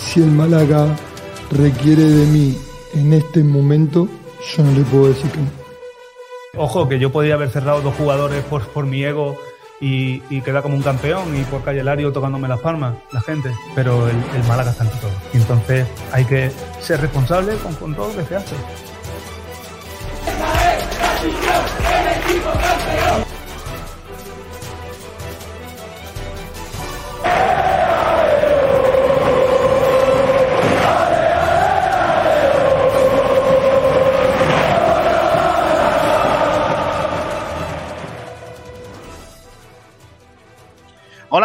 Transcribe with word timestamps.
Si 0.00 0.20
el 0.20 0.30
Málaga 0.30 0.96
requiere 1.50 2.02
de 2.02 2.26
mí 2.26 2.58
en 2.94 3.12
este 3.12 3.44
momento, 3.44 4.08
yo 4.56 4.64
no 4.64 4.72
le 4.72 4.82
puedo 4.82 5.08
decir 5.08 5.30
que 5.30 5.38
no. 5.38 5.50
Ojo, 6.56 6.88
que 6.88 6.98
yo 6.98 7.12
podía 7.12 7.34
haber 7.34 7.50
cerrado 7.50 7.80
dos 7.80 7.94
jugadores 7.94 8.42
por, 8.44 8.66
por 8.68 8.86
mi 8.86 9.04
ego 9.04 9.36
y, 9.80 10.22
y 10.28 10.40
quedar 10.40 10.62
como 10.62 10.74
un 10.74 10.82
campeón 10.82 11.36
y 11.36 11.44
por 11.44 11.62
Calle 11.62 11.84
Lario 11.84 12.12
tocándome 12.12 12.48
las 12.48 12.60
palmas, 12.60 12.96
la 13.12 13.20
gente. 13.20 13.52
Pero 13.74 14.08
el, 14.08 14.16
el 14.34 14.44
Málaga 14.48 14.70
está 14.72 14.84
ante 14.84 14.96
todo. 14.98 15.12
Y 15.32 15.36
entonces 15.36 15.86
hay 16.12 16.24
que 16.24 16.50
ser 16.80 17.00
responsable 17.00 17.54
con, 17.56 17.74
con 17.74 17.94
todo 17.94 18.08
lo 18.08 18.16
que 18.16 18.24
se 18.24 18.36
hace. 18.36 18.56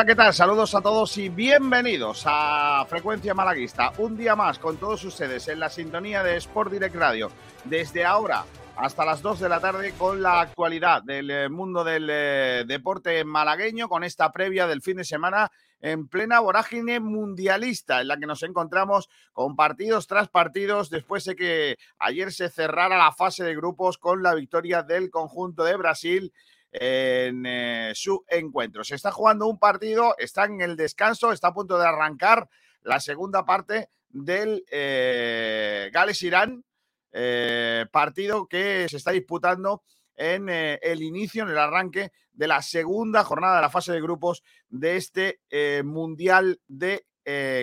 ¿Qué 0.05 0.13
tal? 0.13 0.35
Saludos 0.35 0.75
a 0.75 0.81
todos 0.81 1.17
y 1.17 1.29
bienvenidos 1.29 2.25
a 2.27 2.85
Frecuencia 2.87 3.33
Malaguista. 3.33 3.91
Un 3.97 4.15
día 4.15 4.35
más 4.35 4.59
con 4.59 4.77
todos 4.77 5.03
ustedes 5.03 5.47
en 5.47 5.59
la 5.59 5.67
sintonía 5.67 6.21
de 6.21 6.37
Sport 6.37 6.71
Direct 6.71 6.95
Radio. 6.95 7.31
Desde 7.63 8.05
ahora 8.05 8.45
hasta 8.75 9.03
las 9.03 9.23
2 9.23 9.39
de 9.39 9.49
la 9.49 9.59
tarde 9.59 9.93
con 9.97 10.21
la 10.21 10.41
actualidad 10.41 11.01
del 11.01 11.31
eh, 11.31 11.49
mundo 11.49 11.83
del 11.83 12.07
eh, 12.11 12.65
deporte 12.67 13.23
malagueño, 13.23 13.89
con 13.89 14.03
esta 14.03 14.31
previa 14.31 14.67
del 14.67 14.83
fin 14.83 14.97
de 14.97 15.05
semana 15.05 15.51
en 15.81 16.07
plena 16.07 16.39
vorágine 16.39 16.99
mundialista 16.99 18.01
en 18.01 18.09
la 18.09 18.17
que 18.17 18.27
nos 18.27 18.43
encontramos 18.43 19.09
con 19.33 19.55
partidos 19.55 20.05
tras 20.05 20.29
partidos 20.29 20.91
después 20.91 21.25
de 21.25 21.35
que 21.35 21.77
ayer 21.97 22.31
se 22.31 22.49
cerrara 22.49 22.99
la 22.99 23.11
fase 23.11 23.43
de 23.43 23.55
grupos 23.55 23.97
con 23.97 24.21
la 24.21 24.35
victoria 24.35 24.83
del 24.83 25.09
conjunto 25.09 25.63
de 25.63 25.77
Brasil 25.77 26.31
en 26.79 27.45
eh, 27.45 27.91
su 27.95 28.23
encuentro. 28.27 28.83
Se 28.83 28.95
está 28.95 29.11
jugando 29.11 29.47
un 29.47 29.59
partido, 29.59 30.15
está 30.17 30.45
en 30.45 30.61
el 30.61 30.75
descanso, 30.75 31.31
está 31.31 31.49
a 31.49 31.53
punto 31.53 31.77
de 31.77 31.87
arrancar 31.87 32.49
la 32.81 32.99
segunda 32.99 33.45
parte 33.45 33.89
del 34.09 34.63
eh, 34.69 35.89
Gales-Irán, 35.93 36.63
eh, 37.11 37.85
partido 37.91 38.47
que 38.47 38.87
se 38.89 38.97
está 38.97 39.11
disputando 39.11 39.83
en 40.17 40.47
el 40.47 41.01
inicio, 41.01 41.43
en 41.43 41.49
el 41.49 41.57
arranque 41.57 42.11
de 42.31 42.47
la 42.47 42.61
segunda 42.61 43.25
jornada 43.25 43.57
de 43.57 43.61
la 43.63 43.69
fase 43.69 43.91
de 43.91 44.01
grupos 44.01 44.43
de 44.69 44.95
este 44.95 45.41
Mundial 45.83 46.61
de 46.67 47.05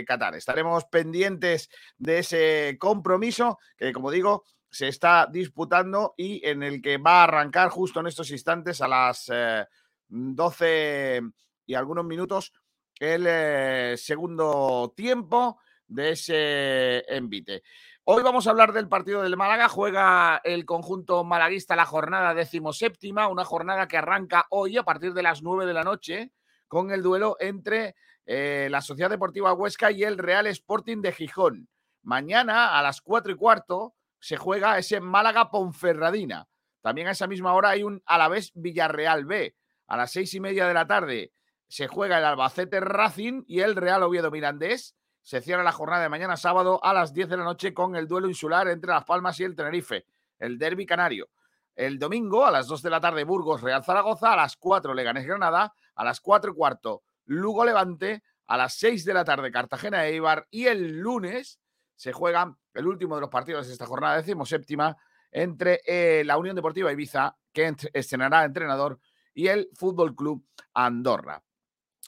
Qatar. 0.07 0.35
Estaremos 0.35 0.85
pendientes 0.85 1.71
de 1.97 2.19
ese 2.19 2.77
compromiso 2.79 3.59
que, 3.79 3.95
como 3.95 4.11
digo, 4.11 4.45
se 4.73 4.89
está 4.89 5.29
disputando 5.31 6.15
y 6.17 6.45
en 6.49 6.63
el 6.63 6.81
que 6.81 6.97
va 6.97 7.21
a 7.21 7.25
arrancar 7.25 7.69
justo 7.69 8.01
en 8.01 8.07
estos 8.07 8.31
instantes 8.31 8.81
a 8.81 8.89
las 8.89 9.31
eh, 9.31 9.67
12 10.09 11.21
y 11.67 11.75
algunos 11.75 12.07
minutos 12.07 12.55
el 12.99 13.27
eh, 13.29 13.95
segundo 13.99 14.95
tiempo 14.97 15.59
de 15.87 16.13
ese 16.13 17.05
envite. 17.15 17.63
Hoy 18.05 18.23
vamos 18.23 18.47
a 18.47 18.51
hablar 18.51 18.73
del 18.73 18.89
partido 18.89 19.23
del 19.23 19.37
Málaga. 19.37 19.69
Juega 19.69 20.41
el 20.43 20.65
conjunto 20.65 21.23
malaguista 21.23 21.77
la 21.77 21.85
jornada 21.85 22.33
decimoséptima, 22.33 23.29
una 23.29 23.45
jornada 23.45 23.87
que 23.87 23.99
arranca 23.99 24.47
hoy 24.49 24.79
a 24.79 24.85
partir 24.85 25.13
de 25.13 25.23
las 25.23 25.43
9 25.43 25.67
de 25.67 25.75
la 25.75 25.85
noche 25.85 26.33
con 26.67 26.91
el 26.93 27.03
duelo 27.03 27.37
entre 27.41 27.95
eh, 28.25 28.69
la 28.71 28.81
Sociedad 28.81 29.11
Deportiva 29.11 29.53
Huesca 29.53 29.91
y 29.91 30.03
el 30.03 30.17
Real 30.17 30.47
Sporting 30.47 31.03
de 31.03 31.13
Gijón. 31.13 31.69
Mañana 32.03 32.79
a 32.79 32.83
las 32.83 33.03
4 33.03 33.33
y 33.33 33.37
cuarto 33.37 33.95
se 34.23 34.37
juega 34.37 34.79
ese 34.79 35.01
Málaga 35.01 35.51
Ponferradina. 35.51 36.49
También 36.81 37.09
a 37.09 37.11
esa 37.11 37.27
misma 37.27 37.55
hora 37.55 37.71
hay 37.71 37.83
un 37.83 38.01
Alavés 38.07 38.53
Villarreal 38.55 39.25
B. 39.25 39.57
A 39.89 39.97
las 39.97 40.13
seis 40.13 40.33
y 40.35 40.41
media 40.41 40.69
de 40.69 40.75
la 40.75 40.87
tarde 40.87 41.33
se 41.67 41.89
juega 41.89 42.19
el 42.19 42.25
Albacete 42.25 42.79
Racing 42.79 43.43
y 43.49 43.61
el 43.61 43.75
Real 43.75 44.05
Oviedo 44.05 44.31
Mirandés. 44.31 44.95
Se 45.23 45.41
cierra 45.41 45.65
la 45.65 45.73
jornada 45.73 46.05
de 46.05 46.09
mañana 46.09 46.37
sábado 46.37 46.79
a 46.85 46.95
las 46.95 47.13
10 47.13 47.31
de 47.31 47.37
la 47.37 47.43
noche 47.45 47.75
con 47.75 47.97
el 47.97 48.07
duelo 48.07 48.29
insular 48.29 48.69
entre 48.69 48.93
Las 48.93 49.05
Palmas 49.05 49.41
y 49.41 49.45
el 49.45 49.57
Tenerife, 49.57 50.07
el 50.39 50.57
Derby 50.57 50.87
Canario. 50.87 51.31
El 51.75 51.99
domingo 51.99 52.47
a 52.47 52.53
las 52.53 52.69
2 52.69 52.81
de 52.81 52.91
la 52.91 53.01
tarde 53.01 53.25
Burgos 53.25 53.61
Real 53.61 53.83
Zaragoza, 53.83 54.35
a 54.35 54.37
las 54.37 54.57
4 54.57 54.95
Leganés 54.95 55.27
Granada, 55.27 55.75
a 55.97 56.05
las 56.05 56.21
4 56.21 56.53
y 56.53 56.55
cuarto 56.55 57.03
Lugo 57.25 57.65
Levante, 57.65 58.23
a 58.47 58.57
las 58.57 58.75
6 58.75 59.05
de 59.05 59.15
la 59.15 59.25
tarde 59.25 59.51
Cartagena 59.51 60.07
Eibar 60.07 60.47
y 60.51 60.67
el 60.67 61.01
lunes 61.01 61.59
se 61.97 62.13
juega 62.13 62.57
el 62.75 62.87
último 62.87 63.15
de 63.15 63.23
los 63.23 63.31
partidos 63.31 63.67
de 63.67 63.73
esta 63.73 63.87
jornada 63.87 64.17
decimoséptima 64.17 64.97
entre 65.31 65.81
eh, 65.87 66.23
la 66.25 66.37
Unión 66.37 66.57
Deportiva 66.57 66.93
Ibiza, 66.93 67.37
que 67.53 67.75
estrenará 67.93 68.45
entrenador, 68.45 68.99
y 69.35 69.49
el 69.49 69.69
Fútbol 69.75 70.15
Club 70.15 70.45
Andorra. 70.75 71.43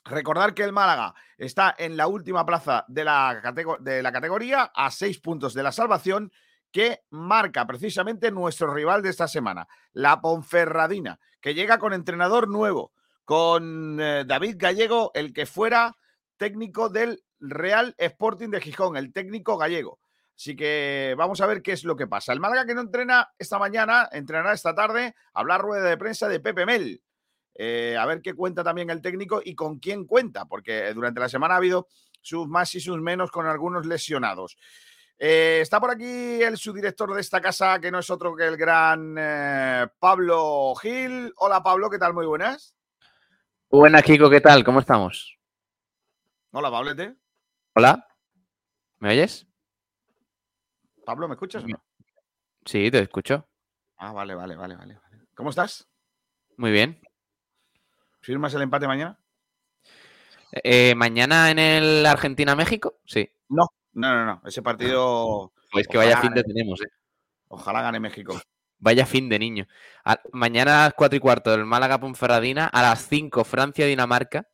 Recordar 0.05 0.53
que 0.53 0.65
el 0.65 0.73
Málaga 0.73 1.15
está 1.39 1.75
en 1.79 1.97
la 1.97 2.07
última 2.07 2.45
plaza 2.45 2.85
de 2.89 3.05
la, 3.05 3.41
catego- 3.43 3.79
de 3.79 4.03
la 4.03 4.13
categoría, 4.13 4.71
a 4.75 4.91
seis 4.91 5.19
puntos 5.19 5.55
de 5.55 5.63
la 5.63 5.73
salvación, 5.73 6.31
que 6.71 7.05
marca 7.11 7.67
precisamente 7.67 8.31
nuestro 8.31 8.75
rival 8.75 9.01
de 9.01 9.11
esta 9.11 9.29
semana, 9.29 9.67
la 9.93 10.21
Ponferradina, 10.21 11.19
que 11.41 11.55
llega 11.55 11.79
con 11.79 11.93
entrenador 11.93 12.49
nuevo, 12.49 12.93
con 13.25 13.99
eh, 14.01 14.25
David 14.27 14.57
Gallego, 14.59 15.13
el 15.15 15.33
que 15.33 15.47
fuera 15.47 15.97
técnico 16.37 16.91
del 16.91 17.23
Real 17.51 17.95
Sporting 17.99 18.51
de 18.51 18.61
Gijón, 18.61 18.97
el 18.97 19.13
técnico 19.13 19.57
gallego. 19.57 19.99
Así 20.37 20.57
que 20.57 21.15
vamos 21.17 21.41
a 21.41 21.47
ver 21.47 21.63
qué 21.63 21.73
es 21.73 21.85
lo 21.85 21.97
que 21.97 22.07
pasa. 22.07 22.33
El 22.33 22.41
Málaga 22.41 22.67
que 22.67 22.75
no 22.75 22.81
entrena 22.81 23.29
esta 23.39 23.59
mañana, 23.59 24.09
entrenará 24.11 24.53
esta 24.53 24.75
tarde, 24.75 25.15
hablar 25.33 25.61
rueda 25.61 25.89
de 25.89 25.97
prensa 25.97 26.29
de 26.29 26.41
Pepe 26.41 26.67
Mel. 26.67 27.03
Eh, 27.55 27.97
a 27.99 28.05
ver 28.05 28.21
qué 28.21 28.35
cuenta 28.35 28.65
también 28.65 28.91
el 28.91 29.01
técnico 29.01 29.41
y 29.45 29.55
con 29.55 29.79
quién 29.79 30.07
cuenta, 30.07 30.47
porque 30.47 30.93
durante 30.93 31.21
la 31.21 31.29
semana 31.29 31.55
ha 31.55 31.59
habido 31.59 31.87
sus 32.21 32.49
más 32.49 32.75
y 32.75 32.81
sus 32.81 33.01
menos 33.01 33.31
con 33.31 33.47
algunos 33.47 33.87
lesionados. 33.87 34.57
Eh, 35.17 35.61
está 35.63 35.79
por 35.79 35.93
aquí 35.93 36.43
el 36.43 36.57
subdirector 36.57 37.15
de 37.15 37.21
esta 37.21 37.41
casa, 37.41 37.79
que 37.79 37.93
no 37.93 38.01
es 38.01 38.11
otro 38.11 38.35
que 38.35 38.45
el 38.45 38.57
gran 38.57 39.15
eh, 39.17 39.87
Pablo 40.01 40.75
Gil. 40.75 41.33
Hola 41.37 41.63
Pablo, 41.63 41.89
¿qué 41.89 41.99
tal? 41.99 42.13
Muy 42.13 42.27
buenas. 42.27 42.75
Buenas, 43.71 44.03
Kiko, 44.03 44.29
¿qué 44.29 44.41
tal? 44.41 44.65
¿Cómo 44.65 44.81
estamos? 44.81 45.39
Hola 46.51 46.71
Pablete. 46.71 47.15
Hola. 47.75 48.07
¿Me 48.99 49.11
oyes? 49.11 49.47
Pablo, 51.05 51.29
¿me 51.29 51.35
escuchas 51.35 51.65
o 51.65 51.69
no? 51.69 51.83
Sí, 52.65 52.91
te 52.91 53.01
escucho. 53.01 53.47
Ah, 53.97 54.13
vale, 54.13 54.35
vale, 54.35 54.57
vale, 54.57 54.77
vale. 54.77 54.95
vale. 54.95 55.21
¿Cómo 55.35 55.51
estás? 55.51 55.87
Muy 56.57 56.71
bien. 56.71 57.01
¿Firmas 58.21 58.55
el 58.55 58.63
empate 58.63 58.87
mañana? 58.87 59.19
Eh, 60.53 60.95
¿Mañana 60.95 61.51
en 61.51 61.59
el 61.59 62.07
Argentina-México? 62.07 63.01
Sí. 63.05 63.29
No, 63.49 63.67
no, 63.93 64.15
no, 64.15 64.25
no. 64.25 64.43
Ese 64.47 64.63
partido. 64.63 65.53
Pues 65.71 65.89
que 65.89 65.99
vaya 65.99 66.13
Ojalá 66.13 66.23
fin 66.23 66.35
de 66.35 66.43
gane. 66.43 66.55
tenemos, 66.55 66.81
eh. 66.81 66.89
Ojalá 67.49 67.83
gane 67.83 68.01
México. 68.01 68.41
Vaya 68.79 69.05
fin 69.05 69.29
de 69.29 69.39
niño. 69.39 69.67
A- 70.05 70.21
mañana 70.33 70.83
a 70.83 70.85
las 70.87 70.95
4 70.95 71.17
y 71.17 71.21
cuarto 71.21 71.51
del 71.51 71.65
Málaga 71.65 71.99
Ponferradina, 71.99 72.67
a 72.67 72.83
las 72.83 73.07
5 73.09 73.45
Francia-Dinamarca, 73.45 74.49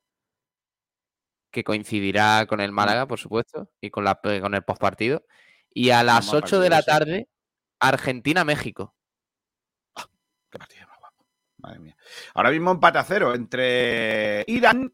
que 1.51 1.65
coincidirá 1.65 2.47
con 2.47 2.61
el 2.61 2.73
Málaga, 2.73 3.07
por 3.07 3.19
supuesto, 3.19 3.71
y 3.81 3.91
con, 3.91 4.05
la, 4.05 4.21
con 4.21 4.55
el 4.55 4.63
postpartido. 4.63 5.25
Y 5.73 5.91
a 5.91 6.03
las 6.03 6.27
buen 6.31 6.45
8 6.45 6.61
de 6.61 6.71
la 6.71 6.83
tarde, 6.83 7.29
Argentina-México. 7.79 8.95
Qué 10.51 10.59
partido 10.59 10.87
más 10.89 10.99
guapo. 10.99 11.27
Madre 11.59 11.79
mía. 11.79 11.97
Ahora 12.35 12.51
mismo 12.51 12.73
empate 12.73 12.99
a 12.99 13.05
cero 13.05 13.35
entre 13.35 14.45
Irán 14.49 14.93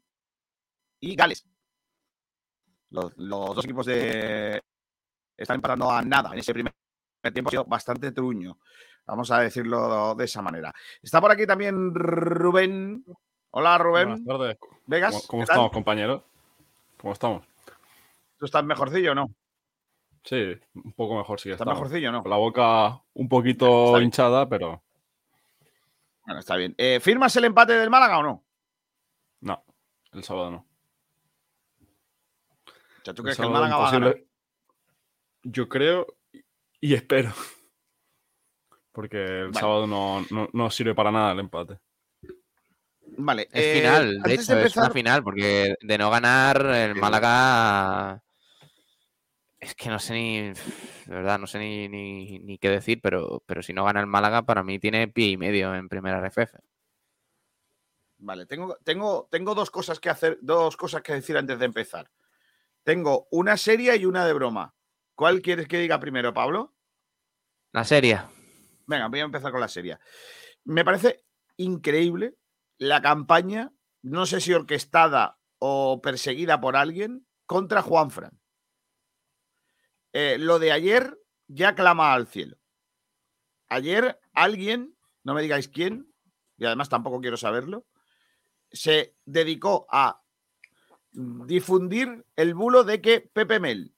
y 1.00 1.14
Gales. 1.14 1.46
Los, 2.90 3.16
los 3.16 3.54
dos 3.54 3.64
equipos 3.64 3.86
de 3.86 4.62
están 5.36 5.56
empatando 5.56 5.90
a 5.90 6.02
nada 6.02 6.32
en 6.32 6.38
ese 6.38 6.52
primer 6.52 6.74
tiempo. 7.32 7.48
Ha 7.48 7.52
sido 7.52 7.64
bastante 7.64 8.12
truño. 8.12 8.58
Vamos 9.06 9.30
a 9.30 9.40
decirlo 9.40 10.14
de 10.14 10.24
esa 10.24 10.42
manera. 10.42 10.74
Está 11.02 11.20
por 11.20 11.30
aquí 11.30 11.46
también 11.46 11.94
Rubén. 11.94 13.04
Hola, 13.50 13.78
Rubén. 13.78 14.08
Buenas 14.08 14.24
tardes. 14.24 14.58
Vegas. 14.86 15.12
¿Cómo, 15.12 15.26
cómo 15.26 15.42
estamos, 15.42 15.70
compañeros? 15.70 16.22
¿Cómo 16.98 17.12
estamos? 17.12 17.46
¿Tú 18.38 18.46
estás 18.46 18.64
mejorcillo 18.64 19.12
o 19.12 19.14
no? 19.14 19.26
Sí, 20.24 20.54
un 20.74 20.92
poco 20.94 21.16
mejor 21.16 21.38
sí 21.40 21.50
Está 21.50 21.64
está. 21.64 21.72
mejorcillo, 21.74 22.10
¿no? 22.12 22.22
Con 22.22 22.30
la 22.30 22.36
boca 22.36 23.00
un 23.14 23.28
poquito 23.28 24.00
hinchada, 24.00 24.48
pero 24.48 24.82
Bueno, 26.24 26.40
está 26.40 26.56
bien. 26.56 26.74
Eh, 26.78 26.98
¿Firmas 27.00 27.36
el 27.36 27.44
empate 27.44 27.74
del 27.74 27.90
Málaga 27.90 28.18
o 28.18 28.22
no? 28.22 28.44
no, 29.40 29.64
el 30.12 30.24
sábado 30.24 30.50
no. 30.50 30.66
O 32.58 33.04
sea, 33.04 33.14
¿tú 33.14 33.22
El 33.22 33.24
crees 33.24 33.36
que 33.36 33.44
el 33.44 33.50
Málaga 33.50 33.76
va 33.76 33.88
a 33.88 33.92
ganar? 33.92 34.08
imposible. 34.10 34.30
Yo 35.44 35.68
creo 35.68 36.06
y 36.80 36.94
espero. 36.94 37.32
Porque 38.92 39.18
el 39.18 39.48
Vale. 39.52 39.60
sábado 39.60 39.86
no, 39.86 40.24
no- 40.30 40.48
no 40.52 40.70
sirve 40.70 40.94
para 40.94 41.12
nada 41.12 41.32
el 41.32 41.38
empate. 41.40 41.78
Vale. 43.18 43.48
Es 43.52 43.64
eh, 43.66 43.72
final, 43.72 44.20
de 44.22 44.34
hecho, 44.34 44.56
de 44.56 44.66
es 44.66 44.76
una 44.76 44.90
final, 44.90 45.22
porque 45.22 45.74
de 45.80 45.98
no 45.98 46.10
ganar 46.10 46.64
el. 46.66 46.94
Málaga. 46.96 48.22
Es 49.58 49.74
que 49.74 49.88
no 49.88 49.98
sé 49.98 50.14
ni. 50.14 50.40
De 50.50 50.54
verdad, 51.14 51.38
no 51.38 51.46
sé 51.46 51.58
ni, 51.58 51.88
ni- 51.88 52.38
ni 52.40 52.58
qué 52.58 52.68
decir, 52.68 53.00
pero, 53.02 53.42
pero 53.46 53.62
si 53.62 53.72
no 53.72 53.84
gana 53.84 54.00
el 54.00 54.06
Málaga, 54.06 54.42
para 54.42 54.62
mí 54.62 54.78
tiene 54.78 55.08
pie 55.08 55.28
y 55.28 55.36
medio 55.36 55.74
en 55.74 55.88
primera 55.88 56.18
RFF. 56.18 56.58
Vale, 58.18 58.46
tengo, 58.46 58.76
tengo, 58.84 59.28
tengo 59.30 59.54
dos 59.54 59.70
cosas 59.70 60.00
que 60.00 60.08
hacer, 60.10 60.38
dos 60.40 60.76
cosas 60.76 61.02
que 61.02 61.12
decir 61.14 61.36
antes 61.36 61.58
de 61.58 61.64
empezar. 61.66 62.10
Tengo 62.82 63.28
una 63.30 63.56
seria 63.56 63.96
y 63.96 64.06
una 64.06 64.24
de 64.26 64.32
broma. 64.32 64.74
¿Cuál 65.14 65.42
quieres 65.42 65.68
que 65.68 65.78
diga 65.78 66.00
primero, 66.00 66.32
Pablo? 66.32 66.74
La 67.72 67.84
serie. 67.84 68.20
Venga, 68.86 69.08
voy 69.08 69.20
a 69.20 69.24
empezar 69.24 69.50
con 69.52 69.60
la 69.60 69.68
seria. 69.68 69.98
Me 70.64 70.84
parece 70.84 71.24
increíble 71.56 72.36
la 72.78 73.02
campaña, 73.02 73.72
no 74.02 74.26
sé 74.26 74.40
si 74.40 74.52
orquestada 74.52 75.38
o 75.58 76.00
perseguida 76.02 76.60
por 76.60 76.76
alguien, 76.76 77.26
contra 77.46 77.82
Juanfran. 77.82 78.38
Eh, 80.12 80.36
lo 80.38 80.58
de 80.58 80.72
ayer 80.72 81.18
ya 81.46 81.74
clama 81.74 82.12
al 82.12 82.26
cielo. 82.26 82.56
Ayer 83.68 84.18
alguien, 84.32 84.96
no 85.24 85.34
me 85.34 85.42
digáis 85.42 85.68
quién, 85.68 86.12
y 86.56 86.64
además 86.64 86.88
tampoco 86.88 87.20
quiero 87.20 87.36
saberlo, 87.36 87.86
se 88.70 89.16
dedicó 89.24 89.86
a 89.90 90.22
difundir 91.12 92.26
el 92.36 92.54
bulo 92.54 92.84
de 92.84 93.00
que 93.00 93.20
Pepe 93.20 93.58
Mel 93.58 93.94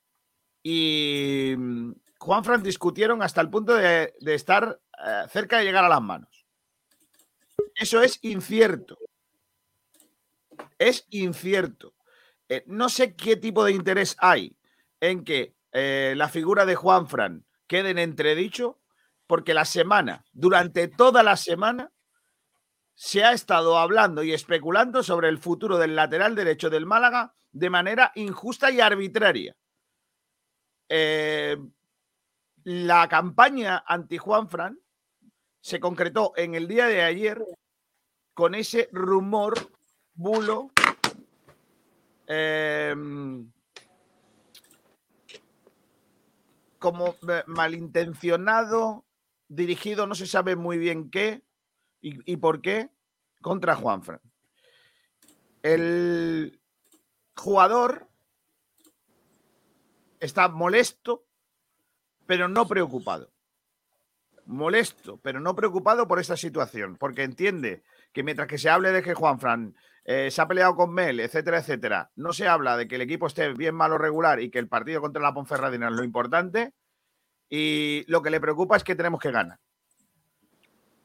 y 0.62 1.54
mm, 1.56 1.92
Juanfran 2.18 2.62
discutieron 2.62 3.22
hasta 3.22 3.40
el 3.40 3.50
punto 3.50 3.74
de, 3.74 4.14
de 4.20 4.34
estar 4.34 4.80
eh, 5.04 5.24
cerca 5.28 5.58
de 5.58 5.64
llegar 5.64 5.84
a 5.84 5.88
las 5.88 6.02
manos. 6.02 6.37
Eso 7.78 8.02
es 8.02 8.18
incierto. 8.22 8.98
Es 10.78 11.06
incierto. 11.10 11.94
Eh, 12.48 12.64
no 12.66 12.88
sé 12.88 13.14
qué 13.14 13.36
tipo 13.36 13.64
de 13.64 13.72
interés 13.72 14.16
hay 14.18 14.56
en 15.00 15.24
que 15.24 15.54
eh, 15.72 16.14
la 16.16 16.28
figura 16.28 16.66
de 16.66 16.74
Juanfran 16.74 17.44
quede 17.68 17.90
en 17.90 17.98
entredicho, 17.98 18.80
porque 19.26 19.54
la 19.54 19.64
semana, 19.64 20.24
durante 20.32 20.88
toda 20.88 21.22
la 21.22 21.36
semana, 21.36 21.92
se 22.94 23.22
ha 23.24 23.32
estado 23.32 23.78
hablando 23.78 24.22
y 24.22 24.32
especulando 24.32 25.02
sobre 25.02 25.28
el 25.28 25.38
futuro 25.38 25.78
del 25.78 25.94
lateral 25.94 26.34
derecho 26.34 26.68
del 26.68 26.84
Málaga 26.84 27.34
de 27.52 27.70
manera 27.70 28.12
injusta 28.16 28.70
y 28.70 28.80
arbitraria. 28.80 29.56
Eh, 30.88 31.56
la 32.64 33.08
campaña 33.08 33.82
anti 33.86 34.18
Juanfran 34.18 34.78
se 35.60 35.80
concretó 35.80 36.32
en 36.36 36.54
el 36.54 36.68
día 36.68 36.86
de 36.86 37.02
ayer 37.02 37.44
con 38.38 38.54
ese 38.54 38.88
rumor, 38.92 39.54
bulo, 40.14 40.70
eh, 42.28 42.94
como 46.78 47.16
eh, 47.28 47.42
malintencionado, 47.48 49.04
dirigido, 49.48 50.06
no 50.06 50.14
se 50.14 50.28
sabe 50.28 50.54
muy 50.54 50.78
bien 50.78 51.10
qué 51.10 51.42
y, 52.00 52.32
y 52.32 52.36
por 52.36 52.62
qué, 52.62 52.90
contra 53.42 53.74
Juanfran. 53.74 54.20
El 55.64 56.60
jugador 57.34 58.06
está 60.20 60.46
molesto, 60.46 61.26
pero 62.24 62.46
no 62.46 62.68
preocupado. 62.68 63.32
Molesto, 64.46 65.16
pero 65.16 65.40
no 65.40 65.56
preocupado 65.56 66.06
por 66.06 66.20
esta 66.20 66.36
situación, 66.36 66.96
porque 66.96 67.24
entiende 67.24 67.82
que 68.12 68.22
mientras 68.22 68.48
que 68.48 68.58
se 68.58 68.70
hable 68.70 68.92
de 68.92 69.02
que 69.02 69.14
Juanfran 69.14 69.74
eh, 70.04 70.30
se 70.30 70.40
ha 70.40 70.48
peleado 70.48 70.74
con 70.74 70.92
Mel, 70.92 71.20
etcétera, 71.20 71.58
etcétera, 71.58 72.10
no 72.16 72.32
se 72.32 72.48
habla 72.48 72.76
de 72.76 72.88
que 72.88 72.94
el 72.94 73.02
equipo 73.02 73.26
esté 73.26 73.52
bien, 73.52 73.74
malo, 73.74 73.98
regular 73.98 74.40
y 74.40 74.50
que 74.50 74.58
el 74.58 74.66
partido 74.66 75.00
contra 75.00 75.22
la 75.22 75.34
Ponferradina 75.34 75.88
es 75.88 75.94
lo 75.94 76.02
importante. 76.02 76.72
Y 77.50 78.04
lo 78.08 78.22
que 78.22 78.30
le 78.30 78.40
preocupa 78.40 78.76
es 78.76 78.84
que 78.84 78.94
tenemos 78.94 79.20
que 79.20 79.30
ganar. 79.30 79.58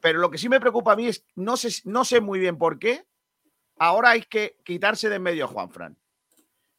Pero 0.00 0.20
lo 0.20 0.30
que 0.30 0.38
sí 0.38 0.48
me 0.48 0.60
preocupa 0.60 0.92
a 0.92 0.96
mí 0.96 1.08
es, 1.08 1.24
no 1.34 1.56
sé, 1.56 1.68
no 1.84 2.04
sé 2.04 2.20
muy 2.20 2.38
bien 2.38 2.56
por 2.56 2.78
qué, 2.78 3.06
ahora 3.78 4.10
hay 4.10 4.22
que 4.22 4.56
quitarse 4.64 5.08
de 5.08 5.16
en 5.16 5.22
medio 5.22 5.44
a 5.44 5.48
Juanfran. 5.48 5.98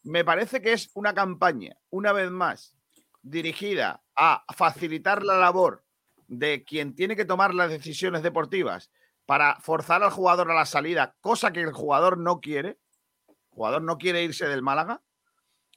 Me 0.04 0.26
parece 0.26 0.62
que 0.62 0.74
es 0.74 0.90
una 0.94 1.14
campaña, 1.14 1.78
una 1.90 2.12
vez 2.12 2.30
más, 2.30 2.76
dirigida 3.22 4.04
a 4.16 4.44
facilitar 4.56 5.24
la 5.24 5.38
labor 5.38 5.84
de 6.28 6.64
quien 6.64 6.96
tiene 6.96 7.16
que 7.16 7.26
tomar 7.26 7.54
las 7.54 7.70
decisiones 7.70 8.24
deportivas 8.24 8.92
para 9.26 9.60
forzar 9.60 10.04
al 10.04 10.12
jugador 10.12 10.52
a 10.52 10.56
la 10.56 10.66
salida, 10.66 11.16
cosa 11.22 11.52
que 11.52 11.62
el 11.62 11.74
jugador 11.74 12.18
no 12.18 12.40
quiere. 12.40 12.80
El 13.28 13.36
jugador 13.50 13.82
no 13.82 13.98
quiere 13.98 14.24
irse 14.24 14.48
del 14.48 14.62
Málaga. 14.62 15.02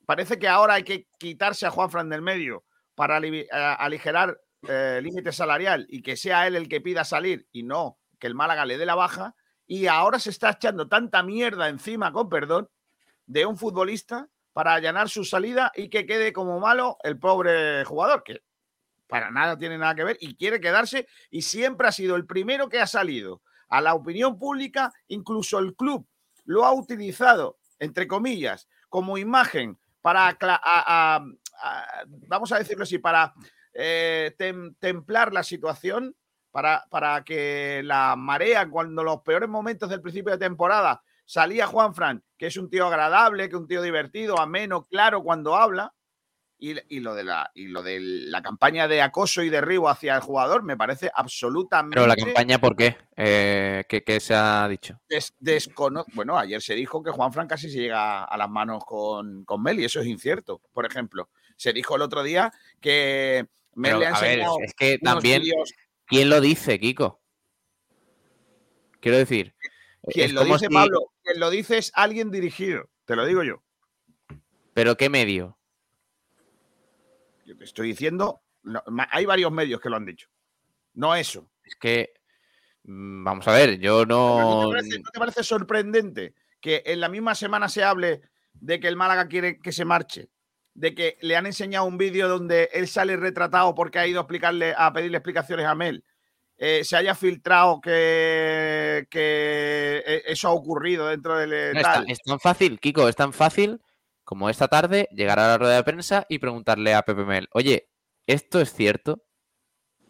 Parece 0.06 0.38
que 0.38 0.48
ahora 0.48 0.74
hay 0.74 0.84
que 0.84 1.06
quitarse 1.18 1.66
a 1.66 1.70
Juanfran 1.70 2.08
del 2.08 2.22
medio 2.22 2.64
para 2.94 3.16
aligerar 3.16 4.40
eh, 4.68 5.00
límite 5.02 5.32
salarial 5.32 5.86
y 5.88 6.02
que 6.02 6.16
sea 6.16 6.46
él 6.46 6.56
el 6.56 6.68
que 6.68 6.80
pida 6.80 7.04
salir 7.04 7.46
y 7.52 7.62
no 7.62 7.98
que 8.18 8.26
el 8.26 8.34
Málaga 8.34 8.64
le 8.64 8.78
dé 8.78 8.86
la 8.86 8.94
baja. 8.94 9.34
Y 9.66 9.86
ahora 9.86 10.18
se 10.18 10.30
está 10.30 10.50
echando 10.50 10.88
tanta 10.88 11.22
mierda 11.22 11.68
encima, 11.68 12.12
con 12.12 12.28
perdón, 12.28 12.68
de 13.26 13.46
un 13.46 13.56
futbolista 13.56 14.28
para 14.52 14.74
allanar 14.74 15.08
su 15.08 15.24
salida 15.24 15.70
y 15.76 15.88
que 15.90 16.06
quede 16.06 16.32
como 16.32 16.58
malo 16.58 16.96
el 17.02 17.18
pobre 17.18 17.84
jugador, 17.84 18.24
para 19.08 19.30
nada 19.30 19.56
tiene 19.58 19.78
nada 19.78 19.94
que 19.94 20.04
ver 20.04 20.16
y 20.20 20.36
quiere 20.36 20.60
quedarse 20.60 21.08
y 21.30 21.42
siempre 21.42 21.88
ha 21.88 21.92
sido 21.92 22.14
el 22.16 22.26
primero 22.26 22.68
que 22.68 22.80
ha 22.80 22.86
salido 22.86 23.42
a 23.68 23.80
la 23.80 23.94
opinión 23.94 24.38
pública, 24.38 24.92
incluso 25.08 25.58
el 25.58 25.74
club 25.74 26.06
lo 26.44 26.64
ha 26.64 26.72
utilizado, 26.72 27.58
entre 27.78 28.06
comillas, 28.06 28.68
como 28.88 29.18
imagen 29.18 29.78
para, 30.00 30.28
a- 30.28 31.16
a- 31.16 31.24
vamos 32.28 32.52
a 32.52 32.58
decirlo 32.58 32.84
así, 32.84 32.98
para 32.98 33.34
eh, 33.74 34.34
tem- 34.38 34.74
templar 34.78 35.32
la 35.32 35.42
situación, 35.42 36.16
para, 36.50 36.84
para 36.90 37.22
que 37.24 37.82
la 37.84 38.16
marea, 38.16 38.68
cuando 38.68 39.04
los 39.04 39.20
peores 39.22 39.48
momentos 39.48 39.90
del 39.90 40.00
principio 40.00 40.32
de 40.32 40.38
temporada 40.38 41.02
salía 41.26 41.66
Juanfran, 41.66 42.24
que 42.38 42.46
es 42.46 42.56
un 42.56 42.70
tío 42.70 42.86
agradable, 42.86 43.48
que 43.48 43.54
es 43.56 43.60
un 43.60 43.68
tío 43.68 43.82
divertido, 43.82 44.40
ameno, 44.40 44.84
claro 44.84 45.22
cuando 45.22 45.54
habla, 45.56 45.92
y, 46.58 46.74
y 46.96 47.00
lo 47.00 47.14
de 47.14 47.24
la, 47.24 47.50
y 47.54 47.68
lo 47.68 47.82
de 47.82 48.00
la 48.00 48.42
campaña 48.42 48.88
de 48.88 49.00
acoso 49.00 49.42
y 49.42 49.48
derribo 49.48 49.88
hacia 49.88 50.14
el 50.16 50.20
jugador 50.20 50.62
me 50.62 50.76
parece 50.76 51.10
absolutamente 51.14 51.94
Pero 51.94 52.06
la 52.06 52.16
campaña, 52.16 52.58
¿por 52.60 52.74
qué? 52.76 52.96
Eh, 53.16 53.84
¿qué, 53.88 54.02
qué 54.02 54.18
se 54.20 54.34
ha 54.34 54.66
dicho? 54.68 55.00
des- 55.08 55.34
descono- 55.40 56.04
Bueno, 56.14 56.36
ayer 56.36 56.60
se 56.60 56.74
dijo 56.74 57.02
que 57.02 57.10
Juan 57.10 57.32
Fran 57.32 57.46
casi 57.48 57.70
se 57.70 57.78
llega 57.78 58.24
a 58.24 58.36
las 58.36 58.50
manos 58.50 58.84
con, 58.84 59.44
con 59.44 59.62
Mel 59.62 59.78
y 59.80 59.84
eso 59.84 60.00
es 60.00 60.06
incierto, 60.06 60.60
por 60.72 60.84
ejemplo. 60.84 61.30
Se 61.56 61.72
dijo 61.72 61.96
el 61.96 62.02
otro 62.02 62.22
día 62.22 62.52
que 62.80 63.46
Mel 63.74 63.90
Pero, 63.92 63.98
le 64.00 64.06
ha 64.06 64.14
a 64.16 64.20
ver, 64.20 64.30
enseñado 64.40 64.56
es 64.62 64.74
que 64.74 64.98
también, 64.98 65.42
¿quién 66.06 66.28
lo 66.28 66.40
dice, 66.40 66.78
Kiko? 66.80 67.20
Quiero 69.00 69.18
decir, 69.18 69.54
Quien 70.10 70.34
lo 70.34 70.42
dice, 70.44 70.66
si- 70.68 70.74
Pablo, 70.74 71.12
quien 71.22 71.38
lo 71.38 71.50
dice 71.50 71.78
es 71.78 71.92
alguien 71.94 72.30
dirigido, 72.30 72.88
te 73.04 73.14
lo 73.14 73.24
digo 73.26 73.42
yo. 73.42 73.62
¿pero 74.74 74.96
qué 74.96 75.08
medio? 75.10 75.57
Yo 77.48 77.56
te 77.56 77.64
estoy 77.64 77.88
diciendo, 77.88 78.42
no, 78.62 78.82
hay 79.10 79.24
varios 79.24 79.50
medios 79.50 79.80
que 79.80 79.88
lo 79.88 79.96
han 79.96 80.04
dicho. 80.04 80.28
No 80.92 81.14
eso. 81.14 81.50
Es 81.64 81.76
que, 81.76 82.12
mm, 82.84 83.24
vamos 83.24 83.48
a 83.48 83.52
ver, 83.52 83.78
yo 83.78 84.04
¿No 84.04 84.60
no... 84.60 84.66
te, 84.68 84.74
parece, 84.76 84.98
no 84.98 85.10
te 85.10 85.18
parece 85.18 85.42
sorprendente 85.42 86.34
que 86.60 86.82
en 86.84 87.00
la 87.00 87.08
misma 87.08 87.34
semana 87.34 87.70
se 87.70 87.82
hable 87.82 88.20
de 88.52 88.78
que 88.78 88.88
el 88.88 88.96
Málaga 88.96 89.28
quiere 89.28 89.58
que 89.60 89.72
se 89.72 89.86
marche? 89.86 90.28
De 90.74 90.94
que 90.94 91.16
le 91.22 91.36
han 91.36 91.46
enseñado 91.46 91.86
un 91.86 91.96
vídeo 91.96 92.28
donde 92.28 92.68
él 92.74 92.86
sale 92.86 93.16
retratado 93.16 93.74
porque 93.74 93.98
ha 93.98 94.06
ido 94.06 94.20
a 94.20 94.24
explicarle, 94.24 94.74
a 94.76 94.92
pedirle 94.92 95.16
explicaciones 95.16 95.64
a 95.64 95.74
Mel. 95.74 96.04
eh, 96.58 96.84
se 96.84 96.96
haya 96.96 97.14
filtrado 97.14 97.80
que, 97.80 99.06
que 99.08 100.02
e- 100.04 100.22
eso 100.26 100.48
ha 100.48 100.52
ocurrido 100.52 101.06
dentro 101.06 101.38
del 101.38 101.52
eh, 101.54 101.70
No, 101.72 101.80
es, 101.80 101.84
tan, 101.86 101.94
tal. 101.94 102.10
es 102.10 102.18
tan 102.18 102.40
fácil, 102.40 102.78
Kiko, 102.78 103.08
es 103.08 103.16
tan 103.16 103.32
fácil 103.32 103.80
como 104.28 104.50
esta 104.50 104.68
tarde 104.68 105.08
llegar 105.10 105.38
a 105.38 105.48
la 105.48 105.56
rueda 105.56 105.76
de 105.76 105.84
prensa 105.84 106.26
y 106.28 106.38
preguntarle 106.38 106.92
a 106.92 107.00
Pepe 107.00 107.24
Mel, 107.24 107.48
oye, 107.52 107.88
¿esto 108.26 108.60
es 108.60 108.74
cierto? 108.74 109.24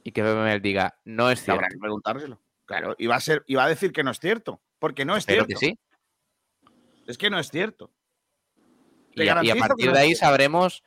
Y 0.02 0.10
que 0.10 0.24
Pepe 0.24 0.40
Mel 0.40 0.60
diga, 0.60 0.98
no 1.04 1.30
es 1.30 1.38
cierto. 1.38 1.60
Habrá 1.60 1.68
que 1.68 1.78
preguntárselo. 1.78 2.42
Claro, 2.64 2.96
y 2.98 3.06
va 3.06 3.14
a 3.14 3.20
ser, 3.20 3.44
a 3.46 3.68
decir 3.68 3.92
que 3.92 4.02
no 4.02 4.10
es 4.10 4.18
cierto, 4.18 4.60
porque 4.80 5.04
no 5.04 5.16
es 5.16 5.24
cierto. 5.24 5.46
que 5.46 5.54
sí. 5.54 5.78
Es 7.06 7.16
que 7.16 7.30
no 7.30 7.38
es 7.38 7.48
cierto. 7.48 7.92
Y 9.14 9.28
a, 9.28 9.40
y 9.40 9.56
partir 9.56 9.86
no 9.86 9.92
de 9.92 10.00
ahí 10.00 10.16
sabremos 10.16 10.82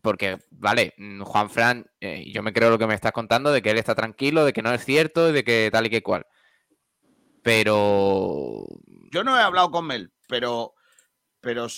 Porque, 0.00 0.38
vale, 0.50 0.94
mm, 0.96 1.22
Juan 1.22 1.50
Fran, 1.50 1.90
eh, 1.98 2.30
yo 2.32 2.44
me 2.44 2.52
creo 2.52 2.70
lo 2.70 2.78
que 2.78 2.86
me 2.86 2.94
estás 2.94 3.10
contando, 3.10 3.50
de 3.50 3.62
que 3.62 3.70
él 3.72 3.78
está 3.78 3.96
tranquilo, 3.96 4.44
de 4.44 4.52
que 4.52 4.62
no 4.62 4.72
es 4.72 4.84
cierto, 4.84 5.32
de 5.32 5.42
que 5.42 5.70
tal 5.72 5.86
y 5.86 5.90
que 5.90 6.04
cual. 6.04 6.24
Pero. 7.42 8.64
Yo 9.10 9.24
no 9.24 9.36
he 9.36 9.42
hablado 9.42 9.72
con 9.72 9.88
Mel, 9.88 10.12
pero. 10.28 10.74
Pero 11.40 11.68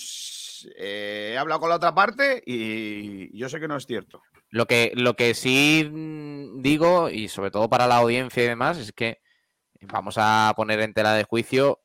eh, 0.77 1.31
he 1.33 1.37
hablado 1.37 1.61
con 1.61 1.69
la 1.69 1.75
otra 1.75 1.93
parte 1.93 2.41
y 2.45 3.37
yo 3.37 3.49
sé 3.49 3.59
que 3.59 3.67
no 3.67 3.77
es 3.77 3.85
cierto. 3.85 4.21
Lo 4.49 4.65
que, 4.65 4.91
lo 4.95 5.15
que 5.15 5.33
sí 5.33 5.87
mm, 5.89 6.61
digo, 6.61 7.09
y 7.09 7.27
sobre 7.27 7.51
todo 7.51 7.69
para 7.69 7.87
la 7.87 7.97
audiencia 7.97 8.43
y 8.43 8.47
demás, 8.47 8.77
es 8.77 8.91
que 8.91 9.19
vamos 9.81 10.15
a 10.17 10.53
poner 10.55 10.79
en 10.81 10.93
tela 10.93 11.13
de 11.13 11.23
juicio 11.23 11.81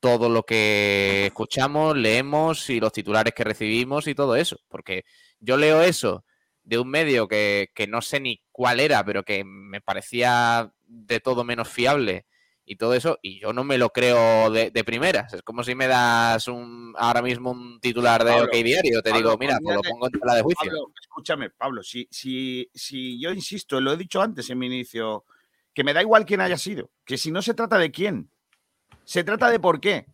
todo 0.00 0.28
lo 0.28 0.44
que 0.44 1.26
escuchamos, 1.26 1.96
leemos 1.96 2.70
y 2.70 2.80
los 2.80 2.92
titulares 2.92 3.34
que 3.34 3.44
recibimos 3.44 4.06
y 4.06 4.14
todo 4.14 4.36
eso. 4.36 4.58
Porque 4.68 5.04
yo 5.40 5.56
leo 5.56 5.82
eso 5.82 6.24
de 6.62 6.78
un 6.78 6.88
medio 6.88 7.26
que, 7.26 7.70
que 7.74 7.86
no 7.86 8.00
sé 8.02 8.20
ni 8.20 8.42
cuál 8.52 8.80
era, 8.80 9.04
pero 9.04 9.24
que 9.24 9.42
me 9.44 9.80
parecía 9.80 10.72
de 10.86 11.20
todo 11.20 11.44
menos 11.44 11.68
fiable 11.68 12.26
y 12.70 12.76
todo 12.76 12.92
eso, 12.92 13.18
y 13.22 13.40
yo 13.40 13.54
no 13.54 13.64
me 13.64 13.78
lo 13.78 13.88
creo 13.88 14.50
de, 14.50 14.84
primeras. 14.84 15.32
Es 15.32 15.42
como 15.42 15.64
si 15.64 15.74
me 15.74 15.86
das 15.86 16.48
un 16.48 16.94
ahora 16.98 17.22
mismo 17.22 17.52
un 17.52 17.80
titular 17.80 18.22
de 18.22 18.42
OK 18.42 18.52
Diario. 18.52 19.00
Te 19.00 19.10
digo, 19.10 19.38
mira, 19.38 19.58
pues 19.62 19.74
lo 19.74 19.82
pongo 19.82 20.06
en 20.06 20.12
tela 20.12 20.34
de 20.34 20.42
juicio. 20.42 20.70
escúchame, 21.00 21.48
Pablo, 21.48 21.82
si, 21.82 22.06
si, 22.10 22.70
si 22.74 23.18
yo 23.18 23.32
insisto, 23.32 23.80
lo 23.80 23.92
he 23.92 23.96
dicho 23.96 24.20
antes 24.20 24.50
en 24.50 24.58
mi 24.58 24.66
inicio, 24.66 25.24
que 25.72 25.82
me 25.82 25.94
da 25.94 26.02
igual 26.02 26.26
quién 26.26 26.42
haya 26.42 26.58
sido, 26.58 26.90
que 27.06 27.16
si 27.16 27.30
no 27.30 27.40
se 27.40 27.54
trata 27.54 27.78
de 27.78 27.90
quién, 27.90 28.30
se 29.04 29.24
trata 29.24 29.48
de 29.48 29.60
por 29.60 29.80
qué. 29.80 30.06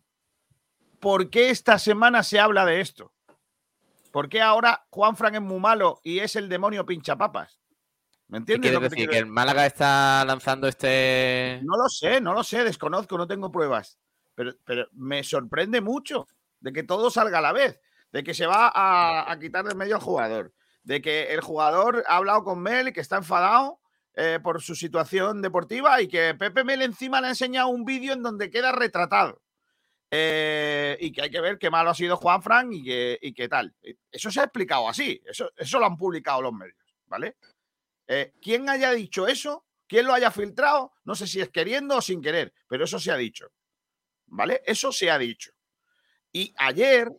¿Por 1.01 1.29
qué 1.29 1.49
esta 1.49 1.77
semana 1.77 2.23
se 2.23 2.39
habla 2.39 2.65
de 2.65 2.79
esto? 2.79 3.11
¿Por 4.13 4.29
qué 4.29 4.41
ahora 4.41 4.87
Juan 4.91 5.17
Fran 5.17 5.35
es 5.35 5.41
muy 5.41 5.59
malo 5.59 5.99
y 6.03 6.19
es 6.19 6.37
el 6.37 6.47
demonio 6.47 6.85
pinchapapas? 6.85 7.59
¿Me 8.27 8.39
entiendes? 8.39 8.71
¿Qué 8.71 8.79
decir? 8.79 9.09
¿Que 9.09 9.17
el 9.19 9.27
Málaga 9.27 9.65
está 9.65 10.25
lanzando 10.25 10.67
este.? 10.67 11.59
No 11.63 11.77
lo 11.77 11.87
sé, 11.89 12.19
no 12.21 12.33
lo 12.33 12.43
sé, 12.43 12.63
desconozco, 12.63 13.17
no 13.17 13.27
tengo 13.27 13.51
pruebas. 13.51 13.99
Pero, 14.33 14.53
pero 14.65 14.87
me 14.93 15.23
sorprende 15.23 15.79
mucho 15.79 16.27
de 16.59 16.73
que 16.73 16.83
todo 16.83 17.11
salga 17.11 17.37
a 17.37 17.41
la 17.41 17.53
vez, 17.53 17.79
de 18.11 18.23
que 18.23 18.33
se 18.33 18.47
va 18.47 18.71
a, 18.73 19.37
quitar 19.39 19.63
de 19.65 19.75
medio 19.75 19.95
al 19.95 20.01
jugador, 20.01 20.53
de 20.83 21.01
que 21.01 21.33
el 21.33 21.41
jugador 21.41 22.03
ha 22.07 22.17
hablado 22.17 22.43
con 22.43 22.59
Mel 22.61 22.87
y 22.87 22.93
que 22.93 23.01
está 23.01 23.17
enfadado 23.17 23.79
eh, 24.15 24.39
por 24.41 24.61
su 24.61 24.75
situación 24.75 25.41
deportiva 25.41 26.01
y 26.01 26.07
que 26.07 26.33
Pepe 26.33 26.63
Mel 26.63 26.81
encima 26.81 27.21
le 27.21 27.27
ha 27.27 27.31
enseñado 27.31 27.67
un 27.69 27.85
vídeo 27.85 28.13
en 28.13 28.23
donde 28.23 28.49
queda 28.49 28.71
retratado. 28.71 29.41
Eh, 30.11 30.97
y 31.01 31.11
que 31.11 31.23
hay 31.23 31.29
que 31.29 31.41
ver 31.41 31.57
qué 31.57 31.69
malo 31.69 31.89
ha 31.89 31.95
sido 31.95 32.15
Juan 32.17 32.41
Fran 32.41 32.69
y 32.71 33.33
qué 33.33 33.47
tal. 33.49 33.73
Eso 34.11 34.31
se 34.31 34.39
ha 34.39 34.43
explicado 34.43 34.89
así, 34.89 35.21
eso, 35.25 35.51
eso 35.55 35.79
lo 35.79 35.85
han 35.85 35.97
publicado 35.97 36.41
los 36.41 36.53
medios, 36.53 36.77
¿vale? 37.07 37.35
Eh, 38.07 38.33
¿Quién 38.41 38.69
haya 38.69 38.91
dicho 38.91 39.27
eso? 39.27 39.65
¿Quién 39.87 40.05
lo 40.05 40.13
haya 40.13 40.31
filtrado? 40.31 40.93
No 41.03 41.15
sé 41.15 41.27
si 41.27 41.41
es 41.41 41.49
queriendo 41.49 41.97
o 41.97 42.01
sin 42.01 42.21
querer, 42.21 42.53
pero 42.67 42.85
eso 42.85 42.99
se 42.99 43.11
ha 43.11 43.17
dicho. 43.17 43.51
¿Vale? 44.27 44.61
Eso 44.65 44.91
se 44.91 45.11
ha 45.11 45.17
dicho. 45.17 45.51
Y 46.31 46.53
ayer, 46.57 47.11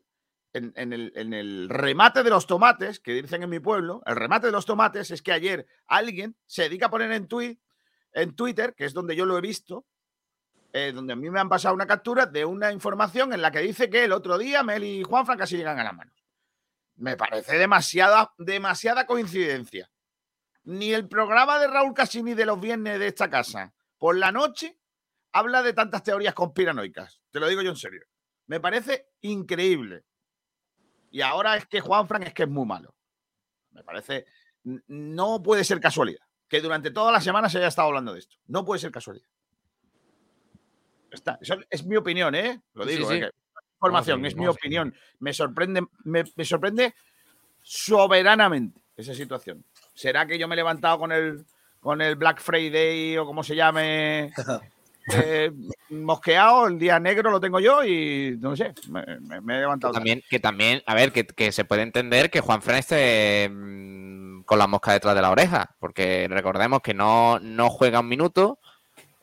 en, 0.52 0.93
el, 0.93 1.69
remate 1.69 2.23
de 2.23 2.31
los 2.31 2.47
tomates, 2.47 3.00
que 3.00 3.14
dicen 3.14 3.43
en 3.43 3.50
mi 3.50 3.61
pueblo, 3.61 4.02
el 4.07 4.16
remate 4.16 4.47
de 4.47 4.52
los 4.52 4.66
tomates 4.66 5.11
es 5.11 5.23
que 5.23 5.33
ayer 5.33 5.66
alguien 5.87 6.37
se 6.47 6.62
dedica 6.62 6.87
a 6.87 6.90
poner 6.90 7.12
en, 7.12 7.28
en 8.12 8.37
Twitter, 8.37 8.75
que 8.75 8.85
es 8.85 8.93
donde 8.93 9.14
yo 9.14 9.25
lo 9.26 9.38
he 9.38 9.40
visto, 9.40 9.87
eh, 10.73 10.93
donde 10.93 11.12
a 11.12 11.16
mí 11.16 11.31
me 11.31 11.40
han 11.40 11.49
pasado 11.49 11.75
una 11.75 11.87
captura 11.87 12.26
de 12.26 12.45
una 12.45 12.73
información 12.73 13.33
en 13.33 13.40
la 13.40 13.50
que 13.50 13.61
dice 13.61 13.88
que 13.88 14.05
el 14.05 14.12
otro 14.12 14.37
día 14.37 14.62
Mel 14.62 14.85
y 14.85 15.02
Juanfran 15.05 15.38
casi 15.38 15.57
llegan 15.57 15.78
a 15.78 15.85
las 15.85 15.95
manos. 15.95 16.14
Me 16.97 17.16
parece 17.16 17.57
demasiada, 17.57 18.35
demasiada 18.37 19.07
coincidencia 19.07 19.88
ni 20.66 20.92
el 20.92 21.08
programa 21.08 21.58
de 21.58 21.68
Raúl 21.68 21.94
Casini 21.94 22.35
de 22.35 22.44
los 22.44 22.61
viernes 22.61 22.99
de 22.99 23.06
esta 23.06 23.30
casa 23.30 23.73
por 23.99 24.16
la 24.16 24.32
noche 24.32 24.78
habla 25.32 25.62
de 25.62 25.73
tantas 25.73 26.02
teorías 26.02 26.35
conspiranoicas. 26.35 27.20
Te 27.30 27.40
lo 27.40 27.49
digo 27.49 27.62
yo 27.62 27.70
en 27.70 27.76
serio. 27.76 28.02
Me 28.46 28.61
parece 28.61 29.11
increíble. 29.23 30.04
Y 31.11 31.20
ahora 31.20 31.56
es 31.56 31.66
que 31.66 31.80
Juan 31.80 32.08
Frank 32.08 32.25
es 32.26 32.35
que 32.35 32.42
es 32.42 32.49
muy 32.49 32.66
malo. 32.66 32.94
Me 33.70 33.85
parece. 33.85 34.26
No 34.64 35.40
puede 35.42 35.62
ser 35.62 35.80
casualidad 35.80 36.26
que 36.49 36.61
durante 36.61 36.90
toda 36.90 37.12
la 37.12 37.20
semana 37.20 37.49
se 37.49 37.58
haya 37.58 37.68
estado 37.68 37.88
hablando 37.88 38.12
de 38.12 38.20
esto. 38.20 38.37
No 38.46 38.64
puede 38.64 38.80
ser 38.80 38.90
casualidad. 38.90 39.28
Está. 41.11 41.38
es 41.70 41.85
mi 41.87 41.96
opinión, 41.96 42.35
¿eh? 42.35 42.61
Lo 42.75 42.85
digo. 42.85 43.11
¿eh? 43.12 43.30
es 44.25 44.37
mi 44.37 44.49
opinión. 44.49 44.94
Me 45.20 45.32
sorprende, 45.32 45.87
me 46.04 46.44
sorprende 46.44 46.94
soberanamente 47.62 48.82
esa 48.96 49.14
situación. 49.14 49.64
¿Será 49.97 50.26
que 50.26 50.38
yo 50.38 50.47
me 50.47 50.55
he 50.55 50.57
levantado 50.57 50.99
con 50.99 51.11
el, 51.11 51.45
con 51.81 52.03
el 52.03 52.17
Black 52.17 52.41
Friday 52.41 53.17
o 53.17 53.25
como 53.26 53.43
se 53.43 53.57
llame? 53.57 54.33
Eh, 55.15 55.53
mosqueado, 55.91 56.67
el 56.67 56.81
día 56.81 56.99
negro 56.99 57.31
lo 57.31 57.38
tengo 57.38 57.61
yo 57.61 57.85
y 57.85 58.37
no 58.41 58.57
sé, 58.57 58.75
me, 58.88 59.55
he 59.55 59.61
levantado. 59.61 59.93
Que 59.93 59.97
también, 59.99 60.23
que 60.29 60.41
también, 60.41 60.83
a 60.85 60.97
ver, 60.97 61.12
que, 61.12 61.53
se 61.53 61.65
puede 61.65 61.83
entender 61.83 62.29
que 62.29 62.41
Juan 62.41 62.61
Fran 62.61 62.79
esté 62.79 63.49
mm, 63.49 64.43
con 64.43 64.59
la 64.59 64.67
mosca 64.67 64.93
detrás 64.93 65.15
de 65.15 65.23
la 65.23 65.31
oreja, 65.31 65.76
porque 65.79 66.26
recordemos 66.29 66.81
que 66.81 66.93
no, 66.93 67.38
no 67.38 67.71
juega 67.71 68.00
un 68.00 68.09
minuto, 68.09 68.59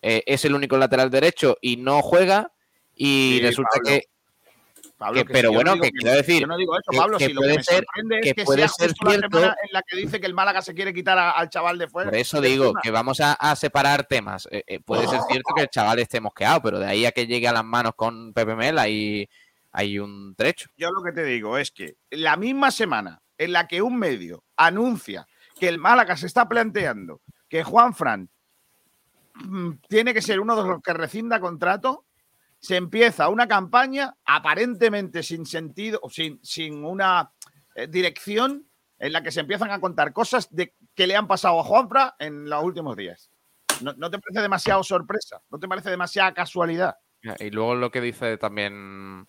eh, 0.01 0.23
es 0.25 0.45
el 0.45 0.55
único 0.55 0.77
lateral 0.77 1.09
derecho 1.09 1.57
y 1.59 1.75
no 1.75 2.01
juega, 2.01 2.53
y 2.95 3.41
resulta 3.41 3.79
que 3.83 4.05
pero 5.27 5.51
bueno, 5.51 5.79
que 5.79 5.91
quiero 5.91 6.15
decir. 6.15 6.41
Yo 6.41 6.47
no 6.47 6.57
digo 6.57 6.77
eso, 6.77 6.91
Pablo. 6.97 7.19
si 7.19 7.33
lo 7.33 7.41
que 7.41 7.47
me 7.47 7.63
sorprende 7.63 8.19
es 8.21 8.33
que, 8.33 8.45
puede 8.45 8.59
sea 8.59 8.67
ser 8.69 8.93
cierto, 8.93 9.39
la 9.39 9.47
en 9.47 9.69
la 9.71 9.81
que 9.83 9.97
dice 9.97 10.19
que 10.19 10.27
el 10.27 10.33
Málaga 10.33 10.61
se 10.61 10.73
quiere 10.73 10.93
quitar 10.93 11.17
al 11.17 11.49
chaval 11.49 11.77
de 11.77 11.87
fuera. 11.87 12.09
Por 12.09 12.19
eso 12.19 12.41
digo 12.41 12.73
que 12.81 12.91
vamos 12.91 13.19
a, 13.21 13.55
separar 13.55 14.05
temas. 14.05 14.47
Eh, 14.51 14.63
eh, 14.67 14.79
puede 14.79 15.07
ser 15.07 15.19
cierto 15.29 15.53
que 15.55 15.63
el 15.63 15.69
chaval 15.69 15.99
esté 15.99 16.19
mosqueado, 16.19 16.61
pero 16.61 16.79
de 16.79 16.87
ahí 16.87 17.05
a 17.05 17.11
que 17.11 17.27
llegue 17.27 17.47
a 17.47 17.53
las 17.53 17.65
manos 17.65 17.93
con 17.95 18.33
Pepe 18.33 18.55
Mel 18.55 18.79
hay, 18.79 19.29
hay 19.71 19.99
un 19.99 20.35
trecho. 20.35 20.69
Yo 20.77 20.91
lo 20.91 21.03
que 21.03 21.11
te 21.11 21.23
digo 21.23 21.57
es 21.57 21.71
que 21.71 21.97
la 22.11 22.35
misma 22.37 22.71
semana 22.71 23.21
en 23.37 23.51
la 23.51 23.67
que 23.67 23.81
un 23.81 23.97
medio 23.97 24.43
anuncia 24.55 25.27
que 25.59 25.67
el 25.67 25.79
Málaga 25.79 26.17
se 26.17 26.27
está 26.27 26.47
planteando 26.47 27.21
que 27.47 27.63
Juan 27.63 27.93
Fran 27.93 28.29
mm, 29.35 29.71
tiene 29.87 30.13
que 30.13 30.21
ser 30.21 30.39
uno 30.39 30.55
de 30.55 30.67
los 30.67 30.81
que 30.81 30.93
rescinda 30.93 31.39
contrato, 31.39 32.05
se 32.63 32.77
empieza 32.77 33.27
una 33.27 33.45
campaña 33.45 34.15
aparentemente 34.23 35.21
sin 35.21 35.45
sentido, 35.45 35.99
sin, 36.09 36.39
sin 36.41 36.85
una 36.85 37.33
eh, 37.75 37.87
dirección 37.87 38.65
en 38.97 39.11
la 39.11 39.21
que 39.21 39.31
se 39.31 39.41
empiezan 39.41 39.69
a 39.69 39.81
contar 39.81 40.13
cosas 40.13 40.47
de 40.49 40.73
que 40.95 41.05
le 41.05 41.17
han 41.17 41.27
pasado 41.27 41.59
a 41.59 41.63
Juanfra 41.65 42.15
en 42.19 42.49
los 42.49 42.63
últimos 42.63 42.95
días. 42.95 43.29
¿No, 43.81 44.09
te 44.09 44.17
parece 44.17 44.41
demasiado 44.41 44.81
sorpresa? 44.81 45.41
¿No 45.51 45.59
te 45.59 45.67
parece 45.67 45.89
demasiada 45.89 46.33
casualidad? 46.33 46.95
Y 47.37 47.49
luego 47.49 47.75
lo 47.75 47.91
que 47.91 47.99
dice 47.99 48.37
también... 48.37 49.27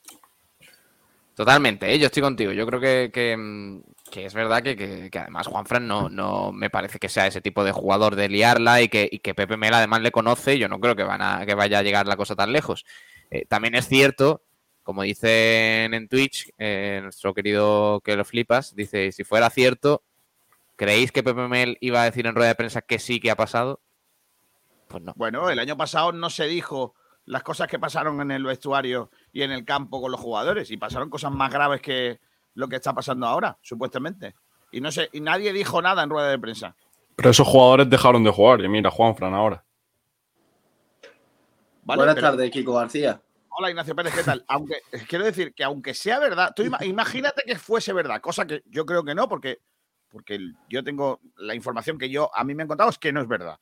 Totalmente, 1.35 1.93
¿eh? 1.93 1.99
yo 1.99 2.07
estoy 2.07 2.23
contigo. 2.23 2.53
Yo 2.53 2.64
creo 2.69 2.79
que, 2.79 3.83
es 4.14 4.35
verdad 4.35 4.62
que, 4.62 5.11
además 5.12 5.49
Juanfran 5.49 5.88
no, 5.88 6.09
no 6.09 6.53
me 6.53 6.71
parece 6.71 7.00
que 7.00 7.09
sea 7.09 7.26
ese 7.26 7.41
tipo 7.41 7.64
de 7.64 7.73
jugador 7.73 8.14
de 8.14 8.29
liarla 8.29 8.81
y 8.81 8.88
que, 8.88 9.21
que 9.21 9.35
Pepe 9.35 9.57
Mela 9.57 9.79
además 9.79 10.03
le 10.03 10.12
conoce. 10.12 10.57
Yo 10.57 10.69
no 10.69 10.79
creo 10.79 10.95
que, 10.95 11.03
van 11.03 11.21
a, 11.21 11.45
que 11.45 11.57
vaya 11.57 11.81
a 11.81 11.83
llegar 11.83 12.07
la 12.07 12.17
cosa 12.17 12.37
tan 12.37 12.53
lejos. 12.53 12.85
Eh, 13.31 13.45
también 13.47 13.75
es 13.75 13.88
cierto, 13.88 14.43
como 14.83 15.02
dicen 15.02 15.95
en 15.95 16.09
Twitch, 16.09 16.52
eh, 16.59 17.00
nuestro 17.02 17.35
querido 17.35 18.00
que 18.04 18.16
lo 18.16 18.25
flipas, 18.25 18.75
dice, 18.75 19.12
si 19.12 19.25
fuera 19.25 19.50
cierto, 19.50 20.02
¿creéis 20.76 21.11
que 21.11 21.23
Pepe 21.23 21.49
Mel 21.49 21.78
iba 21.81 22.02
a 22.02 22.04
decir 22.04 22.26
en 22.26 22.35
rueda 22.35 22.49
de 22.49 22.54
prensa 22.54 22.83
que 22.83 22.99
sí 22.99 23.21
que 23.21 23.31
ha 23.31 23.37
pasado? 23.37 23.81
Pues 24.88 25.02
no. 25.02 25.12
Bueno, 25.16 25.49
el 25.50 25.59
año 25.59 25.76
pasado 25.76 26.12
no 26.12 26.31
se 26.31 26.47
dijo 26.47 26.95
las 27.25 27.43
cosas 27.43 27.69
que 27.69 27.78
pasaron 27.78 28.21
en 28.21 28.31
el 28.31 28.45
vestuario 28.45 29.11
y 29.33 29.43
en 29.43 29.50
el 29.50 29.64
campo 29.64 30.00
con 30.00 30.12
los 30.12 30.21
jugadores 30.21 30.71
y 30.71 30.76
pasaron 30.76 31.09
cosas 31.11 31.33
más 31.33 31.50
graves 31.50 31.81
que 31.81 32.21
lo 32.54 32.69
que 32.69 32.76
está 32.76 32.93
pasando 32.93 33.26
ahora, 33.26 33.59
supuestamente. 33.62 34.35
Y 34.71 34.81
no 34.81 34.93
sé, 34.93 35.09
y 35.12 35.21
nadie 35.21 35.52
dijo 35.52 35.81
nada 35.81 36.02
en 36.02 36.11
rueda 36.11 36.28
de 36.28 36.38
prensa. 36.38 36.76
Pero 37.16 37.31
esos 37.31 37.47
jugadores 37.47 37.88
dejaron 37.88 38.25
de 38.25 38.31
jugar 38.31 38.61
y 38.61 38.69
mira, 38.69 38.90
Juan 38.90 39.16
Fran 39.16 39.35
Buenas 41.85 42.17
tardes, 42.17 42.50
Kiko 42.50 42.75
García. 42.75 43.21
Hola 43.57 43.71
Ignacio 43.71 43.95
Pérez, 43.95 44.14
¿qué 44.14 44.23
tal? 44.23 44.45
Aunque 44.49 44.76
quiero 45.09 45.25
decir 45.25 45.55
que 45.55 45.62
aunque 45.62 45.95
sea 45.95 46.19
verdad, 46.19 46.53
tú 46.57 46.64
imagínate 46.81 47.43
que 47.47 47.57
fuese 47.57 47.93
verdad, 47.93 48.21
cosa 48.21 48.47
que 48.47 48.62
yo 48.67 48.85
creo 48.85 49.05
que 49.05 49.14
no, 49.14 49.29
porque, 49.29 49.59
porque 50.09 50.41
yo 50.69 50.83
tengo 50.83 51.21
la 51.37 51.55
información 51.55 51.99
que 51.99 52.11
yo 52.11 52.35
a 52.35 52.43
mí 52.43 52.55
me 52.55 52.62
han 52.62 52.69
contado 52.69 52.91
es 52.91 52.99
que 52.99 53.12
no 53.12 53.21
es 53.21 53.29
verdad. 53.29 53.59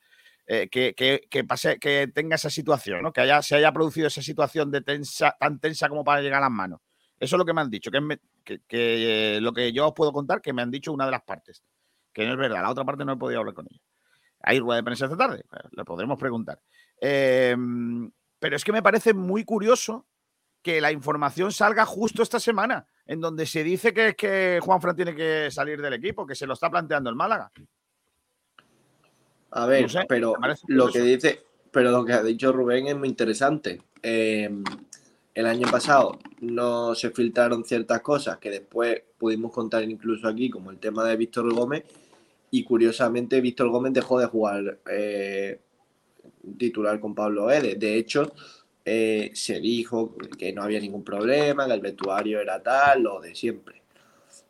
Eh, 0.47 0.69
que, 0.69 0.95
que, 1.31 1.45
pase, 1.45 1.79
que 1.79 2.09
tenga 2.09 2.35
esa 2.35 2.51
situación, 2.51 3.03
¿no? 3.03 3.13
que 3.13 3.21
haya, 3.21 3.43
se 3.43 3.57
haya 3.57 3.73
producido 3.73 4.09
esa 4.09 4.23
situación 4.23 4.71
de 4.71 4.81
tensa, 4.81 5.37
tan 5.39 5.61
tensa 5.61 5.89
como 5.89 6.03
para 6.03 6.21
llegar 6.21 6.39
a 6.39 6.47
las 6.47 6.51
manos. 6.51 6.81
Eso 7.19 7.37
es 7.37 7.39
lo 7.39 7.45
que 7.45 7.53
me 7.53 7.61
han 7.61 7.71
dicho, 7.71 7.91
que, 7.91 8.61
que, 8.67 9.39
lo 9.41 9.53
que 9.53 9.73
yo 9.73 9.89
os 9.89 9.95
puedo 9.95 10.13
contar, 10.13 10.41
que 10.41 10.53
me 10.53 10.63
han 10.63 10.71
dicho 10.71 10.93
una 10.93 11.05
de 11.05 11.13
las 11.13 11.23
partes, 11.23 11.63
que 12.13 12.27
no 12.27 12.33
es 12.33 12.39
verdad, 12.39 12.63
la 12.63 12.71
otra 12.71 12.85
parte 12.85 13.05
no 13.05 13.13
he 13.13 13.17
podido 13.17 13.41
hablar 13.41 13.55
con 13.55 13.67
ella. 13.71 13.81
Hay 14.41 14.59
rueda 14.59 14.77
de 14.77 14.83
prensa 14.83 15.05
esta 15.05 15.17
tarde, 15.17 15.45
le 15.71 15.85
podremos 15.85 16.19
preguntar. 16.19 16.61
Eh, 17.05 17.57
pero 18.39 18.57
es 18.57 18.65
que 18.65 18.73
me 18.73 18.83
parece 18.83 19.13
muy 19.13 19.45
curioso 19.45 20.07
que 20.63 20.81
la 20.81 20.93
información 20.93 21.51
salga 21.53 21.85
justo 21.85 22.23
esta 22.23 22.39
semana. 22.39 22.87
en 23.05 23.21
donde 23.21 23.47
se 23.47 23.65
dice 23.65 23.93
que 23.93 24.09
es 24.09 24.15
que 24.15 24.61
Juanfran 24.63 24.95
tiene 24.95 25.15
que 25.15 25.51
salir 25.51 25.83
del 25.83 25.95
equipo, 25.95 26.25
que 26.25 26.37
se 26.37 26.47
lo 26.47 26.55
está 26.55 26.71
planteando 26.71 27.11
el 27.11 27.17
Málaga. 27.17 27.51
A 29.51 29.67
ver, 29.67 29.83
No 29.83 29.89
sé, 29.89 30.05
pero 30.09 30.35
lo 30.69 30.89
que 30.89 31.01
dice, 31.01 31.43
pero 31.73 31.91
lo 31.91 32.05
que 32.05 32.13
ha 32.13 32.23
dicho 32.23 32.53
Rubén 32.53 32.87
es 32.87 32.97
muy 32.97 33.09
interesante. 33.09 33.83
Eh, 34.03 34.49
el 35.35 35.47
año 35.47 35.69
pasado 35.69 36.19
no 36.41 36.95
se 36.95 37.11
filtraron 37.11 37.65
ciertas 37.65 38.01
cosas 38.03 38.39
que 38.39 38.51
después 38.51 39.03
pudimos 39.19 39.53
contar 39.53 39.83
incluso 39.83 40.29
aquí, 40.29 40.49
como 40.49 40.71
el 40.71 40.79
tema 40.79 41.05
de 41.05 41.17
Víctor 41.17 41.53
Gómez, 41.53 41.85
y 42.51 42.65
curiosamente 42.65 43.41
Víctor 43.41 43.69
Gómez 43.69 43.95
dejó 43.95 44.21
de 44.21 44.27
jugar 44.27 44.79
eh, 44.91 45.61
titular 46.59 47.01
con 47.01 47.15
Pablo 47.15 47.51
Ede. 47.51 47.75
De 47.77 47.97
hecho, 47.97 48.33
eh, 48.85 49.31
se 49.35 49.61
dijo 49.61 50.17
que 50.39 50.53
no 50.53 50.63
había 50.63 50.81
ningún 50.81 51.05
problema, 51.05 51.67
que 51.67 51.73
el 51.73 51.81
vestuario 51.81 52.41
era 52.41 52.63
tal, 52.63 53.03
lo 53.03 53.21
de 53.21 53.35
siempre. 53.35 53.83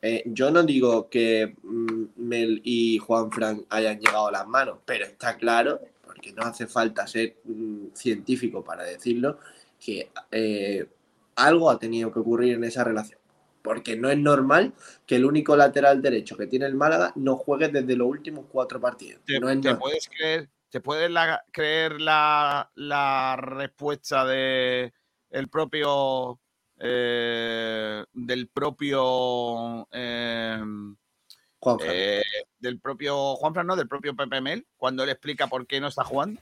Eh, 0.00 0.22
yo 0.26 0.50
no 0.50 0.62
digo 0.62 1.08
que 1.08 1.54
mm, 1.62 2.04
Mel 2.16 2.60
y 2.64 2.98
Juan 2.98 3.30
Fran 3.30 3.64
hayan 3.68 4.00
llegado 4.00 4.28
a 4.28 4.32
las 4.32 4.46
manos, 4.48 4.78
pero 4.84 5.04
está 5.04 5.36
claro, 5.36 5.80
porque 6.04 6.32
no 6.32 6.42
hace 6.42 6.66
falta 6.66 7.06
ser 7.06 7.36
mm, 7.44 7.88
científico 7.94 8.64
para 8.64 8.84
decirlo, 8.84 9.38
que 9.78 10.10
eh, 10.30 10.86
algo 11.36 11.70
ha 11.70 11.78
tenido 11.78 12.12
que 12.12 12.18
ocurrir 12.20 12.54
en 12.54 12.64
esa 12.64 12.84
relación. 12.84 13.20
Porque 13.62 13.96
no 13.96 14.10
es 14.10 14.18
normal 14.18 14.72
que 15.06 15.16
el 15.16 15.24
único 15.24 15.56
lateral 15.56 16.02
derecho 16.02 16.36
que 16.36 16.48
tiene 16.48 16.66
el 16.66 16.74
Málaga 16.74 17.12
no 17.14 17.36
juegue 17.36 17.68
desde 17.68 17.94
los 17.94 18.08
últimos 18.08 18.46
cuatro 18.50 18.80
partidos. 18.80 19.22
¿Te, 19.24 19.38
no 19.38 19.48
es 19.48 19.60
te 19.60 19.68
normal. 19.68 19.80
puedes 19.80 20.08
creer, 20.08 20.48
te 20.72 20.80
puedes 20.80 21.10
la- 21.10 21.44
creer 21.52 22.00
la, 22.00 22.70
la 22.76 23.36
respuesta 23.36 24.24
de 24.24 24.94
el 25.28 25.48
propio 25.48 26.40
eh, 26.78 28.02
del 28.14 28.48
propio 28.48 29.86
eh, 29.92 30.62
eh, 31.84 32.22
del 32.58 32.80
propio 32.80 33.34
Juanfran, 33.36 33.66
no, 33.66 33.76
del 33.76 33.86
propio 33.86 34.16
Pepe 34.16 34.40
Mel, 34.40 34.66
cuando 34.78 35.04
él 35.04 35.10
explica 35.10 35.46
por 35.46 35.66
qué 35.66 35.78
no 35.78 35.88
está 35.88 36.04
jugando? 36.04 36.40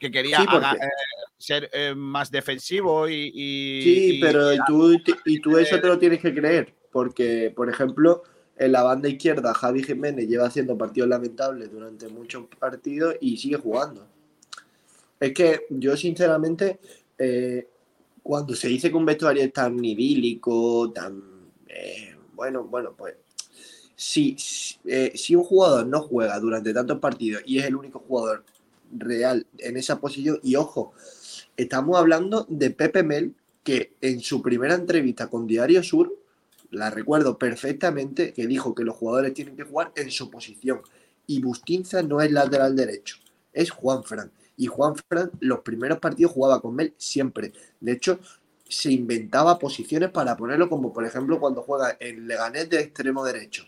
Que 0.00 0.10
quería 0.10 0.40
Sí, 0.40 0.46
porque- 0.50 0.66
haga- 0.66 0.84
eh, 0.84 0.90
ser 1.38 1.70
eh, 1.72 1.94
más 1.94 2.32
defensivo 2.32 3.08
y. 3.08 3.30
y- 3.32 3.82
Sí, 3.82 4.16
y- 4.16 4.20
pero 4.20 4.52
y- 4.52 4.58
tú, 4.66 4.92
y 5.24 5.40
tú 5.40 5.56
eso 5.56 5.80
te 5.80 5.86
lo 5.86 5.98
tienes 6.00 6.20
que 6.20 6.34
creer, 6.34 6.74
porque, 6.90 7.52
por 7.54 7.70
ejemplo, 7.70 8.24
en 8.58 8.72
la 8.72 8.82
banda 8.82 9.08
izquierda 9.08 9.52
Javi 9.54 9.82
Jiménez 9.82 10.26
lleva 10.26 10.46
haciendo 10.46 10.76
partidos 10.78 11.08
lamentables 11.08 11.70
durante 11.70 12.08
muchos 12.08 12.46
partidos 12.58 13.16
y 13.20 13.36
sigue 13.36 13.56
jugando. 13.56 14.06
Es 15.20 15.32
que 15.32 15.66
yo, 15.70 15.96
sinceramente, 15.96 16.78
eh, 17.18 17.68
cuando 18.22 18.54
se 18.54 18.68
dice 18.68 18.90
que 18.90 18.96
un 18.96 19.06
vestuario 19.06 19.42
es 19.42 19.52
tan 19.52 19.82
idílico, 19.84 20.90
tan... 20.92 21.22
eh, 21.68 22.14
bueno, 22.34 22.64
bueno, 22.64 22.94
pues... 22.96 23.14
Si, 23.98 24.36
eh, 24.84 25.12
si 25.14 25.34
un 25.34 25.42
jugador 25.42 25.86
no 25.86 26.02
juega 26.02 26.38
durante 26.38 26.74
tantos 26.74 26.98
partidos 26.98 27.42
y 27.46 27.58
es 27.58 27.64
el 27.64 27.76
único 27.76 28.00
jugador 28.00 28.44
real 28.94 29.46
en 29.56 29.78
esa 29.78 29.98
posición, 29.98 30.38
y 30.42 30.54
ojo, 30.56 30.92
estamos 31.56 31.96
hablando 31.96 32.44
de 32.50 32.70
Pepe 32.70 33.02
Mel, 33.02 33.34
que 33.64 33.94
en 34.02 34.20
su 34.20 34.42
primera 34.42 34.74
entrevista 34.74 35.28
con 35.28 35.46
Diario 35.46 35.82
Sur, 35.82 36.14
la 36.70 36.90
recuerdo 36.90 37.38
perfectamente, 37.38 38.32
que 38.32 38.46
dijo 38.46 38.74
que 38.74 38.84
los 38.84 38.96
jugadores 38.96 39.34
tienen 39.34 39.56
que 39.56 39.64
jugar 39.64 39.92
en 39.96 40.10
su 40.10 40.30
posición. 40.30 40.82
Y 41.26 41.40
Bustinza 41.40 42.02
no 42.02 42.20
es 42.20 42.30
lateral 42.30 42.76
derecho, 42.76 43.16
es 43.52 43.70
Juan 43.70 44.04
Fran. 44.04 44.32
Y 44.56 44.66
Juan 44.66 44.94
Fran, 44.96 45.30
los 45.40 45.60
primeros 45.60 45.98
partidos 45.98 46.32
jugaba 46.32 46.60
con 46.60 46.74
Mel 46.74 46.94
siempre. 46.96 47.52
De 47.80 47.92
hecho, 47.92 48.18
se 48.68 48.92
inventaba 48.92 49.58
posiciones 49.58 50.10
para 50.10 50.36
ponerlo, 50.36 50.68
como 50.68 50.92
por 50.92 51.04
ejemplo 51.04 51.38
cuando 51.38 51.62
juega 51.62 51.96
en 52.00 52.26
Leganés 52.26 52.68
de 52.68 52.80
extremo 52.80 53.24
derecho. 53.24 53.64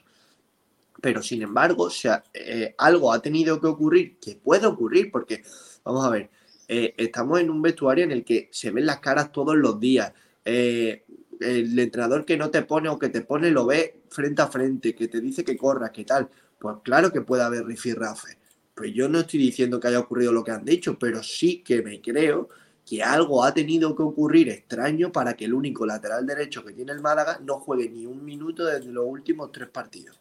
Pero 1.01 1.23
sin 1.23 1.43
embargo, 1.43 1.85
o 1.85 1.91
sea, 1.91 2.25
eh, 2.35 2.75
algo 2.79 3.13
ha 3.13 3.23
tenido 3.23 3.61
que 3.61 3.69
ocurrir, 3.69 4.19
que 4.19 4.35
puede 4.35 4.67
ocurrir, 4.67 5.11
porque, 5.13 5.45
vamos 5.85 6.05
a 6.05 6.11
ver, 6.11 6.31
eh, 6.67 6.95
estamos 6.97 7.41
en 7.41 7.51
un 7.51 7.63
vestuario 7.63 8.05
en 8.05 8.13
el 8.13 8.25
que 8.25 8.49
se 8.51 8.71
ven 8.71 8.87
las 8.87 8.99
caras 8.99 9.31
todos 9.31 9.57
los 9.57 9.79
días. 9.79 10.13
Eh, 10.45 11.05
el 11.41 11.79
entrenador 11.79 12.25
que 12.25 12.37
no 12.37 12.51
te 12.51 12.63
pone 12.63 12.89
o 12.89 12.99
que 12.99 13.09
te 13.09 13.23
pone 13.23 13.51
lo 13.51 13.67
ve 13.67 14.03
frente 14.11 14.43
a 14.43 14.47
frente, 14.49 14.95
que 14.95 15.09
te 15.09 15.21
dice 15.21 15.45
que 15.45 15.57
corras, 15.57 15.91
que 15.91 16.05
tal. 16.05 16.29
Pues 16.59 16.77
claro 16.83 17.13
que 17.13 17.21
puede 17.21 17.43
haber 17.43 17.65
rifirrafe. 17.65 18.39
Pues 18.75 18.93
yo 18.95 19.09
no 19.09 19.21
estoy 19.21 19.41
diciendo 19.41 19.81
que 19.81 19.89
haya 19.89 20.01
ocurrido 20.01 20.33
lo 20.33 20.45
que 20.45 20.53
han 20.53 20.65
dicho, 20.65 20.99
pero 20.99 21.23
sí 21.23 21.63
que 21.63 21.83
me 21.83 22.01
creo 22.01 22.49
que 22.87 23.03
algo 23.03 23.45
ha 23.45 23.53
tenido 23.53 23.95
que 23.95 24.03
ocurrir 24.03 24.49
extraño 24.49 25.13
para 25.13 25.35
que 25.35 25.45
el 25.45 25.53
único 25.53 25.85
lateral 25.85 26.27
derecho 26.27 26.65
que 26.65 26.73
tiene 26.73 26.93
el 26.93 27.01
Málaga 27.01 27.39
no 27.43 27.59
juegue 27.59 27.91
ni 27.91 28.07
un 28.07 28.25
minuto 28.25 28.65
desde 28.65 28.91
los 28.91 29.05
últimos 29.07 29.53
tres 29.53 29.69
partidos. 29.69 30.19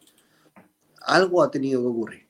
Algo 1.02 1.42
ha 1.42 1.50
tenido 1.50 1.80
que 1.80 1.86
ocurrir. 1.86 2.28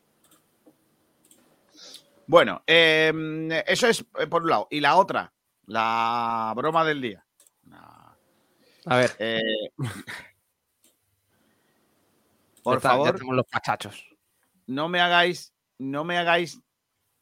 Bueno, 2.27 2.63
eh, 2.67 3.65
eso 3.67 3.89
es 3.89 4.05
eh, 4.19 4.27
por 4.27 4.43
un 4.43 4.51
lado. 4.51 4.69
Y 4.71 4.81
la 4.81 4.97
otra, 4.97 5.33
la 5.67 6.53
broma 6.55 6.85
del 6.85 7.01
día. 7.01 7.25
A 8.89 8.97
ver, 8.97 9.13
eh, 9.19 9.41
ya 9.79 9.93
por 12.63 12.77
está, 12.77 12.89
ya 12.91 12.95
favor, 12.95 13.13
tenemos 13.13 13.37
los 13.37 13.47
pachachos. 13.47 14.05
no 14.67 14.89
me 14.89 15.01
hagáis, 15.01 15.53
no 15.79 16.05
me 16.05 16.19
hagáis 16.19 16.61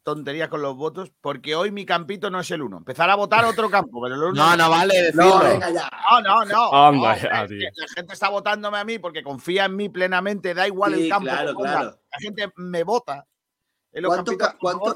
tonterías 0.03 0.47
con 0.47 0.61
los 0.61 0.75
votos, 0.75 1.11
porque 1.19 1.55
hoy 1.55 1.69
mi 1.71 1.85
campito 1.85 2.29
no 2.29 2.39
es 2.39 2.49
el 2.51 2.61
uno. 2.61 2.77
Empezar 2.77 3.09
a 3.09 3.15
votar 3.15 3.43
otro 3.45 3.69
campo, 3.71 4.01
pero 4.01 4.15
el 4.15 4.21
uno 4.23 4.33
No, 4.33 4.55
no 4.57 4.69
vale 4.69 4.95
decirlo. 5.01 5.25
No, 5.25 5.39
venga 5.43 5.69
ya. 5.69 5.89
No, 6.11 6.21
no, 6.21 6.45
no. 6.45 6.73
Anda 6.73 7.15
No, 7.15 7.21
ya, 7.21 7.43
es 7.43 7.49
tío. 7.49 7.59
que 7.59 7.81
la 7.81 7.87
gente 7.95 8.13
está 8.13 8.29
votándome 8.29 8.77
a 8.77 8.85
mí 8.85 8.99
porque 8.99 9.21
confía 9.23 9.65
en 9.65 9.75
mí 9.75 9.89
plenamente, 9.89 10.53
da 10.53 10.65
igual 10.67 10.95
Sí, 10.95 11.03
el 11.03 11.09
campo. 11.09 11.25
claro, 11.25 11.55
claro. 11.55 11.99
La 12.11 12.19
gente 12.19 12.49
me 12.55 12.83
vota. 12.83 13.25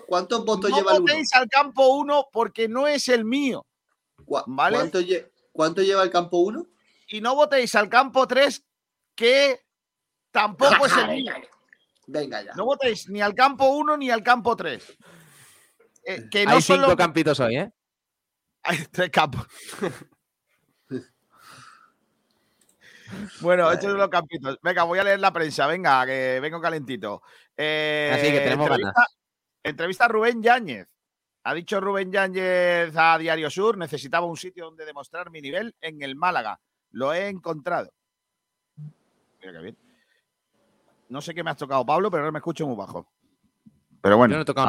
¿Cuántos, 0.06 0.46
votos 0.46 0.70
no 0.70 0.78
lleva 0.78 0.92
el 0.96 1.02
uno? 1.02 1.12
votéis 1.12 1.34
al 1.34 1.48
campo 1.50 1.88
uno 1.96 2.28
porque 2.32 2.68
no 2.68 2.88
es 2.88 3.08
el 3.10 3.26
mío. 3.26 3.66
¿Cu- 4.24 4.44
¿vale? 4.48 4.78
¿Cuánto, 4.78 5.02
lle- 5.02 5.31
cuánto 5.52 5.82
lleva 5.82 6.04
el 6.04 6.10
campo 6.12 6.38
1? 6.40 6.66
Y 7.08 7.22
no 7.22 7.36
votéis 7.36 7.76
al 7.76 7.90
campo 7.90 8.28
3 8.28 8.64
que 9.16 9.62
tampoco 10.32 10.86
es 10.86 10.98
el 10.98 11.08
mío. 11.10 11.34
Venga 12.08 12.42
ya. 12.42 12.54
No 12.54 12.66
votéis 12.66 13.10
ni 13.10 13.22
al 13.22 13.34
campo 13.36 13.66
1 13.70 13.98
ni 13.98 14.10
al 14.10 14.24
campo 14.24 14.56
3. 14.56 14.98
que 16.32 16.46
no 16.46 16.52
Hay 16.52 16.62
cinco 16.62 16.88
los- 16.88 16.96
campitos 16.96 17.40
hoy, 17.40 17.58
¿eh? 17.58 17.72
Hay 18.64 18.78
tres 18.92 19.10
campos. 19.10 19.46
bueno, 23.42 23.72
estos 23.72 23.90
son 23.90 23.98
los 23.98 24.10
campitos. 24.10 24.58
Venga, 24.62 24.84
voy 24.84 25.00
a 25.00 25.04
leer 25.04 25.20
la 25.20 25.34
prensa. 25.34 25.68
Venga, 25.68 26.06
que 26.06 26.40
vengo 26.42 26.62
calentito. 26.62 27.22
Eh, 27.58 28.12
Así 28.14 28.32
que 28.32 28.40
tenemos 28.40 28.68
entrevista, 28.70 29.04
entrevista 29.64 30.06
a 30.06 30.08
Rubén 30.08 30.42
Yáñez. 30.42 30.88
Ha 31.44 31.54
dicho 31.56 31.82
Rubén 31.82 32.12
Yáñez 32.12 32.94
a 32.96 33.18
Diario 33.18 33.50
Sur, 33.50 33.78
necesitaba 33.78 34.28
un 34.28 34.38
sitio 34.38 34.66
donde 34.66 34.86
demostrar 34.86 35.32
mi 35.32 35.42
nivel 35.42 35.76
en 35.82 36.02
el 36.04 36.16
Málaga. 36.16 36.60
Lo 36.92 37.14
he 37.14 37.30
encontrado. 37.30 37.92
Mira 38.78 39.54
qué 39.54 39.60
bien. 39.60 39.78
No 41.10 41.20
sé 41.20 41.34
qué 41.34 41.44
me 41.44 41.50
has 41.50 41.58
tocado, 41.58 41.86
Pablo, 41.86 42.12
pero 42.12 42.22
ahora 42.22 42.32
me 42.32 42.40
escucho 42.40 42.68
muy 42.68 42.76
bajo. 42.76 43.12
Pero 44.02 44.18
bueno, 44.18 44.34
Yo 44.34 44.38
no 44.38 44.44
he 44.44 44.46
tocado 44.46 44.68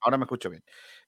ahora, 0.00 0.16
me 0.16 0.24
escucho 0.24 0.50
bien. 0.50 0.62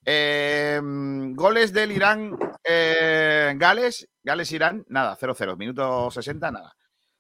Eh, 0.05 0.81
goles 0.83 1.72
del 1.72 1.92
Irán, 1.92 2.37
eh, 2.64 3.55
Gales, 3.57 4.09
Gales-Irán, 4.24 4.85
nada, 4.88 5.16
0-0, 5.16 5.57
minuto 5.57 6.11
60, 6.11 6.50
nada. 6.50 6.74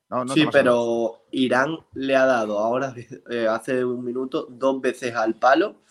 No, 0.08 0.24
no 0.24 0.34
sí, 0.34 0.48
pero 0.50 1.26
Irán 1.30 1.78
le 1.94 2.16
ha 2.16 2.26
dado 2.26 2.58
ahora, 2.58 2.92
eh, 3.30 3.46
hace 3.48 3.84
un 3.84 4.04
minuto, 4.04 4.46
dos 4.50 4.80
veces 4.80 5.14
al 5.14 5.36
palo 5.36 5.82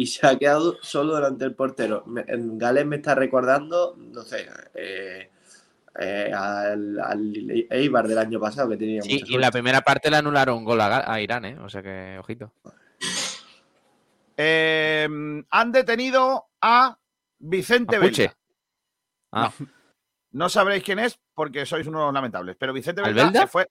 y 0.00 0.06
se 0.06 0.26
ha 0.26 0.38
quedado 0.38 0.78
solo 0.80 1.14
delante 1.16 1.44
del 1.44 1.54
portero. 1.54 2.04
Me- 2.06 2.24
en 2.26 2.56
Gales 2.56 2.86
me 2.86 2.96
está 2.96 3.14
recordando, 3.14 3.94
no 3.98 4.22
sé, 4.22 4.48
eh, 4.74 5.30
eh, 5.98 6.32
al, 6.34 6.98
al 6.98 7.66
Eibar 7.68 8.08
del 8.08 8.16
año 8.16 8.40
pasado 8.40 8.70
que 8.70 8.78
tenía 8.78 9.02
Sí, 9.02 9.22
y 9.26 9.34
en 9.34 9.40
la 9.42 9.50
primera 9.50 9.82
parte 9.82 10.10
le 10.10 10.16
anularon 10.16 10.64
gol 10.64 10.80
a, 10.80 11.20
Irán, 11.20 11.44
¿eh? 11.44 11.58
O 11.58 11.68
sea 11.68 11.82
que, 11.82 12.16
ojito. 12.18 12.52
Eh, 14.36 15.06
han 15.50 15.72
detenido 15.72 16.46
a 16.62 16.98
Vicente 17.38 17.98
Mapuche. 17.98 18.22
Velda. 18.22 18.36
Ah, 19.32 19.52
No 20.32 20.48
sabréis 20.48 20.82
quién 20.82 20.98
es 21.00 21.18
porque 21.34 21.66
sois 21.66 21.86
unos 21.86 22.12
lamentables, 22.14 22.56
pero 22.58 22.72
Vicente 22.72 23.02
Velda 23.02 23.22
¿Albelda? 23.22 23.40
se 23.42 23.46
fue. 23.48 23.68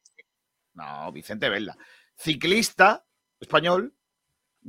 No, 0.76 1.12
Vicente 1.12 1.50
Velda. 1.50 1.76
Ciclista 2.15 3.04
español, 3.39 3.96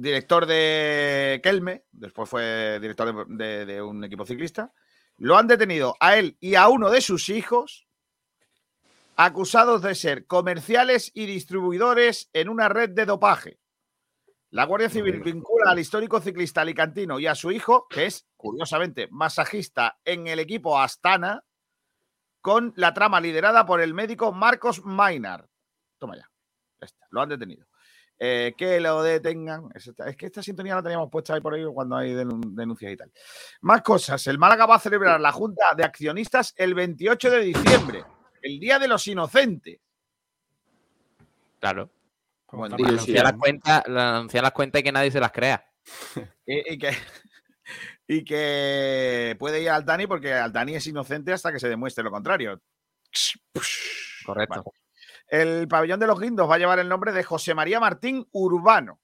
director 0.01 0.47
de 0.47 1.41
Kelme, 1.43 1.85
después 1.93 2.29
fue 2.29 2.79
director 2.81 3.27
de, 3.29 3.45
de- 3.45 3.67
de 3.67 3.83
un 3.83 4.03
equipo 4.05 4.25
ciclista. 4.25 4.73
Lo 5.19 5.37
han 5.37 5.47
detenido 5.47 5.95
a 6.01 6.17
él 6.17 6.37
y 6.41 6.55
a 6.55 6.69
uno 6.69 6.91
de 6.91 7.01
sus 7.03 7.29
hijos, 7.29 7.87
acusados 9.17 9.83
de 9.83 9.95
ser 9.95 10.27
comerciales 10.27 11.11
y 11.15 11.27
distribuidores 11.27 12.31
en 12.33 12.49
una 12.49 12.69
red 12.69 12.91
de 12.91 13.05
dopaje. 13.05 13.59
La 14.51 14.65
Guardia 14.65 14.89
Civil 14.89 15.21
vincula 15.21 15.71
al 15.71 15.79
histórico 15.79 16.21
ciclista 16.21 16.63
alicantino 16.63 17.21
y 17.21 17.27
a 17.27 17.35
su 17.35 17.53
hijo, 17.53 17.87
que 17.89 18.07
es, 18.07 18.27
curiosamente, 18.37 19.07
masajista 19.11 20.01
en 20.05 20.27
el 20.27 20.39
equipo 20.41 20.79
Astana, 20.81 21.45
con 22.41 22.73
la 22.77 22.95
trama 22.95 23.21
liderada 23.21 23.67
por 23.67 23.81
el 23.81 23.93
médico 23.95 24.33
Marcos 24.33 24.83
Mainar. 24.85 25.49
Toma 25.99 26.17
ya. 26.17 26.29
ya 26.81 26.87
está, 26.87 27.07
lo 27.11 27.21
han 27.21 27.29
detenido. 27.29 27.67
Eh, 28.23 28.53
que 28.55 28.79
lo 28.81 29.03
detengan. 29.03 29.71
Es, 29.75 29.91
que 30.15 30.27
esta 30.27 30.43
sintonía 30.43 30.75
la 30.75 30.83
teníamos 30.83 31.09
puesta 31.11 31.33
ahí 31.33 31.41
por 31.41 31.55
ahí 31.55 31.65
cuando 31.73 31.97
hay 31.97 32.13
denun- 32.13 32.55
denuncias 32.55 32.93
y 32.93 32.97
tal. 32.99 33.11
Más 33.63 33.81
cosas. 33.81 34.27
El 34.27 34.37
Málaga 34.39 34.67
va 34.67 34.75
a 34.75 34.79
celebrar 34.81 35.19
la 35.19 35.33
Junta 35.33 35.65
de 35.75 35.85
Accionistas 35.85 36.53
el 36.59 36.75
28 36.75 37.31
de 37.31 37.41
diciembre, 37.41 38.05
el 38.43 38.61
Día 38.61 38.79
de 38.79 38.89
los 38.89 39.07
Inocentes. 39.09 39.81
Claro. 41.59 41.91
Bueno, 42.53 42.77
Sí, 42.77 42.83
vale. 42.83 42.99
sí. 42.99 43.17
Anunciar 43.17 43.25
las 43.25 43.33
cuentas, 43.41 43.83
anunciar 43.87 44.43
las 44.43 44.53
cuentas 44.53 44.81
y 44.81 44.83
que 44.85 44.93
nadie 44.93 45.11
se 45.11 45.21
las 45.21 45.33
crea. 45.33 45.65
Y, 46.45 46.75
y 46.75 46.79
que, 46.79 46.91
y 48.07 48.25
que 48.25 49.37
puede 49.39 49.63
ir 49.63 49.71
al 49.71 49.85
Tani 49.87 50.07
porque 50.07 50.35
Altani 50.35 50.75
es 50.75 50.87
inocente 50.87 51.33
hasta 51.33 51.53
que 51.53 51.59
se 51.61 51.69
demuestre 51.71 52.05
lo 52.05 52.11
contrario. 52.11 52.61
Correcto. 54.27 54.63
Vale. 54.65 54.80
El 55.31 55.69
pabellón 55.69 56.01
de 56.01 56.09
los 56.09 56.19
guindos 56.19 56.51
va 56.51 56.57
a 56.57 56.59
llevar 56.59 56.81
el 56.81 56.89
nombre 56.89 57.13
de 57.13 57.23
José 57.23 57.55
María 57.55 57.79
Martín 57.79 58.27
Urbano. 58.33 59.01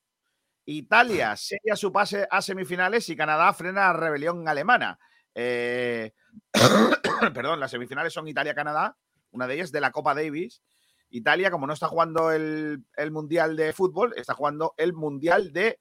Italia 0.65 1.37
sella 1.37 1.77
su 1.77 1.93
pase 1.93 2.27
a 2.29 2.43
semifinales 2.43 3.09
y 3.09 3.17
Canadá 3.17 3.53
frena 3.53 3.83
la 3.83 3.93
rebelión 3.93 4.49
alemana. 4.49 4.99
Eh, 5.33 6.13
perdón, 7.33 7.61
las 7.61 7.71
semifinales 7.71 8.13
son 8.13 8.27
Italia-Canadá, 8.27 8.97
una 9.31 9.47
de 9.47 9.55
ellas 9.55 9.71
de 9.71 9.81
la 9.81 9.93
Copa 9.93 10.17
Davis. 10.17 10.63
Italia, 11.11 11.53
como 11.53 11.69
no 11.69 11.73
está 11.73 11.87
jugando 11.87 12.33
el, 12.33 12.85
el 12.97 13.13
Mundial 13.13 13.55
de 13.55 13.73
Fútbol, 13.73 14.13
está 14.17 14.35
jugando 14.35 14.75
el 14.77 14.95
Mundial 14.95 15.53
de 15.53 15.79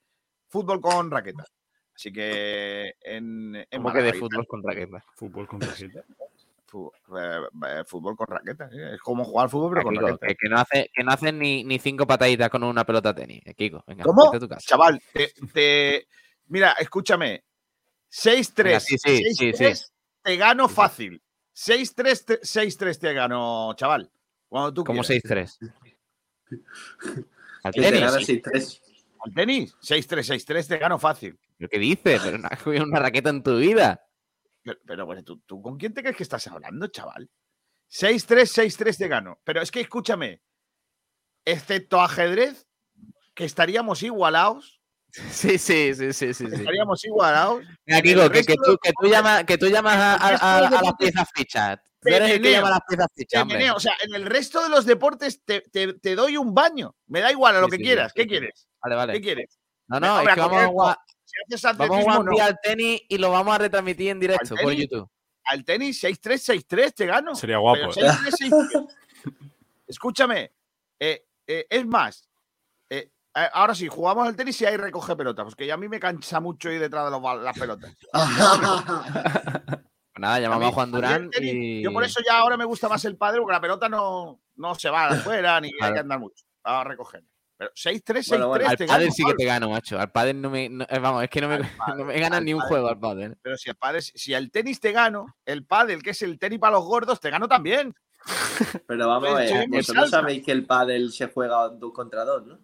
Fútbol 0.48 0.80
con 0.80 1.10
raqueta. 1.10 1.44
Así 1.96 2.14
que 2.14 2.94
en, 3.02 3.56
en 3.56 3.66
Como 3.72 3.92
que 3.92 4.02
de 4.04 4.14
fútbol 4.14 4.46
con 4.46 4.62
raqueta. 4.62 5.04
Fútbol 5.16 5.48
con 5.48 5.62
raqueta. 5.62 6.04
Eh, 7.18 7.84
fútbol 7.86 8.16
con 8.16 8.28
raqueta. 8.28 8.70
¿eh? 8.72 8.96
Es 8.96 9.02
como 9.02 9.24
jugar 9.24 9.46
al 9.46 9.50
fútbol, 9.50 9.72
pero 9.74 9.84
con 9.84 9.94
Kiko, 9.94 10.08
raqueta. 10.08 10.28
que, 10.28 10.36
que 10.36 10.50
no 10.50 10.58
hace, 10.60 10.92
que 10.94 11.04
no 11.04 11.12
hacen 11.12 11.40
ni, 11.40 11.64
ni 11.64 11.80
cinco 11.80 12.06
pataditas 12.08 12.50
con 12.50 12.64
una 12.64 12.86
pelota 12.86 13.14
de 13.14 13.22
tenis. 13.22 13.42
Eh, 13.46 13.54
Kiko, 13.54 13.84
venga, 13.88 14.04
¿Cómo? 14.04 14.26
vete 14.26 14.38
a 14.38 14.40
tu 14.40 14.48
casa. 14.50 14.66
Chaval, 14.68 15.02
te, 15.14 15.34
te- 15.54 16.08
mira, 16.48 16.74
escúchame. 16.80 17.44
6-3. 18.12 18.64
Venga, 18.64 18.80
sí, 18.80 18.98
sí, 18.98 19.34
sí, 19.34 19.52
6-3 19.52 19.76
sí. 19.76 19.86
te 20.22 20.36
gano 20.38 20.70
fácil. 20.70 21.22
6-3 21.56 22.26
te, 22.26 22.42
6-3 22.42 23.00
te 23.00 23.14
gano, 23.14 23.74
chaval. 23.76 24.10
Cuando 24.48 24.74
tú 24.74 24.84
Como 24.84 25.02
quieras. 25.04 25.58
6-3. 25.60 25.72
Al 27.64 27.74
tenis. 27.74 27.92
gana 28.02 28.12
6-3. 28.20 28.82
Al 29.26 29.34
tenis, 29.34 29.76
6-3, 29.82 30.46
6-3 30.46 30.68
te 30.68 30.78
gano 30.78 31.00
fácil. 31.00 31.40
¿Pero 31.58 31.70
qué 31.70 31.80
dices? 31.80 32.22
Pero 32.24 32.38
no 32.38 32.48
has 32.50 32.62
cogido 32.64 32.84
una 32.86 33.00
raqueta 33.00 33.30
en 33.32 33.42
tu 33.44 33.58
vida. 33.58 34.05
Pero, 34.65 34.80
pero 34.86 35.06
bueno, 35.06 35.23
¿tú, 35.23 35.39
tú 35.45 35.62
con 35.62 35.78
quién 35.78 35.93
te 35.93 36.01
crees 36.01 36.17
que 36.17 36.23
estás 36.23 36.47
hablando, 36.47 36.88
chaval? 36.88 37.30
6-3, 37.88 38.49
6-3 38.51 38.97
te 38.97 39.08
gano. 39.08 39.39
Pero 39.43 39.62
es 39.62 39.69
que 39.69 39.80
escúchame, 39.80 40.41
excepto 41.45 42.01
ajedrez, 42.01 42.67
que 43.36 43.45
estaríamos 43.45 44.01
igualados. 44.01 44.82
Sí, 45.12 45.58
sí, 45.60 45.93
sí, 45.93 46.12
sí, 46.13 46.34
sí. 46.34 46.45
Estaríamos 46.51 47.06
igualados. 47.06 47.63
Mira, 47.86 48.01
Kiko, 48.01 48.30
que, 48.32 48.43
que 48.43 48.56
tú, 48.56 48.78
que 48.82 48.91
tú 48.99 49.08
llamas, 49.08 49.43
que 49.45 49.58
tú 49.58 49.67
llamas 49.67 49.95
a, 50.21 50.62
las 50.82 50.93
piezas 50.97 51.30
fichas. 51.34 51.78
Tú 52.01 52.10
eres 52.10 52.32
el 52.32 52.41
que 52.41 52.51
llama 52.51 52.67
a 52.67 52.71
las 52.71 52.82
piezas 52.88 53.08
fichas. 53.15 53.75
O 53.75 53.80
sea, 53.80 53.93
en 54.01 54.15
el 54.15 54.25
resto 54.25 54.62
de 54.63 54.69
los 54.69 54.86
deportes 54.86 55.43
te, 55.45 55.62
te- 55.62 55.93
te 55.93 56.15
doy 56.15 56.38
un 56.38 56.54
baño. 56.54 56.95
Me 57.08 57.21
da 57.21 57.32
igual 57.32 57.56
a 57.56 57.62
lo 57.62 57.67
Sí, 57.67 57.71
que 57.71 57.78
sí, 57.78 57.84
quieras. 57.84 58.12
sí, 58.13 58.21
¿Qué 58.21 58.28
quieres? 58.28 58.67
Vale, 58.82 58.93
¿Qué 58.95 58.97
vale. 58.97 59.21
quieres? 59.21 59.60
No, 59.88 59.99
no, 59.99 60.19
es 60.19 60.34
que 60.34 60.39
vamos 60.39 60.62
a 60.89 60.97
Si 61.48 61.54
haces 61.56 61.78
vamos 61.78 62.08
a 62.08 62.24
no. 62.24 62.32
al 62.43 62.60
tenis 62.62 63.02
y 63.10 63.17
lo 63.17 63.32
vamos 63.32 63.54
a 63.56 63.58
retransmitir 63.58 64.10
en 64.10 64.19
directo 64.19 64.50
por 64.56 64.60
tenis? 64.71 64.82
YouTube. 64.89 65.10
Al 65.45 65.63
tenis 65.63 66.04
6-3, 66.04 66.65
6-3 66.67 66.93
te 66.93 67.06
gano. 67.06 67.36
Sería 67.36 67.58
guapo, 67.58 67.89
Pero 67.93 68.08
¿eh? 68.08 68.10
6-3, 68.12 68.50
6-3. 68.50 68.95
Escúchame. 69.88 70.52
eh, 71.00 71.26
eh, 71.48 71.67
es 71.69 71.86
más. 71.86 72.28
eh, 72.89 73.12
ahora 73.54 73.76
sí, 73.76 73.88
jugamos 73.88 74.28
al 74.28 74.36
tenis 74.36 74.60
y 74.62 74.65
ahí 74.65 74.78
recoge 74.78 75.15
pelotas. 75.15 75.45
Porque 75.45 75.71
a 75.71 75.78
mí 75.78 75.88
me 75.88 76.00
cansa 76.00 76.39
mucho 76.39 76.71
ir 76.71 76.80
detrás 76.80 77.06
de 77.06 77.12
los 77.12 77.43
las 77.43 77.58
pelotas. 77.58 77.95
Pues 80.15 80.21
nada, 80.21 80.39
llamamos 80.39 80.63
a, 80.63 80.67
mí- 80.69 80.74
Juan 80.74 80.91
Durán 80.93 81.30
tenis- 81.30 81.54
y. 81.54 81.84
Yo 81.84 81.91
por 81.91 82.06
eso 82.06 82.21
ya 82.26 82.38
ahora 82.38 82.56
me 82.56 82.63
gusta 82.63 82.88
más 82.88 83.04
el 83.04 83.17
padre, 83.17 83.41
porque 83.41 83.52
la 83.54 83.60
pelota 83.60 83.89
no, 83.89 84.39
no 84.56 84.74
se 84.76 84.89
va 84.89 85.08
afuera 85.10 85.60
ni 85.60 85.67
hay 85.67 85.74
Claro. 85.78 85.93
que 85.93 86.00
andar 86.00 86.19
mucho 86.21 86.45
a 86.63 86.86
recoger. 86.86 87.21
Pero 87.58 87.72
6-3, 87.74 88.04
6-3 88.04 88.28
Bueno, 88.30 88.54
Al 88.68 88.78
pádel 88.78 89.12
sí 89.12 89.24
que 89.24 89.34
te 89.34 89.46
gano, 89.46 89.70
macho. 89.70 90.00
Al 90.00 90.12
pádel 90.12 90.41
no 90.41 90.50
me. 90.50 90.68
no- 90.70 90.86
eh, 90.89 91.00
vamos, 91.00 91.24
es 91.24 91.30
que 91.30 91.39
no 91.41 91.48
me, 91.48 91.58
no 91.98 92.06
me 92.06 92.20
ganan 92.20 92.44
ni 92.44 92.54
un 92.54 92.60
pádel. 92.60 92.70
juego 92.70 92.88
al 92.89 93.00
pádel. 93.00 93.38
Pero 93.41 93.58
si 93.58 93.70
al 93.70 93.76
padre, 93.78 94.02
si 94.02 94.34
al 94.34 94.52
tenis 94.52 94.80
te 94.80 94.91
gano, 94.91 95.28
el 95.46 95.65
pádel, 95.65 96.04
que 96.04 96.10
es 96.10 96.22
el 96.22 96.38
tenis 96.38 96.60
para 96.60 96.74
los 96.74 96.84
gordos, 96.86 97.20
te 97.20 97.30
gano 97.30 97.48
también. 97.48 97.96
Pero 98.88 99.08
vamos 99.08 99.30
a 99.30 99.34
ver, 99.36 99.68
vosotros 99.70 100.10
sabéis 100.10 100.44
que 100.44 100.52
el 100.52 100.65
pádel 100.65 101.12
se 101.12 101.28
juega 101.28 101.70
dos 101.70 101.94
contra 101.94 102.26
dos, 102.26 102.46
¿no? 102.46 102.60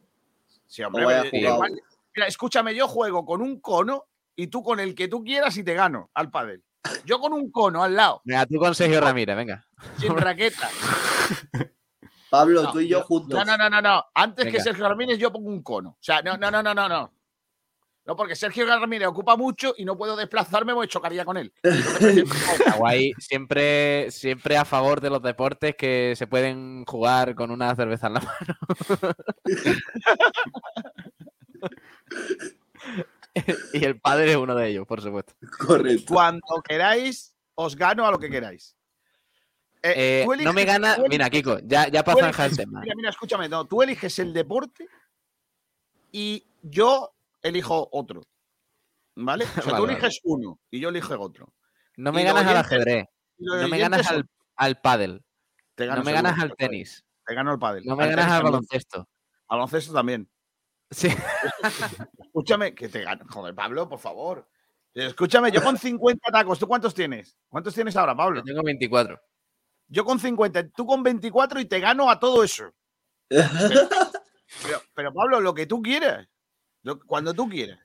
Sí, 0.66 0.82
hombre, 0.84 1.04
igual- 1.34 1.80
mira, 2.16 2.28
escúchame, 2.28 2.74
yo 2.74 2.88
juego 2.88 3.24
con 3.26 3.42
un 3.42 3.60
cono 3.62 4.06
y 4.36 4.48
tú 4.48 4.64
con 4.64 4.80
el 4.80 4.96
que 4.96 5.08
tú 5.08 5.24
quieras 5.24 5.56
y 5.58 5.64
te 5.64 5.74
gano 5.76 6.10
al 6.14 6.32
pádel. 6.32 6.64
Yo 7.06 7.20
con 7.20 7.32
un 7.34 7.52
cono 7.52 7.84
al 7.84 7.96
lado, 7.96 8.22
Venga, 8.26 8.46
tú 8.48 8.56
con 8.58 8.74
Sergio 8.74 9.00
Ramírez, 9.02 9.36
venga. 9.38 9.66
sin 10.00 10.18
raqueta. 10.18 10.68
Pablo, 12.32 12.64
No, 12.64 12.72
tú 12.72 12.80
y 12.80 12.88
yo 12.88 13.02
juntos. 13.02 13.38
No, 13.38 13.44
no, 13.44 13.58
no, 13.58 13.70
no, 13.70 13.82
no. 13.82 14.06
Antes 14.14 14.50
que. 14.50 14.62
Sergio 14.62 14.88
Ramírez 14.88 15.20
yo 15.20 15.34
pongo 15.34 15.50
un 15.50 15.62
cono. 15.62 15.90
O 15.90 15.98
sea, 16.00 16.22
no, 16.22 16.38
no, 16.38 16.50
no, 16.50 16.64
no, 16.64 16.74
no, 16.74 16.88
no. 16.88 17.14
No, 18.06 18.16
porque 18.16 18.38
Sergio 18.38 18.66
Ramírez 18.66 19.10
ocupa 19.10 19.36
mucho 19.36 19.74
y 19.78 19.84
no 19.84 19.98
puedo 19.98 20.16
desplazarme 20.16 20.74
porque 20.74 20.88
chocaría 20.88 21.26
con 21.26 21.36
él. 21.36 21.54
Guay, 22.78 23.12
siempre, 23.20 24.10
siempre 24.12 24.56
a 24.56 24.64
favor 24.64 25.02
de 25.02 25.10
los 25.10 25.22
deportes 25.22 25.76
que 25.76 26.14
se 26.16 26.26
pueden 26.26 26.86
jugar 26.86 27.36
con 27.36 27.52
una 27.52 27.76
cerveza 27.76 28.08
en 28.08 28.14
la 28.14 28.22
mano. 28.22 28.56
y 33.74 33.84
el 33.84 34.00
padre 34.00 34.32
es 34.32 34.38
uno 34.38 34.56
de 34.56 34.70
ellos, 34.70 34.88
por 34.88 35.02
supuesto. 35.02 35.34
Correcto. 35.60 36.14
Cuando 36.14 36.62
queráis, 36.66 37.36
os 37.56 37.76
gano 37.76 38.08
a 38.08 38.12
lo 38.12 38.20
que 38.20 38.30
queráis. 38.30 38.78
Eh, 39.84 40.24
Eh, 40.24 40.44
no 40.44 40.54
me 40.54 40.64
gana. 40.66 40.98
Mira, 41.10 41.30
Kiko, 41.30 41.58
ya, 41.64 41.88
ya 41.88 42.04
para 42.04 42.20
zanjar 42.22 42.50
el 42.52 42.58
tema. 42.58 42.82
Mira, 42.82 42.94
mira, 42.96 43.10
escúchame, 43.10 43.50
no, 43.50 43.66
tú 43.66 43.82
eliges 43.82 44.20
el 44.20 44.32
deporte 44.34 44.88
y 46.12 46.46
yo 46.62 47.14
elijo 47.42 47.90
otro. 47.92 48.22
¿Vale? 49.16 49.46
O 49.46 49.48
sea, 49.48 49.56
Vale, 49.64 49.76
tú 49.78 49.82
vale. 49.84 49.94
eliges 49.94 50.20
uno 50.24 50.60
y 50.70 50.80
yo 50.80 50.90
elijo 50.90 51.20
otro. 51.20 51.52
No 51.98 52.12
me 52.12 52.22
y 52.22 52.26
ganas 52.26 52.46
al 52.46 52.58
ajedrez, 52.58 53.06
no 53.38 53.68
me 53.68 53.78
ganas 53.78 54.10
al, 54.10 54.26
al 54.56 54.80
pádel, 54.80 55.24
te 55.76 55.86
no 55.88 55.98
me 55.98 56.04
seguro, 56.06 56.16
ganas 56.16 56.40
al 56.40 56.56
tenis, 56.56 57.04
Te 57.26 57.34
gano 57.36 57.52
al 57.52 57.60
pádel. 57.60 57.84
no 57.86 57.96
me 57.96 58.04
Al 58.06 58.10
ganas 58.12 58.32
al 58.32 58.44
baloncesto. 58.44 59.00
Al 59.48 59.58
baloncesto 59.58 59.94
también. 59.94 60.30
Sí. 60.90 61.10
Escúchame, 62.20 62.74
que 62.74 62.88
te 62.90 63.02
gano. 63.04 63.26
Joder, 63.30 63.54
Pablo, 63.54 63.90
por 63.90 64.00
favor. 64.00 64.48
Escúchame, 64.94 65.52
yo 65.52 65.62
con 65.62 65.78
50 65.78 66.32
tacos, 66.32 66.58
¿tú 66.60 66.68
cuántos 66.68 66.94
tienes? 66.94 67.38
¿Cuántos 67.50 67.74
tienes 67.74 67.96
ahora, 67.98 68.16
Pablo? 68.16 68.40
Yo 68.40 68.46
tengo 68.46 68.64
24. 68.64 69.20
Yo 69.94 70.06
con 70.06 70.20
50, 70.20 70.70
tú 70.70 70.86
con 70.88 71.04
24 71.04 71.60
y 71.60 71.66
te 71.66 71.80
gano 71.80 72.10
a 72.10 72.18
todo 72.20 72.44
eso. 72.44 72.74
Pero, 73.30 74.82
pero, 74.94 75.14
Pablo, 75.14 75.40
lo 75.40 75.54
que 75.54 75.66
tú 75.66 75.82
quieras. 75.82 76.28
Lo- 76.84 77.00
cuando 77.00 77.34
tú 77.34 77.48
quieras. 77.48 77.80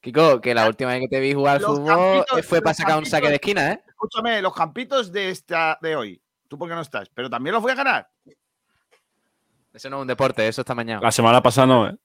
Kiko, 0.00 0.40
que 0.40 0.54
la 0.54 0.68
última 0.68 0.90
vez 0.92 1.00
que 1.00 1.08
te 1.08 1.18
vi 1.20 1.34
jugar 1.34 1.56
al 1.56 1.62
Los 1.62 1.70
fútbol 1.78 1.96
campitos- 2.24 2.46
fue 2.46 2.62
para 2.62 2.74
sacar 2.74 2.98
un 2.98 3.06
saque 3.06 3.28
de 3.28 3.34
esquina, 3.34 3.72
¿eh? 3.72 3.82
Escúchame, 3.88 4.40
los 4.40 4.54
campitos 4.54 5.10
de 5.10 5.30
esta 5.30 5.78
de 5.82 5.96
hoy. 5.96 6.22
Tú 6.48 6.56
porque 6.58 6.74
no 6.74 6.80
estás, 6.80 7.08
pero 7.12 7.28
también 7.28 7.54
los 7.54 7.62
voy 7.62 7.72
a 7.72 7.76
ganar. 7.76 8.10
Eso 9.72 9.90
no 9.90 9.96
es 9.96 10.02
un 10.02 10.06
deporte, 10.08 10.46
eso 10.46 10.60
está 10.62 10.74
mañana. 10.76 11.00
La 11.00 11.10
semana 11.10 11.42
pasada 11.42 11.66
no, 11.66 11.88
¿eh? 11.88 11.96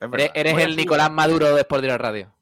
Es 0.00 0.08
Eres, 0.34 0.54
verdad. 0.54 0.60
el. 0.60 0.76
Nicolás 0.76 1.10
Maduro 1.10 1.54
de 1.54 1.60
Sport 1.62 1.84
Radio. 1.84 2.32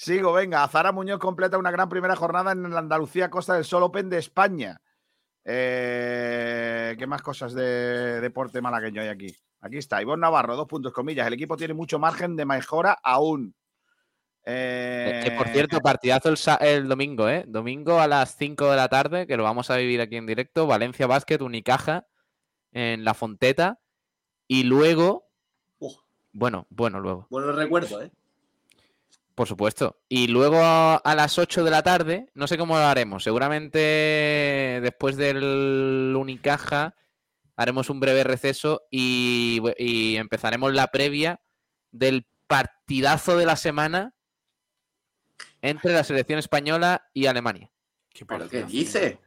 Sigo, 0.00 0.32
venga. 0.32 0.66
Zara 0.66 0.92
Muñoz 0.92 1.18
completa 1.18 1.58
una 1.58 1.70
gran 1.70 1.90
primera 1.90 2.16
jornada 2.16 2.52
en 2.52 2.70
la 2.70 2.78
Andalucía 2.78 3.28
Costa 3.28 3.52
del 3.52 3.66
Sol 3.66 3.82
Open 3.82 4.08
de 4.08 4.16
España. 4.16 4.80
Eh, 5.44 6.96
¿Qué 6.98 7.06
más 7.06 7.20
cosas 7.20 7.52
de 7.52 8.18
deporte 8.22 8.62
malagueño 8.62 9.02
hay 9.02 9.08
aquí? 9.08 9.36
Aquí 9.60 9.76
está. 9.76 10.00
Ivonne 10.00 10.22
Navarro, 10.22 10.56
dos 10.56 10.66
puntos, 10.66 10.94
comillas. 10.94 11.26
El 11.26 11.34
equipo 11.34 11.54
tiene 11.54 11.74
mucho 11.74 11.98
margen 11.98 12.34
de 12.34 12.46
mejora 12.46 12.96
aún. 13.02 13.54
Eh, 14.46 15.20
Que 15.22 15.32
por 15.32 15.48
cierto, 15.48 15.80
partidazo 15.80 16.30
el, 16.30 16.38
el 16.66 16.88
domingo, 16.88 17.28
¿eh? 17.28 17.44
Domingo 17.46 18.00
a 18.00 18.08
las 18.08 18.36
5 18.36 18.70
de 18.70 18.76
la 18.78 18.88
tarde, 18.88 19.26
que 19.26 19.36
lo 19.36 19.42
vamos 19.42 19.70
a 19.70 19.76
vivir 19.76 20.00
aquí 20.00 20.16
en 20.16 20.24
directo. 20.24 20.66
Valencia 20.66 21.06
Basket, 21.06 21.42
Unicaja 21.42 22.06
en 22.72 23.04
La 23.04 23.12
Fonteta. 23.12 23.80
Y 24.48 24.62
luego. 24.62 25.28
Uf. 25.78 25.92
Bueno, 26.32 26.66
bueno, 26.70 27.00
luego. 27.00 27.26
Bueno 27.28 27.52
recuerdo, 27.52 28.00
¿eh? 28.00 28.10
Por 29.40 29.48
supuesto. 29.48 29.98
Y 30.06 30.26
luego 30.26 30.58
a, 30.58 30.96
a 30.96 31.14
las 31.14 31.38
8 31.38 31.64
de 31.64 31.70
la 31.70 31.82
tarde, 31.82 32.28
no 32.34 32.46
sé 32.46 32.58
cómo 32.58 32.74
lo 32.74 32.84
haremos. 32.84 33.24
Seguramente 33.24 33.78
después 34.82 35.16
del 35.16 36.14
Unicaja 36.14 36.94
haremos 37.56 37.88
un 37.88 38.00
breve 38.00 38.22
receso 38.22 38.82
y, 38.90 39.62
y 39.78 40.16
empezaremos 40.16 40.74
la 40.74 40.88
previa 40.88 41.40
del 41.90 42.26
partidazo 42.48 43.38
de 43.38 43.46
la 43.46 43.56
semana 43.56 44.14
entre 45.62 45.94
la 45.94 46.04
selección 46.04 46.38
española 46.38 47.08
y 47.14 47.24
Alemania. 47.24 47.72
Qué 48.12 48.26
¿Pero 48.26 48.46
qué 48.46 48.64
dice? 48.64 49.20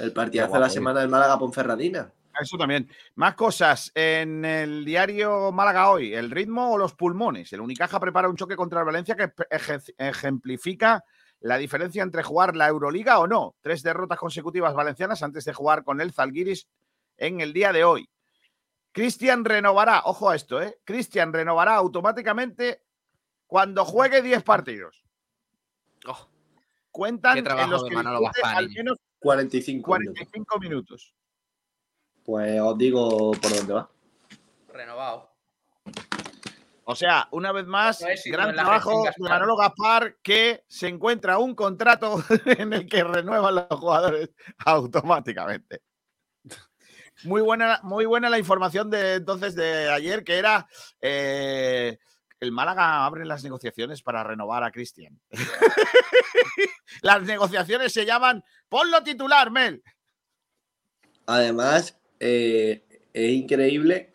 El 0.00 0.12
partidazo 0.12 0.54
de 0.54 0.60
la 0.60 0.70
semana 0.70 0.98
del 0.98 1.08
Málaga 1.08 1.38
Ponferradina. 1.38 2.12
Eso 2.40 2.56
también. 2.58 2.88
Más 3.14 3.34
cosas 3.34 3.90
en 3.94 4.44
el 4.44 4.84
diario 4.84 5.52
Málaga 5.52 5.90
hoy. 5.90 6.14
El 6.14 6.30
ritmo 6.30 6.72
o 6.72 6.78
los 6.78 6.94
pulmones. 6.94 7.52
El 7.52 7.60
Unicaja 7.60 7.98
prepara 8.00 8.28
un 8.28 8.36
choque 8.36 8.56
contra 8.56 8.80
el 8.80 8.86
Valencia 8.86 9.16
que 9.16 9.32
eje- 9.50 9.94
ejemplifica 9.98 11.02
la 11.40 11.58
diferencia 11.58 12.02
entre 12.02 12.22
jugar 12.22 12.56
la 12.56 12.68
Euroliga 12.68 13.18
o 13.18 13.26
no. 13.26 13.54
Tres 13.60 13.82
derrotas 13.82 14.18
consecutivas 14.18 14.74
valencianas 14.74 15.22
antes 15.22 15.44
de 15.44 15.52
jugar 15.54 15.84
con 15.84 16.00
el 16.00 16.12
Zalgiris 16.12 16.68
en 17.16 17.40
el 17.40 17.52
día 17.52 17.72
de 17.72 17.84
hoy. 17.84 18.08
Cristian 18.92 19.44
renovará, 19.44 20.02
ojo 20.06 20.30
a 20.30 20.36
esto, 20.36 20.60
¿eh? 20.62 20.78
Cristian 20.84 21.32
renovará 21.32 21.74
automáticamente 21.74 22.82
cuando 23.46 23.84
juegue 23.84 24.22
10 24.22 24.42
partidos. 24.42 25.04
Oh, 26.06 26.28
Cuentan 26.90 27.34
Qué 27.34 27.42
trabajo 27.42 27.64
en 27.64 27.70
los 27.70 27.82
de 27.84 27.90
que 27.90 27.96
al 28.42 28.68
menos 28.70 28.98
45 29.18 29.98
minutos. 29.98 30.14
45 30.18 30.58
minutos. 30.58 31.14
Pues 32.26 32.60
os 32.60 32.76
digo 32.76 33.30
por 33.30 33.54
dónde 33.54 33.72
va. 33.72 33.88
renovado. 34.68 35.30
O 36.88 36.94
sea, 36.94 37.28
una 37.30 37.52
vez 37.52 37.66
más, 37.66 38.02
éxito 38.02 38.36
gran 38.36 38.54
trabajo 38.54 39.00
de 39.00 39.06
Gaspar. 39.06 39.30
Manolo 39.30 39.56
Gaspar 39.56 40.16
que 40.22 40.64
se 40.68 40.88
encuentra 40.88 41.38
un 41.38 41.54
contrato 41.54 42.22
en 42.46 42.72
el 42.72 42.88
que 42.88 43.04
renuevan 43.04 43.54
los 43.54 43.66
jugadores 43.70 44.30
automáticamente. 44.58 45.82
Muy 47.24 47.42
buena, 47.42 47.80
muy 47.82 48.06
buena 48.06 48.28
la 48.28 48.38
información 48.38 48.90
de 48.90 49.14
entonces 49.14 49.54
de 49.54 49.88
ayer, 49.88 50.22
que 50.22 50.38
era 50.38 50.68
eh, 51.00 51.98
el 52.40 52.52
Málaga 52.52 53.06
abre 53.06 53.24
las 53.24 53.42
negociaciones 53.42 54.02
para 54.02 54.22
renovar 54.22 54.64
a 54.64 54.70
Cristian. 54.70 55.20
las 57.02 57.22
negociaciones 57.22 57.92
se 57.92 58.04
llaman 58.04 58.44
Ponlo 58.68 59.02
titular, 59.02 59.50
Mel. 59.50 59.82
Además, 61.26 61.98
eh, 62.20 62.82
es 63.12 63.32
increíble 63.32 64.10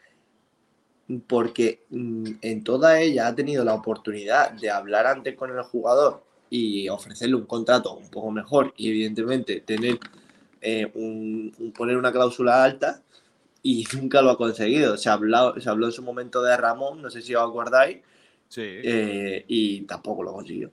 porque 1.27 1.85
mm, 1.89 2.31
en 2.41 2.63
toda 2.63 2.99
ella 3.01 3.27
ha 3.27 3.35
tenido 3.35 3.63
la 3.65 3.73
oportunidad 3.73 4.51
de 4.51 4.69
hablar 4.69 5.07
antes 5.07 5.35
con 5.35 5.51
el 5.51 5.61
jugador 5.63 6.23
y 6.49 6.87
ofrecerle 6.89 7.35
un 7.35 7.45
contrato 7.45 7.93
un 7.95 8.09
poco 8.09 8.31
mejor 8.31 8.73
y 8.77 8.89
evidentemente 8.89 9.61
tener 9.61 9.99
eh, 10.61 10.89
un, 10.95 11.53
un- 11.57 11.71
poner 11.73 11.97
una 11.97 12.11
cláusula 12.11 12.63
alta 12.63 13.01
y 13.63 13.85
nunca 13.95 14.21
lo 14.21 14.29
ha 14.31 14.37
conseguido. 14.37 14.97
Se 14.97 15.09
habló, 15.09 15.59
se 15.59 15.69
habló 15.69 15.87
en 15.87 15.91
su 15.91 16.01
momento 16.03 16.41
de 16.41 16.55
Ramón, 16.55 17.01
no 17.01 17.09
sé 17.09 17.21
si 17.21 17.35
os 17.35 17.47
acordáis, 17.47 17.99
Sí, 18.47 18.61
eh, 18.65 19.45
y 19.47 19.81
tampoco 19.81 20.23
lo 20.23 20.33
consiguió. 20.33 20.71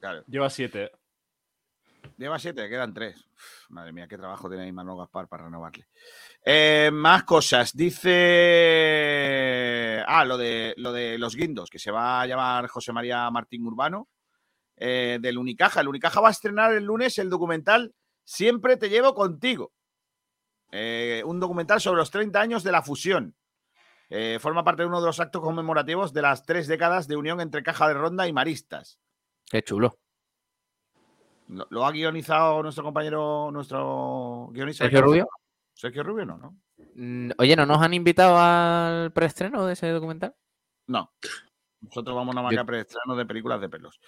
claro. 0.00 0.22
Lleva 0.28 0.48
siete. 0.50 0.90
Lleva 2.16 2.38
siete, 2.38 2.68
quedan 2.68 2.94
tres. 2.94 3.16
Uf, 3.16 3.70
madre 3.70 3.92
mía, 3.92 4.06
qué 4.08 4.16
trabajo 4.16 4.48
tiene 4.48 4.64
ahí 4.64 4.72
Manolo 4.72 4.98
Gaspar 4.98 5.28
para 5.28 5.44
renovarle. 5.44 5.86
Eh, 6.50 6.90
más 6.90 7.24
cosas. 7.24 7.76
Dice. 7.76 8.16
Ah, 10.06 10.24
lo 10.24 10.38
de, 10.38 10.72
lo 10.78 10.94
de 10.94 11.18
los 11.18 11.36
guindos, 11.36 11.68
que 11.68 11.78
se 11.78 11.90
va 11.90 12.22
a 12.22 12.26
llamar 12.26 12.68
José 12.68 12.90
María 12.90 13.30
Martín 13.30 13.66
Urbano, 13.66 14.08
eh, 14.74 15.18
del 15.20 15.36
Unicaja. 15.36 15.82
El 15.82 15.88
Unicaja 15.88 16.22
va 16.22 16.28
a 16.28 16.30
estrenar 16.30 16.72
el 16.72 16.84
lunes 16.84 17.18
el 17.18 17.28
documental 17.28 17.94
Siempre 18.24 18.78
te 18.78 18.88
llevo 18.88 19.12
contigo. 19.14 19.72
Eh, 20.70 21.22
un 21.26 21.38
documental 21.38 21.82
sobre 21.82 21.98
los 21.98 22.10
30 22.10 22.40
años 22.40 22.64
de 22.64 22.72
la 22.72 22.80
fusión. 22.82 23.36
Forma 24.40 24.64
parte 24.64 24.82
de 24.82 24.88
uno 24.88 25.00
de 25.02 25.06
los 25.06 25.20
actos 25.20 25.42
conmemorativos 25.42 26.14
de 26.14 26.22
las 26.22 26.44
tres 26.44 26.66
décadas 26.66 27.08
de 27.08 27.16
unión 27.16 27.42
entre 27.42 27.62
Caja 27.62 27.88
de 27.88 27.94
Ronda 27.94 28.26
y 28.26 28.32
Maristas. 28.32 28.98
Qué 29.50 29.62
chulo. 29.62 29.98
Lo, 31.48 31.66
lo 31.68 31.84
ha 31.84 31.92
guionizado 31.92 32.62
nuestro 32.62 32.84
compañero, 32.84 33.50
nuestro 33.50 34.48
guionista. 34.50 34.84
Sergio 34.84 35.02
Rubio. 35.02 35.28
Sergio 35.78 36.02
Rubio, 36.02 36.24
no, 36.26 36.38
¿no? 36.38 36.56
Mm, 36.96 37.30
Oye, 37.38 37.54
¿no 37.54 37.64
nos 37.64 37.80
han 37.80 37.94
invitado 37.94 38.36
al 38.36 39.12
preestreno 39.12 39.64
de 39.64 39.74
ese 39.74 39.88
documental? 39.90 40.34
No. 40.88 41.12
Nosotros 41.80 42.16
vamos 42.16 42.34
a 42.34 42.40
Yo- 42.40 42.42
marcar 42.42 42.66
preestreno 42.66 43.14
de 43.14 43.24
películas 43.24 43.60
de 43.60 43.68
pelos. 43.68 44.00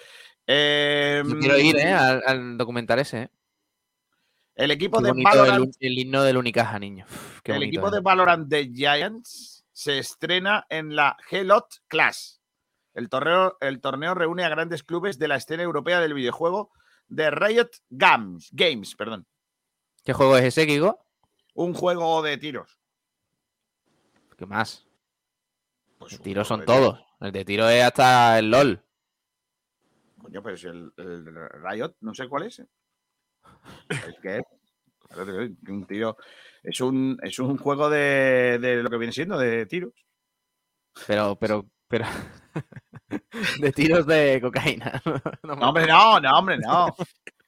Eh, 0.48 1.22
Yo 1.24 1.38
quiero 1.38 1.59
ir, 1.59 1.76
¿eh? 1.76 1.92
Al, 1.92 2.22
al 2.26 2.59
documental 2.59 2.98
ese, 2.98 3.22
¿eh? 3.22 3.30
El 4.56 4.72
equipo 4.72 4.98
Qué 4.98 5.04
de 5.04 5.11
el, 5.11 5.22
Valorant, 5.22 5.64
un- 5.66 5.72
el 5.78 5.98
himno 5.98 6.22
del 6.24 6.37
Unicaja, 6.38 6.78
niño. 6.80 7.06
Qué 7.44 7.52
el 7.52 7.62
equipo 7.62 7.87
es. 7.87 7.92
de 7.92 8.00
Valorant 8.00 8.48
de 8.48 8.68
Giants 8.74 9.64
se 9.72 9.98
estrena 9.98 10.66
en 10.68 10.96
la 10.96 11.16
Helot 11.30 11.66
Class. 11.87 12.42
El 12.94 13.09
torneo, 13.09 13.56
el 13.61 13.80
torneo 13.80 14.14
reúne 14.14 14.42
a 14.44 14.48
grandes 14.48 14.83
clubes 14.83 15.20
de 15.20 15.28
la 15.28 15.37
escena 15.37 15.62
europea 15.62 16.00
del 16.00 16.14
videojuego 16.14 16.72
de 17.06 17.30
Riot 17.30 17.70
Games. 17.90 18.48
Games 18.50 18.96
perdón. 18.96 19.24
¿Qué 20.04 20.12
juego 20.12 20.37
es 20.37 20.44
ese, 20.44 20.66
Kiko? 20.66 20.98
Un 21.61 21.75
juego 21.75 22.23
de 22.23 22.38
tiros. 22.38 22.81
¿Qué 24.38 24.46
más? 24.46 24.87
Pues 25.99 26.18
tiro 26.23 26.42
son 26.42 26.64
todos. 26.64 26.99
El 27.20 27.33
de 27.33 27.44
tiro 27.44 27.68
es 27.68 27.85
hasta 27.85 28.38
el 28.38 28.51
LOL. 28.51 28.83
Coño, 30.23 30.42
pero 30.42 30.57
si 30.57 30.68
el, 30.68 30.90
el 30.96 31.27
Riot, 31.62 31.96
no 32.01 32.14
sé 32.14 32.31
cuál 32.31 32.44
es. 32.44 32.61
Es 33.90 34.18
que 34.23 34.38
es. 34.38 34.44
Un 35.68 35.87
tiro. 35.87 36.16
Es 36.62 36.81
un, 36.81 37.18
es 37.23 37.38
un 37.38 37.59
juego 37.59 37.90
de, 37.90 38.59
de 38.59 38.83
lo 38.83 38.88
que 38.88 38.96
viene 38.96 39.12
siendo, 39.12 39.37
de 39.37 39.66
tiros. 39.66 39.92
Pero, 41.07 41.37
pero, 41.37 41.66
pero. 41.87 42.07
de 43.61 43.73
tiros 43.73 44.07
de 44.07 44.40
cocaína. 44.40 45.03
No, 45.42 45.53
hombre, 45.68 45.87
no, 45.87 46.20
no, 46.20 46.38
hombre, 46.38 46.57
no. 46.57 46.87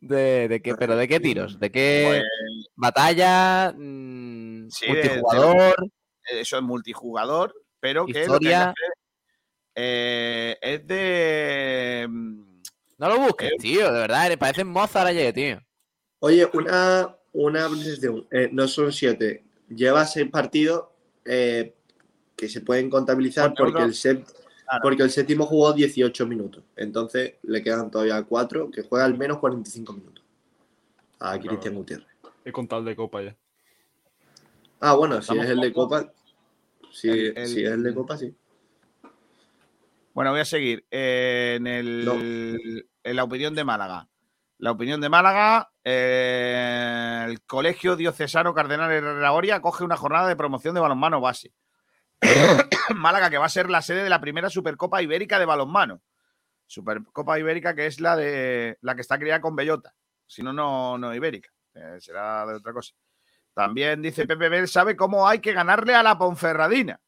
de, 0.00 0.48
de 0.48 0.62
qué, 0.62 0.74
¿Pero 0.74 0.96
de 0.96 1.08
qué 1.08 1.20
tiros? 1.20 1.58
¿De 1.58 1.70
qué 1.70 2.04
Pues, 2.06 2.22
batalla? 2.76 3.72
mm, 3.76 4.68
Sí, 4.70 4.86
de- 4.86 4.94
de- 4.94 5.08
multijugador. 5.08 5.74
eso 6.30 6.56
es 6.56 6.62
multijugador, 6.62 7.54
pero 7.80 8.06
que 8.06 8.26
lo 8.26 8.38
que 8.38 8.54
hacer, 8.54 8.74
eh, 9.74 10.56
es 10.60 10.86
de. 10.86 12.06
mm, 12.08 12.44
No 12.98 13.08
lo 13.08 13.18
busques, 13.20 13.52
Eh. 13.52 13.56
tío, 13.60 13.92
de 13.92 14.00
verdad, 14.00 14.26
eres- 14.26 14.38
pareces 14.38 14.66
Mozart 14.66 15.06
ayer, 15.08 15.32
tío. 15.32 15.60
Oye, 16.18 16.48
una, 16.52 17.14
una. 17.32 17.68
Eh, 18.32 18.48
no 18.50 18.66
son 18.66 18.92
siete. 18.92 19.44
Lleva 19.68 20.04
seis 20.04 20.28
partidos 20.30 20.86
eh, 21.24 21.74
que 22.34 22.48
se 22.48 22.60
pueden 22.62 22.90
contabilizar 22.90 23.54
porque 23.56 23.76
uno. 23.76 23.84
el, 23.84 23.94
set- 23.94 24.26
Claro. 24.68 24.82
porque 24.82 25.02
el 25.02 25.10
séptimo 25.10 25.46
jugó 25.46 25.72
18 25.72 26.26
minutos. 26.26 26.62
Entonces 26.76 27.34
le 27.42 27.62
quedan 27.62 27.90
todavía 27.90 28.22
cuatro 28.22 28.70
que 28.70 28.82
juega 28.82 29.04
al 29.04 29.16
menos 29.16 29.38
45 29.38 29.92
minutos. 29.92 30.24
A 31.20 31.38
Cristian 31.38 31.74
Gutiérrez. 31.74 32.06
He 32.44 32.52
contado 32.52 32.80
el 32.80 32.86
de 32.86 32.96
Copa 32.96 33.22
ya. 33.22 33.36
Ah, 34.80 34.94
bueno, 34.94 35.20
si 35.22 35.36
es 35.38 35.48
el 35.48 35.60
de 35.60 35.72
Copa. 35.72 36.12
Si, 36.92 37.08
El- 37.08 37.36
el- 37.38 37.48
si 37.48 37.64
es 37.64 37.70
el 37.72 37.82
de 37.82 37.94
Copa, 37.94 38.16
sí. 38.16 38.34
Bueno, 40.14 40.30
voy 40.32 40.40
a 40.40 40.44
seguir. 40.44 40.84
eh, 40.90 41.54
en, 41.58 41.66
el, 41.66 42.04
No. 42.04 42.14
en 42.14 43.16
la 43.16 43.24
opinión 43.24 43.54
de 43.54 43.64
Málaga. 43.64 44.08
La 44.58 44.72
opinión 44.72 45.00
de 45.00 45.08
Málaga, 45.08 45.70
eh, 45.84 47.24
el 47.28 47.40
Colegio 47.42 47.94
Diocesano 47.96 48.52
Cardenal 48.54 48.90
Herrera 48.90 49.32
Oria 49.32 49.56
acoge 49.56 49.84
una 49.84 49.96
jornada 49.96 50.28
de 50.28 50.34
promoción 50.36 50.74
de 50.74 50.80
balonmano 50.80 51.20
base. 51.20 51.52
Málaga, 52.96 53.30
que 53.30 53.38
va 53.38 53.46
a 53.46 53.50
ser 53.50 53.70
la 53.70 53.82
sede 53.82 54.02
de 54.02 54.10
la 54.10 54.20
primera 54.20 54.50
Supercopa 54.50 55.02
Ibérica 55.02 55.38
de 55.38 55.46
balonmano. 55.46 56.02
Supercopa 56.66 57.38
Ibérica, 57.38 57.74
que 57.74 57.86
es 57.86 58.00
la 58.00 58.16
de 58.16 58.78
la 58.82 58.94
que 58.94 59.00
está 59.00 59.18
criada 59.18 59.40
con 59.40 59.56
Bellota. 59.56 59.94
Si 60.26 60.42
no, 60.42 60.52
no, 60.52 60.98
no 60.98 61.14
Ibérica. 61.14 61.50
Eh, 61.74 61.96
será 62.00 62.46
de 62.46 62.54
otra 62.54 62.72
cosa. 62.72 62.94
También 63.54 64.02
dice 64.02 64.26
Pepe 64.26 64.48
Bel, 64.48 64.68
sabe 64.68 64.94
cómo 64.94 65.26
hay 65.26 65.40
que 65.40 65.52
ganarle 65.52 65.94
a 65.94 66.02
la 66.02 66.18
Ponferradina. 66.18 67.00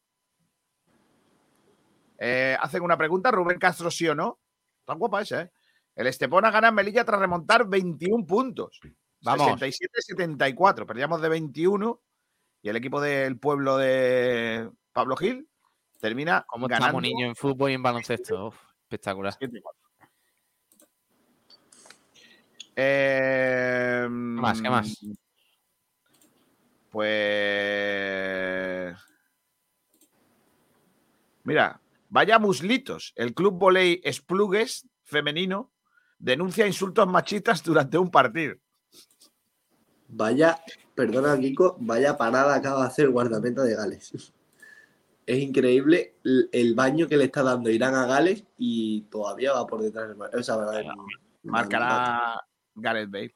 Eh, 2.17 2.57
hacen 2.59 2.83
una 2.83 2.97
pregunta, 2.97 3.31
Rubén 3.31 3.59
Castro, 3.59 3.89
sí 3.89 4.07
o 4.07 4.15
no. 4.15 4.39
Tan 4.85 4.99
guapa 4.99 5.21
esa, 5.21 5.41
¿eh? 5.43 5.51
El 5.95 6.07
Estepona 6.07 6.51
gana 6.51 6.69
en 6.69 6.75
Melilla 6.75 7.05
tras 7.05 7.19
remontar 7.19 7.67
21 7.67 8.25
puntos. 8.25 8.79
Vamos. 9.21 9.59
67-74. 9.61 10.85
Perdíamos 10.85 11.21
de 11.21 11.29
21 11.29 12.01
y 12.61 12.69
el 12.69 12.75
equipo 12.75 13.01
del 13.01 13.37
pueblo 13.39 13.77
de 13.77 14.69
Pablo 14.93 15.15
Gil 15.15 15.50
termina 16.01 16.43
¿Cómo 16.47 16.67
ganando 16.67 16.87
estamos, 16.87 17.01
niños, 17.03 17.29
en 17.29 17.35
fútbol 17.35 17.71
y 17.71 17.75
en 17.75 17.83
baloncesto? 17.83 18.47
Uf, 18.47 18.57
espectacular. 18.83 19.33
7-4. 19.39 19.61
Eh, 22.75 24.07
más? 24.09 24.61
¿Qué 24.61 24.69
más? 24.69 24.97
Pues. 26.89 28.01
Mira, 31.43 31.79
vaya 32.09 32.39
muslitos. 32.39 33.13
El 33.15 33.33
club 33.33 33.57
volei 33.57 34.01
Esplugues 34.03 34.87
femenino 35.03 35.71
denuncia 36.19 36.67
insultos 36.67 37.07
machistas 37.07 37.63
durante 37.63 37.97
un 37.97 38.11
partido. 38.11 38.55
Vaya, 40.07 40.61
perdona, 40.93 41.39
Kiko, 41.39 41.77
vaya 41.79 42.17
parada 42.17 42.55
acaba 42.55 42.81
de 42.81 42.87
hacer 42.87 43.05
el 43.05 43.11
guardameta 43.11 43.63
de 43.63 43.75
Gales. 43.75 44.33
Es 45.25 45.37
increíble 45.39 46.15
el, 46.23 46.49
el 46.51 46.73
baño 46.75 47.07
que 47.07 47.17
le 47.17 47.25
está 47.25 47.43
dando 47.43 47.69
Irán 47.69 47.93
a 47.95 48.05
Gales 48.05 48.43
y 48.57 49.01
todavía 49.03 49.53
va 49.53 49.65
por 49.67 49.81
detrás. 49.81 50.07
del 50.09 50.17
mar- 50.17 50.31
O 50.35 50.43
sea, 50.43 50.55
va- 50.55 50.81
Marcará 51.43 52.41
Gareth 52.75 53.09
Bale. 53.09 53.35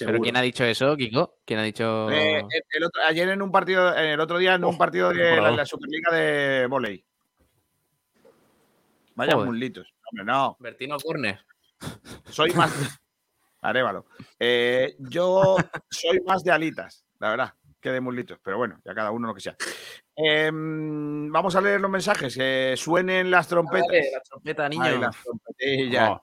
¿Pero 0.00 0.20
quién 0.20 0.36
ha 0.36 0.42
dicho 0.42 0.64
eso, 0.64 0.96
Kiko? 0.96 1.38
¿Quién 1.44 1.60
ha 1.60 1.62
dicho...? 1.62 2.10
Eh, 2.10 2.38
el- 2.72 2.84
otro- 2.84 3.02
ayer 3.08 3.28
en 3.28 3.40
un 3.40 3.52
partido, 3.52 3.96
en 3.96 4.06
el 4.10 4.20
otro 4.20 4.38
día 4.38 4.54
en 4.56 4.64
un 4.64 4.76
partido 4.76 5.10
de 5.10 5.40
la, 5.40 5.64
Superliga 5.64 6.12
de 6.12 6.66
volei. 6.68 7.04
Vaya 9.14 9.32
Joder. 9.34 9.46
muslitos. 9.48 9.94
Hombre, 10.10 10.24
no. 10.24 10.56
Bertino 10.60 10.98
Corner. 10.98 11.38
Soy 12.30 12.50
más. 12.52 12.72
Arévalo. 13.60 14.06
Eh, 14.38 14.96
yo 14.98 15.56
soy 15.90 16.20
más 16.20 16.42
de 16.44 16.52
alitas, 16.52 17.04
la 17.18 17.30
verdad, 17.30 17.54
que 17.80 17.90
de 17.90 18.00
muslitos. 18.00 18.38
Pero 18.42 18.58
bueno, 18.58 18.80
ya 18.84 18.94
cada 18.94 19.10
uno 19.10 19.28
lo 19.28 19.34
que 19.34 19.40
sea. 19.40 19.56
Em, 20.14 21.30
vamos 21.30 21.54
a 21.56 21.60
leer 21.60 21.80
los 21.80 21.90
mensajes. 21.90 22.34
Que 22.34 22.74
suenen 22.76 23.30
las 23.30 23.48
trompetas. 23.48 23.88
la 23.90 24.20
trompeta, 24.20 24.68
niño. 24.68 24.82
Ay, 24.84 24.98
las 24.98 25.16
trompetillas. 25.22 26.10
Oh, 26.10 26.20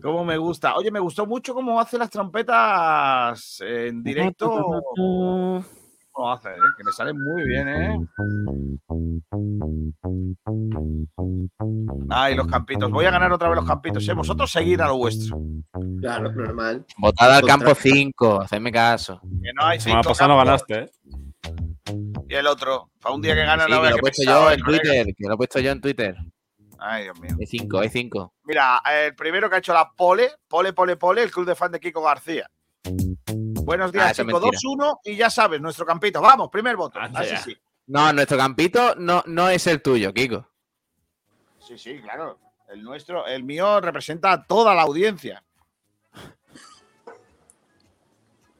Cómo 0.00 0.24
me 0.24 0.38
gusta. 0.38 0.74
Oye, 0.76 0.90
me 0.90 1.00
gustó 1.00 1.26
mucho 1.26 1.52
cómo 1.52 1.78
hace 1.78 1.98
las 1.98 2.10
trompetas 2.10 3.60
en 3.60 4.02
directo. 4.02 4.82
Cómo 6.12 6.32
hace, 6.32 6.48
¿eh? 6.48 6.54
que 6.76 6.84
le 6.84 6.92
sale 6.92 7.12
muy 7.12 7.44
bien, 7.44 7.68
¿eh? 7.68 7.96
Ay, 12.10 12.34
los 12.34 12.46
campitos. 12.48 12.90
Voy 12.90 13.04
a 13.04 13.10
ganar 13.10 13.32
otra 13.32 13.48
vez 13.48 13.56
los 13.56 13.66
campitos. 13.66 14.06
¿eh? 14.08 14.12
Vosotros 14.12 14.50
seguir 14.50 14.82
a 14.82 14.88
lo 14.88 14.96
vuestro. 14.96 15.38
Claro, 16.00 16.32
normal. 16.32 16.84
Votada 16.98 17.38
al 17.38 17.44
campo 17.44 17.74
5, 17.74 18.42
hacedme 18.42 18.72
caso. 18.72 19.20
Que 19.20 19.52
no 19.54 19.64
hay 19.64 19.80
cinco 19.80 20.02
pasada 20.02 20.28
no 20.28 20.36
ganaste, 20.38 20.78
¿eh? 20.80 20.90
Y 22.28 22.34
el 22.34 22.46
otro. 22.46 22.90
Para 23.00 23.14
un 23.14 23.22
día 23.22 23.34
que 23.34 23.44
gana 23.44 23.64
Sí, 23.64 23.70
la 23.70 23.80
que 23.80 23.90
lo 23.90 23.96
he 23.96 24.00
puesto 24.00 24.22
yo 24.24 24.50
el 24.50 24.58
en 24.58 24.64
colega. 24.64 24.82
Twitter, 24.82 25.06
que 25.16 25.28
lo 25.28 25.34
he 25.34 25.36
puesto 25.36 25.60
yo 25.60 25.70
en 25.70 25.80
Twitter. 25.80 26.16
Ay, 26.78 27.04
Dios 27.04 27.20
mío. 27.20 27.36
Hay 27.38 27.46
5, 27.46 27.78
hay 27.78 27.88
5. 27.88 28.34
Mira, 28.44 28.80
el 29.04 29.14
primero 29.14 29.48
que 29.48 29.56
ha 29.56 29.58
hecho 29.58 29.74
la 29.74 29.90
pole, 29.96 30.30
pole, 30.48 30.72
pole, 30.72 30.96
pole, 30.96 31.22
el 31.22 31.30
club 31.30 31.46
de 31.46 31.54
fan 31.54 31.70
de 31.72 31.80
Kiko 31.80 32.02
García. 32.02 32.50
Buenos 33.64 33.90
Ah, 33.90 33.92
días, 33.92 34.10
eso 34.12 34.22
es 34.22 34.26
Chico. 34.28 34.40
mentira. 34.40 34.58
2-1 34.62 35.00
y 35.04 35.16
ya 35.16 35.30
sabes, 35.30 35.60
nuestro 35.60 35.86
campito. 35.86 36.20
Vamos, 36.20 36.48
primer 36.50 36.76
voto. 36.76 36.98
Así 37.00 37.36
sí. 37.36 37.56
No, 37.86 38.12
nuestro 38.12 38.36
campito 38.38 38.94
no, 38.96 39.22
no 39.26 39.48
es 39.48 39.66
el 39.66 39.82
tuyo, 39.82 40.12
Kiko. 40.12 40.46
Sí, 41.58 41.76
sí, 41.78 42.00
claro. 42.00 42.38
El 42.68 42.82
nuestro, 42.82 43.26
el 43.26 43.42
mío 43.42 43.80
representa 43.80 44.32
a 44.32 44.44
toda 44.46 44.74
la 44.74 44.82
audiencia. 44.82 45.42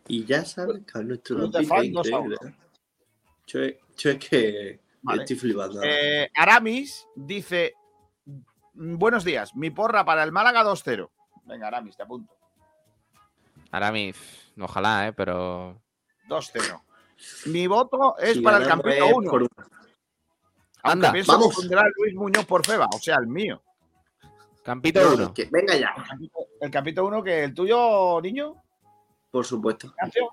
Y 0.09 0.25
ya 0.25 0.45
sabes 0.45 0.83
que 0.85 0.99
a 0.99 1.03
nuestro 1.03 1.37
campito 1.39 1.59
es 1.61 1.69
dos 1.69 1.71
a 1.79 1.85
increíble, 1.85 2.37
uno. 2.43 2.55
Yo, 3.47 3.61
yo 3.97 4.11
es 4.11 4.19
que 4.29 4.81
Vale. 5.03 5.23
estoy 5.23 5.37
flipando. 5.37 5.81
Eh, 5.85 6.29
Aramis 6.37 7.07
dice: 7.15 7.75
"Mm, 8.75 8.97
Buenos 8.99 9.25
días, 9.25 9.55
mi 9.55 9.71
porra 9.71 10.05
para 10.05 10.25
el 10.25 10.33
Málaga 10.33 10.65
2-0. 10.65 11.11
Venga, 11.45 11.69
Aramis, 11.69 11.97
te 11.97 12.03
apunto. 12.03 12.33
Aramis, 13.71 14.17
ojalá, 14.61 15.09
¿eh? 15.09 15.13
Pero... 15.13 15.81
2-0. 16.29 16.81
Mi 17.47 17.67
voto 17.67 18.17
es 18.19 18.35
Si 18.35 18.41
para 18.41 18.57
el 18.59 18.63
es 18.65 19.03
1. 19.13 19.31
por- 19.31 19.47
Anda, 20.83 21.13
pienso 21.13 21.33
vamos. 21.33 21.55
pondrá 21.55 21.85
Luis 21.97 22.15
Muñoz 22.15 22.47
por 22.47 22.65
Feba, 22.65 22.89
o 22.95 22.99
sea, 22.99 23.17
el 23.17 23.27
mío. 23.27 23.63
Campito 24.63 25.01
No, 25.03 25.15
1. 25.15 25.35
que- 25.35 25.49
venga 25.51 25.77
ya, 25.77 25.93
El 25.97 26.05
campito- 26.05 26.47
El 26.61 26.71
campito 26.71 27.05
1, 27.05 27.23
que 27.23 27.45
el 27.45 27.55
tuyo, 27.55 28.21
niño, 28.23 28.55
por 29.31 29.45
supuesto. 29.45 29.89
Ignacio, 29.89 30.29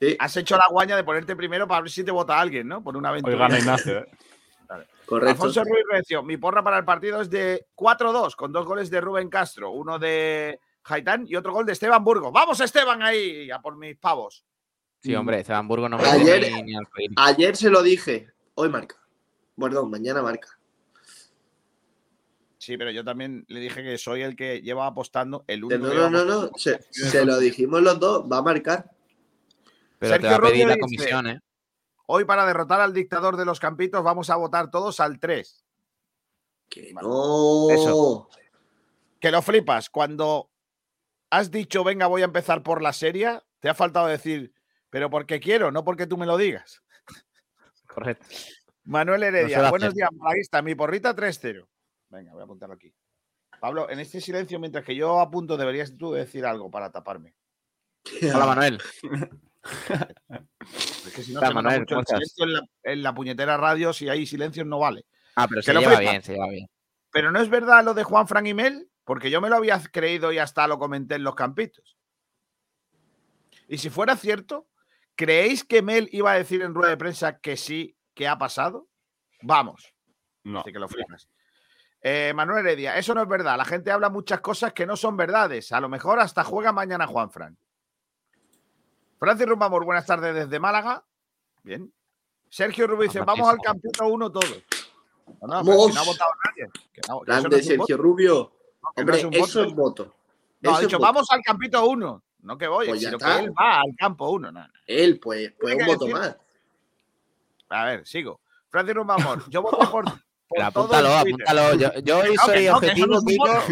Sí, 0.00 0.16
has 0.18 0.36
hecho 0.36 0.56
la 0.56 0.64
guaña 0.68 0.96
de 0.96 1.04
ponerte 1.04 1.36
primero 1.36 1.68
para 1.68 1.82
ver 1.82 1.90
si 1.90 2.02
te 2.02 2.10
vota 2.10 2.38
alguien, 2.40 2.66
¿no? 2.66 2.82
Por 2.82 2.96
una 2.96 3.10
Hoy 3.10 3.20
aventura. 3.20 3.36
gana 3.38 3.58
Ignacio, 3.58 3.98
¿eh? 3.98 4.06
correcto. 5.06 5.30
Alfonso 5.30 5.62
Ruiz 5.62 5.84
Recio, 5.90 6.24
mi 6.24 6.36
porra 6.38 6.60
para 6.62 6.78
el 6.78 6.84
partido 6.84 7.20
es 7.20 7.30
de 7.30 7.66
4-2, 7.76 8.34
con 8.34 8.50
dos 8.52 8.66
goles 8.66 8.90
de 8.90 9.00
Rubén 9.00 9.28
Castro, 9.28 9.70
uno 9.70 10.00
de 10.00 10.58
Haitán 10.84 11.24
y 11.28 11.36
otro 11.36 11.52
gol 11.52 11.66
de 11.66 11.72
Esteban 11.72 12.02
Burgos. 12.04 12.32
¡Vamos, 12.32 12.60
Esteban, 12.60 13.02
ahí! 13.02 13.50
A 13.50 13.60
por 13.60 13.76
mis 13.76 13.96
pavos. 13.96 14.44
Sí, 15.02 15.14
hombre, 15.14 15.40
Esteban 15.40 15.66
Burgos 15.68 15.90
no 15.90 15.98
me 15.98 16.04
Ayer- 16.04 16.52
ni, 16.52 16.62
ni 16.62 16.76
al. 16.76 16.86
Ayer 17.16 17.56
se 17.56 17.70
lo 17.70 17.82
dije. 17.82 18.28
Hoy 18.54 18.68
marca. 18.68 18.96
Perdón, 19.56 19.90
mañana 19.90 20.22
marca. 20.22 20.48
Sí, 22.58 22.76
pero 22.76 22.90
yo 22.92 23.04
también 23.04 23.44
le 23.48 23.58
dije 23.58 23.82
que 23.82 23.98
soy 23.98 24.22
el 24.22 24.36
que 24.36 24.60
lleva 24.62 24.86
apostando 24.86 25.44
el 25.48 25.60
No, 25.62 25.66
único. 25.66 25.78
no, 25.84 26.10
no, 26.10 26.24
lleva 26.24 26.42
no. 26.42 26.50
Se, 26.56 26.80
se 26.90 27.24
lo 27.24 27.38
dijimos 27.38 27.82
los 27.82 27.98
dos. 27.98 28.24
Va 28.30 28.38
a 28.38 28.42
marcar. 28.42 28.88
Pero 29.98 30.14
te 30.14 30.20
Sergio 30.20 30.30
va 30.30 30.36
a 30.36 30.50
pedir 30.50 30.66
la 30.68 30.74
dice- 30.74 30.80
comisión, 30.80 31.26
¿eh? 31.26 31.40
Hoy, 32.06 32.24
para 32.24 32.44
derrotar 32.46 32.80
al 32.80 32.92
dictador 32.92 33.36
de 33.36 33.44
los 33.44 33.58
campitos, 33.58 34.02
vamos 34.04 34.30
a 34.30 34.36
votar 34.36 34.70
todos 34.70 35.00
al 35.00 35.18
3. 35.18 35.64
Que 36.68 36.92
Vale. 36.92 37.08
no. 37.08 37.70
Eso. 37.70 38.28
Que 39.18 39.30
lo 39.30 39.42
flipas. 39.42 39.88
Cuando 39.90 40.50
has 41.32 41.50
dicho, 41.50 41.82
venga, 41.82 42.06
voy 42.06 42.20
a 42.20 42.26
empezar 42.26 42.62
por 42.62 42.82
la 42.82 42.92
serie, 42.92 43.40
te 43.58 43.70
ha 43.70 43.74
faltado 43.74 44.06
decir, 44.06 44.52
pero 44.90 45.08
porque 45.08 45.40
quiero, 45.40 45.72
no 45.72 45.82
porque 45.82 46.06
tú 46.06 46.18
me 46.18 46.26
lo 46.26 46.36
digas. 46.36 46.82
Correcto. 47.86 48.26
Manuel 48.84 49.22
Heredia, 49.22 49.70
buenos 49.70 49.94
días, 49.94 50.10
Malaguista. 50.12 50.60
Mi 50.60 50.74
porrita 50.74 51.16
3-0. 51.16 51.66
Venga, 52.10 52.32
voy 52.32 52.42
a 52.42 52.44
apuntarlo 52.44 52.74
aquí. 52.74 52.94
Pablo, 53.60 53.88
en 53.88 54.00
este 54.00 54.20
silencio, 54.20 54.60
mientras 54.60 54.84
que 54.84 54.94
yo 54.94 55.20
apunto, 55.20 55.56
deberías 55.56 55.96
tú 55.96 56.12
decir 56.12 56.44
algo 56.44 56.70
para 56.70 56.92
taparme. 56.92 57.34
Hola, 58.34 58.46
Manuel. 58.46 58.82
Es 61.06 61.12
que 61.14 61.22
si 61.22 61.32
no 61.32 61.40
Hola, 61.40 61.52
Manuel, 61.52 61.80
mucho 61.80 62.02
silencio 62.04 62.44
en 62.44 62.52
la, 62.52 62.62
en 62.82 63.02
la 63.02 63.14
puñetera 63.14 63.56
radio, 63.56 63.92
si 63.92 64.08
hay 64.08 64.26
silencios 64.26 64.66
no 64.66 64.80
vale. 64.80 65.06
Ah, 65.36 65.46
pero 65.48 65.62
se 65.62 65.72
lleva 65.72 65.98
bien, 65.98 66.22
se 66.22 66.34
lleva 66.34 66.48
bien. 66.48 66.66
Pero 67.10 67.30
no 67.30 67.40
es 67.40 67.48
verdad 67.48 67.84
lo 67.84 67.94
de 67.94 68.04
Juan 68.04 68.28
Fran 68.28 68.46
y 68.46 68.54
Mel, 68.54 68.90
porque 69.04 69.30
yo 69.30 69.40
me 69.40 69.48
lo 69.48 69.56
había 69.56 69.80
creído 69.90 70.32
y 70.32 70.38
hasta 70.38 70.66
lo 70.66 70.78
comenté 70.78 71.16
en 71.16 71.24
los 71.24 71.34
campitos. 71.34 71.96
Y 73.68 73.78
si 73.78 73.90
fuera 73.90 74.16
cierto, 74.16 74.68
¿creéis 75.14 75.64
que 75.64 75.82
Mel 75.82 76.08
iba 76.12 76.32
a 76.32 76.36
decir 76.36 76.62
en 76.62 76.74
rueda 76.74 76.90
de 76.90 76.96
prensa 76.96 77.38
que 77.38 77.56
sí, 77.56 77.96
que 78.14 78.28
ha 78.28 78.38
pasado? 78.38 78.88
Vamos. 79.42 79.94
No. 80.44 80.60
Así 80.60 80.72
que 80.72 80.78
lo 80.78 80.88
flipas. 80.88 81.28
Eh, 82.00 82.32
Manuel 82.34 82.66
Heredia, 82.66 82.96
eso 82.96 83.14
no 83.14 83.22
es 83.22 83.28
verdad. 83.28 83.56
La 83.56 83.64
gente 83.64 83.92
habla 83.92 84.10
muchas 84.10 84.40
cosas 84.40 84.72
que 84.72 84.86
no 84.86 84.96
son 84.96 85.16
verdades. 85.16 85.72
A 85.72 85.80
lo 85.80 85.88
mejor 85.88 86.18
hasta 86.18 86.42
juega 86.42 86.72
mañana 86.72 87.06
Juan 87.06 87.30
Fran. 87.30 87.56
Francis 89.18 89.46
Rumbamor, 89.46 89.84
buenas 89.84 90.04
tardes 90.04 90.34
desde 90.34 90.58
Málaga. 90.58 91.04
Bien. 91.62 91.92
Sergio 92.48 92.88
Rubio 92.88 93.04
dice, 93.04 93.20
vamos 93.20 93.48
al 93.48 93.58
campito 93.58 94.06
1 94.06 94.32
todos. 94.32 94.64
No, 95.40 95.40
si 95.40 95.46
no 95.46 95.54
ha 95.54 95.62
Vamos. 95.62 96.06
votado 96.06 96.30
nadie. 96.44 96.70
Que 96.92 97.00
no, 97.08 97.20
que 97.20 97.30
eso 97.30 97.42
no 97.42 97.48
Grande 97.48 97.56
voto. 97.56 97.62
Sergio 97.62 97.96
Rubio. 97.96 98.52
No 98.96 99.00
Hombre, 99.02 99.26
un 99.26 99.34
eso 99.34 99.40
voto. 99.60 99.64
es 99.68 99.74
voto. 99.74 100.14
No, 100.60 100.70
ha 100.70 100.72
Eso 100.74 100.80
es 100.82 100.86
dicho, 100.88 100.98
voto. 100.98 101.12
vamos 101.12 101.26
al 101.30 101.40
campito 101.42 101.86
1. 101.88 102.22
No 102.42 102.58
que 102.58 102.66
voy, 102.66 102.88
Pues 102.88 103.00
sino 103.00 103.18
que 103.18 103.24
él 103.38 103.52
va 103.58 103.80
al 103.80 103.94
campo 103.96 104.30
1. 104.30 104.50
No, 104.52 104.60
no. 104.60 104.68
Él, 104.86 105.18
pues, 105.20 105.52
pues 105.60 105.76
un 105.76 105.86
voto 105.86 106.06
decir- 106.06 106.18
más. 106.18 106.36
A 107.68 107.84
ver, 107.86 108.06
sigo. 108.06 108.40
Francis 108.68 108.94
Rumbamor, 108.94 109.48
yo 109.50 109.62
voté 109.62 109.76
por, 109.90 110.04
por 110.04 110.14
Pero 110.50 110.64
apúntalo, 110.66 111.08
apúntalo. 111.14 111.74
Yo, 111.76 111.92
yo 112.00 112.18
hoy 112.18 112.34
no, 112.34 112.42
soy 112.44 112.66
no, 112.66 112.76
objetivo, 112.76 113.06
no 113.06 113.20
Kiko. 113.22 113.46
voto. 113.46 113.62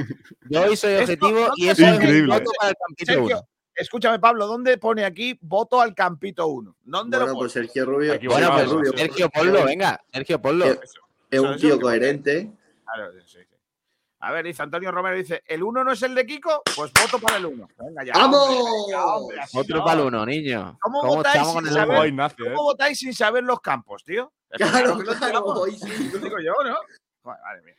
Yo 0.49 0.63
hoy 0.63 0.77
soy 0.77 0.95
objetivo 0.97 1.41
no 1.49 1.53
y 1.57 1.69
eso 1.69 1.85
es 1.87 1.95
Increíble. 1.95 2.23
un 2.23 2.39
voto 2.39 2.51
para 2.59 2.71
el 2.71 2.77
campito 2.87 3.13
Sergio, 3.13 3.37
1. 3.39 3.49
escúchame, 3.75 4.19
Pablo, 4.19 4.47
¿dónde 4.47 4.79
pone 4.79 5.05
aquí 5.05 5.39
voto 5.43 5.81
al 5.81 5.95
campito 5.95 6.47
1? 6.47 6.77
¿Dónde 6.85 7.17
Bueno, 7.19 7.33
lo 7.33 7.39
pues 7.39 7.53
pone? 7.53 7.65
Sergio 7.67 7.85
Rubio. 7.87 8.13
Aquí 8.15 8.27
Bueno, 8.27 8.47
Sergio 8.49 8.63
pues 8.65 8.71
Rubio. 8.71 8.93
Sergio, 8.99 9.31
ponlo, 9.31 9.65
venga. 9.65 10.01
Sergio, 10.13 10.41
ponlo. 10.43 10.65
Es 11.31 11.41
un 11.41 11.57
tío 11.57 11.81
coherente. 11.81 12.51
Claro, 12.85 13.13
sí. 13.27 13.39
A 14.23 14.33
ver, 14.33 14.45
dice 14.45 14.63
Antonio 14.63 14.93
Romero, 14.93 15.17
dice, 15.17 15.43
¿el 15.47 15.63
1 15.63 15.83
no 15.83 15.93
es 15.93 16.03
el 16.03 16.15
de 16.15 16.27
Kiko? 16.27 16.63
Pues 16.77 16.93
voto 16.93 17.19
para 17.19 17.39
el 17.39 17.47
1. 17.47 17.69
Venga 17.79 18.05
ya. 18.05 18.13
¡Vamos! 18.15 18.49
hombre, 18.49 18.71
venga, 18.87 19.07
hombre, 19.17 19.41
así 19.41 19.59
Otro 19.59 19.79
no. 19.79 19.85
para 19.85 20.01
el 20.01 20.07
uno, 20.07 20.27
niño. 20.27 20.79
¿Cómo 20.79 20.99
¿eh? 20.99 22.51
¿Cómo 22.51 22.63
votáis 22.65 22.99
sin 22.99 23.15
saber 23.15 23.45
los 23.45 23.61
campos, 23.61 24.05
tío? 24.05 24.33
Claro, 24.51 24.99
claro, 24.99 25.65
sí. 25.71 26.11
Lo 26.13 26.19
digo 26.19 26.37
yo, 26.41 26.53
¿no? 26.65 26.77
Joder, 27.23 27.41
madre 27.41 27.63
mía. 27.63 27.75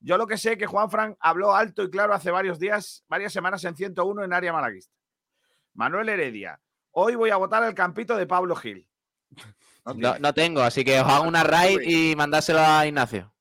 Yo 0.00 0.16
lo 0.18 0.26
que 0.26 0.36
sé 0.36 0.52
es 0.52 0.58
que 0.58 0.66
Juan 0.66 0.90
Fran 0.90 1.16
habló 1.20 1.54
alto 1.54 1.84
y 1.84 1.90
claro 1.90 2.12
hace 2.14 2.30
varios 2.30 2.58
días, 2.58 3.04
varias 3.06 3.32
semanas 3.32 3.62
en 3.64 3.76
101 3.76 4.24
en 4.24 4.32
área 4.32 4.52
malaguista. 4.52 4.92
Manuel 5.74 6.08
Heredia, 6.08 6.60
hoy 6.90 7.14
voy 7.14 7.30
a 7.30 7.36
votar 7.36 7.62
el 7.62 7.74
campito 7.74 8.16
de 8.16 8.26
Pablo 8.26 8.56
Gil. 8.56 8.88
No 9.94 10.18
no 10.18 10.34
tengo, 10.34 10.62
así 10.62 10.84
que 10.84 11.00
os 11.00 11.06
hago 11.06 11.28
una 11.28 11.44
raid 11.44 11.80
y 11.82 12.16
mandárselo 12.16 12.60
a 12.60 12.86
Ignacio. 12.86 13.32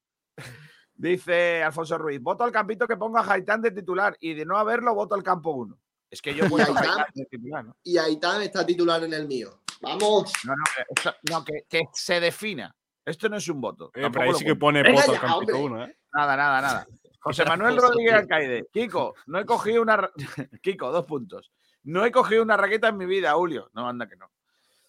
Dice 0.99 1.63
Alfonso 1.63 1.97
Ruiz, 1.97 2.21
voto 2.21 2.43
al 2.43 2.51
campito 2.51 2.85
que 2.85 2.97
ponga 2.97 3.21
a 3.21 3.31
Haitán 3.33 3.61
de 3.61 3.71
titular 3.71 4.17
y 4.19 4.33
de 4.33 4.43
no 4.45 4.57
haberlo 4.57 4.93
voto 4.93 5.15
al 5.15 5.23
campo 5.23 5.51
1. 5.51 5.79
Es 6.11 6.21
que 6.21 6.35
yo 6.35 6.45
puesto 6.49 6.73
a 6.73 6.77
Haitán? 6.77 6.91
Haitán 6.99 7.13
de 7.15 7.25
titular, 7.25 7.65
¿no? 7.65 7.77
Y 7.83 7.97
Aitán 7.97 8.41
está 8.41 8.65
titular 8.65 9.01
en 9.05 9.13
el 9.13 9.25
mío. 9.25 9.61
¡Vamos! 9.81 10.33
No, 10.43 10.53
no, 10.53 10.63
que, 10.75 10.83
esto- 10.93 11.15
no, 11.29 11.45
que, 11.45 11.53
que 11.69 11.83
se 11.93 12.19
defina. 12.19 12.75
Esto 13.05 13.29
no 13.29 13.37
es 13.37 13.47
un 13.47 13.61
voto. 13.61 13.91
Eh, 13.95 14.09
pero 14.11 14.23
ahí 14.23 14.33
sí 14.33 14.43
que 14.43 14.57
pone 14.57 14.83
voto 14.91 15.13
al 15.13 15.19
campito 15.21 15.37
hombre. 15.37 15.55
1, 15.55 15.85
¿eh? 15.85 15.97
Nada, 16.13 16.35
nada, 16.35 16.61
nada. 16.61 16.87
José 17.21 17.45
Manuel 17.45 17.77
Rodríguez. 17.77 18.13
Alcaide. 18.15 18.67
Kiko, 18.73 19.15
no 19.27 19.39
he 19.39 19.45
cogido 19.45 19.81
una. 19.81 20.11
Kiko, 20.61 20.91
dos 20.91 21.05
puntos. 21.05 21.49
No 21.83 22.03
he 22.03 22.11
cogido 22.11 22.43
una 22.43 22.57
raqueta 22.57 22.89
en 22.89 22.97
mi 22.97 23.05
vida, 23.05 23.31
Julio. 23.35 23.69
No, 23.73 23.87
anda 23.87 24.05
que 24.09 24.17
no. 24.17 24.29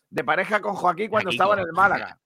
De 0.08 0.24
pareja 0.24 0.61
con 0.61 0.74
Joaquín 0.74 1.08
cuando 1.08 1.30
Kiko. 1.30 1.40
estaba 1.40 1.54
en 1.61 1.68
el 1.68 1.72
Málaga. 1.72 2.18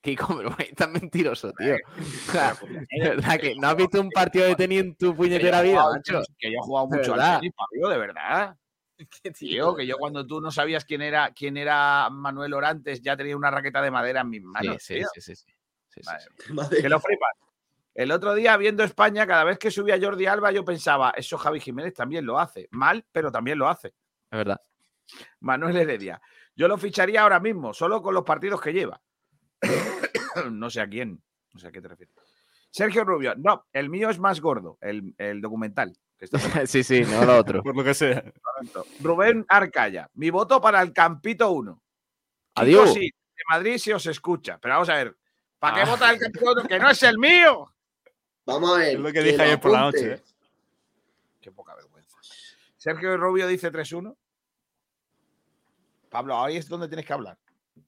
Kiko, 0.00 0.36
pero 0.36 0.56
tan 0.76 0.92
mentiroso, 0.92 1.52
tío. 1.52 1.76
O 2.28 2.32
sea, 2.32 2.54
de 2.90 3.08
verdad 3.08 3.38
que 3.40 3.54
no 3.56 3.68
has 3.68 3.76
visto 3.76 4.00
un 4.00 4.10
partido 4.10 4.46
de 4.46 4.54
tenis 4.54 4.80
en 4.80 4.94
tu 4.96 5.14
puñetera 5.14 5.62
vida, 5.62 5.84
macho. 5.90 6.22
Que 6.38 6.52
yo 6.52 6.58
he 6.58 6.62
jugado 6.62 6.86
mucho 6.86 7.12
al 7.14 7.18
verdad. 7.18 7.40
tenis, 7.40 7.54
Pablo, 7.56 7.88
de 7.88 7.98
verdad. 7.98 8.56
Tío, 9.38 9.74
que 9.76 9.86
yo 9.86 9.96
cuando 9.98 10.26
tú 10.26 10.40
no 10.40 10.50
sabías 10.50 10.84
quién 10.84 11.02
era, 11.02 11.32
quién 11.32 11.56
era 11.56 12.08
Manuel 12.10 12.54
Orantes, 12.54 13.00
ya 13.00 13.16
tenía 13.16 13.36
una 13.36 13.50
raqueta 13.50 13.82
de 13.82 13.90
madera 13.90 14.22
en 14.22 14.30
mis 14.30 14.42
manos. 14.42 14.76
sí, 14.80 15.00
sí, 15.14 15.34
sí, 15.34 15.52
Que 16.80 16.88
lo 16.88 17.00
flipas. 17.00 17.30
El 17.94 18.12
otro 18.12 18.34
día, 18.34 18.56
viendo 18.56 18.84
España, 18.84 19.26
cada 19.26 19.42
vez 19.42 19.58
que 19.58 19.72
subía 19.72 19.98
Jordi 20.00 20.26
Alba, 20.26 20.52
yo 20.52 20.64
pensaba, 20.64 21.10
eso 21.16 21.36
Javi 21.36 21.58
Jiménez 21.58 21.94
también 21.94 22.24
lo 22.24 22.38
hace. 22.38 22.68
Mal, 22.70 23.04
pero 23.10 23.32
también 23.32 23.58
lo 23.58 23.68
hace. 23.68 23.88
Es 23.88 24.38
verdad. 24.38 24.60
Manuel 25.40 25.76
Heredia. 25.76 26.20
Yo 26.54 26.68
lo 26.68 26.78
ficharía 26.78 27.22
ahora 27.22 27.40
mismo, 27.40 27.74
solo 27.74 28.00
con 28.00 28.14
los 28.14 28.22
partidos 28.22 28.60
que 28.60 28.72
lleva. 28.72 29.00
no 30.50 30.70
sé 30.70 30.80
a 30.80 30.88
quién. 30.88 31.22
No 31.52 31.60
sé 31.60 31.68
a 31.68 31.72
qué 31.72 31.80
te 31.80 31.88
refieres. 31.88 32.14
Sergio 32.70 33.04
Rubio. 33.04 33.34
No, 33.36 33.66
el 33.72 33.88
mío 33.88 34.10
es 34.10 34.18
más 34.18 34.40
gordo, 34.40 34.78
el, 34.80 35.14
el 35.18 35.40
documental. 35.40 35.96
que 36.18 36.26
está 36.26 36.38
sí, 36.66 36.84
sí, 36.84 37.02
no 37.02 37.24
lo 37.24 37.38
otro. 37.38 37.62
Por 37.64 37.76
lo 37.76 37.82
que 37.84 37.94
sea. 37.94 38.22
Rubén 39.00 39.44
Arcaya. 39.48 40.10
Mi 40.14 40.30
voto 40.30 40.60
para 40.60 40.82
el 40.82 40.92
Campito 40.92 41.50
1. 41.50 41.80
Adiós. 42.56 42.92
Sí, 42.94 43.00
de 43.00 43.42
Madrid 43.48 43.78
si 43.78 43.92
os 43.92 44.04
escucha. 44.06 44.58
Pero 44.60 44.74
vamos 44.74 44.88
a 44.90 44.94
ver. 44.94 45.16
¿Para 45.58 45.76
qué 45.76 45.80
Ah. 45.82 45.90
vota 45.90 46.10
el 46.10 46.18
Campito 46.18 46.52
1? 46.52 46.68
Que 46.68 46.78
no 46.78 46.90
es 46.90 47.02
el 47.02 47.18
mío. 47.18 47.72
Vamos 48.44 48.74
a 48.74 48.78
ver. 48.78 48.94
Es 48.94 49.00
lo 49.00 49.12
que 49.12 49.22
dije 49.22 49.42
ayer 49.42 49.60
por 49.60 49.72
la 49.72 49.80
noche, 49.80 50.12
¿eh? 50.14 50.22
Qué 51.40 51.50
poca 51.52 51.74
vergüenza. 51.74 52.18
Sergio 52.76 53.16
Rubio 53.16 53.46
dice 53.46 53.70
3-1. 53.72 54.16
Pablo, 56.10 56.42
ahí 56.42 56.56
es 56.56 56.68
donde 56.68 56.88
tienes 56.88 57.04
que 57.06 57.12
hablar. 57.12 57.38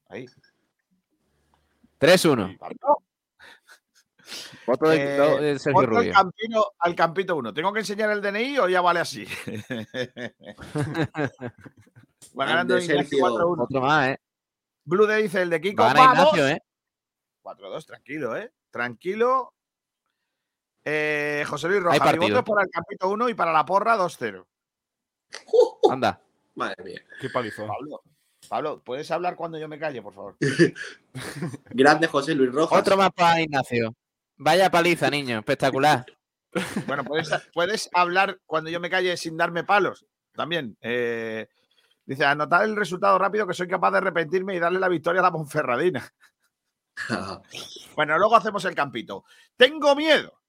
Ahí. 0.09 0.27
3-1. 2.01 2.59
Pablo. 2.59 3.03
Voto 4.67 4.89
de, 4.89 4.97
Eh, 4.97 5.41
de 5.41 5.59
Sergio 5.59 5.81
Voto 5.81 5.91
al, 5.91 5.97
Rubio. 5.97 6.13
campino, 6.13 6.65
al 6.79 6.95
Campito 6.95 7.37
1. 7.37 7.53
¿Tengo 7.53 7.73
que 7.73 7.81
enseñar 7.81 8.11
el 8.11 8.23
DNI 8.23 8.59
o 8.59 8.69
ya 8.69 8.81
vale 8.81 9.01
así? 9.01 9.25
Va 12.39 12.45
ganando 12.47 12.79
Ignacio 12.79 12.97
Sergio. 13.03 13.27
4-1. 13.27 13.65
Otro 13.65 13.81
más, 13.81 14.09
¿eh? 14.11 14.21
Blue 14.85 15.07
de 15.07 15.17
dice 15.23 15.43
el 15.43 15.51
de 15.51 15.61
Kiko. 15.61 15.83
Va. 15.83 15.91
Ignacio, 15.91 16.49
¿eh? 16.49 16.63
4-2, 17.43 17.87
tranquilo, 17.87 18.37
¿eh? 18.37 18.53
Tranquilo. 18.71 19.55
Eh, 20.85 21.45
José 21.47 21.69
Luis 21.69 21.83
Rojas, 21.83 22.01
mi 22.13 22.19
voto 22.19 22.39
es 22.39 22.45
para 22.45 22.63
el 22.63 22.71
Campito 22.71 23.09
1 23.11 23.29
y 23.29 23.35
para 23.35 23.53
la 23.53 23.65
porra 23.65 23.97
2-0. 23.97 24.47
Anda. 25.91 26.21
Madre 26.55 26.85
mía. 26.85 27.01
Qué 27.21 27.31
palizón. 27.31 27.69
Pablo, 27.69 28.03
Pablo, 28.51 28.83
¿puedes 28.83 29.09
hablar 29.13 29.37
cuando 29.37 29.59
yo 29.59 29.69
me 29.69 29.79
calle, 29.79 30.03
por 30.03 30.13
favor? 30.13 30.37
Grande 31.71 32.09
José 32.09 32.35
Luis 32.35 32.51
Rojas. 32.51 32.81
Otro 32.81 32.97
más 32.97 33.13
para 33.13 33.41
Ignacio. 33.41 33.95
Vaya 34.39 34.69
paliza, 34.69 35.09
niño. 35.09 35.39
Espectacular. 35.39 36.05
Bueno, 36.85 37.05
¿puedes, 37.05 37.31
puedes 37.55 37.89
hablar 37.95 38.41
cuando 38.47 38.69
yo 38.69 38.81
me 38.81 38.91
calle 38.91 39.17
sin 39.17 39.37
darme 39.37 39.63
palos. 39.63 40.05
También. 40.35 40.77
Eh, 40.81 41.47
dice, 42.05 42.25
anotar 42.25 42.65
el 42.65 42.75
resultado 42.75 43.17
rápido 43.21 43.47
que 43.47 43.55
soy 43.55 43.69
capaz 43.69 43.93
de 43.93 43.99
arrepentirme 43.99 44.57
y 44.57 44.59
darle 44.59 44.81
la 44.81 44.89
victoria 44.89 45.21
a 45.21 45.25
la 45.25 45.33
Ponferradina. 45.33 46.13
Bueno, 47.95 48.19
luego 48.19 48.35
hacemos 48.35 48.65
el 48.65 48.75
campito. 48.75 49.25
Tengo 49.57 49.95
miedo. 49.95 50.41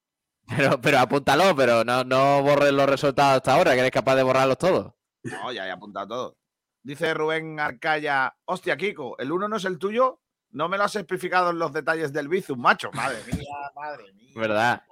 Pero, 0.47 0.81
pero 0.81 0.99
apúntalo, 0.99 1.55
pero 1.55 1.83
no, 1.83 2.03
no 2.03 2.41
borres 2.41 2.73
los 2.73 2.89
resultados 2.89 3.37
hasta 3.37 3.53
ahora, 3.53 3.73
que 3.73 3.79
eres 3.79 3.91
capaz 3.91 4.15
de 4.15 4.23
borrarlos 4.23 4.57
todos. 4.57 4.93
No, 5.23 5.51
ya 5.51 5.67
he 5.67 5.71
apuntado 5.71 6.07
todo. 6.07 6.40
Dice 6.83 7.13
Rubén 7.13 7.59
Arcaya, 7.59 8.35
hostia, 8.45 8.75
Kiko, 8.75 9.17
¿el 9.19 9.31
uno 9.31 9.47
no 9.47 9.57
es 9.57 9.65
el 9.65 9.77
tuyo? 9.77 10.21
No 10.49 10.67
me 10.67 10.77
lo 10.77 10.83
has 10.83 10.95
especificado 10.95 11.51
en 11.51 11.59
los 11.59 11.71
detalles 11.71 12.11
del 12.11 12.27
Bizum, 12.27 12.59
macho. 12.59 12.91
Madre 12.93 13.19
mía, 13.31 13.71
madre 13.75 14.11
mía. 14.13 14.31
¿Verdad? 14.35 14.83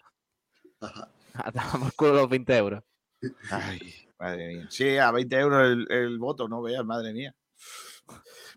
Atamos 1.34 1.94
culo 1.94 2.14
los 2.14 2.30
20 2.30 2.58
euros. 2.58 2.84
Ay, 3.52 4.08
madre 4.18 4.48
mía. 4.48 4.68
Sí, 4.70 4.98
a 4.98 5.12
20 5.12 5.36
euros 5.38 5.68
el, 5.68 5.92
el 5.92 6.20
voto, 6.20 6.48
no 6.48 6.62
veas, 6.62 6.86
madre 6.86 7.12
mía. 7.12 7.36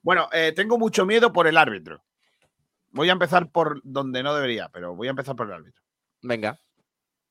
Bueno, 0.03 0.28
eh, 0.33 0.53
tengo 0.55 0.78
mucho 0.78 1.07
miedo 1.07 1.33
por 1.33 1.47
el 1.47 1.57
árbitro. 1.57 2.05
Voy 2.91 3.09
a 3.09 3.12
empezar 3.12 3.51
por 3.51 3.80
donde 3.83 4.22
no 4.22 4.35
debería, 4.35 4.68
pero 4.68 4.95
voy 4.95 5.07
a 5.07 5.11
empezar 5.11 5.35
por 5.35 5.47
el 5.47 5.55
árbitro. 5.55 5.83
Venga. 6.20 6.61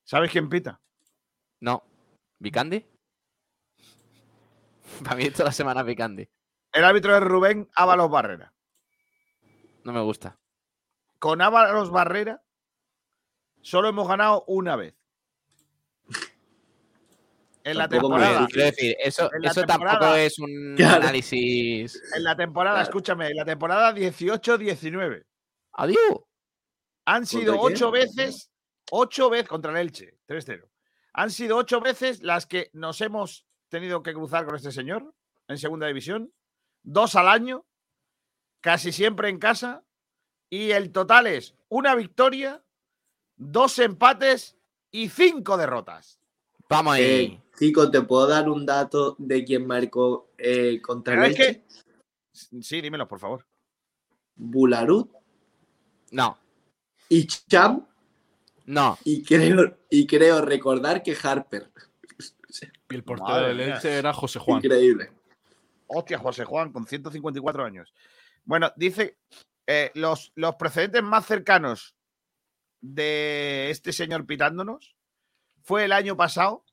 ¿Sabes 0.04 0.32
quién 0.32 0.50
pita? 0.50 0.82
No. 1.60 1.84
¿Vicandi? 2.40 2.86
Para 5.04 5.16
mí 5.16 5.30
toda 5.32 5.46
la 5.46 5.52
semana 5.52 5.84
Vicandi. 5.84 6.28
El 6.74 6.84
árbitro 6.86 7.16
es 7.16 7.24
Rubén 7.24 7.70
Ábalos 7.76 8.10
Barrera. 8.10 8.54
No 9.84 9.92
me 9.94 10.02
gusta. 10.02 10.40
Con 11.20 11.42
Ábalos 11.42 11.92
Barrera 11.92 12.42
solo 13.62 13.90
hemos 13.90 14.08
ganado 14.08 14.44
una 14.48 14.76
vez. 14.76 14.96
En 17.64 17.78
la 17.78 17.88
temporada. 17.88 18.48
Quiero 18.48 18.66
decir, 18.72 18.96
eso, 19.00 19.30
tampoco 19.68 20.16
es 20.16 20.40
un 20.40 20.74
Claro. 20.78 21.04
análisis. 21.04 22.02
En 22.16 22.24
la 22.24 22.36
temporada, 22.36 22.78
Claro. 22.78 22.90
escúchame, 22.90 23.28
en 23.28 23.36
la 23.38 23.46
temporada 23.46 23.94
18-19. 23.94 25.24
Adiós. 25.74 26.22
Han 27.06 27.28
sido 27.28 27.60
ocho 27.62 27.92
veces, 27.92 28.50
ocho 28.90 29.30
veces 29.30 29.48
contra 29.48 29.70
el 29.72 29.78
Elche, 29.78 30.18
3-0. 30.28 30.68
Han 31.14 31.30
sido 31.30 31.56
ocho 31.58 31.82
veces 31.82 32.24
las 32.24 32.48
que 32.48 32.72
nos 32.74 33.00
hemos 33.02 33.46
tenido 33.72 34.04
que 34.04 34.14
cruzar 34.14 34.46
con 34.46 34.56
este 34.56 34.72
señor 34.72 35.16
en 35.48 35.58
segunda 35.58 35.88
división, 35.88 36.32
dos 36.84 37.16
al 37.16 37.30
año, 37.30 37.66
casi 38.60 38.92
siempre 38.92 39.30
en 39.30 39.40
casa, 39.40 39.84
y 40.50 40.72
el 40.72 40.92
total 40.92 41.26
es 41.26 41.56
una 41.70 41.96
victoria, 41.96 42.64
dos 43.38 43.80
empates 43.80 44.58
y 44.92 45.10
cinco 45.10 45.58
derrotas. 45.58 46.20
Vamos 46.70 46.94
ahí. 46.94 47.04
Eh, 47.04 47.42
Chico, 47.58 47.90
¿te 47.90 48.02
puedo 48.02 48.28
dar 48.28 48.50
un 48.50 48.66
dato 48.66 49.16
de 49.18 49.44
quién 49.44 49.66
marcó 49.66 50.32
eh, 50.38 50.82
contra 50.82 51.26
el 51.26 51.32
es 51.32 51.38
que. 51.38 51.64
Sí, 52.62 52.82
dímelo, 52.82 53.08
por 53.08 53.20
favor. 53.20 53.46
Bularut 54.36 55.12
No, 56.12 56.38
y 57.10 57.28
Cham 57.28 57.86
no. 58.66 58.98
y 59.04 59.24
creo, 59.24 59.78
y 59.90 60.08
creo 60.08 60.42
recordar 60.42 61.04
que 61.04 61.16
Harper. 61.22 61.72
Y 62.92 62.96
el 62.96 63.04
portero 63.04 63.30
Madre 63.30 63.48
del 63.50 63.58
mía. 63.58 63.76
Elche 63.76 63.98
era 63.98 64.14
José 64.14 64.40
Juan. 64.40 64.58
Increíble. 64.64 65.12
Hostia, 65.88 66.18
José 66.20 66.46
Juan, 66.46 66.72
con 66.72 66.86
154 66.86 67.66
años. 67.66 67.94
Bueno, 68.46 68.72
dice 68.76 69.18
eh, 69.68 69.92
los, 69.96 70.32
los 70.36 70.56
precedentes 70.56 71.04
más 71.04 71.26
cercanos 71.26 71.96
de 72.80 73.70
este 73.70 73.94
señor 73.94 74.26
pitándonos 74.26 74.96
fue 75.64 75.86
el 75.86 75.92
año 75.92 76.18
pasado 76.18 76.66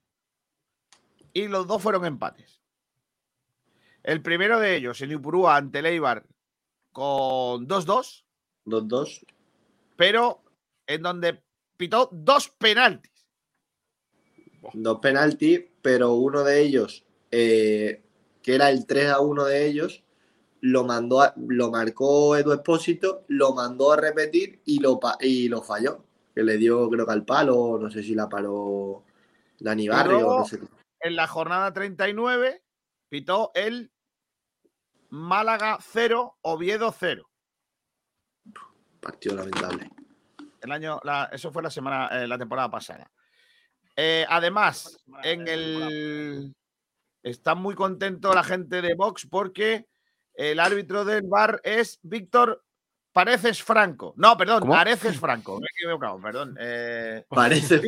y 1.33 1.49
los 1.49 1.66
dos 1.66 1.83
fueron 1.83 2.05
empates. 2.07 2.62
El 4.03 4.23
primero 4.23 4.59
de 4.59 4.77
ellos, 4.77 5.01
en 5.03 5.12
Ipurúa 5.12 5.57
ante 5.57 5.83
Leibar, 5.83 6.25
con 6.93 7.69
2-2, 7.69 8.25
Los 8.64 8.89
dos. 8.89 9.27
pero 9.97 10.43
en 10.87 11.03
donde 11.03 11.43
pitó 11.77 12.09
dos 12.11 12.49
penaltis. 12.49 13.27
Dos 14.73 14.99
penaltis, 15.01 15.61
pero 15.91 16.12
uno 16.12 16.45
de 16.45 16.61
ellos, 16.61 17.07
eh, 17.30 18.03
que 18.43 18.55
era 18.55 18.68
el 18.68 18.86
3 18.86 19.09
a 19.09 19.20
1 19.20 19.47
de 19.47 19.66
ellos, 19.66 20.05
lo 20.61 20.84
mandó 20.84 21.22
a- 21.22 21.32
lo 21.39 21.70
marcó 21.70 22.36
Edu 22.36 22.53
Espósito, 22.53 23.24
lo 23.28 23.55
mandó 23.55 23.93
a 23.93 23.97
repetir 23.97 24.61
y 24.66 24.80
lo, 24.80 25.01
y 25.20 25.49
lo 25.49 25.62
falló. 25.62 26.05
Que 26.34 26.43
le 26.43 26.59
dio, 26.59 26.91
creo 26.91 27.07
que 27.07 27.12
al 27.12 27.24
palo, 27.24 27.78
no 27.80 27.91
sé 27.91 28.03
si 28.03 28.14
la 28.14 28.28
paró 28.28 29.03
Dani 29.61 29.89
Barrio, 29.89 30.18
luego- 30.20 30.39
no 30.41 30.45
sé 30.45 30.61
qué. 30.61 30.66
En 31.01 31.16
la 31.16 31.26
jornada 31.26 31.72
39 31.72 32.62
pitó 33.09 33.51
el 33.55 33.91
Málaga 35.09 35.78
0, 35.80 36.36
Oviedo 36.43 36.93
0. 36.93 37.30
Partido 39.01 39.36
lamentable. 39.36 39.91
El 40.61 40.70
año, 40.70 41.01
la- 41.03 41.30
eso 41.32 41.51
fue 41.51 41.62
la 41.62 41.70
semana, 41.70 42.09
eh, 42.22 42.28
la 42.28 42.36
temporada 42.36 42.70
pasada. 42.70 43.11
Eh, 44.01 44.24
además, 44.28 44.96
en 45.24 45.49
el 45.49 46.55
está 47.24 47.57
muy 47.57 47.74
contento 47.74 48.32
la 48.32 48.44
gente 48.44 48.80
de 48.80 48.94
Vox 48.94 49.26
porque 49.28 49.86
el 50.34 50.61
árbitro 50.61 51.05
del 51.05 51.22
bar 51.24 51.61
es 51.64 51.99
Víctor 52.03 52.62
Pareces 53.12 53.61
Franco. 53.61 54.14
No, 54.16 54.36
perdón, 54.36 54.61
¿Cómo? 54.61 54.76
Areces 54.76 55.18
Franco. 55.18 55.59
Me 55.59 55.66
he 55.66 55.82
equivocado, 55.84 56.20
perdón. 56.20 56.57
Eh, 56.61 57.24
Parece. 57.28 57.82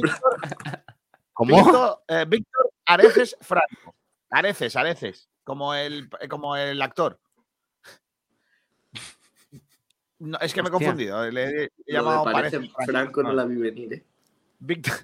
¿Cómo? 1.33 1.57
Víctor, 1.63 2.03
eh, 2.09 2.25
Víctor 2.27 2.71
Areces 2.87 3.37
Franco. 3.41 3.95
Areces, 4.31 4.75
Areces, 4.75 5.31
como 5.45 5.75
el, 5.75 6.11
como 6.29 6.57
el 6.57 6.83
actor. 6.83 7.21
No, 10.19 10.39
es 10.41 10.53
que 10.53 10.61
me 10.61 10.71
he 10.71 10.73
confundido. 10.73 11.31
Le 11.31 11.65
he 11.67 11.71
llamado 11.87 12.25
parece 12.25 12.59
Pareces 12.59 12.75
Franco. 12.75 12.93
Franco 12.93 13.23
no 13.23 13.29
No. 13.29 13.35
la 13.37 13.45
vi 13.45 13.55
venir, 13.55 13.93
¿eh? 13.95 14.05
Víctor, 14.59 14.95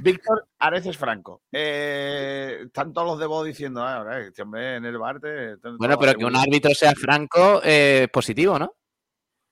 Víctor 0.00 0.46
Areces 0.58 0.96
Franco. 0.96 1.42
Eh, 1.52 2.62
están 2.66 2.92
todos 2.92 3.06
los 3.06 3.18
de 3.18 3.26
voz 3.26 3.46
diciendo, 3.46 3.82
ah, 3.82 3.96
ahora, 3.96 4.20
este 4.20 4.42
hombre 4.42 4.76
en 4.76 4.84
el 4.84 4.98
bar. 4.98 5.20
te- 5.20 5.56
te- 5.58 5.68
Bueno, 5.78 5.98
pero 5.98 6.14
que 6.14 6.24
un 6.24 6.32
bien". 6.32 6.42
árbitro 6.42 6.74
sea 6.74 6.92
franco 6.94 7.60
eh, 7.64 8.02
es 8.04 8.08
positivo, 8.10 8.58
¿no? 8.58 8.74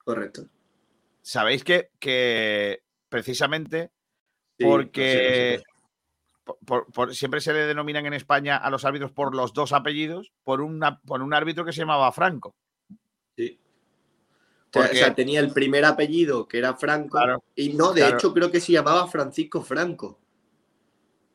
Correcto. 0.04 0.42
Sabéis 1.22 1.62
que, 1.64 1.90
que 1.98 2.82
precisamente 3.08 3.90
Sí, 4.58 4.64
porque 4.64 5.62
por- 6.92 7.14
siempre 7.14 7.40
se 7.40 7.52
le 7.52 7.60
denominan 7.60 8.06
en 8.06 8.14
España 8.14 8.56
a 8.56 8.70
los 8.70 8.84
árbitros 8.84 9.12
por 9.12 9.34
los 9.34 9.52
dos 9.52 9.72
apellidos, 9.72 10.32
por, 10.42 10.60
una, 10.60 11.00
por 11.00 11.22
un 11.22 11.32
árbitro 11.34 11.64
que 11.64 11.72
se 11.72 11.80
llamaba 11.80 12.10
Franco. 12.12 12.54
Sí. 13.36 13.58
O 14.70 14.72
sea, 14.72 14.82
Porque- 14.82 14.96
o 15.00 15.04
sea, 15.04 15.14
tenía 15.14 15.40
el 15.40 15.52
primer 15.52 15.84
apellido, 15.84 16.46
que 16.46 16.58
era 16.58 16.74
Franco. 16.76 17.18
Claro, 17.18 17.42
y 17.56 17.70
no, 17.70 17.92
de 17.92 18.02
claro. 18.02 18.16
hecho, 18.16 18.32
creo 18.32 18.50
que 18.50 18.60
se 18.60 18.72
llamaba 18.72 19.06
Francisco 19.08 19.62
Franco. 19.62 20.20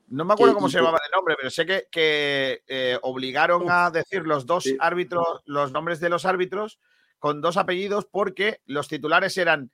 No 0.07 0.23
me 0.23 0.33
acuerdo 0.33 0.53
cómo 0.55 0.69
se 0.69 0.77
llamaba 0.77 0.99
de 1.03 1.15
nombre, 1.15 1.35
pero 1.37 1.49
sé 1.49 1.65
que, 1.65 1.87
que, 1.91 2.63
eh, 2.67 2.97
obligaron 3.01 3.65
a 3.69 3.89
decir 3.89 4.21
los 4.25 4.45
dos 4.45 4.63
Sí. 4.63 4.77
árbitros, 4.79 5.41
los 5.45 5.71
nombres 5.71 5.99
de 5.99 6.09
los 6.09 6.25
árbitros 6.25 6.79
con 7.19 7.41
dos 7.41 7.57
apellidos 7.57 8.05
porque 8.05 8.61
los 8.67 8.87
titulares 8.87 9.35
eran 9.37 9.71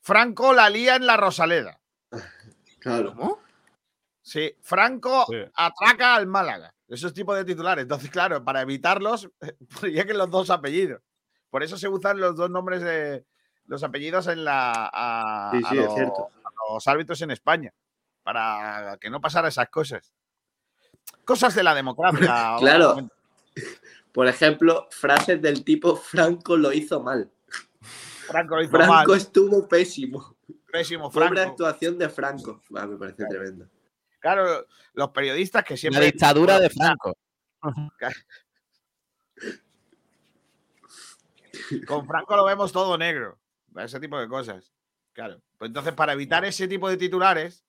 Franco 0.00 0.52
la 0.52 0.70
lía 0.70 0.96
en 0.96 1.06
la 1.06 1.16
Rosaleda. 1.16 1.80
Claro. 2.78 3.14
¿Cómo? 3.14 3.38
Sí, 4.22 4.56
Franco 4.60 5.24
Sí. 5.28 5.36
atraca 5.54 6.16
al 6.16 6.26
Málaga. 6.26 6.74
Esos 6.88 7.14
tipos 7.14 7.36
de 7.36 7.44
titulares. 7.44 7.82
Entonces, 7.82 8.10
claro, 8.10 8.42
para 8.44 8.62
evitarlos, 8.62 9.30
ponía 9.80 10.04
que 10.04 10.14
los 10.14 10.30
dos 10.30 10.50
apellidos. 10.50 11.00
Por 11.52 11.62
eso 11.62 11.76
se 11.76 11.86
usan 11.86 12.18
los 12.18 12.34
dos 12.34 12.48
nombres 12.48 12.80
de 12.80 13.26
los 13.66 13.82
apellidos 13.84 14.26
en 14.26 14.42
la, 14.42 14.90
a, 14.90 15.50
Sí, 15.52 15.60
a 15.66 15.68
sí, 15.68 15.76
es 15.78 15.84
los- 15.84 15.94
cierto. 15.94 16.30
a 16.44 16.72
los 16.72 16.88
árbitros 16.88 17.20
en 17.20 17.30
España. 17.30 17.74
Para 18.22 18.96
que 18.98 19.10
no 19.10 19.20
pasara 19.20 19.48
esas 19.48 19.68
cosas. 19.68 20.14
Cosas 21.26 21.54
de 21.54 21.62
la 21.62 21.74
democracia. 21.74 22.56
Claro. 22.58 22.96
Por 24.12 24.28
ejemplo, 24.28 24.88
frases 24.90 25.42
del 25.42 25.62
tipo 25.62 25.94
Franco 25.94 26.56
lo 26.56 26.72
hizo 26.72 27.02
mal. 27.02 27.30
Franco 28.26 28.56
lo 28.56 28.62
hizo 28.62 28.70
Franco 28.70 28.92
mal. 28.94 29.10
estuvo 29.18 29.68
pésimo. 29.68 30.36
Pésimo, 30.72 31.10
Franco. 31.10 31.38
actuación 31.38 31.98
de 31.98 32.08
Franco. 32.08 32.62
Ah, 32.74 32.86
me 32.86 32.96
parece 32.96 33.26
tremendo. 33.26 33.66
Claro, 34.20 34.66
los 34.94 35.10
periodistas 35.10 35.64
que 35.64 35.74
La 35.74 35.78
siempre. 35.78 36.04
dictadura 36.06 36.58
de 36.58 36.70
Franco. 36.70 37.14
Con 41.86 42.06
Franco 42.06 42.36
lo 42.36 42.44
vemos 42.44 42.72
todo 42.72 42.96
negro. 42.98 43.38
Ese 43.76 44.00
tipo 44.00 44.18
de 44.18 44.28
cosas. 44.28 44.72
Claro. 45.12 45.40
Pues 45.58 45.68
entonces, 45.68 45.92
para 45.94 46.12
evitar 46.12 46.44
ese 46.44 46.68
tipo 46.68 46.88
de 46.88 46.96
titulares, 46.96 47.64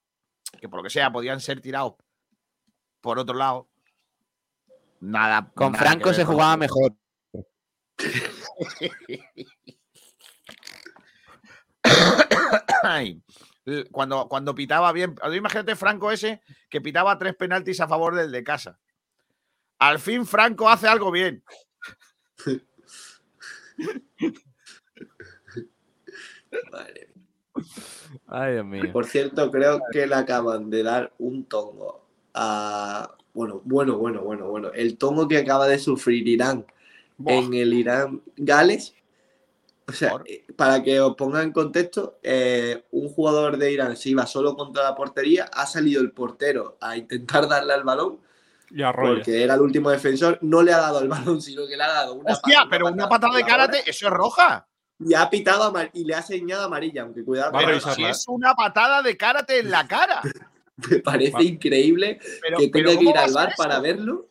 que 0.59 0.69
por 0.69 0.79
lo 0.79 0.83
que 0.83 0.89
sea 0.89 1.11
podían 1.11 1.39
ser 1.39 1.61
tirados 1.61 1.95
por 3.01 3.19
otro 3.19 3.35
lado, 3.35 3.69
nada. 5.01 5.51
Con 5.53 5.73
nada 5.73 5.83
Franco 5.83 6.13
se 6.13 6.23
jugaba 6.23 6.55
mejor. 6.57 6.93
Ay, 12.83 13.21
Cuando, 13.91 14.27
cuando 14.27 14.55
pitaba 14.55 14.91
bien. 14.91 15.15
Imagínate 15.33 15.75
Franco 15.75 16.11
ese 16.11 16.41
que 16.69 16.81
pitaba 16.81 17.17
tres 17.17 17.35
penaltis 17.35 17.79
a 17.81 17.87
favor 17.87 18.15
del 18.15 18.31
de 18.31 18.43
casa. 18.43 18.79
Al 19.79 19.99
fin 19.99 20.25
Franco 20.25 20.69
hace 20.69 20.87
algo 20.87 21.11
bien. 21.11 21.43
Madre 26.71 27.09
mía. 27.13 27.23
Ay, 28.27 28.53
Dios 28.53 28.65
mío. 28.65 28.91
Por 28.91 29.05
cierto, 29.05 29.49
creo 29.51 29.79
que 29.91 30.07
le 30.07 30.15
acaban 30.15 30.69
de 30.69 30.83
dar 30.83 31.13
un 31.17 31.45
tongo 31.45 32.05
a. 32.33 33.15
Bueno, 33.33 33.61
bueno, 33.63 33.97
bueno, 33.97 34.21
bueno, 34.21 34.47
bueno. 34.47 34.71
El 34.73 34.97
tongo 34.97 35.27
que 35.27 35.37
acaba 35.39 35.67
de 35.67 35.79
sufrir 35.79 36.27
Irán 36.27 36.65
Buah, 37.17 37.33
en 37.35 37.53
el 37.53 37.73
Irán-Gales. 37.73 38.93
O 39.87 39.91
sea, 39.91 40.11
Por- 40.11 40.29
eh, 40.29 40.45
para 40.55 40.81
que 40.83 41.01
os 41.01 41.15
ponga 41.15 41.41
en 41.43 41.51
contexto, 41.51 42.17
eh, 42.23 42.83
un 42.91 43.09
jugador 43.09 43.57
de 43.57 43.71
Irán 43.71 43.97
se 43.97 44.09
iba 44.09 44.25
solo 44.27 44.55
contra 44.55 44.83
la 44.83 44.95
portería, 44.95 45.45
ha 45.45 45.65
salido 45.65 46.01
el 46.01 46.11
portero 46.11 46.77
a 46.79 46.95
intentar 46.95 47.49
darle 47.49 47.73
al 47.73 47.83
balón, 47.83 48.19
Y 48.75 48.81
porque 48.91 49.43
era 49.43 49.53
el 49.53 49.61
último 49.61 49.91
defensor, 49.91 50.39
no 50.41 50.63
le 50.63 50.73
ha 50.73 50.77
dado 50.77 50.99
el 51.01 51.07
balón, 51.07 51.41
sino 51.41 51.67
que 51.67 51.77
le 51.77 51.83
ha 51.83 51.89
dado 51.89 52.15
una 52.15 52.33
Hostia, 52.33 52.61
pa- 52.63 52.69
pero 52.69 52.87
una 52.87 53.07
patada 53.07 53.35
de 53.35 53.43
karate, 53.43 53.83
eso 53.85 54.07
es 54.07 54.13
roja. 54.13 54.67
Y 54.99 55.13
ha 55.13 55.29
pitado 55.29 55.63
amar- 55.63 55.91
y 55.93 56.05
le 56.05 56.15
ha 56.15 56.21
señalado 56.23 56.67
amarilla, 56.67 57.03
aunque 57.03 57.23
cuidado, 57.23 57.51
Pero 57.57 57.79
si 57.79 58.03
es 58.03 58.25
una 58.27 58.55
patada 58.55 59.03
de 59.03 59.15
karate 59.15 59.59
en 59.59 59.69
la 59.69 59.87
cara. 59.87 60.21
me 60.89 60.99
parece 60.99 61.43
increíble 61.43 62.19
Pero, 62.41 62.57
que 62.57 62.69
tenga 62.69 62.89
que 62.91 62.95
¿cómo 62.97 63.09
ir 63.11 63.17
al 63.17 63.31
bar 63.31 63.53
para 63.55 63.79
verlo. 63.79 64.27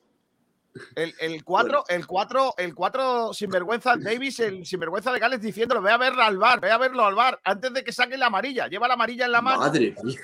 El, 0.96 1.14
el 1.20 1.44
4, 1.44 1.84
el 1.88 2.06
4, 2.06 2.54
el 2.56 2.74
4 2.74 3.34
sinvergüenza 3.34 3.94
Davis, 3.96 4.40
el 4.40 4.64
sinvergüenza 4.64 5.12
de 5.12 5.18
Gales 5.18 5.40
diciéndolo, 5.42 5.82
ve 5.82 5.92
a 5.92 5.98
verlo 5.98 6.22
al 6.22 6.38
bar, 6.38 6.60
ve 6.60 6.70
a 6.70 6.78
verlo 6.78 7.04
al 7.04 7.14
bar, 7.14 7.38
antes 7.44 7.74
de 7.74 7.84
que 7.84 7.92
saque 7.92 8.16
la 8.16 8.26
amarilla. 8.26 8.68
Lleva 8.68 8.88
la 8.88 8.94
amarilla 8.94 9.26
en 9.26 9.32
la 9.32 9.42
mano. 9.42 9.58
Madre 9.60 9.94
mía. 10.02 10.18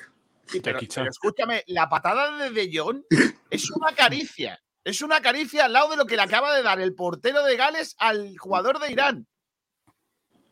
Sí, 0.49 0.61
pero, 0.61 0.79
escúchame, 0.79 1.63
la 1.67 1.89
patada 1.89 2.39
de 2.39 2.51
De 2.51 2.71
Jong 2.77 3.03
es 3.51 3.71
una 3.71 3.93
caricia. 3.95 4.59
Es 4.85 5.03
una 5.03 5.21
caricia 5.21 5.67
al 5.67 5.75
lado 5.75 5.91
de 5.91 5.97
lo 5.99 6.07
que 6.07 6.17
le 6.17 6.23
acaba 6.23 6.55
de 6.57 6.63
dar 6.63 6.81
el 6.81 6.95
portero 6.95 7.43
de 7.45 7.57
Gales 7.57 7.95
al 7.99 8.37
jugador 8.39 8.79
de 8.79 8.91
Irán. 8.93 9.27
Pero 9.85 9.95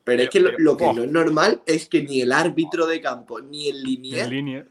Pero- 0.04 0.22
es 0.22 0.30
que 0.30 0.40
lo, 0.40 0.76
que 0.76 0.84
oh. 0.84 0.92
no 0.92 1.04
es 1.04 1.10
normal 1.10 1.62
es 1.66 1.88
que 1.88 2.02
ni 2.02 2.20
el 2.20 2.32
árbitro 2.32 2.86
de 2.86 3.00
campo 3.00 3.40
ni 3.40 3.68
el 3.68 3.82
linier 3.82 4.28
línea. 4.28 4.66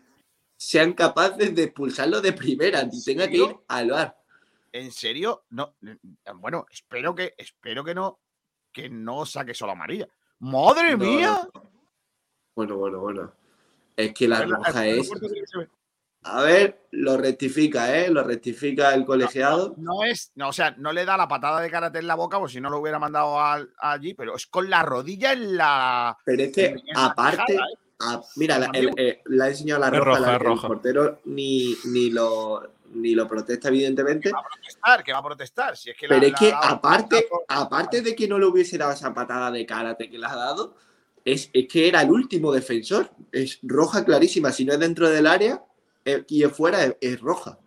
sean 0.55 0.93
capaces 0.93 1.53
de 1.55 1.63
expulsarlo 1.63 2.21
de 2.21 2.31
primera, 2.33 2.81
¿En 2.81 2.89
ni 2.89 3.03
tenga 3.03 3.27
que 3.27 3.37
ir 3.37 3.55
al 3.67 3.89
bar. 3.89 4.17
¿En 4.71 4.91
serio? 4.91 5.45
No. 5.49 5.75
Bueno, 6.35 6.65
espero 6.69 7.15
que, 7.15 7.33
espero 7.37 7.83
que 7.83 7.95
no, 7.95 8.19
que 8.71 8.89
no 8.89 9.25
saque 9.25 9.53
solo 9.53 9.71
amarilla. 9.71 10.07
¡Madre 10.39 10.91
No, 10.91 10.97
mía! 11.05 11.49
Bueno, 12.55 12.77
bueno, 12.77 12.99
bueno. 12.99 13.33
Es 13.95 14.13
que 14.13 14.27
la 14.27 14.39
la- 14.45 14.57
roja 14.57 14.85
es-. 14.87 15.09
A 16.27 16.41
ver, 16.41 16.87
lo 16.91 17.17
rectifica, 17.17 17.95
¿eh? 17.99 18.09
Lo 18.09 18.23
rectifica 18.23 18.93
el 18.95 19.05
colegiado. 19.05 19.75
No 19.77 20.03
es, 20.03 20.31
no, 20.33 20.49
o 20.49 20.53
sea, 20.53 20.71
no 20.77 20.91
le 20.91 21.05
da 21.05 21.17
la 21.17 21.27
patada 21.27 21.61
de 21.61 21.69
karate 21.69 21.99
en 21.99 22.07
la 22.07 22.15
boca, 22.15 22.39
pues 22.39 22.51
si 22.51 22.59
no 22.59 22.69
lo 22.71 22.79
hubiera 22.79 22.97
mandado 22.97 23.39
al- 23.39 23.69
allí, 23.77 24.15
pero 24.15 24.35
es 24.35 24.47
con 24.47 24.67
la 24.67 24.81
rodilla 24.81 25.33
en 25.33 25.55
la. 25.55 26.17
Pero 26.25 26.41
es 26.43 26.51
que, 26.51 26.65
en 26.65 26.81
la 26.95 27.05
aparte, 27.05 27.53
¿eh? 27.53 27.59
a- 27.99 28.21
mira, 28.37 28.57
la, 28.57 28.71
el- 28.73 28.91
eh, 28.97 29.21
le 29.23 29.43
ha 29.43 29.47
enseñado 29.49 29.81
la 29.81 29.91
roja, 29.91 30.03
roja, 30.03 30.19
la 30.19 30.27
que 30.27 30.33
el 30.33 30.39
roja. 30.49 30.67
portero 30.67 31.19
ni, 31.25 31.75
ni, 31.85 32.09
lo, 32.09 32.71
ni 32.95 33.13
lo 33.13 33.27
protesta, 33.27 33.67
evidentemente. 33.67 34.29
Que 34.29 34.33
va 34.33 34.39
a 34.39 34.47
protestar, 34.49 35.03
que 35.03 35.13
va 35.13 35.19
a 35.19 35.23
protestar. 35.23 35.77
Si 35.77 35.91
es 35.91 35.95
que 35.97 36.07
la- 36.07 36.15
Pero 36.15 36.25
es 36.25 36.31
la- 36.31 36.37
que 36.39 36.49
la- 36.49 36.57
aparte, 36.59 37.27
aparte 37.49 38.01
de 38.01 38.15
que 38.15 38.27
no 38.27 38.39
le 38.39 38.47
hubiese 38.47 38.79
dado 38.79 38.93
esa 38.93 39.13
patada 39.13 39.51
de 39.51 39.63
karate 39.63 40.09
que 40.09 40.17
le 40.17 40.25
ha 40.25 40.35
dado, 40.35 40.75
es, 41.25 41.49
es 41.51 41.67
que 41.67 41.87
era 41.87 42.01
el 42.01 42.11
último 42.11 42.53
defensor. 42.53 43.09
Es 43.31 43.59
roja 43.63 44.05
clarísima. 44.05 44.51
Si 44.51 44.63
no 44.63 44.73
es 44.73 44.79
dentro 44.79 45.09
del 45.09 45.25
área 45.27 45.63
eh, 46.05 46.23
y 46.29 46.43
es 46.43 46.51
fuera, 46.51 46.83
es, 46.83 46.95
es 47.01 47.19
roja. 47.19 47.59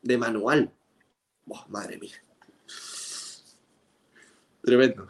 De 0.00 0.16
manual. 0.18 0.72
Madre 1.68 1.98
mía. 1.98 2.16
Tremendo. 4.64 5.08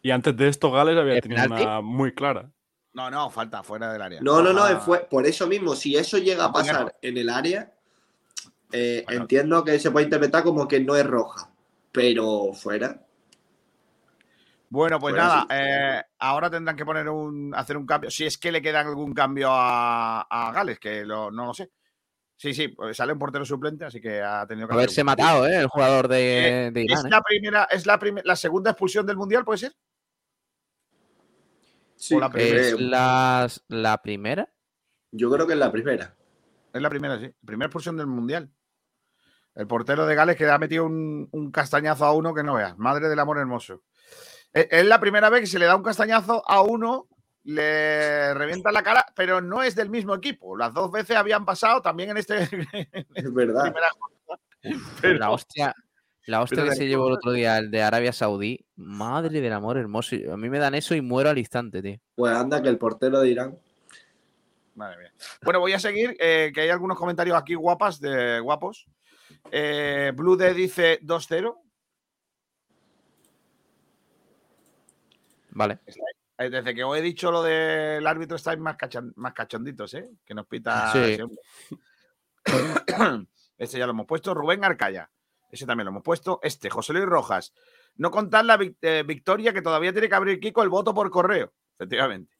Y 0.00 0.10
antes 0.10 0.36
de 0.36 0.48
esto, 0.48 0.70
Gales 0.70 0.96
había 0.96 1.14
¿El 1.14 1.20
tenido 1.22 1.42
penalti? 1.42 1.64
una 1.64 1.80
muy 1.80 2.12
clara. 2.14 2.50
No, 2.94 3.10
no, 3.10 3.30
falta 3.30 3.62
fuera 3.62 3.92
del 3.92 4.02
área. 4.02 4.20
No, 4.20 4.42
no, 4.42 4.52
no, 4.52 4.80
fue, 4.80 5.06
por 5.10 5.26
eso 5.26 5.46
mismo, 5.46 5.74
si 5.74 5.96
eso 5.96 6.18
llega 6.18 6.44
a 6.46 6.52
pasar 6.52 6.96
en 7.00 7.16
el 7.16 7.28
área, 7.30 7.72
eh, 8.70 9.02
Bueno. 9.06 9.22
entiendo 9.22 9.64
que 9.64 9.78
se 9.78 9.90
puede 9.90 10.04
interpretar 10.04 10.42
como 10.42 10.68
que 10.68 10.80
no 10.80 10.96
es 10.96 11.06
roja. 11.06 11.50
Pero 11.90 12.52
fuera. 12.54 13.04
Bueno, 14.72 14.98
pues 14.98 15.14
nada, 15.14 15.42
sí. 15.42 15.46
eh, 15.50 16.02
ahora 16.20 16.48
tendrán 16.48 16.74
que 16.76 16.86
poner 16.86 17.06
un, 17.10 17.54
hacer 17.54 17.76
un 17.76 17.84
cambio. 17.84 18.10
Si 18.10 18.24
es 18.24 18.38
que 18.38 18.50
le 18.50 18.62
queda 18.62 18.80
algún 18.80 19.12
cambio 19.12 19.48
a, 19.50 20.22
a 20.22 20.50
Gales, 20.50 20.78
que 20.78 21.04
lo- 21.04 21.30
no 21.30 21.44
lo 21.44 21.52
sé. 21.52 21.70
Sí, 22.38 22.54
sí, 22.54 22.68
pues 22.68 22.96
sale 22.96 23.12
un 23.12 23.18
portero 23.18 23.44
suplente, 23.44 23.84
así 23.84 24.00
que 24.00 24.22
ha 24.22 24.46
tenido 24.46 24.66
que 24.66 24.72
Haberse 24.72 25.04
matado, 25.04 25.46
¿eh? 25.46 25.58
El 25.58 25.66
jugador 25.66 26.08
de, 26.08 26.70
de 26.72 26.84
Es 26.84 26.90
Irán. 26.90 27.06
¿eh? 27.06 27.10
la 27.10 27.20
primera, 27.20 27.64
es 27.70 27.84
la 27.86 27.98
primera, 27.98 28.26
la 28.26 28.34
segunda 28.34 28.70
expulsión 28.70 29.04
del 29.04 29.18
mundial, 29.18 29.44
¿puede 29.44 29.58
ser? 29.58 29.74
Sí, 31.94 32.14
O 32.14 32.20
la 32.20 32.30
primera. 32.30 32.60
Es 32.60 32.74
creo. 32.74 32.88
la, 32.88 33.48
la 33.68 33.98
primera. 33.98 34.48
Yo 35.10 35.30
creo 35.30 35.46
que 35.46 35.52
es 35.52 35.58
la 35.58 35.70
primera. 35.70 36.16
Es 36.72 36.80
la 36.80 36.88
primera, 36.88 37.18
sí. 37.20 37.30
Primera 37.44 37.66
expulsión 37.66 37.98
del 37.98 38.06
mundial. 38.06 38.50
El 39.54 39.66
portero 39.66 40.06
de 40.06 40.14
Gales 40.14 40.36
que 40.36 40.48
ha 40.48 40.58
metido 40.58 40.86
un, 40.86 41.28
un 41.30 41.52
castañazo 41.52 42.06
a 42.06 42.12
uno 42.14 42.32
que 42.32 42.42
no 42.42 42.54
veas. 42.54 42.76
Madre 42.78 43.08
del 43.10 43.18
amor 43.18 43.36
hermoso. 43.38 43.82
Es, 44.52 44.84
la 44.84 45.00
primera 45.00 45.30
vez 45.30 45.40
que 45.40 45.46
se 45.46 45.58
le 45.58 45.66
da 45.66 45.76
un 45.76 45.82
castañazo 45.82 46.42
a 46.48 46.62
uno, 46.62 47.08
le 47.44 48.34
revienta 48.34 48.70
la 48.70 48.82
cara, 48.82 49.06
pero 49.16 49.40
no 49.40 49.62
es 49.62 49.74
del 49.74 49.90
mismo 49.90 50.14
equipo. 50.14 50.56
Las 50.56 50.74
dos 50.74 50.90
veces 50.90 51.16
habían 51.16 51.44
pasado 51.44 51.80
también 51.80 52.10
en 52.10 52.18
este. 52.18 52.36
Es 53.14 53.32
verdad. 53.32 53.74
La 55.02 55.30
hostia, 55.30 55.74
la 56.26 56.42
hostia 56.42 56.58
pero 56.58 56.70
que 56.70 56.76
se 56.76 56.86
llevó 56.86 57.08
el 57.08 57.14
otro 57.14 57.32
día, 57.32 57.58
el 57.58 57.70
de 57.70 57.82
Arabia 57.82 58.12
Saudí. 58.12 58.64
Madre 58.76 59.40
del 59.40 59.52
amor 59.52 59.76
hermoso. 59.76 60.16
A 60.32 60.36
mí 60.36 60.48
me 60.48 60.58
dan 60.58 60.74
eso 60.74 60.94
y 60.94 61.00
muero 61.00 61.30
al 61.30 61.38
instante, 61.38 61.82
tío. 61.82 61.98
Pues 62.14 62.32
anda 62.32 62.62
que 62.62 62.68
el 62.68 62.78
portero 62.78 63.20
de 63.20 63.28
Irán. 63.28 63.58
Madre 64.74 64.98
mía. 64.98 65.12
Bueno, 65.42 65.60
voy 65.60 65.72
a 65.72 65.78
seguir, 65.78 66.16
eh, 66.18 66.52
que 66.54 66.60
hay 66.60 66.68
algunos 66.68 66.96
comentarios 66.96 67.36
aquí 67.36 67.54
guapas 67.54 68.00
de 68.00 68.40
guapos. 68.40 68.86
Eh, 69.50 70.12
Blue 70.14 70.36
D 70.36 70.54
dice 70.54 71.00
2-0. 71.02 71.56
Vale. 75.54 75.80
Desde 76.38 76.74
que 76.74 76.82
os 76.84 76.96
he 76.96 77.02
dicho 77.02 77.30
lo 77.30 77.42
del 77.42 78.06
árbitro 78.06 78.36
estáis 78.36 78.58
más, 78.58 78.76
cachan- 78.76 79.12
más 79.16 79.32
cachonditos, 79.32 79.94
¿eh? 79.94 80.10
Que 80.24 80.34
nos 80.34 80.46
pita. 80.46 80.92
Sí. 80.92 80.98
ese. 80.98 81.24
Este 83.58 83.78
ya 83.78 83.86
lo 83.86 83.92
hemos 83.92 84.06
puesto. 84.06 84.34
Rubén 84.34 84.64
Arcaya. 84.64 85.08
Ese 85.50 85.66
también 85.66 85.84
lo 85.84 85.90
hemos 85.90 86.02
puesto. 86.02 86.40
Este, 86.42 86.68
José 86.68 86.92
Luis 86.94 87.04
Rojas. 87.04 87.52
No 87.96 88.10
contar 88.10 88.44
la 88.44 88.58
eh, 88.80 89.04
victoria 89.06 89.52
que 89.52 89.62
todavía 89.62 89.92
tiene 89.92 90.08
que 90.08 90.14
abrir 90.14 90.40
Kiko 90.40 90.62
el 90.62 90.68
voto 90.68 90.92
por 90.94 91.10
correo. 91.10 91.52
Efectivamente. 91.78 92.34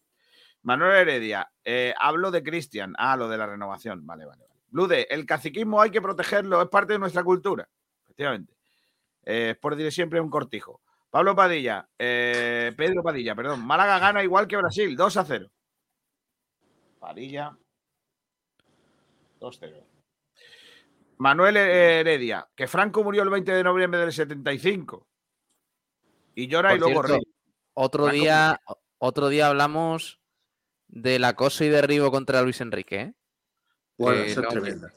Manuel 0.62 0.96
Heredia. 1.08 1.48
eh, 1.64 1.94
hablo 1.98 2.30
de 2.32 2.42
Cristian. 2.42 2.94
Ah, 2.98 3.16
lo 3.16 3.28
de 3.28 3.38
la 3.38 3.46
renovación. 3.46 4.04
Vale, 4.06 4.24
vale, 4.24 4.44
vale. 4.48 4.60
Blude, 4.68 5.06
el 5.10 5.26
caciquismo 5.26 5.80
hay 5.80 5.90
que 5.90 6.00
protegerlo. 6.02 6.60
Es 6.62 6.68
parte 6.68 6.94
de 6.94 6.98
nuestra 6.98 7.22
cultura. 7.22 7.68
Efectivamente. 8.04 8.54
Eh, 9.24 9.50
es 9.50 9.56
por 9.58 9.76
decir 9.76 9.92
siempre 9.92 10.20
un 10.20 10.30
cortijo. 10.30 10.80
Pablo 11.12 11.36
Padilla. 11.36 11.86
eh, 11.98 12.72
Pedro 12.74 13.02
Padilla, 13.02 13.34
perdón. 13.34 13.66
Málaga 13.66 13.98
gana 13.98 14.24
igual 14.24 14.48
que 14.48 14.56
Brasil. 14.56 14.96
2 14.96 15.16
a 15.18 15.24
0. 15.26 15.50
Padilla. 16.98 17.54
2-0. 19.38 19.84
Manuel 21.18 21.56
Heredia, 21.58 22.48
que 22.56 22.66
Franco 22.66 23.04
murió 23.04 23.22
el 23.24 23.28
20 23.30 23.52
de 23.52 23.62
noviembre 23.62 24.00
del 24.00 24.12
75. 24.12 25.06
Y 26.34 26.48
llora 26.48 26.70
Por 26.70 26.76
y 26.76 26.80
luego 26.80 27.02
cierto, 27.04 27.14
ríe. 27.24 27.34
Otro 27.74 28.04
Franco 28.04 28.20
día, 28.22 28.60
otro 28.98 29.28
día 29.28 29.48
hablamos 29.48 30.18
del 30.88 31.24
acoso 31.24 31.62
y 31.64 31.68
derribo 31.68 32.10
contra 32.10 32.40
Luis 32.40 32.60
Enrique. 32.62 33.00
¿eh? 33.00 33.14
Bueno, 33.98 34.22
Que 34.24 34.30
eso 34.30 34.40
es 34.40 34.46
no- 34.46 34.50
tremendo. 34.50 34.88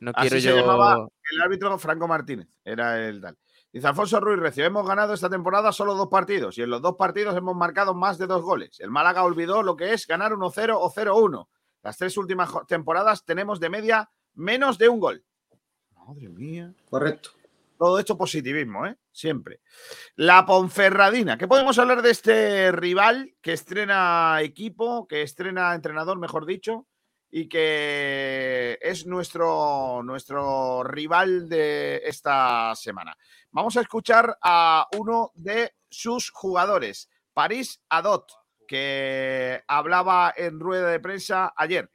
No 0.00 0.12
Así 0.14 0.28
quiero 0.28 0.40
se 0.40 0.48
yo. 0.50 0.56
llamaba 0.56 1.08
el 1.32 1.40
árbitro 1.40 1.76
Franco 1.78 2.06
Martínez. 2.06 2.46
Era 2.64 3.04
el 3.08 3.20
tal. 3.20 3.36
Dice 3.74 3.88
Alfonso 3.88 4.20
Ruiz 4.20 4.38
Recio, 4.38 4.64
hemos 4.64 4.86
ganado 4.86 5.14
esta 5.14 5.28
temporada 5.28 5.72
solo 5.72 5.96
dos 5.96 6.06
partidos 6.06 6.56
y 6.56 6.62
en 6.62 6.70
los 6.70 6.80
dos 6.80 6.94
partidos 6.94 7.36
hemos 7.36 7.56
marcado 7.56 7.92
más 7.92 8.18
de 8.18 8.28
dos 8.28 8.40
goles. 8.40 8.78
El 8.78 8.92
Málaga 8.92 9.24
olvidó 9.24 9.64
lo 9.64 9.74
que 9.76 9.92
es 9.92 10.06
ganar 10.06 10.30
1-0 10.30 10.76
o 10.78 10.94
0-1. 10.94 11.48
Las 11.82 11.98
tres 11.98 12.16
últimas 12.16 12.50
temporadas 12.68 13.24
tenemos 13.24 13.58
de 13.58 13.70
media 13.70 14.08
menos 14.34 14.78
de 14.78 14.88
un 14.88 15.00
gol. 15.00 15.24
Madre 16.06 16.28
mía. 16.28 16.72
Correcto. 16.88 17.30
Todo 17.76 17.98
esto 17.98 18.16
positivismo, 18.16 18.86
¿eh? 18.86 18.96
Siempre. 19.10 19.60
La 20.14 20.46
Ponferradina. 20.46 21.36
¿Qué 21.36 21.48
podemos 21.48 21.76
hablar 21.76 22.00
de 22.02 22.12
este 22.12 22.70
rival 22.70 23.34
que 23.40 23.54
estrena 23.54 24.38
equipo, 24.42 25.08
que 25.08 25.22
estrena 25.22 25.74
entrenador, 25.74 26.16
mejor 26.20 26.46
dicho, 26.46 26.86
y 27.36 27.48
que 27.48 28.78
es 28.80 29.06
nuestro, 29.06 30.04
nuestro 30.04 30.84
rival 30.84 31.48
de 31.48 32.00
esta 32.04 32.72
semana? 32.76 33.16
Vamos 33.50 33.76
a 33.76 33.80
escuchar 33.80 34.38
a 34.40 34.86
uno 34.96 35.32
de 35.34 35.74
sus 35.90 36.30
jugadores, 36.30 37.10
París 37.32 37.82
Adot, 37.88 38.30
que 38.68 39.64
hablaba 39.66 40.32
en 40.36 40.60
rueda 40.60 40.92
de 40.92 41.00
prensa 41.00 41.52
ayer. 41.56 41.90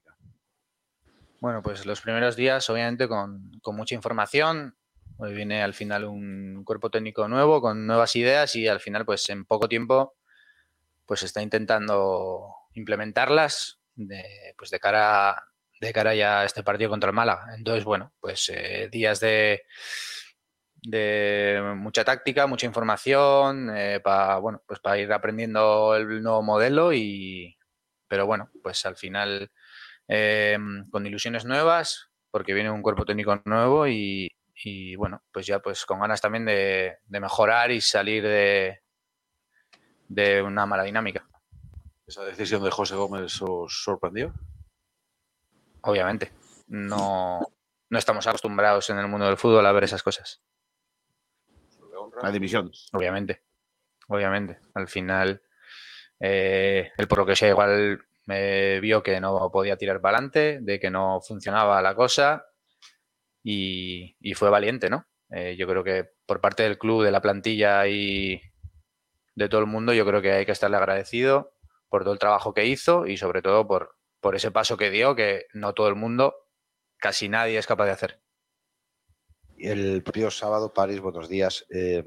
Bueno, 1.39 1.61
pues 1.63 1.85
los 1.85 2.01
primeros 2.01 2.35
días, 2.35 2.69
obviamente, 2.69 3.07
con, 3.07 3.49
con 3.61 3.77
mucha 3.77 3.95
información. 3.95 4.75
Hoy 5.19 5.33
viene 5.33 5.63
al 5.63 5.73
final 5.73 6.03
un 6.03 6.65
cuerpo 6.65 6.89
técnico 6.89 7.29
nuevo, 7.29 7.61
con 7.61 7.87
nuevas 7.87 8.13
ideas 8.17 8.57
y 8.57 8.67
al 8.67 8.81
final, 8.81 9.05
pues 9.05 9.29
en 9.29 9.45
poco 9.45 9.69
tiempo, 9.69 10.17
pues 11.05 11.23
está 11.23 11.41
intentando 11.41 12.55
implementarlas 12.73 13.78
de, 14.07 14.53
pues 14.57 14.69
de 14.69 14.79
cara 14.79 15.43
de 15.81 15.93
cara 15.93 16.13
ya 16.13 16.43
este 16.43 16.63
partido 16.63 16.89
contra 16.89 17.09
el 17.09 17.15
Málaga. 17.15 17.55
Entonces, 17.55 17.85
bueno, 17.85 18.13
pues 18.19 18.49
eh, 18.53 18.89
días 18.91 19.19
de, 19.21 19.63
de 20.81 21.61
mucha 21.77 22.03
táctica, 22.03 22.47
mucha 22.47 22.65
información, 22.65 23.71
para 24.03 24.37
bueno, 24.39 24.61
pues 24.67 24.79
para 24.81 24.97
ir 24.97 25.11
aprendiendo 25.13 25.95
el 25.95 26.21
nuevo 26.21 26.41
modelo 26.41 26.91
y 26.93 27.57
pero 28.07 28.25
bueno, 28.25 28.49
pues 28.63 28.85
al 28.85 28.97
final 28.97 29.51
eh, 30.07 30.57
con 30.91 31.05
ilusiones 31.05 31.45
nuevas, 31.45 32.09
porque 32.31 32.53
viene 32.53 32.71
un 32.71 32.81
cuerpo 32.81 33.05
técnico 33.05 33.41
nuevo 33.45 33.87
y, 33.87 34.35
y 34.63 34.95
bueno, 34.95 35.23
pues 35.31 35.45
ya 35.45 35.59
pues 35.59 35.85
con 35.85 35.99
ganas 35.99 36.19
también 36.19 36.45
de, 36.45 36.97
de 37.05 37.19
mejorar 37.19 37.71
y 37.71 37.79
salir 37.81 38.23
de, 38.23 38.81
de 40.07 40.41
una 40.41 40.65
mala 40.65 40.83
dinámica. 40.83 41.28
¿Esa 42.09 42.25
decisión 42.25 42.63
de 42.63 42.71
José 42.71 42.95
Gómez 42.95 43.39
os 43.43 43.83
sorprendió? 43.83 44.33
Obviamente. 45.83 46.31
No, 46.65 47.39
no 47.87 47.99
estamos 47.99 48.25
acostumbrados 48.25 48.89
en 48.89 48.97
el 48.97 49.07
mundo 49.07 49.27
del 49.27 49.37
fútbol 49.37 49.63
a 49.67 49.71
ver 49.71 49.83
esas 49.83 50.01
cosas. 50.01 50.41
La 52.23 52.31
división. 52.31 52.71
Obviamente. 52.93 53.43
Obviamente. 54.07 54.57
Al 54.73 54.87
final, 54.87 55.43
eh, 56.19 56.91
el 56.97 57.07
por 57.07 57.19
lo 57.19 57.25
que 57.27 57.35
sea 57.35 57.49
igual 57.49 58.03
me 58.25 58.79
vio 58.79 59.03
que 59.03 59.21
no 59.21 59.51
podía 59.51 59.77
tirar 59.77 60.01
para 60.01 60.17
adelante, 60.17 60.61
de 60.63 60.79
que 60.79 60.89
no 60.89 61.21
funcionaba 61.21 61.79
la 61.83 61.93
cosa 61.93 62.43
y, 63.43 64.17
y 64.19 64.33
fue 64.33 64.49
valiente, 64.49 64.89
¿no? 64.89 65.05
Eh, 65.29 65.55
yo 65.59 65.67
creo 65.67 65.83
que 65.83 66.09
por 66.25 66.41
parte 66.41 66.63
del 66.63 66.79
club, 66.79 67.03
de 67.03 67.11
la 67.11 67.21
plantilla 67.21 67.85
y 67.85 68.41
de 69.35 69.47
todo 69.47 69.61
el 69.61 69.67
mundo, 69.67 69.93
yo 69.93 70.07
creo 70.07 70.23
que 70.23 70.31
hay 70.31 70.45
que 70.47 70.53
estarle 70.53 70.77
agradecido 70.77 71.53
por 71.89 72.03
todo 72.03 72.13
el 72.13 72.19
trabajo 72.19 72.53
que 72.53 72.65
hizo 72.65 73.07
y 73.07 73.17
sobre 73.17 73.41
todo 73.41 73.67
por, 73.67 73.95
por 74.21 74.35
ese 74.35 74.51
paso 74.51 74.77
que 74.77 74.89
dio, 74.89 75.15
que 75.15 75.45
no 75.53 75.73
todo 75.73 75.87
el 75.87 75.95
mundo, 75.95 76.35
casi 76.97 77.29
nadie 77.29 77.57
es 77.57 77.67
capaz 77.67 77.85
de 77.85 77.91
hacer. 77.91 78.21
El 79.57 80.03
propio 80.03 80.31
sábado, 80.31 80.73
París, 80.73 81.01
buenos 81.01 81.27
días. 81.27 81.65
eh, 81.69 82.03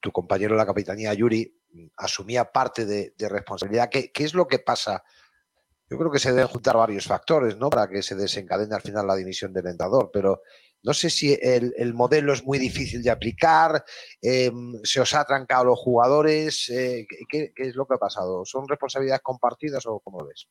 tu 0.00 0.10
compañero 0.10 0.56
la 0.56 0.66
capitanía, 0.66 1.14
Yuri, 1.14 1.56
asumía 1.96 2.50
parte 2.50 2.84
de, 2.84 3.14
de 3.16 3.28
responsabilidad. 3.28 3.88
¿Qué, 3.88 4.10
¿Qué 4.10 4.24
es 4.24 4.34
lo 4.34 4.48
que 4.48 4.58
pasa? 4.58 5.04
Yo 5.88 5.98
creo 5.98 6.10
que 6.10 6.18
se 6.18 6.32
deben 6.32 6.48
juntar 6.48 6.76
varios 6.76 7.04
factores, 7.06 7.56
¿no? 7.56 7.70
Para 7.70 7.88
que 7.88 8.02
se 8.02 8.14
desencadene 8.14 8.74
al 8.74 8.80
final 8.80 9.06
la 9.06 9.16
dimisión 9.16 9.52
del 9.52 9.66
entrenador, 9.66 10.10
pero 10.12 10.42
no 10.82 10.94
sé 10.94 11.10
si 11.10 11.38
el, 11.40 11.74
el 11.76 11.94
modelo 11.94 12.32
es 12.32 12.44
muy 12.44 12.58
difícil 12.58 13.02
de 13.02 13.10
aplicar, 13.10 13.84
eh, 14.22 14.50
se 14.82 15.00
os 15.00 15.14
ha 15.14 15.24
trancado 15.24 15.64
los 15.64 15.78
jugadores, 15.78 16.68
eh, 16.70 17.06
¿qué, 17.28 17.52
¿qué, 17.54 17.62
es 17.62 17.74
lo 17.74 17.86
que 17.86 17.94
ha 17.94 17.98
pasado? 17.98 18.44
¿Son 18.44 18.66
responsabilidades 18.66 19.22
compartidas 19.22 19.84
o 19.86 20.00
cómo 20.00 20.20
lo 20.20 20.28
ves? 20.28 20.48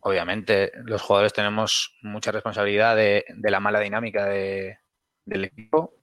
Obviamente, 0.00 0.70
los 0.84 1.02
jugadores 1.02 1.32
tenemos 1.32 1.96
mucha 2.02 2.30
responsabilidad 2.30 2.94
de, 2.94 3.24
la 3.42 3.58
mala 3.58 3.80
dinámica 3.80 4.26
de, 4.26 4.78
del 5.24 5.46
equipo. 5.46 5.94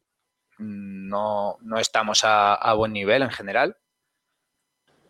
No, 0.58 1.58
no 1.62 1.80
estamos 1.80 2.22
a, 2.24 2.74
buen 2.74 2.92
nivel 2.92 3.22
en 3.22 3.30
general. 3.30 3.78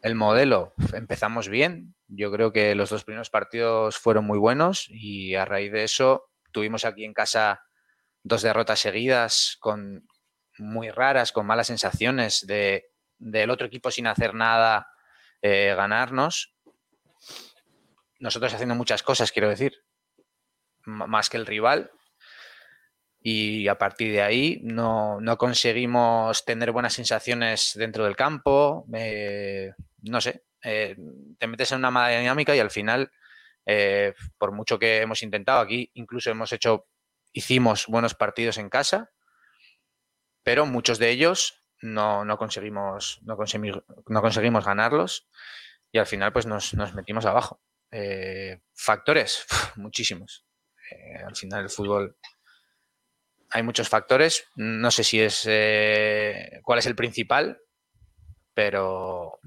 El 0.03 0.13
modelo, 0.13 0.73
empezamos 0.93 1.49
bien. 1.49 1.95
Yo 2.07 2.31
creo 2.31 2.51
que 2.53 2.75
los 2.75 2.91
dos 2.91 3.03
primeros 3.03 3.31
partidos 3.31 3.97
fueron 3.97 4.25
muy 4.25 4.37
buenos 4.37 4.85
y 4.89 5.33
a 5.33 5.45
raíz 5.45 5.71
de 5.71 5.85
eso 5.85 6.29
tuvimos 6.51 6.85
aquí 6.85 7.03
en 7.03 7.13
casa 7.13 7.63
dos 8.23 8.41
derrotas 8.41 8.79
seguidas 8.79 9.57
con 9.59 10.07
muy 10.57 10.89
raras, 10.89 11.31
con 11.31 11.45
malas 11.45 11.67
sensaciones 11.67 12.45
de 12.47 12.93
del 13.23 13.49
otro 13.49 13.67
equipo 13.67 13.89
sin 13.89 14.07
hacer 14.07 14.33
nada 14.33 14.87
eh, 15.41 15.73
ganarnos. 15.75 16.55
Nosotros 18.19 18.53
haciendo 18.53 18.75
muchas 18.75 19.03
cosas, 19.03 19.31
quiero 19.31 19.49
decir, 19.49 19.83
más 20.85 21.29
que 21.29 21.37
el 21.37 21.45
rival. 21.45 21.91
Y 23.21 23.67
a 23.69 23.77
partir 23.77 24.11
de 24.11 24.21
ahí 24.21 24.59
no, 24.63 25.21
no 25.21 25.37
conseguimos 25.37 26.43
tener 26.43 26.71
buenas 26.71 26.93
sensaciones 26.93 27.71
dentro 27.75 28.03
del 28.03 28.17
campo. 28.17 28.85
Eh, 28.93 29.71
no 30.01 30.19
sé, 30.19 30.43
eh, 30.61 30.95
te 31.37 31.47
metes 31.47 31.71
en 31.71 31.79
una 31.79 31.91
mala 31.91 32.17
dinámica 32.17 32.55
y 32.55 32.59
al 32.59 32.71
final, 32.71 33.11
por 34.37 34.51
mucho 34.51 34.77
que 34.77 35.01
hemos 35.01 35.23
intentado 35.23 35.59
aquí, 35.59 35.89
incluso 35.93 36.29
hemos 36.29 36.51
hecho, 36.51 36.87
hicimos 37.33 37.87
buenos 37.87 38.13
partidos 38.13 38.57
en 38.57 38.69
casa, 38.69 39.11
pero 40.43 40.65
muchos 40.65 40.99
de 40.99 41.09
ellos 41.09 41.65
no, 41.81 42.23
no 42.23 42.37
conseguimos, 42.37 43.19
no, 43.23 43.35
conseguimos, 43.35 43.83
no 44.07 44.21
conseguimos 44.21 44.65
ganarlos 44.65 45.27
y 45.91 45.97
al 45.97 46.05
final 46.05 46.31
pues 46.31 46.45
nos, 46.45 46.73
nos 46.73 46.93
metimos 46.93 47.25
abajo. 47.25 47.61
Eh, 47.91 48.61
factores, 48.73 49.45
muchísimos. 49.75 50.45
Eh, 50.91 51.23
al 51.25 51.35
final 51.35 51.63
el 51.63 51.69
fútbol 51.69 52.17
hay 53.51 53.63
muchos 53.63 53.89
factores. 53.89 54.47
No 54.55 54.89
sé 54.91 55.03
si 55.03 55.21
es 55.21 55.43
eh, 55.47 56.59
cuál 56.63 56.79
es 56.79 56.85
el 56.87 56.95
principal, 56.95 57.59
pero 58.53 59.39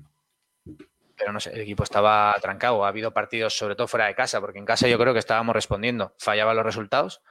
pero 1.16 1.32
no 1.32 1.41
sé, 1.41 1.51
el 1.53 1.61
equipo 1.61 1.82
estaba 1.82 2.37
trancado. 2.41 2.84
Ha 2.84 2.89
habido 2.89 3.12
partidos, 3.12 3.57
sobre 3.57 3.74
todo 3.74 3.89
fuera 3.89 4.07
de 4.07 4.14
casa, 4.14 4.41
porque 4.41 4.59
en 4.59 4.66
casa 4.66 4.87
yo 4.87 4.99
creo 4.99 5.12
que 5.12 5.18
estábamos 5.18 5.55
respondiendo. 5.55 6.14
Fallaban 6.18 6.57
los 6.57 6.64
resultados, 6.64 7.22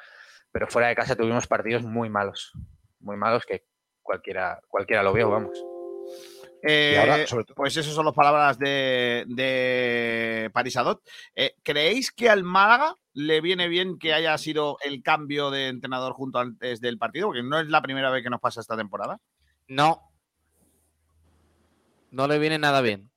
pero 0.55 0.67
fuera 0.67 0.87
de 0.87 0.95
casa 0.95 1.17
tuvimos 1.17 1.47
partidos 1.47 1.83
muy 1.83 2.09
malos, 2.09 2.53
muy 3.01 3.17
malos 3.17 3.43
que 3.45 3.65
cualquiera, 4.01 4.61
cualquiera 4.69 5.03
lo 5.03 5.11
vio, 5.11 5.29
vamos. 5.29 5.61
Eh, 6.63 6.97
ahora, 6.97 7.25
todo... 7.25 7.43
Pues 7.53 7.75
esas 7.75 7.93
son 7.93 8.05
las 8.05 8.13
palabras 8.13 8.57
de, 8.57 9.25
de 9.27 10.49
Parisadot. 10.53 11.01
Eh, 11.35 11.55
¿Creéis 11.61 12.13
que 12.13 12.29
al 12.29 12.45
Málaga 12.45 12.95
le 13.11 13.41
viene 13.41 13.67
bien 13.67 13.99
que 13.99 14.13
haya 14.13 14.37
sido 14.37 14.77
el 14.85 15.03
cambio 15.03 15.51
de 15.51 15.67
entrenador 15.67 16.13
junto 16.13 16.39
antes 16.39 16.79
del 16.79 16.97
partido? 16.97 17.27
Porque 17.27 17.43
no 17.43 17.59
es 17.59 17.67
la 17.67 17.81
primera 17.81 18.09
vez 18.09 18.23
que 18.23 18.29
nos 18.29 18.39
pasa 18.39 18.61
esta 18.61 18.77
temporada. 18.77 19.19
No. 19.67 20.09
No 22.11 22.29
le 22.29 22.39
viene 22.39 22.59
nada 22.59 22.79
bien. 22.79 23.11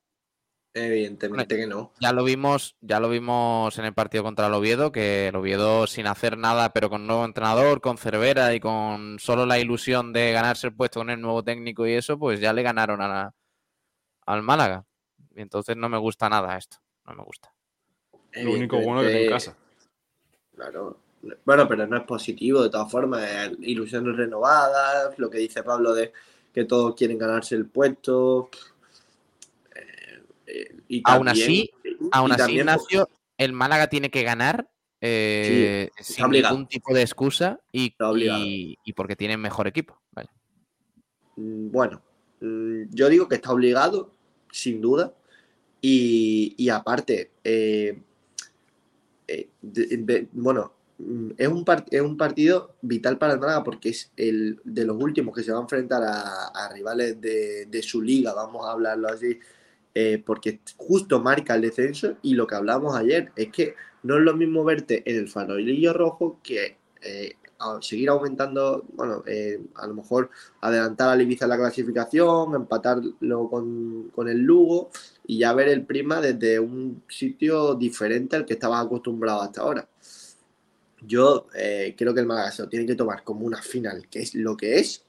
Evidentemente 0.87 1.57
que 1.57 1.67
no. 1.67 1.93
Ya 2.01 2.13
lo 2.13 2.25
vimos, 2.25 2.77
ya 2.81 3.01
lo 3.01 3.09
vimos 3.09 3.79
en 3.79 3.85
el 3.85 3.95
partido 3.95 4.23
contra 4.23 4.47
el 4.47 4.55
Oviedo, 4.55 4.93
que 4.93 5.29
el 5.29 5.37
Oviedo 5.37 5.87
sin 5.87 6.07
hacer 6.07 6.39
nada, 6.39 6.73
pero 6.73 6.89
con 6.91 7.07
nuevo 7.07 7.25
entrenador, 7.25 7.81
con 7.81 7.99
Cervera 7.99 8.55
y 8.55 8.61
con 8.61 9.19
solo 9.19 9.47
la 9.47 9.59
ilusión 9.59 10.13
de 10.13 10.33
ganarse 10.33 10.69
el 10.69 10.75
puesto 10.75 11.01
con 11.01 11.11
el 11.11 11.21
nuevo 11.21 11.43
técnico 11.43 11.87
y 11.87 11.93
eso, 11.95 12.19
pues 12.19 12.41
ya 12.41 12.53
le 12.53 12.63
ganaron 12.63 13.01
a 13.01 13.09
la- 13.09 13.35
al 14.27 14.43
Málaga. 14.43 14.85
Y 15.35 15.41
entonces 15.41 15.77
no 15.77 15.89
me 15.89 15.99
gusta 15.99 16.29
nada 16.29 16.57
esto, 16.57 16.79
no 17.07 17.15
me 17.15 17.23
gusta. 17.25 17.53
Lo 18.35 18.53
único 18.53 18.79
bueno 18.81 19.01
que 19.01 19.09
es 19.09 19.25
en 19.25 19.31
casa. 19.31 19.57
Claro. 20.55 20.99
Bueno, 21.45 21.67
pero 21.67 21.87
no 21.87 21.97
es 21.97 22.05
positivo, 22.05 22.63
de 22.63 22.71
todas 22.71 22.91
formas. 22.91 23.23
eh, 23.25 23.57
Ilusiones 23.61 24.17
renovadas, 24.17 25.19
lo 25.19 25.29
que 25.29 25.39
dice 25.39 25.63
Pablo 25.63 25.93
de 25.93 26.13
que 26.53 26.65
todos 26.65 26.95
quieren 26.95 27.19
ganarse 27.19 27.55
el 27.55 27.67
puesto. 27.67 28.51
Y 30.89 31.03
Aún 31.05 31.27
también- 31.27 31.45
así, 31.47 31.71
y 31.85 32.09
Aún 32.13 32.33
así, 32.33 32.39
también, 32.39 32.61
Ignacio, 32.61 33.09
el 33.37 33.53
Málaga 33.53 33.89
tiene 33.89 34.11
que 34.11 34.23
ganar 34.23 34.69
eh, 35.01 35.91
sin 36.01 36.25
obligado. 36.25 36.55
ningún 36.57 36.69
tipo 36.69 36.93
de 36.93 37.03
excusa 37.03 37.61
y, 37.71 37.95
obligado. 38.01 38.45
y- 38.45 38.77
y 38.85 38.93
porque 38.95 39.15
tienen 39.15 39.41
mejor 39.41 39.69
equipo. 39.69 40.01
Mm, 41.37 41.71
Bueno, 41.71 42.03
mm, 42.41 42.83
yo 42.91 43.09
digo 43.09 43.29
que 43.29 43.37
está 43.37 43.53
obligado, 43.53 44.13
sin 44.51 44.81
duda. 44.81 45.15
Y, 45.81 46.55
y 46.59 46.69
aparte, 46.71 47.31
eh, 47.45 48.03
eh, 49.29 49.49
de- 49.63 49.97
de- 49.99 50.29
bueno, 50.33 50.73
mm, 50.99 51.31
es 51.37 51.47
un, 51.49 51.65
es 51.91 52.01
un 52.01 52.17
partido 52.17 52.75
vital 52.83 53.19
para 53.19 53.35
el 53.35 53.39
Málaga 53.41 53.63
porque 53.63 53.91
es 53.91 54.11
el 54.17 54.61
de 54.65 54.85
los 54.85 54.97
últimos 55.01 55.33
que 55.35 55.45
se 55.45 55.53
va 55.53 55.59
a 55.59 55.63
enfrentar 55.63 56.03
a, 56.03 56.49
a 56.49 56.73
rivales 56.73 57.21
de, 57.21 57.67
de 57.67 57.83
su 57.83 58.03
liga, 58.03 58.33
vamos 58.35 58.67
a 58.67 58.73
hablarlo 58.73 59.09
así, 59.09 59.39
eh, 60.01 60.23
porque 60.25 60.61
justo 60.77 61.19
marca 61.21 61.57
el 61.57 61.63
descenso 61.63 62.19
y 62.23 62.35
lo 62.35 62.47
que 62.47 62.55
hablamos 62.55 62.95
ayer 62.95 63.33
es 63.35 63.49
que 63.49 63.75
no 64.05 64.17
es 64.17 64.23
lo 64.23 64.33
mismo 64.37 64.63
verte 64.63 65.03
en 65.05 65.17
el 65.17 65.27
farolillo 65.29 65.93
rojo 65.93 66.39
que 66.41 66.77
eh, 67.03 67.35
a- 67.59 67.81
seguir 67.83 68.09
aumentando, 68.11 68.85
bueno, 68.93 69.25
eh, 69.27 69.61
a 69.75 69.89
lo 69.89 69.95
mejor 69.95 70.31
adelantar 70.61 71.09
al 71.09 71.21
Ibiza 71.21 71.49
la 71.49 71.57
clasificación, 71.57 72.55
empatarlo 72.55 73.51
con, 73.51 74.11
con 74.15 74.29
el 74.29 74.39
Lugo 74.39 74.91
y 75.27 75.39
ya 75.39 75.53
ver 75.53 75.69
el 75.69 75.85
Prima 75.85 76.21
desde 76.21 76.61
un 76.61 77.03
sitio 77.09 77.75
diferente 77.75 78.37
al 78.37 78.47
que 78.47 78.55
estabas 78.55 78.87
acostumbrado 78.87 79.43
hasta 79.43 79.63
ahora. 79.63 79.89
Yo 81.01 81.47
creo 81.97 82.15
que 82.15 82.21
el 82.21 82.27
Málaga 82.27 82.53
lo 82.59 82.69
tiene 82.69 82.87
que 82.87 82.95
tomar 82.95 83.25
como 83.25 83.45
una 83.47 83.61
final, 83.61 84.07
que 84.09 84.21
es 84.21 84.37
lo 84.37 84.57
que 84.57 84.79
es, 84.79 85.05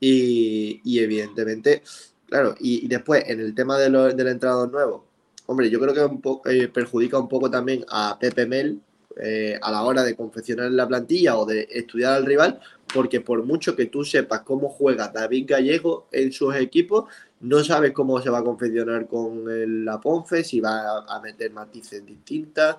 y 0.00 0.98
evidentemente, 0.98 1.82
claro, 2.28 2.54
y, 2.60 2.86
después 2.88 3.24
en 3.26 3.40
el 3.40 3.54
tema 3.54 3.78
de 3.78 3.90
lo- 3.90 4.12
del 4.12 4.28
entrenador 4.28 4.70
nuevo, 4.70 5.04
hombre, 5.46 5.70
yo 5.70 5.78
creo 5.80 5.94
que 5.94 6.00
un 6.04 6.20
poco, 6.20 6.48
eh, 6.48 6.68
perjudica 6.68 7.18
un 7.18 7.28
poco 7.28 7.50
también 7.50 7.84
a 7.88 8.16
Pepe 8.18 8.46
Mel 8.46 8.80
eh, 9.18 9.58
a 9.62 9.70
la 9.70 9.82
hora 9.82 10.02
de 10.02 10.14
confeccionar 10.14 10.70
la 10.72 10.86
plantilla 10.86 11.38
o 11.38 11.46
de 11.46 11.66
estudiar 11.70 12.12
al 12.12 12.26
rival, 12.26 12.60
porque 12.92 13.22
por 13.22 13.42
mucho 13.44 13.74
que 13.74 13.86
tú 13.86 14.04
sepas 14.04 14.42
cómo 14.42 14.68
juega 14.68 15.08
David 15.08 15.46
Gallego 15.48 16.06
en 16.12 16.32
sus 16.32 16.54
equipos, 16.56 17.06
no 17.40 17.64
sabes 17.64 17.92
cómo 17.92 18.20
se 18.20 18.28
va 18.28 18.38
a 18.38 18.44
confeccionar 18.44 19.06
con 19.06 19.50
el- 19.50 19.84
la 19.86 19.98
Ponfe, 20.00 20.44
si 20.44 20.60
va 20.60 20.98
a, 20.98 21.16
a 21.16 21.20
meter 21.22 21.50
matices 21.50 22.04
distintas. 22.04 22.76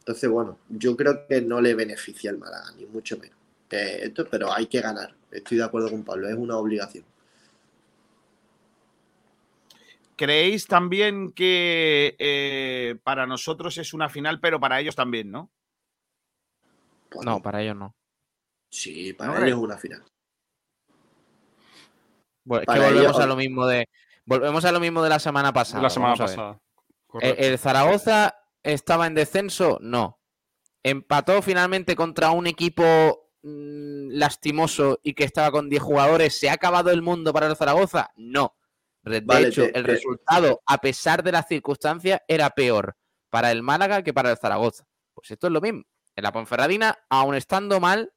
Entonces, 0.00 0.28
bueno, 0.28 0.58
yo 0.68 0.96
creo 0.96 1.24
que 1.28 1.40
no 1.42 1.60
le 1.60 1.74
beneficia 1.74 2.30
al 2.30 2.38
Málaga, 2.38 2.72
ni 2.76 2.86
mucho 2.86 3.16
menos. 3.18 3.36
Eh, 3.70 4.00
esto, 4.04 4.26
pero 4.30 4.52
hay 4.52 4.66
que 4.66 4.80
ganar. 4.80 5.14
Estoy 5.30 5.58
de 5.58 5.64
acuerdo 5.64 5.90
con 5.90 6.02
Pablo, 6.04 6.28
es 6.28 6.34
una 6.36 6.56
obligación. 6.56 7.04
¿Creéis 10.16 10.66
también 10.66 11.32
que 11.32 12.16
eh, 12.18 12.96
para 13.04 13.26
nosotros 13.26 13.76
es 13.78 13.92
una 13.92 14.08
final, 14.08 14.40
pero 14.40 14.58
para 14.58 14.80
ellos 14.80 14.96
también, 14.96 15.30
no? 15.30 15.50
No, 17.22 17.40
para 17.40 17.62
ellos 17.62 17.76
no. 17.76 17.94
Sí, 18.70 19.12
para 19.12 19.36
ellos 19.38 19.58
es 19.58 19.64
una 19.64 19.76
final. 19.78 20.02
Bueno, 22.44 22.62
es 22.66 22.66
que 22.74 22.80
volvemos 22.80 23.02
ellos- 23.02 23.20
a 23.20 23.26
lo 23.26 23.36
mismo 23.36 23.66
de 23.66 23.88
volvemos 24.24 24.64
a 24.64 24.72
lo 24.72 24.80
mismo 24.80 25.02
de 25.02 25.08
la 25.10 25.18
semana 25.18 25.52
pasada. 25.52 25.82
La 25.82 25.90
semana 25.90 26.16
pasada. 26.16 26.50
¿El, 26.52 26.60
Correcto. 27.06 27.42
el 27.42 27.58
Zaragoza 27.58 28.36
estaba 28.62 29.06
en 29.06 29.14
descenso? 29.14 29.78
No. 29.80 30.18
¿Empató 30.82 31.42
finalmente 31.42 31.96
contra 31.96 32.30
un 32.30 32.46
equipo 32.46 33.30
mm, 33.42 34.10
lastimoso 34.10 35.00
y 35.02 35.14
que 35.14 35.24
estaba 35.24 35.50
con 35.50 35.68
10 35.68 35.82
jugadores? 35.82 36.38
¿Se 36.38 36.48
ha 36.48 36.54
acabado 36.54 36.90
el 36.90 37.02
mundo 37.02 37.32
para 37.32 37.46
el 37.46 37.56
Zaragoza? 37.56 38.10
No. 38.16 38.56
De 39.06 39.20
Vale, 39.20 39.48
hecho, 39.48 39.62
te- 39.62 39.78
el 39.78 39.84
te- 39.86 39.92
resultado, 39.92 40.60
a 40.66 40.78
pesar 40.78 41.22
de 41.22 41.30
las 41.32 41.46
circunstancias, 41.46 42.20
era 42.26 42.50
peor 42.50 42.96
para 43.30 43.52
el 43.52 43.62
Málaga 43.62 44.02
que 44.02 44.12
para 44.12 44.32
el 44.32 44.36
Zaragoza. 44.36 44.84
Pues 45.14 45.30
esto 45.30 45.46
es 45.46 45.52
lo 45.52 45.60
mismo. 45.60 45.84
En 46.16 46.24
la 46.24 46.32
Ponferradina, 46.32 46.98
aun 47.08 47.36
estando 47.36 47.78
mal, 47.78 48.12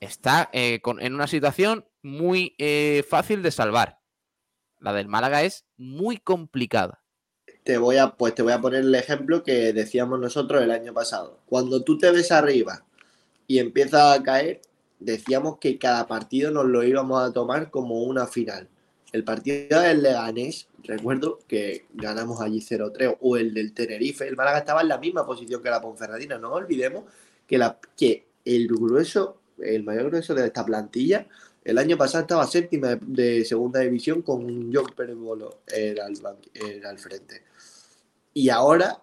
está 0.00 0.50
eh, 0.52 0.80
con- 0.82 1.00
en 1.00 1.14
una 1.14 1.26
situación 1.28 1.86
muy 2.02 2.54
eh, 2.58 3.04
fácil 3.08 3.42
de 3.42 3.50
salvar. 3.52 4.00
La 4.80 4.92
del 4.92 5.06
Málaga 5.08 5.42
es 5.42 5.64
muy 5.76 6.18
complicada. 6.18 7.02
Te 7.62 7.78
voy 7.78 7.96
a, 7.96 8.16
pues 8.16 8.34
te 8.34 8.42
voy 8.42 8.52
a 8.52 8.60
poner 8.60 8.80
el 8.80 8.94
ejemplo 8.94 9.42
que 9.42 9.72
decíamos 9.72 10.18
nosotros 10.18 10.62
el 10.62 10.70
año 10.70 10.92
pasado. 10.92 11.40
Cuando 11.46 11.82
tú 11.82 11.96
te 11.98 12.10
ves 12.10 12.32
arriba 12.32 12.84
y 13.46 13.58
empiezas 13.58 14.18
a 14.18 14.22
caer, 14.22 14.60
decíamos 14.98 15.58
que 15.58 15.78
cada 15.78 16.06
partido 16.06 16.50
nos 16.50 16.64
lo 16.66 16.82
íbamos 16.82 17.22
a 17.22 17.32
tomar 17.32 17.70
como 17.70 18.02
una 18.02 18.26
final. 18.26 18.68
El 19.14 19.22
partido 19.22 19.80
del 19.80 20.02
Leganés, 20.02 20.66
recuerdo 20.82 21.38
que 21.46 21.86
ganamos 21.94 22.40
allí 22.40 22.58
0-3, 22.58 23.18
o 23.20 23.36
el 23.36 23.54
del 23.54 23.72
Tenerife, 23.72 24.26
el 24.26 24.34
Málaga 24.34 24.58
estaba 24.58 24.80
en 24.80 24.88
la 24.88 24.98
misma 24.98 25.24
posición 25.24 25.62
que 25.62 25.70
la 25.70 25.80
Ponferradina. 25.80 26.36
No 26.36 26.50
olvidemos 26.50 27.04
que, 27.46 27.56
la, 27.56 27.78
que 27.96 28.26
el 28.44 28.66
grueso, 28.66 29.38
el 29.58 29.84
mayor 29.84 30.08
grueso 30.08 30.34
de 30.34 30.44
esta 30.44 30.66
plantilla, 30.66 31.28
el 31.62 31.78
año 31.78 31.96
pasado 31.96 32.22
estaba 32.22 32.44
séptima 32.48 32.96
de, 32.96 32.98
de 33.02 33.44
segunda 33.44 33.78
división 33.78 34.20
con 34.22 34.46
un 34.46 34.74
John 34.74 34.92
Bolo 35.22 35.60
era 35.72 36.06
al, 36.06 36.98
frente. 36.98 37.44
Y 38.32 38.48
ahora, 38.48 39.00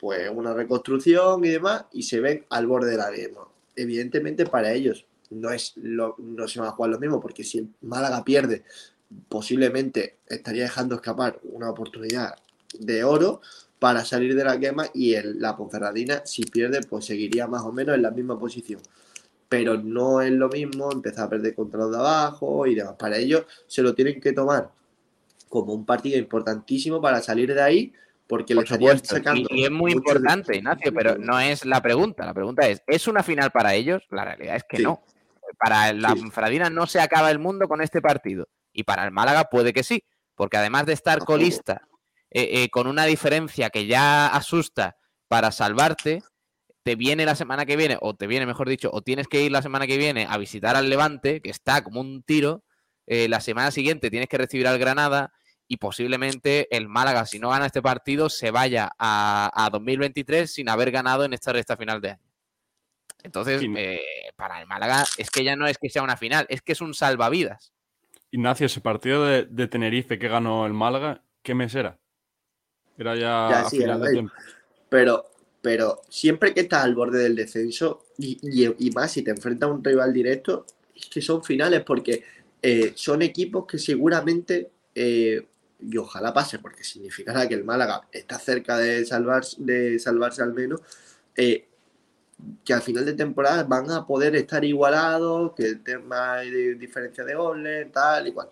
pues 0.00 0.30
una 0.30 0.54
reconstrucción 0.54 1.44
y 1.44 1.50
demás, 1.50 1.84
y 1.92 2.04
se 2.04 2.20
ven 2.20 2.46
al 2.48 2.66
borde 2.66 2.92
del 2.92 3.02
abismo. 3.02 3.52
Evidentemente 3.76 4.46
para 4.46 4.72
ellos 4.72 5.04
no, 5.28 5.50
es 5.50 5.74
lo, 5.76 6.16
no 6.18 6.48
se 6.48 6.60
va 6.60 6.68
a 6.68 6.72
jugar 6.72 6.90
lo 6.92 6.98
mismo, 6.98 7.20
porque 7.20 7.44
si 7.44 7.58
el 7.58 7.68
Málaga 7.82 8.24
pierde, 8.24 8.64
posiblemente 9.28 10.18
estaría 10.26 10.62
dejando 10.64 10.94
escapar 10.96 11.38
una 11.44 11.70
oportunidad 11.70 12.34
de 12.78 13.04
oro 13.04 13.40
para 13.78 14.04
salir 14.04 14.34
de 14.36 14.44
la 14.44 14.58
quema 14.58 14.86
y 14.94 15.14
el, 15.14 15.40
la 15.40 15.56
Ponferradina, 15.56 16.22
si 16.24 16.44
pierde, 16.44 16.80
pues 16.88 17.04
seguiría 17.04 17.46
más 17.46 17.62
o 17.62 17.72
menos 17.72 17.94
en 17.96 18.02
la 18.02 18.10
misma 18.10 18.38
posición. 18.38 18.80
Pero 19.48 19.76
no 19.76 20.20
es 20.22 20.30
lo 20.32 20.48
mismo 20.48 20.90
empezar 20.92 21.26
a 21.26 21.30
perder 21.30 21.54
contra 21.54 21.80
los 21.80 21.90
de 21.90 21.98
abajo 21.98 22.66
y 22.66 22.74
demás. 22.74 22.94
Para 22.98 23.16
ellos 23.18 23.44
se 23.66 23.82
lo 23.82 23.94
tienen 23.94 24.20
que 24.20 24.32
tomar 24.32 24.70
como 25.48 25.74
un 25.74 25.84
partido 25.84 26.16
importantísimo 26.18 27.00
para 27.02 27.20
salir 27.20 27.52
de 27.52 27.60
ahí, 27.60 27.92
porque 28.26 28.54
le 28.54 28.58
Por 28.60 28.64
estarían 28.64 28.96
supuesto, 28.96 29.16
sacando. 29.16 29.48
Y, 29.50 29.60
y 29.60 29.64
es 29.64 29.70
muy 29.70 29.90
de- 29.90 29.96
importante, 29.98 30.56
Ignacio, 30.56 30.94
pero 30.94 31.18
no 31.18 31.38
es 31.40 31.66
la 31.66 31.82
pregunta. 31.82 32.24
La 32.24 32.32
pregunta 32.32 32.66
es, 32.68 32.82
¿es 32.86 33.06
una 33.08 33.22
final 33.22 33.50
para 33.50 33.74
ellos? 33.74 34.02
La 34.10 34.24
realidad 34.24 34.56
es 34.56 34.64
que 34.66 34.78
Sí. 34.78 34.82
no. 34.84 35.02
Para 35.58 35.92
la 35.92 36.12
Sí. 36.14 36.30
Fradina 36.30 36.70
no 36.70 36.86
se 36.86 37.00
acaba 37.00 37.30
el 37.30 37.38
mundo 37.38 37.68
con 37.68 37.82
este 37.82 38.00
partido. 38.00 38.48
Y 38.72 38.84
para 38.84 39.04
el 39.04 39.10
Málaga 39.10 39.44
puede 39.44 39.72
que 39.72 39.82
sí, 39.82 40.04
porque 40.34 40.56
además 40.56 40.86
de 40.86 40.92
estar 40.92 41.20
colista 41.20 41.82
eh, 42.30 42.62
eh, 42.62 42.68
con 42.70 42.86
una 42.86 43.04
diferencia 43.04 43.70
que 43.70 43.86
ya 43.86 44.26
asusta 44.26 44.96
para 45.28 45.52
salvarte, 45.52 46.22
te 46.82 46.96
viene 46.96 47.24
la 47.24 47.34
semana 47.34 47.66
que 47.66 47.76
viene, 47.76 47.98
o 48.00 48.14
te 48.14 48.26
viene, 48.26 48.46
mejor 48.46 48.68
dicho, 48.68 48.90
o 48.92 49.02
tienes 49.02 49.28
que 49.28 49.42
ir 49.42 49.52
la 49.52 49.62
semana 49.62 49.86
que 49.86 49.98
viene 49.98 50.26
a 50.28 50.36
visitar 50.38 50.74
al 50.76 50.90
Levante, 50.90 51.40
que 51.40 51.50
está 51.50 51.82
como 51.84 52.00
un 52.00 52.22
tiro. 52.22 52.64
eh, 53.06 53.28
la 53.28 53.40
semana 53.40 53.70
siguiente 53.70 54.10
tienes 54.10 54.28
que 54.28 54.38
recibir 54.38 54.66
al 54.66 54.78
Granada 54.78 55.32
y 55.68 55.76
posiblemente 55.78 56.74
el 56.74 56.88
Málaga, 56.88 57.26
si 57.26 57.38
no 57.38 57.50
gana 57.50 57.66
este 57.66 57.82
partido, 57.82 58.28
se 58.28 58.50
vaya 58.50 58.90
a, 58.98 59.50
a 59.54 59.70
2023 59.70 60.52
sin 60.52 60.68
haber 60.68 60.90
ganado 60.90 61.24
en 61.24 61.32
esta 61.32 61.52
recta 61.52 61.76
final 61.76 62.00
de 62.00 62.10
año. 62.10 62.32
Entonces, 63.22 63.62
eh, 63.76 64.00
para 64.36 64.60
el 64.60 64.66
Málaga 64.66 65.04
es 65.16 65.30
que 65.30 65.44
ya 65.44 65.56
no 65.56 65.66
es 65.66 65.78
que 65.78 65.88
sea 65.88 66.02
una 66.02 66.16
final, 66.16 66.46
es 66.48 66.62
que 66.62 66.72
es 66.72 66.80
un 66.80 66.94
salvavidas. 66.94 67.72
Ignacio, 68.32 68.66
ese 68.66 68.80
partido 68.80 69.24
de, 69.24 69.44
de 69.44 69.68
Tenerife 69.68 70.18
que 70.18 70.26
ganó 70.28 70.66
el 70.66 70.72
Málaga, 70.72 71.24
¿qué 71.42 71.54
mes 71.54 71.74
era? 71.76 72.00
Era 72.96 73.14
ya, 73.16 73.32
Ya, 73.46 73.64
a 73.66 73.70
sí, 73.70 73.82
final 73.82 74.00
era 74.00 74.00
de 74.02 74.10
tiempo. 74.10 74.34
Pero, 74.90 75.26
pero 75.62 76.02
siempre 76.10 76.54
que 76.54 76.60
estás 76.62 76.84
al 76.84 76.94
borde 76.94 77.22
del 77.22 77.36
descenso, 77.36 78.06
y, 78.18 78.38
y- 78.42 78.74
y 78.88 78.90
más 78.92 79.12
si 79.12 79.22
te 79.22 79.32
enfrentas 79.32 79.70
a 79.70 79.72
un 79.72 79.84
rival 79.84 80.12
directo, 80.12 80.66
es 80.96 81.06
que 81.06 81.22
son 81.22 81.44
finales 81.44 81.82
porque 81.84 82.24
eh, 82.62 82.92
son 82.96 83.22
equipos 83.22 83.66
que 83.66 83.78
seguramente, 83.78 84.70
eh, 84.94 85.46
y 85.80 85.98
ojalá 85.98 86.34
pase, 86.34 86.58
porque 86.60 86.84
significará 86.84 87.48
que 87.48 87.54
el 87.54 87.64
Málaga 87.64 88.08
está 88.12 88.38
cerca 88.38 88.78
de, 88.78 89.04
salvarse, 89.06 89.56
de 89.60 89.98
salvarse 90.00 90.42
al 90.42 90.54
menos, 90.54 90.80
eh, 91.36 91.68
que 92.64 92.72
al 92.72 92.82
final 92.82 93.04
de 93.04 93.14
temporada 93.14 93.64
van 93.64 93.90
a 93.90 94.06
poder 94.06 94.36
estar 94.36 94.64
igualados, 94.64 95.52
que 95.54 95.66
el 95.66 95.82
tema 95.82 96.38
de 96.38 96.74
diferencia 96.76 97.24
de 97.24 97.34
goles, 97.34 97.92
tal 97.92 98.28
y 98.28 98.32
cual. 98.32 98.48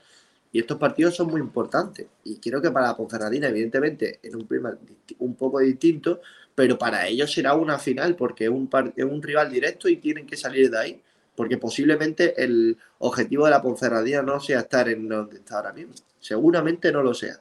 Y 0.53 0.59
estos 0.61 0.78
partidos 0.78 1.14
son 1.14 1.28
muy 1.28 1.41
importantes. 1.41 2.07
Y 2.24 2.36
creo 2.38 2.61
que 2.61 2.70
para 2.70 2.88
la 2.88 2.97
Ponferradina, 2.97 3.49
evidentemente, 3.49 4.18
en 4.22 4.36
un 4.36 4.47
primer 4.47 4.78
un 5.18 5.34
poco 5.34 5.61
distinto, 5.61 6.20
pero 6.55 6.76
para 6.76 7.07
ellos 7.07 7.32
será 7.32 7.55
una 7.55 7.78
final 7.78 8.16
porque 8.16 8.45
es 8.45 8.51
un, 8.51 8.68
es 8.97 9.05
un 9.05 9.22
rival 9.22 9.51
directo 9.51 9.88
y 9.88 9.97
tienen 9.97 10.26
que 10.26 10.36
salir 10.36 10.70
de 10.70 10.78
ahí. 10.78 11.03
Porque 11.36 11.57
posiblemente 11.57 12.43
el 12.43 12.76
objetivo 12.99 13.45
de 13.45 13.53
la 13.53 13.62
Ponferradina 13.62 14.22
no 14.22 14.41
sea 14.41 14.61
estar 14.61 14.88
en 14.88 15.09
donde 15.09 15.36
está 15.36 15.57
ahora 15.57 15.72
mismo. 15.72 15.95
Seguramente 16.18 16.93
no 16.93 17.03
lo 17.03 17.14
sea. 17.14 17.41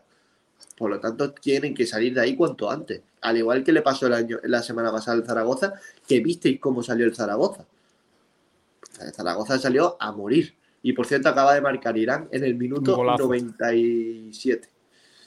Por 0.80 0.90
lo 0.90 1.00
tanto, 1.02 1.34
tienen 1.34 1.76
que 1.76 1.86
salir 1.86 2.14
de 2.14 2.22
ahí 2.22 2.38
cuanto 2.38 2.72
antes. 2.72 3.02
Al 3.20 3.36
igual 3.36 3.66
que 3.66 3.74
le 3.74 3.82
pasó 3.82 4.08
el 4.08 4.14
año, 4.14 4.38
la 4.44 4.64
semana 4.64 4.90
pasada 4.94 5.18
al 5.18 5.26
Zaragoza, 5.26 5.74
que 6.08 6.22
visteis 6.22 6.58
cómo 6.58 6.82
salió 6.82 7.06
el 7.06 7.14
Zaragoza. 7.14 7.66
El 9.02 9.12
Zaragoza 9.12 9.60
salió 9.60 9.98
a 10.00 10.14
morir. 10.14 10.56
Y 10.82 10.94
por 10.94 11.06
cierto, 11.06 11.28
acaba 11.28 11.54
de 11.54 11.60
marcar 11.60 11.98
Irán 11.98 12.30
en 12.32 12.46
el 12.46 12.56
minuto 12.56 12.96
97. 13.04 14.70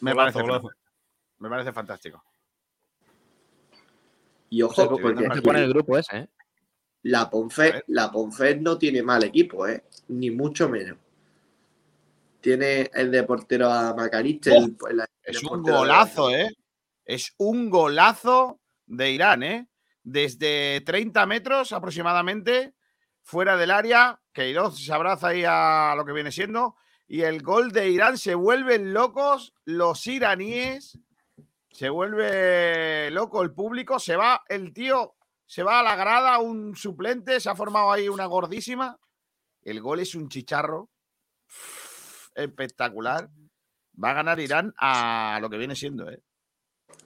Me 0.00 0.14
parece, 0.14 0.42
me 1.38 1.48
parece 1.50 1.70
fantástico. 1.70 2.24
Y 4.48 4.62
ojo, 4.62 4.88
porque 4.88 5.28
se 5.34 5.42
pone 5.42 5.64
el 5.64 5.68
grupo 5.68 5.98
ese, 5.98 6.16
¿eh? 6.16 6.28
La 7.02 7.28
Ponfe, 7.28 7.84
la 7.88 8.10
Ponfe 8.10 8.56
no 8.56 8.78
tiene 8.78 9.02
mal 9.02 9.22
equipo, 9.22 9.66
¿eh? 9.66 9.84
Ni 10.08 10.30
mucho 10.30 10.70
menos. 10.70 10.96
Tiene 12.42 12.90
el 12.92 13.12
de 13.12 13.22
portero 13.22 13.70
a 13.70 13.94
Macariste. 13.94 14.50
es 15.22 15.42
un 15.44 15.62
golazo, 15.62 16.30
¿eh? 16.30 16.50
Es 17.04 17.34
un 17.38 17.70
golazo 17.70 18.60
de 18.84 19.12
Irán, 19.12 19.44
¿eh? 19.44 19.68
Desde 20.02 20.80
30 20.80 21.24
metros 21.26 21.72
aproximadamente, 21.72 22.74
fuera 23.22 23.56
del 23.56 23.70
área, 23.70 24.20
Queiroz 24.32 24.84
se 24.84 24.92
abraza 24.92 25.28
ahí 25.28 25.44
a 25.46 25.94
lo 25.96 26.04
que 26.04 26.12
viene 26.12 26.32
siendo, 26.32 26.74
y 27.06 27.22
el 27.22 27.42
gol 27.42 27.70
de 27.70 27.90
Irán 27.90 28.18
se 28.18 28.34
vuelven 28.34 28.92
locos 28.92 29.54
los 29.64 30.04
iraníes, 30.08 30.98
se 31.70 31.90
vuelve 31.90 33.12
loco 33.12 33.42
el 33.42 33.52
público, 33.52 34.00
se 34.00 34.16
va 34.16 34.42
el 34.48 34.72
tío, 34.72 35.14
se 35.46 35.62
va 35.62 35.78
a 35.78 35.84
la 35.84 35.94
grada, 35.94 36.38
un 36.40 36.74
suplente, 36.74 37.38
se 37.38 37.48
ha 37.48 37.54
formado 37.54 37.92
ahí 37.92 38.08
una 38.08 38.26
gordísima, 38.26 38.98
el 39.62 39.80
gol 39.80 40.00
es 40.00 40.16
un 40.16 40.28
chicharro 40.28 40.90
espectacular, 42.34 43.28
va 44.02 44.10
a 44.10 44.14
ganar 44.14 44.40
Irán 44.40 44.74
a 44.78 45.38
lo 45.40 45.50
que 45.50 45.58
viene 45.58 45.76
siendo, 45.76 46.10
¿eh? 46.10 46.22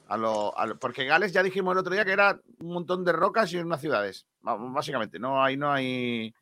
A 0.09 0.17
lo, 0.17 0.55
porque 0.81 1.05
Gales 1.05 1.33
ya 1.33 1.43
dijimos 1.43 1.73
el 1.73 1.79
otro 1.79 1.93
día 1.93 2.05
que 2.05 2.13
era 2.13 2.41
un 2.59 2.73
montón 2.73 3.05
de 3.05 3.13
rocas 3.13 3.53
y 3.53 3.57
unas 3.59 3.81
ciudades. 3.81 4.27
Básicamente, 4.41 5.19
no 5.19 5.43
hay, 5.43 5.57
no 5.57 5.73
hay, 5.73 6.33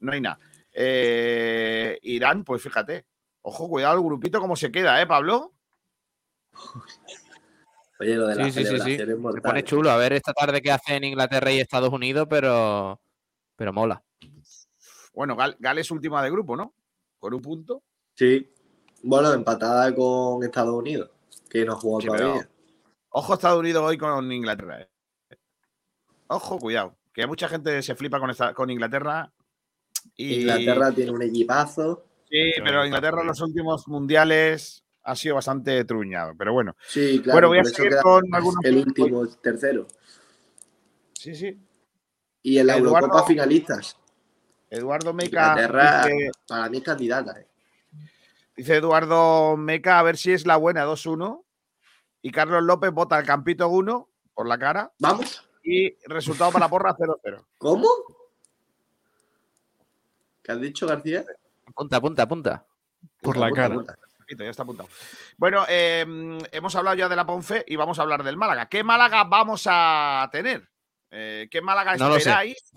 no 0.00 0.12
hay 0.12 0.20
nada. 0.20 0.38
Eh, 0.72 1.98
Irán, 2.02 2.44
pues 2.44 2.62
fíjate. 2.62 3.06
Ojo, 3.42 3.68
cuidado 3.68 3.96
el 3.96 4.04
grupito 4.04 4.40
cómo 4.40 4.56
se 4.56 4.70
queda, 4.70 5.00
¿eh, 5.00 5.06
Pablo? 5.06 5.54
Oye, 8.00 8.14
lo 8.14 8.26
de 8.28 8.36
la 8.36 8.44
sí, 8.44 8.64
sí, 8.64 8.78
sí, 8.78 8.96
Se 8.96 9.06
pone 9.42 9.64
chulo. 9.64 9.90
A 9.90 9.96
ver 9.96 10.12
esta 10.12 10.32
tarde 10.32 10.62
qué 10.62 10.70
hacen 10.70 11.02
Inglaterra 11.02 11.50
y 11.50 11.58
Estados 11.58 11.92
Unidos, 11.92 12.28
pero, 12.30 13.00
pero 13.56 13.72
mola. 13.72 14.02
Bueno, 15.12 15.36
Gales 15.58 15.90
última 15.90 16.22
de 16.22 16.30
grupo, 16.30 16.56
¿no? 16.56 16.74
Con 17.18 17.34
un 17.34 17.42
punto. 17.42 17.82
Sí. 18.18 18.50
Bueno, 19.04 19.32
empatada 19.32 19.94
con 19.94 20.42
Estados 20.42 20.74
Unidos, 20.74 21.08
que 21.48 21.64
no 21.64 21.76
jugó 21.76 22.00
todavía. 22.00 22.50
Ojo 23.10 23.34
Estados 23.34 23.60
Unidos 23.60 23.84
hoy 23.84 23.96
con 23.96 24.32
Inglaterra. 24.32 24.80
Eh. 24.80 24.88
Ojo, 26.26 26.58
cuidado. 26.58 26.96
Que 27.14 27.28
mucha 27.28 27.48
gente 27.48 27.80
se 27.80 27.94
flipa 27.94 28.18
con, 28.18 28.34
con 28.54 28.70
Inglaterra. 28.70 29.32
Y... 30.16 30.40
Inglaterra 30.40 30.90
tiene 30.90 31.12
un 31.12 31.22
equipazo. 31.22 32.06
Sí, 32.28 32.54
pero 32.64 32.84
Inglaterra 32.84 33.20
en 33.20 33.28
los 33.28 33.40
últimos 33.40 33.86
mundiales 33.86 34.84
ha 35.04 35.14
sido 35.14 35.36
bastante 35.36 35.84
truñado. 35.84 36.34
Pero 36.36 36.52
bueno. 36.52 36.74
Sí, 36.88 37.20
claro. 37.22 37.36
Bueno, 37.36 37.48
voy 37.48 37.58
a 37.60 37.64
seguir 37.64 37.98
con 38.02 38.24
algunos. 38.34 38.64
El 38.64 38.78
último, 38.78 39.22
el 39.22 39.36
tercero. 39.38 39.86
Sí, 41.12 41.36
sí. 41.36 41.56
Y 42.42 42.58
en 42.58 42.66
la 42.66 42.78
Eurocopa 42.78 43.24
finalistas. 43.24 43.96
Eduardo 44.68 45.14
Meca. 45.14 45.50
Inglaterra, 45.50 46.04
para 46.48 46.68
mí, 46.68 46.80
candidata. 46.80 47.40
Eh. 47.40 47.47
Dice 48.58 48.74
Eduardo 48.74 49.56
Meca, 49.56 50.00
a 50.00 50.02
ver 50.02 50.16
si 50.16 50.32
es 50.32 50.44
la 50.44 50.56
buena 50.56 50.84
2-1 50.84 51.44
y 52.22 52.32
Carlos 52.32 52.60
López 52.64 52.90
bota 52.90 53.16
el 53.16 53.24
campito 53.24 53.68
1 53.68 54.10
por 54.34 54.48
la 54.48 54.58
cara. 54.58 54.92
Vamos. 54.98 55.48
Y 55.62 55.94
resultado 56.08 56.50
para 56.50 56.64
la 56.64 56.68
porra 56.68 56.96
0-0. 56.96 57.46
¿Cómo? 57.56 57.88
¿Qué 60.42 60.50
has 60.50 60.60
dicho, 60.60 60.88
García? 60.88 61.24
Punta, 61.72 62.00
punta, 62.00 62.26
punta. 62.26 62.66
Por 63.22 63.36
la 63.36 63.52
cara. 63.52 63.76
ya 64.36 64.44
está 64.46 64.64
apuntado. 64.64 64.88
Bueno, 65.36 65.64
em, 65.68 66.40
hemos 66.50 66.74
hablado 66.74 66.96
ya 66.96 67.08
de 67.08 67.14
la 67.14 67.24
Ponfe 67.24 67.64
y 67.64 67.76
vamos 67.76 68.00
a 68.00 68.02
hablar 68.02 68.24
del 68.24 68.36
Málaga. 68.36 68.68
¿Qué 68.68 68.82
Málaga 68.82 69.22
vamos 69.22 69.68
a 69.70 70.28
tener? 70.32 70.68
Eh, 71.12 71.46
¿Qué 71.48 71.60
Málaga 71.60 71.94
esperáis? 71.94 72.72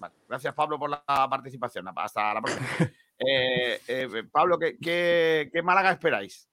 Vale, 0.00 0.14
gracias, 0.28 0.52
Pablo, 0.52 0.80
por 0.80 0.90
la 0.90 1.04
participación. 1.06 1.86
Hasta 1.94 2.34
la 2.34 2.42
próxima. 2.42 2.66
Eh, 3.18 3.80
eh, 3.88 4.08
Pablo, 4.30 4.58
¿qué, 4.58 5.50
qué 5.52 5.62
Málaga 5.62 5.92
esperáis? 5.92 6.48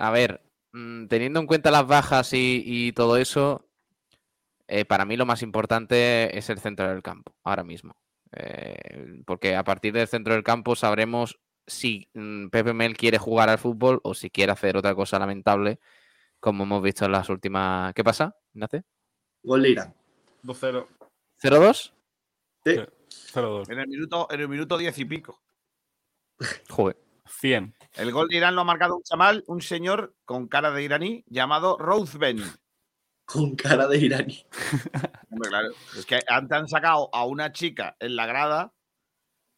A 0.00 0.10
ver, 0.10 0.42
mm, 0.72 1.08
teniendo 1.08 1.40
en 1.40 1.46
cuenta 1.46 1.70
las 1.70 1.86
bajas 1.86 2.30
y, 2.32 2.92
todo 2.92 3.18
eso, 3.18 3.68
eh, 4.66 4.86
para 4.86 5.04
mí 5.04 5.14
lo 5.16 5.26
más 5.26 5.42
importante 5.42 6.38
es 6.38 6.48
el 6.48 6.58
centro 6.58 6.88
del 6.88 7.02
campo, 7.02 7.36
ahora 7.44 7.64
mismo. 7.64 7.96
Eh, 8.32 9.22
porque 9.26 9.56
a 9.56 9.62
partir 9.62 9.92
del 9.92 10.08
centro 10.08 10.32
del 10.32 10.42
campo 10.42 10.74
sabremos 10.74 11.38
si 11.66 12.08
mm, 12.14 12.48
Pepe 12.48 12.72
Mel 12.72 12.96
quiere 12.96 13.18
jugar 13.18 13.50
al 13.50 13.58
fútbol 13.58 14.00
o 14.02 14.14
si 14.14 14.30
quiere 14.30 14.52
hacer 14.52 14.74
otra 14.76 14.94
cosa 14.94 15.18
lamentable, 15.18 15.80
como 16.38 16.64
hemos 16.64 16.82
visto 16.82 17.04
en 17.04 17.12
las 17.12 17.28
últimas. 17.28 17.92
¿Qué 17.92 18.02
pasa, 18.02 18.34
Ignacio? 18.54 18.82
Gol 19.42 19.66
Irán. 19.66 19.94
2-0. 20.44 20.86
¿0-2? 21.42 21.92
Sí. 22.64 22.76
0-2. 23.10 23.70
En 23.70 23.78
el 23.78 23.88
minuto, 23.88 24.28
en 24.30 24.40
el 24.40 24.48
minuto 24.48 24.78
10 24.78 24.98
y 24.98 25.04
pico. 25.04 25.42
Joder. 26.68 26.96
100. 27.30 27.74
El 27.94 28.12
gol 28.12 28.28
de 28.28 28.36
Irán 28.36 28.54
lo 28.54 28.62
ha 28.62 28.64
marcado 28.64 28.96
un 28.96 29.02
chamal, 29.02 29.44
un 29.46 29.60
señor 29.60 30.14
con 30.24 30.48
cara 30.48 30.70
de 30.70 30.82
iraní 30.82 31.24
llamado 31.28 31.78
Ben. 32.18 32.42
Con 33.24 33.54
cara 33.54 33.86
de 33.86 33.98
iraní. 33.98 34.44
claro, 35.40 35.68
es 35.96 36.04
que 36.04 36.20
antes 36.26 36.58
han 36.58 36.68
sacado 36.68 37.08
a 37.12 37.24
una 37.24 37.52
chica 37.52 37.96
en 38.00 38.16
la 38.16 38.26
grada 38.26 38.74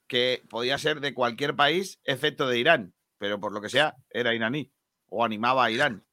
que 0.07 0.43
podía 0.51 0.77
ser 0.77 1.01
de 1.01 1.15
cualquier 1.15 1.57
país 1.57 1.99
excepto 2.05 2.47
de 2.47 2.59
Irán, 2.59 2.95
pero 3.17 3.41
por 3.41 3.53
lo 3.53 3.63
que 3.63 3.71
sea 3.71 3.97
era 4.11 4.35
iraní 4.35 4.71
o 5.09 5.25
animaba 5.25 5.65
a 5.65 5.71
Irán. 5.71 6.05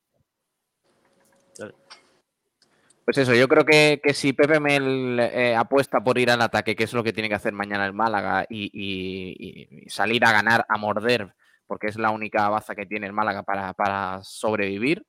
Pues 3.09 3.17
eso, 3.17 3.33
yo 3.33 3.47
creo 3.47 3.65
que, 3.65 4.01
si 4.13 4.33
Pepe 4.33 4.59
Mel 4.59 5.19
eh, 5.19 5.55
apuesta 5.55 6.01
por 6.03 6.19
ir 6.19 6.29
al 6.29 6.41
ataque, 6.41 6.75
que 6.75 6.83
es 6.83 6.93
lo 6.93 7.03
que 7.03 7.11
tiene 7.11 7.27
que 7.27 7.35
hacer 7.35 7.53
mañana 7.53 7.85
el 7.87 7.93
Málaga, 7.93 8.45
y 8.49 9.85
salir 9.87 10.23
a 10.25 10.31
ganar, 10.31 10.65
a 10.69 10.77
morder 10.77 11.33
porque 11.69 11.85
es 11.87 11.97
la 11.97 12.09
única 12.09 12.49
baza 12.49 12.73
que 12.73 12.87
tiene 12.87 13.05
el 13.05 13.13
Málaga 13.13 13.43
para, 13.43 14.23
sobrevivir. 14.23 15.05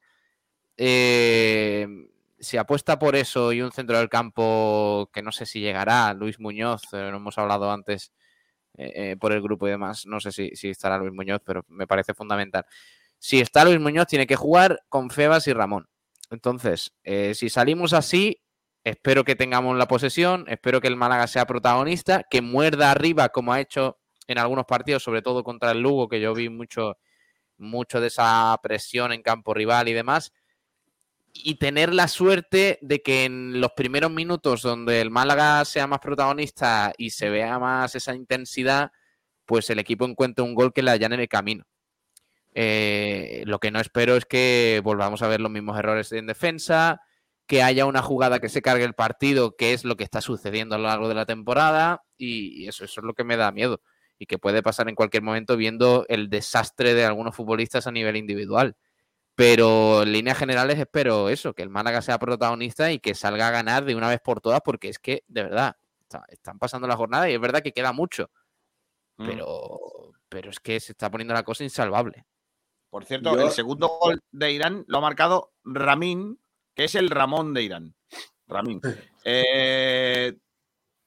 Eh, 0.77 1.89
si 2.39 2.59
apuesta 2.59 2.99
por 2.99 3.17
eso 3.17 3.53
y 3.55 3.63
un 3.63 3.73
centro 3.73 3.97
del 3.97 4.11
campo 4.11 5.09
que 5.11 5.23
no 5.23 5.33
sé 5.33 5.47
si 5.47 5.61
llegará, 5.61 6.13
Luis 6.13 6.39
Muñoz, 6.39 6.83
eh, 6.93 7.11
lo 7.11 7.17
hemos 7.17 7.39
hablado 7.39 7.73
antes 7.73 8.13
eh, 8.77 9.17
por 9.19 9.33
el 9.33 9.41
grupo 9.41 9.69
y 9.69 9.71
demás, 9.71 10.05
no 10.07 10.21
sé 10.21 10.33
si, 10.33 10.69
estará 10.69 10.99
Luis 10.99 11.15
Muñoz, 11.15 11.41
pero 11.47 11.65
me 11.69 11.87
parece 11.87 12.13
fundamental. 12.13 12.67
Si 13.19 13.41
está 13.41 13.65
Luis 13.65 13.81
Muñoz, 13.81 14.07
tiene 14.07 14.27
que 14.27 14.37
jugar 14.37 14.83
con 14.91 15.09
Febas 15.09 15.47
y 15.49 15.55
Ramón. 15.55 15.89
Entonces, 16.31 16.95
si 17.35 17.51
salimos 17.51 17.93
así, 17.93 18.41
espero 18.85 19.24
que 19.24 19.37
tengamos 19.37 19.76
la 19.76 19.89
posesión, 19.89 20.45
espero 20.49 20.81
que 20.81 20.89
el 20.89 20.97
Málaga 20.97 21.26
sea 21.26 21.47
protagonista, 21.47 22.24
que 22.31 22.41
muerda 22.41 22.91
arriba 22.91 23.28
como 23.31 23.53
ha 23.53 23.61
hecho 23.61 23.99
en 24.26 24.39
algunos 24.39 24.64
partidos, 24.64 25.03
sobre 25.03 25.22
todo 25.22 25.43
contra 25.43 25.72
el 25.72 25.81
Lugo, 25.81 26.09
que 26.09 26.20
yo 26.20 26.33
vi 26.33 26.49
mucho, 26.49 26.97
mucho 27.59 28.01
de 28.01 28.07
esa 28.07 28.57
presión 28.62 29.12
en 29.12 29.22
campo 29.22 29.55
rival 29.55 29.89
y 29.89 29.93
demás. 29.93 30.33
Y 31.33 31.57
tener 31.57 31.93
la 31.93 32.09
suerte 32.09 32.78
de 32.81 33.03
que 33.03 33.24
en 33.24 33.61
los 33.61 33.72
primeros 33.72 34.11
minutos 34.11 34.62
donde 34.62 35.01
el 35.01 35.11
Málaga 35.11 35.64
sea 35.64 35.87
más 35.87 36.01
protagonista 36.01 36.93
y 36.97 37.11
se 37.11 37.28
vea 37.28 37.59
más 37.59 37.95
esa 37.95 38.14
intensidad, 38.14 38.93
pues 39.47 39.68
el 39.70 39.81
equipo 39.81 40.05
encuentre 40.05 40.45
un 40.45 40.55
gol 40.55 40.72
que 40.72 40.83
le 40.83 40.95
en 40.95 41.12
el 41.12 41.28
camino. 41.28 41.64
Eh, 42.55 43.43
lo 43.47 43.59
que 43.59 43.71
no 43.71 43.81
espero 43.81 44.17
es 44.17 44.25
que 44.25 44.81
volvamos 44.83 45.23
a 45.23 45.29
ver 45.29 45.41
los 45.41 45.51
mismos 45.51 45.79
errores 45.79 46.13
en 46.13 46.27
defensa, 46.27 47.01
que 47.47 47.63
haya 47.63 47.87
una 47.87 48.03
jugada 48.03 48.41
que 48.41 48.49
se 48.49 48.63
cargue 48.63 48.85
el 48.85 48.95
partido, 48.95 49.57
que 49.57 49.73
es 49.73 49.85
lo 49.85 49.97
que 49.97 50.05
está 50.05 50.21
sucediendo 50.21 50.75
a 50.75 50.79
lo 50.79 50.85
largo 50.85 51.09
de 51.09 51.15
la 51.15 51.27
temporada, 51.27 52.03
y 52.17 52.69
eso, 52.69 52.85
eso 52.85 53.01
es 53.01 53.05
lo 53.05 53.15
que 53.15 53.25
me 53.25 53.37
da 53.37 53.51
miedo 53.53 53.81
y 54.21 54.27
que 54.27 54.39
puede 54.39 54.63
pasar 54.63 54.89
en 54.91 54.95
cualquier 54.95 55.23
momento 55.23 55.57
viendo 55.57 56.05
el 56.11 56.29
desastre 56.29 56.93
de 56.93 57.07
algunos 57.07 57.35
futbolistas 57.35 57.87
a 57.87 57.91
nivel 57.91 58.17
individual. 58.17 58.77
Pero 59.35 60.03
en 60.03 60.13
líneas 60.13 60.37
generales 60.37 60.79
espero 60.79 61.31
eso, 61.31 61.55
que 61.55 61.63
el 61.63 61.71
Málaga 61.71 62.03
sea 62.03 62.19
protagonista 62.19 62.93
y 62.93 62.99
que 62.99 63.15
salga 63.15 63.49
a 63.49 63.51
ganar 63.51 63.87
de 63.87 63.95
una 63.95 64.11
vez 64.11 64.21
por 64.21 64.43
todas, 64.43 64.61
porque 64.63 64.91
es 64.91 64.99
que, 64.99 65.25
de 65.27 65.45
verdad, 65.45 65.77
están 66.29 66.59
pasando 66.59 66.87
la 66.87 66.97
jornada 66.97 67.31
y 67.31 67.35
es 67.35 67.41
verdad 67.41 67.63
que 67.63 67.73
queda 67.73 67.95
mucho. 67.95 68.31
Mm. 69.17 69.27
Pero, 69.27 70.13
pero 70.29 70.51
es 70.51 70.61
que 70.61 70.79
se 70.81 70.93
está 70.93 71.11
poniendo 71.11 71.33
la 71.33 71.43
cosa 71.43 71.65
insalvable. 71.65 72.27
Por 72.91 73.05
cierto, 73.05 73.34
Yo- 73.36 73.43
el 73.47 73.51
segundo 73.53 73.88
gol 74.01 74.20
de 74.32 74.53
Irán 74.53 74.84
lo 74.88 74.99
ha 74.99 75.01
marcado 75.01 75.53
Ramín, 75.64 76.38
que 76.74 76.84
es 76.84 76.95
el 76.97 77.09
Ramón 77.11 77.55
de 77.55 77.62
Irán. 77.62 77.95
Ramín. 78.47 78.80
Eh, 79.24 80.34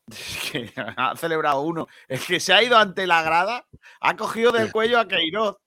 es 0.07 0.51
que 0.51 0.71
ha 0.75 1.15
celebrado 1.15 1.61
uno. 1.61 1.87
Es 2.07 2.27
que 2.27 2.39
se 2.39 2.53
ha 2.53 2.61
ido 2.61 2.77
ante 2.77 3.07
la 3.07 3.23
grada, 3.23 3.65
ha 4.01 4.15
cogido 4.15 4.51
del 4.51 4.71
cuello 4.71 4.99
a 4.99 5.07
Queiroz. 5.07 5.57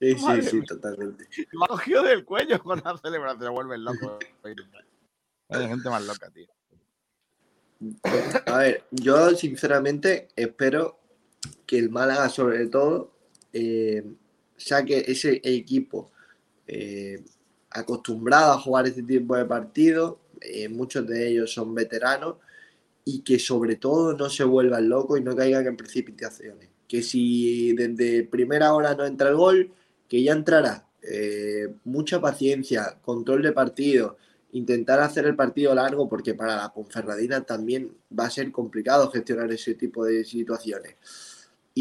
Sí, 0.00 0.14
sí, 0.16 0.24
Madre 0.24 0.42
sí, 0.42 0.56
mía. 0.56 0.64
totalmente. 0.66 1.28
Lo 1.52 1.64
ha 1.64 1.68
cogido 1.68 2.02
del 2.02 2.24
cuello 2.24 2.62
con 2.62 2.80
la 2.82 2.96
celebración. 2.96 3.42
Se 3.42 3.48
vuelven 3.50 3.84
locos. 3.84 4.24
Hay 5.50 5.68
gente 5.68 5.90
más 5.90 6.02
loca, 6.06 6.30
tío. 6.30 6.48
A 8.46 8.58
ver, 8.58 8.84
yo 8.90 9.30
sinceramente 9.30 10.28
espero 10.36 10.98
que 11.66 11.78
el 11.78 11.90
Málaga, 11.90 12.28
sobre 12.30 12.66
todo, 12.68 13.12
eh, 13.52 14.02
saque 14.60 15.04
ese 15.08 15.40
equipo 15.42 16.10
eh, 16.66 17.22
acostumbrado 17.70 18.52
a 18.52 18.60
jugar 18.60 18.86
este 18.86 19.02
tipo 19.02 19.36
de 19.36 19.44
partidos. 19.44 20.18
eh, 20.42 20.68
muchos 20.68 21.06
de 21.06 21.28
ellos 21.28 21.52
son 21.52 21.74
veteranos 21.74 22.36
y 23.04 23.20
que 23.22 23.38
sobre 23.38 23.76
todo 23.76 24.14
no 24.16 24.30
se 24.30 24.44
vuelvan 24.44 24.88
locos 24.88 25.18
y 25.18 25.22
no 25.22 25.36
caigan 25.36 25.66
en 25.66 25.76
precipitaciones. 25.76 26.68
Que 26.88 27.02
si 27.02 27.72
desde 27.74 28.24
primera 28.24 28.72
hora 28.74 28.94
no 28.94 29.04
entra 29.04 29.30
el 29.30 29.36
gol, 29.36 29.72
que 30.08 30.22
ya 30.22 30.32
entrará. 30.32 30.86
Eh, 31.02 31.68
mucha 31.84 32.20
paciencia, 32.20 32.98
control 33.02 33.42
de 33.42 33.52
partido, 33.52 34.16
intentar 34.52 35.00
hacer 35.00 35.26
el 35.26 35.36
partido 35.36 35.74
largo 35.74 36.08
porque 36.08 36.34
para 36.34 36.56
la 36.56 36.72
Ponferradina 36.72 37.42
también 37.42 37.92
va 38.18 38.26
a 38.26 38.30
ser 38.30 38.50
complicado 38.52 39.10
gestionar 39.10 39.50
ese 39.52 39.74
tipo 39.74 40.04
de 40.04 40.24
situaciones. 40.24 40.96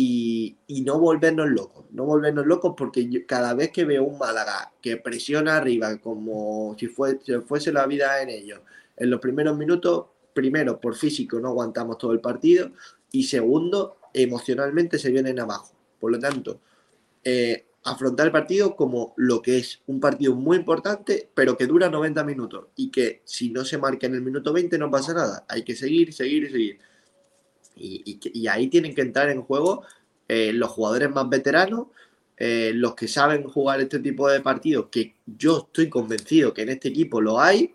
Y, 0.01 0.81
no 0.85 0.97
volvernos 0.99 1.49
locos, 1.49 1.85
no 1.91 2.05
volvernos 2.05 2.45
locos 2.45 2.73
porque 2.77 3.09
yo- 3.09 3.25
cada 3.27 3.53
vez 3.53 3.71
que 3.71 3.83
veo 3.85 4.03
un 4.03 4.17
Málaga 4.17 4.71
que 4.81 4.95
presiona 4.97 5.57
arriba 5.57 5.97
como 5.97 6.75
si 6.79 6.87
si 6.87 7.33
fuese 7.41 7.71
la 7.73 7.85
vida 7.85 8.21
en 8.21 8.29
ellos, 8.29 8.61
en 8.95 9.09
los 9.09 9.19
primeros 9.19 9.57
minutos, 9.57 10.05
primero 10.33 10.79
por 10.79 10.95
físico 10.95 11.39
no 11.39 11.49
aguantamos 11.49 11.97
todo 11.97 12.13
el 12.13 12.21
partido 12.21 12.71
y 13.11 13.23
segundo, 13.23 13.97
emocionalmente 14.13 14.97
se 14.99 15.11
vienen 15.11 15.39
abajo. 15.39 15.73
Por 15.99 16.11
lo 16.11 16.19
tanto, 16.19 16.61
eh, 17.23 17.65
afrontar 17.83 18.27
el 18.27 18.31
partido 18.31 18.75
como 18.75 19.13
lo 19.17 19.41
que 19.41 19.57
es 19.59 19.81
un 19.87 19.99
partido 19.99 20.35
muy 20.35 20.57
importante, 20.57 21.29
pero 21.33 21.57
que 21.57 21.67
dura 21.67 21.89
90 21.89 22.23
minutos 22.23 22.67
y 22.75 22.91
que 22.91 23.21
si 23.25 23.49
no 23.51 23.65
se 23.65 23.77
marca 23.77 24.07
en 24.07 24.15
el 24.15 24.21
minuto 24.21 24.53
20 24.53 24.77
no 24.77 24.91
pasa 24.91 25.13
nada. 25.13 25.45
Hay 25.49 25.63
que 25.63 25.75
seguir, 25.75 26.13
seguir 26.13 26.43
y 26.45 26.49
seguir. 26.51 26.79
Y, 27.79 28.19
y 28.21 28.47
ahí 28.47 28.67
tienen 28.67 28.93
que 28.93 29.01
entrar 29.01 29.29
en 29.29 29.41
juego 29.41 29.83
eh, 30.27 30.51
los 30.53 30.69
jugadores 30.69 31.09
más 31.09 31.29
veteranos, 31.29 31.87
eh, 32.37 32.71
los 32.75 32.95
que 32.95 33.07
saben 33.07 33.43
jugar 33.43 33.81
este 33.81 33.99
tipo 33.99 34.29
de 34.29 34.41
partidos, 34.41 34.87
que 34.91 35.15
yo 35.25 35.65
estoy 35.67 35.89
convencido 35.89 36.53
que 36.53 36.63
en 36.63 36.69
este 36.69 36.89
equipo 36.89 37.21
lo 37.21 37.39
hay, 37.39 37.73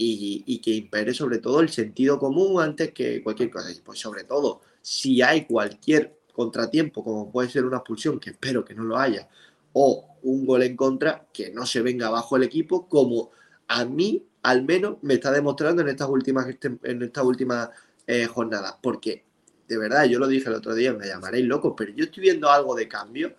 y, 0.00 0.44
y 0.46 0.58
que 0.58 0.70
impere 0.70 1.12
sobre 1.12 1.38
todo 1.38 1.60
el 1.60 1.70
sentido 1.70 2.18
común 2.18 2.62
antes 2.62 2.92
que 2.92 3.22
cualquier 3.22 3.50
cosa. 3.50 3.70
Y 3.70 3.80
pues 3.80 3.98
sobre 3.98 4.24
todo, 4.24 4.60
si 4.80 5.20
hay 5.22 5.44
cualquier 5.44 6.16
contratiempo, 6.32 7.02
como 7.02 7.32
puede 7.32 7.50
ser 7.50 7.64
una 7.64 7.78
expulsión, 7.78 8.20
que 8.20 8.30
espero 8.30 8.64
que 8.64 8.74
no 8.74 8.84
lo 8.84 8.96
haya, 8.96 9.28
o 9.72 10.16
un 10.22 10.46
gol 10.46 10.62
en 10.62 10.76
contra, 10.76 11.26
que 11.32 11.50
no 11.50 11.66
se 11.66 11.82
venga 11.82 12.06
abajo 12.06 12.36
el 12.36 12.44
equipo, 12.44 12.88
como 12.88 13.32
a 13.66 13.84
mí 13.84 14.24
al 14.42 14.62
menos 14.64 14.98
me 15.02 15.14
está 15.14 15.32
demostrando 15.32 15.82
en 15.82 15.88
estas 15.88 16.08
últimas, 16.08 16.46
en 16.84 17.02
estas 17.02 17.24
últimas 17.24 17.70
eh, 18.06 18.26
jornadas. 18.26 18.76
Porque, 18.80 19.24
de 19.68 19.78
verdad, 19.78 20.04
yo 20.06 20.18
lo 20.18 20.26
dije 20.28 20.48
el 20.48 20.54
otro 20.56 20.74
día, 20.74 20.92
me 20.94 21.06
llamaréis 21.06 21.46
loco, 21.46 21.76
pero 21.76 21.92
yo 21.92 22.04
estoy 22.04 22.22
viendo 22.22 22.50
algo 22.50 22.74
de 22.74 22.88
cambio 22.88 23.34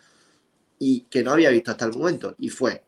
y 0.80 1.02
que 1.02 1.24
no 1.24 1.32
había 1.32 1.50
visto 1.50 1.72
hasta 1.72 1.86
el 1.86 1.94
momento. 1.94 2.36
Y 2.40 2.50
fue 2.50 2.84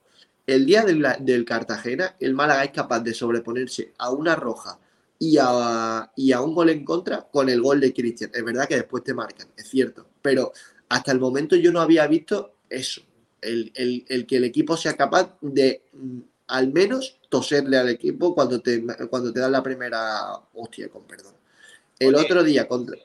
el 0.48 0.66
día 0.66 0.84
del, 0.84 1.06
del 1.22 1.46
Cartagena, 1.46 2.16
el 2.20 2.34
Málaga 2.34 2.64
es 2.64 2.72
capaz 2.72 3.02
de 3.02 3.14
sobreponerse 3.14 3.94
a 3.98 4.12
una 4.12 4.36
roja 4.36 4.80
y 5.20 5.38
a, 5.39 6.12
y 6.16 6.32
a 6.32 6.42
un 6.42 6.54
gol 6.56 6.70
en 6.70 6.84
contra 6.84 7.28
con 7.32 7.50
el 7.50 7.62
gol 7.62 7.80
de 7.80 7.94
Cristian. 7.94 8.32
Es 8.34 8.44
verdad 8.44 8.68
que 8.68 8.76
después 8.76 9.04
te 9.04 9.14
marcan, 9.14 9.48
es 9.56 9.68
cierto, 9.70 10.06
pero 10.22 10.52
hasta 10.89 11.12
el 11.12 11.20
momento 11.20 11.56
yo 11.56 11.72
no 11.72 11.82
había 11.82 12.08
visto 12.08 12.56
eso. 12.70 13.02
El, 13.42 13.72
el- 13.76 14.06
el 14.08 14.26
que 14.28 14.38
el 14.38 14.44
equipo 14.46 14.78
sea 14.78 14.96
capaz 14.96 15.36
de 15.42 15.84
mm, 15.94 16.20
al 16.48 16.72
menos 16.74 17.20
toserle 17.30 17.78
al 17.78 17.89
equipo 17.89 18.36
cuando 18.36 18.60
te, 18.62 18.84
cuando 19.10 19.32
te 19.34 19.39
dan 19.39 19.52
la 19.52 19.64
primera 19.64 20.34
hostia, 20.54 20.89
con 20.89 21.04
perdón. 21.06 21.34
El 22.00 22.16
Oye. 22.16 22.26
otro 22.26 22.44
día 22.44 22.68
contra, 22.68 22.98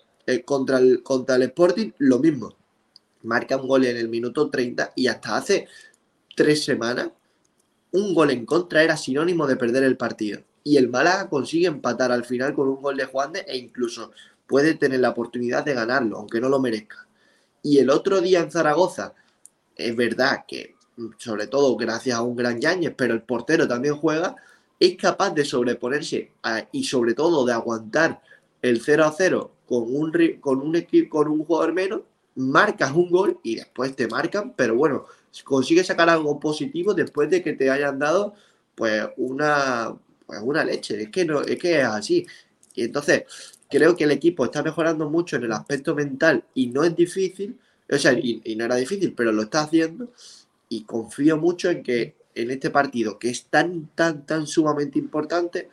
contra, 0.45 0.79
el, 0.79 1.03
contra 1.03 1.37
el 1.37 1.43
Sporting, 1.43 1.93
lo 1.99 2.19
mismo. 2.19 2.55
Marca 3.23 3.57
un 3.57 3.69
gol 3.69 3.85
en 3.85 3.97
el 3.97 4.09
minuto 4.09 4.51
30 4.51 4.93
y 4.97 5.07
hasta 5.07 5.37
hace 5.37 5.69
tres 6.35 6.65
semanas 6.65 7.11
un 7.93 8.15
gol 8.15 8.31
en 8.31 8.45
contra 8.45 8.83
era 8.83 8.97
sinónimo 8.97 9.47
de 9.47 9.57
perder 9.57 9.85
el 9.85 9.97
partido. 9.97 10.43
Y 10.63 10.77
el 10.77 10.89
Málaga 10.89 11.29
consigue 11.29 11.67
empatar 11.67 12.13
al 12.13 12.25
final 12.25 12.55
con 12.55 12.69
un 12.69 12.83
gol 12.83 12.97
de 12.97 13.07
Juan 13.07 13.33
de 13.33 13.41
e 13.41 13.57
incluso 13.57 14.13
puede 14.47 14.75
tener 14.75 15.01
la 15.01 15.11
oportunidad 15.11 15.65
de 15.65 15.75
ganarlo, 15.75 16.19
aunque 16.19 16.41
no 16.41 16.49
lo 16.49 16.61
merezca. 16.61 17.07
Y 17.63 17.79
el 17.79 17.91
otro 17.91 18.21
día 18.21 18.41
en 18.41 18.51
Zaragoza, 18.51 19.15
es 19.75 19.97
verdad 19.97 20.45
que, 20.47 20.75
mm, 20.97 21.11
sobre 21.19 21.47
todo 21.47 21.77
gracias 21.77 22.17
a 22.17 22.23
un 22.23 22.37
gran 22.37 22.61
Yáñez, 22.61 22.95
pero 22.97 23.15
el 23.15 23.23
portero 23.23 23.67
también 23.67 23.97
juega, 23.97 24.37
es 24.79 24.97
capaz 24.97 25.31
de 25.31 25.45
sobreponerse 25.45 26.33
y 26.73 26.85
sobre 26.85 27.15
todo 27.15 27.47
de 27.47 27.53
aguantar 27.53 28.21
el 28.61 28.83
0 28.83 29.05
a 29.05 29.13
0 29.13 29.56
con 29.67 29.85
un, 29.95 30.13
con 30.41 30.61
un 30.61 30.77
equipo, 30.77 31.19
con 31.19 31.29
un 31.29 31.45
jugador 31.45 31.73
menos, 31.73 32.03
marcas 32.37 32.93
un 32.93 33.11
gol 33.11 33.39
y 33.43 33.57
después 33.57 33.95
te 33.97 34.07
marcan, 34.07 34.55
pero 34.57 34.77
bueno, 34.77 35.07
consigues 35.45 35.87
sacar 35.87 36.09
algo 36.09 36.39
positivo 36.39 36.95
después 36.95 37.31
de 37.31 37.43
que 37.43 37.55
te 37.55 37.71
hayan 37.71 37.99
dado 37.99 38.35
pues 38.75 39.05
una, 39.17 39.97
pues, 40.27 40.41
una 40.43 40.65
leche. 40.65 41.03
Es 41.03 41.11
que 41.11 41.25
no, 41.25 41.41
es 41.43 41.59
que 41.59 41.81
es 41.81 41.85
así. 41.85 42.27
Y 42.75 42.85
entonces, 42.85 43.25
creo 43.69 43.97
que 43.97 44.05
el 44.05 44.13
equipo 44.13 44.45
está 44.45 44.63
mejorando 44.63 45.09
mucho 45.11 45.37
en 45.37 45.45
el 45.45 45.53
aspecto 45.53 45.95
mental 45.95 46.45
y 46.55 46.69
no 46.69 46.85
es 46.85 46.95
difícil, 46.95 47.59
o 47.91 47.99
sea, 47.99 48.13
y 48.13 48.55
no 48.57 48.65
era 48.65 48.77
difícil, 48.77 49.15
pero 49.15 49.33
lo 49.33 49.43
está 49.43 49.63
haciendo. 49.63 50.13
Y 50.69 50.83
confío 50.83 51.37
mucho 51.37 51.71
en 51.71 51.83
que 51.83 52.15
en 52.37 52.51
este 52.51 52.71
partido, 52.71 53.19
que 53.19 53.31
es 53.31 53.47
tan, 53.47 53.89
tan, 53.95 54.27
tan 54.27 54.47
sumamente 54.47 54.99
importante, 54.99 55.69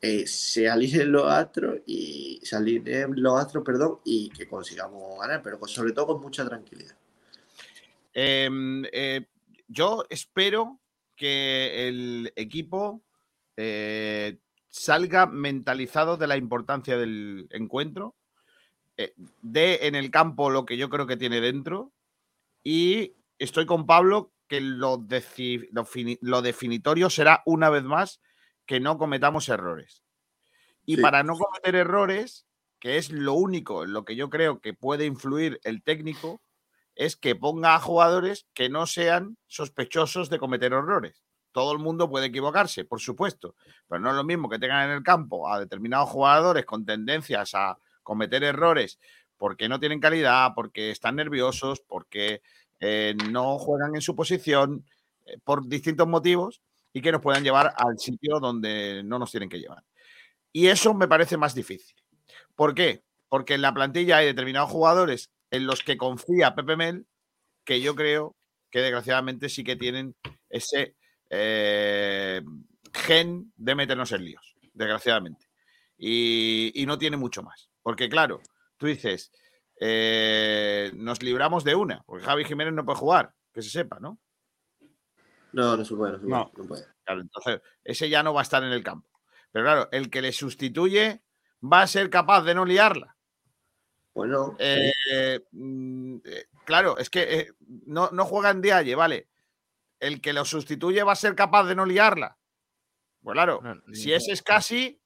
eh, 0.00 0.26
se 0.26 0.68
alineen 0.68 1.10
los 1.10 1.26
astros 1.26 1.80
y 1.86 2.40
se 2.42 2.56
alineen 2.56 3.20
los 3.20 3.38
astros, 3.38 3.64
perdón, 3.64 3.98
y 4.04 4.30
que 4.30 4.46
consigamos 4.46 5.18
ganar, 5.20 5.42
pero 5.42 5.58
sobre 5.66 5.92
todo 5.92 6.06
con 6.08 6.22
mucha 6.22 6.46
tranquilidad. 6.46 6.96
Em, 8.14 8.84
eh, 8.92 9.26
yo 9.66 10.04
espero 10.08 10.80
que 11.16 11.88
el 11.88 12.32
equipo 12.36 13.02
eh, 13.56 14.38
salga 14.68 15.26
mentalizado 15.26 16.16
de 16.16 16.26
la 16.28 16.36
importancia 16.36 16.96
del 16.96 17.48
encuentro, 17.50 18.14
dé 19.42 19.86
en 19.86 19.94
el 19.94 20.10
campo 20.10 20.50
lo 20.50 20.64
que 20.64 20.76
yo 20.76 20.88
creo 20.88 21.06
que 21.06 21.16
tiene 21.16 21.40
dentro 21.40 21.92
y 22.64 23.14
estoy 23.38 23.64
con 23.64 23.86
Pablo 23.86 24.32
que 24.48 24.60
lo, 24.60 25.06
lo 26.20 26.42
definitorio 26.42 27.10
será 27.10 27.42
una 27.46 27.70
vez 27.70 27.84
más 27.84 28.20
que 28.68 28.78
no 28.78 28.98
cometamos 28.98 29.48
errores. 29.48 30.04
Y 30.84 30.96
Sí. 30.96 31.02
para 31.02 31.24
no 31.24 31.36
cometer 31.36 31.74
errores, 31.74 32.46
que 32.78 32.98
es 32.98 33.10
lo 33.10 33.32
único 33.32 33.82
en 33.82 33.92
lo 33.92 34.04
que 34.04 34.14
yo 34.14 34.30
creo 34.30 34.60
que 34.60 34.74
puede 34.74 35.06
influir 35.06 35.58
el 35.64 35.82
técnico, 35.82 36.40
es 36.94 37.16
que 37.16 37.34
ponga 37.34 37.74
a 37.74 37.80
jugadores 37.80 38.46
que 38.54 38.68
no 38.68 38.86
sean 38.86 39.38
sospechosos 39.46 40.28
de 40.30 40.38
cometer 40.38 40.72
errores. 40.72 41.24
Todo 41.52 41.72
el 41.72 41.78
mundo 41.78 42.10
puede 42.10 42.26
equivocarse, 42.26 42.84
por 42.84 43.00
supuesto, 43.00 43.56
pero 43.88 44.00
no 44.00 44.10
es 44.10 44.16
lo 44.16 44.24
mismo 44.24 44.48
que 44.50 44.58
tengan 44.58 44.90
en 44.90 44.96
el 44.98 45.02
campo 45.02 45.48
a 45.50 45.58
determinados 45.58 46.10
jugadores 46.10 46.66
con 46.66 46.84
tendencias 46.84 47.54
a 47.54 47.78
cometer 48.02 48.44
errores 48.44 48.98
porque 49.38 49.68
no 49.68 49.80
tienen 49.80 50.00
calidad, 50.00 50.52
porque 50.54 50.90
están 50.90 51.16
nerviosos, 51.16 51.80
porque 51.80 52.42
eh, 52.80 53.16
no 53.30 53.58
juegan 53.58 53.94
en 53.94 54.02
su 54.02 54.14
posición, 54.14 54.84
eh, 55.24 55.38
por 55.42 55.66
distintos 55.66 56.06
motivos, 56.06 56.60
y 56.92 57.00
que 57.00 57.12
nos 57.12 57.20
puedan 57.20 57.44
llevar 57.44 57.74
al 57.76 57.98
sitio 57.98 58.40
donde 58.40 59.02
no 59.04 59.18
nos 59.18 59.30
tienen 59.30 59.48
que 59.48 59.60
llevar. 59.60 59.84
Y 60.52 60.68
eso 60.68 60.94
me 60.94 61.08
parece 61.08 61.36
más 61.36 61.54
difícil. 61.54 61.96
¿Por 62.54 62.74
qué? 62.74 63.02
Porque 63.28 63.54
en 63.54 63.62
la 63.62 63.74
plantilla 63.74 64.18
hay 64.18 64.26
determinados 64.26 64.70
jugadores 64.70 65.30
en 65.50 65.66
los 65.66 65.82
que 65.82 65.96
confía 65.96 66.54
Pepe 66.54 66.76
Mel, 66.76 67.06
que 67.64 67.80
yo 67.80 67.94
creo 67.94 68.36
que 68.70 68.80
desgraciadamente 68.80 69.48
sí 69.48 69.64
que 69.64 69.76
tienen 69.76 70.14
ese 70.48 70.94
eh, 71.30 72.42
gen 72.92 73.52
de 73.56 73.74
meternos 73.74 74.12
en 74.12 74.24
líos, 74.24 74.56
desgraciadamente. 74.72 75.46
Y, 75.96 76.84
no 76.86 76.98
tiene 76.98 77.16
mucho 77.16 77.42
más. 77.42 77.70
Porque 77.82 78.08
claro, 78.08 78.40
tú 78.76 78.86
dices, 78.86 79.32
eh, 79.80 80.90
nos 80.94 81.22
libramos 81.22 81.64
de 81.64 81.74
una, 81.74 82.02
porque 82.06 82.24
Javi 82.24 82.44
Jiménez 82.44 82.74
no 82.74 82.84
puede 82.84 82.98
jugar, 82.98 83.34
que 83.52 83.62
se 83.62 83.70
sepa, 83.70 83.98
¿no? 84.00 84.18
No, 85.58 85.76
no 85.76 85.84
se 85.84 85.94
puede, 85.96 86.12
no 86.12 86.18
se 86.18 86.24
puede. 86.24 86.38
No. 86.38 86.52
no 86.56 86.64
puede. 86.66 86.86
Claro, 87.04 87.20
entonces 87.20 87.60
ese 87.82 88.08
ya 88.08 88.22
no 88.22 88.32
va 88.32 88.40
a 88.40 88.42
estar 88.42 88.62
en 88.62 88.72
el 88.72 88.84
campo. 88.84 89.08
Pero 89.50 89.64
claro, 89.64 89.88
el 89.92 90.08
que 90.10 90.22
le 90.22 90.32
sustituye 90.32 91.22
va 91.60 91.82
a 91.82 91.86
ser 91.86 92.10
capaz 92.10 92.42
de 92.42 92.54
no 92.54 92.64
liarla. 92.64 93.16
Bueno, 94.14 94.56
Eh, 94.58 95.40
mm, 95.52 96.16
eh, 96.24 96.46
claro, 96.64 96.94
claro, 96.94 96.98
es 96.98 97.10
que 97.10 97.22
eh, 97.22 97.52
no, 97.86 98.10
no 98.12 98.24
juega 98.24 98.50
en 98.50 98.60
Dialle, 98.60 98.94
vale. 98.94 99.28
El 100.00 100.20
que 100.20 100.32
lo 100.32 100.44
sustituye 100.44 101.02
va 101.02 101.12
a 101.12 101.16
ser 101.16 101.34
capaz 101.34 101.64
de 101.64 101.74
no 101.74 101.84
liarla. 101.84 102.38
Pues 103.22 103.34
claro, 103.34 103.60
No, 103.62 103.82
si 103.92 104.12
ese 104.12 104.32
es 104.32 104.42
casi, 104.42 105.00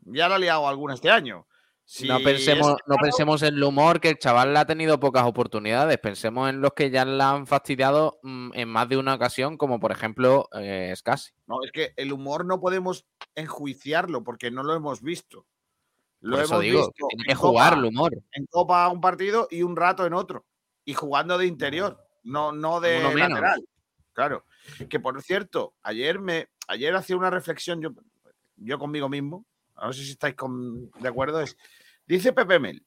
ya 0.00 0.28
la 0.28 0.36
ha 0.36 0.38
liado 0.38 0.68
alguna 0.68 0.94
este 0.94 1.10
año. 1.10 1.46
Si 1.84 2.08
no 2.08 2.20
pensemos, 2.20 2.70
es 2.70 2.76
no 2.86 2.96
pensemos 2.96 3.42
en 3.42 3.54
el 3.54 3.62
humor, 3.62 4.00
que 4.00 4.08
el 4.08 4.18
chaval 4.18 4.52
le 4.54 4.60
ha 4.60 4.64
tenido 4.64 4.98
pocas 4.98 5.24
oportunidades. 5.24 5.98
Pensemos 5.98 6.48
en 6.48 6.60
los 6.60 6.72
que 6.72 6.90
ya 6.90 7.04
la 7.04 7.30
han 7.30 7.46
fastidiado 7.46 8.18
mm, 8.22 8.50
en 8.54 8.68
más 8.68 8.88
de 8.88 8.96
una 8.96 9.14
ocasión, 9.14 9.56
como 9.58 9.78
por 9.78 9.92
ejemplo 9.92 10.48
eh, 10.58 10.92
Scassi. 10.96 11.32
No, 11.46 11.62
es 11.62 11.72
que 11.72 11.92
el 11.96 12.12
humor 12.12 12.46
no 12.46 12.60
podemos 12.60 13.06
enjuiciarlo 13.34 14.24
porque 14.24 14.50
no 14.50 14.62
lo 14.62 14.74
hemos 14.74 15.02
visto. 15.02 15.46
Lo 16.20 16.36
Por 16.36 16.44
eso 16.44 16.54
hemos 16.54 16.64
digo, 16.64 16.78
visto 16.78 16.92
que 16.92 17.06
tiene 17.08 17.22
en 17.24 17.28
que 17.28 17.34
jugar 17.34 17.78
el 17.78 17.84
humor. 17.84 18.12
En 18.32 18.46
Copa 18.46 18.88
un 18.88 19.00
partido 19.00 19.48
y 19.50 19.62
un 19.62 19.76
rato 19.76 20.06
en 20.06 20.14
otro. 20.14 20.46
Y 20.84 20.94
jugando 20.94 21.36
de 21.36 21.46
interior, 21.46 21.98
no, 22.22 22.52
no 22.52 22.80
de 22.80 23.02
lateral. 23.02 23.62
Claro. 24.12 24.44
Que 24.88 25.00
por 25.00 25.20
cierto, 25.22 25.74
ayer 25.82 26.20
me 26.20 26.48
ayer 26.68 26.94
hacía 26.94 27.16
una 27.16 27.30
reflexión 27.30 27.80
yo, 27.80 27.90
yo 28.56 28.78
conmigo 28.78 29.08
mismo. 29.08 29.44
A 29.82 29.86
ver 29.86 29.96
si 29.96 30.12
estáis 30.12 30.36
de 31.00 31.08
acuerdo. 31.08 31.40
Es, 31.40 31.56
dice 32.06 32.32
Pepe 32.32 32.60
Mel, 32.60 32.86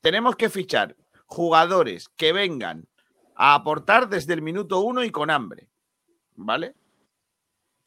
tenemos 0.00 0.34
que 0.34 0.50
fichar 0.50 0.96
jugadores 1.24 2.08
que 2.16 2.32
vengan 2.32 2.88
a 3.36 3.54
aportar 3.54 4.08
desde 4.08 4.34
el 4.34 4.42
minuto 4.42 4.80
uno 4.80 5.04
y 5.04 5.10
con 5.10 5.30
hambre. 5.30 5.68
¿Vale? 6.34 6.74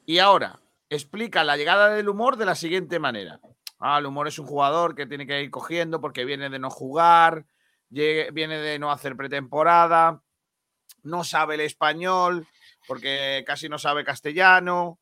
Y 0.06 0.20
ahora, 0.20 0.62
explica 0.89 1.43
la 1.43 1.58
llegada 1.58 1.89
del 1.89 2.08
humor 2.08 2.38
de 2.38 2.45
la 2.45 2.56
siguiente 2.56 2.97
manera. 2.97 3.41
Ah, 3.78 3.97
el 3.97 4.06
humor 4.06 4.30
es 4.30 4.39
un 4.39 4.45
jugador 4.45 4.95
que 4.95 5.06
tiene 5.06 5.28
que 5.28 5.43
ir 5.43 5.51
cogiendo 5.51 5.99
porque 5.99 6.24
viene 6.24 6.49
de 6.49 6.60
no 6.60 6.70
jugar, 6.70 7.45
viene 7.89 8.58
de 8.58 8.80
no 8.80 8.89
hacer 8.89 9.18
pretemporada, 9.18 10.24
no 11.03 11.26
sabe 11.26 11.56
el 11.56 11.62
español 11.62 12.47
porque 12.88 13.43
casi 13.45 13.68
no 13.68 13.80
sabe 13.80 14.06
castellano. 14.06 14.97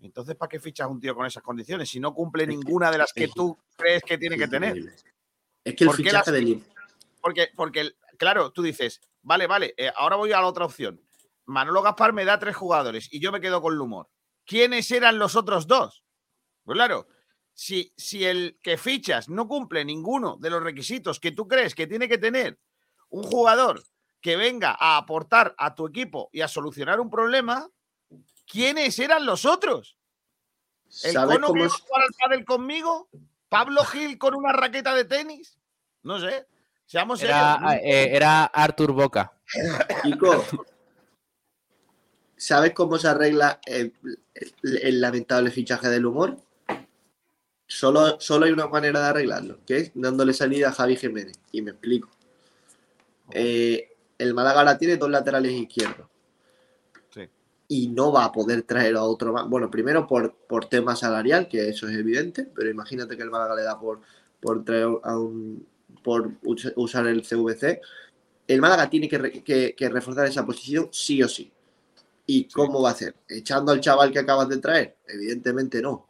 Entonces, 0.00 0.36
¿para 0.36 0.48
qué 0.48 0.60
fichas 0.60 0.88
un 0.88 1.00
tío 1.00 1.14
con 1.14 1.26
esas 1.26 1.42
condiciones 1.42 1.88
si 1.88 2.00
no 2.00 2.12
cumple 2.14 2.46
ninguna 2.46 2.90
de 2.90 2.98
las 2.98 3.12
que 3.12 3.28
tú 3.28 3.56
crees 3.76 4.02
que 4.02 4.18
tiene 4.18 4.36
que 4.36 4.48
tener? 4.48 4.76
Es 5.64 5.74
que 5.74 5.84
el 5.84 5.88
¿Por 5.88 5.96
qué 5.96 6.02
fichaje 6.04 6.32
del 6.32 6.62
Porque, 7.20 7.48
porque 7.56 7.92
claro, 8.18 8.52
tú 8.52 8.62
dices, 8.62 9.00
vale, 9.22 9.46
vale, 9.46 9.74
eh, 9.76 9.90
ahora 9.96 10.16
voy 10.16 10.32
a 10.32 10.40
la 10.40 10.46
otra 10.46 10.64
opción. 10.64 11.00
Manolo 11.46 11.82
Gaspar 11.82 12.12
me 12.12 12.24
da 12.24 12.38
tres 12.38 12.56
jugadores 12.56 13.08
y 13.10 13.20
yo 13.20 13.32
me 13.32 13.40
quedo 13.40 13.62
con 13.62 13.72
el 13.72 13.80
humor. 13.80 14.08
¿Quiénes 14.44 14.90
eran 14.90 15.18
los 15.18 15.34
otros 15.34 15.66
dos? 15.66 16.04
Pues 16.64 16.76
claro, 16.76 17.08
si, 17.52 17.92
si 17.96 18.24
el 18.24 18.58
que 18.62 18.76
fichas 18.76 19.28
no 19.28 19.48
cumple 19.48 19.84
ninguno 19.84 20.36
de 20.36 20.50
los 20.50 20.62
requisitos 20.62 21.18
que 21.20 21.32
tú 21.32 21.48
crees 21.48 21.74
que 21.74 21.86
tiene 21.86 22.08
que 22.08 22.18
tener 22.18 22.60
un 23.08 23.22
jugador 23.22 23.82
que 24.20 24.36
venga 24.36 24.76
a 24.78 24.96
aportar 24.96 25.54
a 25.56 25.74
tu 25.74 25.86
equipo 25.86 26.28
y 26.32 26.40
a 26.40 26.48
solucionar 26.48 27.00
un 27.00 27.10
problema, 27.10 27.68
¿quiénes 28.50 28.98
eran 28.98 29.26
los 29.26 29.44
otros? 29.44 29.96
¿El 31.04 31.12
¿Sabes 31.12 31.36
cono 31.36 31.48
que 31.48 31.52
cómo 31.52 31.58
iba 31.64 31.66
es? 31.66 31.72
a 31.74 31.84
jugar 31.84 32.02
al 32.02 32.14
pádel 32.18 32.44
conmigo? 32.44 33.08
¿Pablo 33.48 33.84
Gil 33.84 34.18
con 34.18 34.34
una 34.34 34.52
raqueta 34.52 34.94
de 34.94 35.04
tenis? 35.04 35.58
No 36.02 36.18
sé. 36.20 36.46
Seamos 36.86 37.20
Era, 37.22 37.54
serios. 37.58 37.72
eh, 37.84 38.16
era 38.16 38.44
Artur 38.44 38.92
Boca. 38.92 39.32
Kiko, 40.02 40.44
¿sabes 42.36 42.72
cómo 42.72 42.98
se 42.98 43.08
arregla 43.08 43.60
el, 43.66 43.92
el- 44.34 44.76
el 44.82 45.00
lamentable 45.00 45.50
fichaje 45.50 45.88
del 45.88 46.06
humor? 46.06 46.36
Solo, 47.68 48.20
solo 48.20 48.46
hay 48.46 48.52
una 48.52 48.68
manera 48.68 49.00
de 49.00 49.06
arreglarlo, 49.06 49.58
que 49.66 49.76
es 49.78 49.90
dándole 49.94 50.32
salida 50.32 50.68
a 50.68 50.72
Javi 50.72 50.96
Jiménez. 50.96 51.36
Y 51.50 51.62
me 51.62 51.72
explico. 51.72 52.08
Eh, 53.32 53.92
el 54.18 54.34
Málaga 54.34 54.60
ahora 54.60 54.78
tiene 54.78 54.96
dos 54.96 55.10
laterales 55.10 55.50
izquierdos. 55.52 56.06
Y 57.68 57.88
no 57.88 58.12
va 58.12 58.24
a 58.26 58.32
poder 58.32 58.62
traer 58.62 58.96
a 58.96 59.02
otro. 59.02 59.32
Bueno, 59.48 59.70
primero 59.70 60.06
por, 60.06 60.34
por 60.34 60.66
tema 60.66 60.94
salarial, 60.94 61.48
que 61.48 61.68
eso 61.68 61.88
es 61.88 61.96
evidente, 61.96 62.44
pero 62.54 62.70
imagínate 62.70 63.16
que 63.16 63.22
el 63.24 63.30
Málaga 63.30 63.56
le 63.56 63.62
da 63.62 63.78
por, 63.80 64.00
por 64.40 64.64
traer 64.64 64.88
a 65.02 65.18
un 65.18 65.66
por 66.04 66.32
us- 66.44 66.72
usar 66.76 67.06
el 67.08 67.22
CVC. 67.24 67.80
El 68.46 68.60
Málaga 68.60 68.88
tiene 68.88 69.08
que, 69.08 69.42
que- 69.42 69.74
que 69.76 69.88
reforzar 69.88 70.26
esa 70.26 70.46
posición 70.46 70.88
sí 70.92 71.20
o 71.22 71.28
sí. 71.28 71.50
¿Y 72.26 72.44
cómo 72.48 72.80
va 72.82 72.90
a 72.90 72.92
hacer? 72.92 73.14
¿Echando 73.28 73.72
al 73.72 73.80
chaval 73.80 74.12
que 74.12 74.20
acabas 74.20 74.48
de 74.48 74.58
traer? 74.58 74.96
Evidentemente 75.08 75.82
no. 75.82 76.06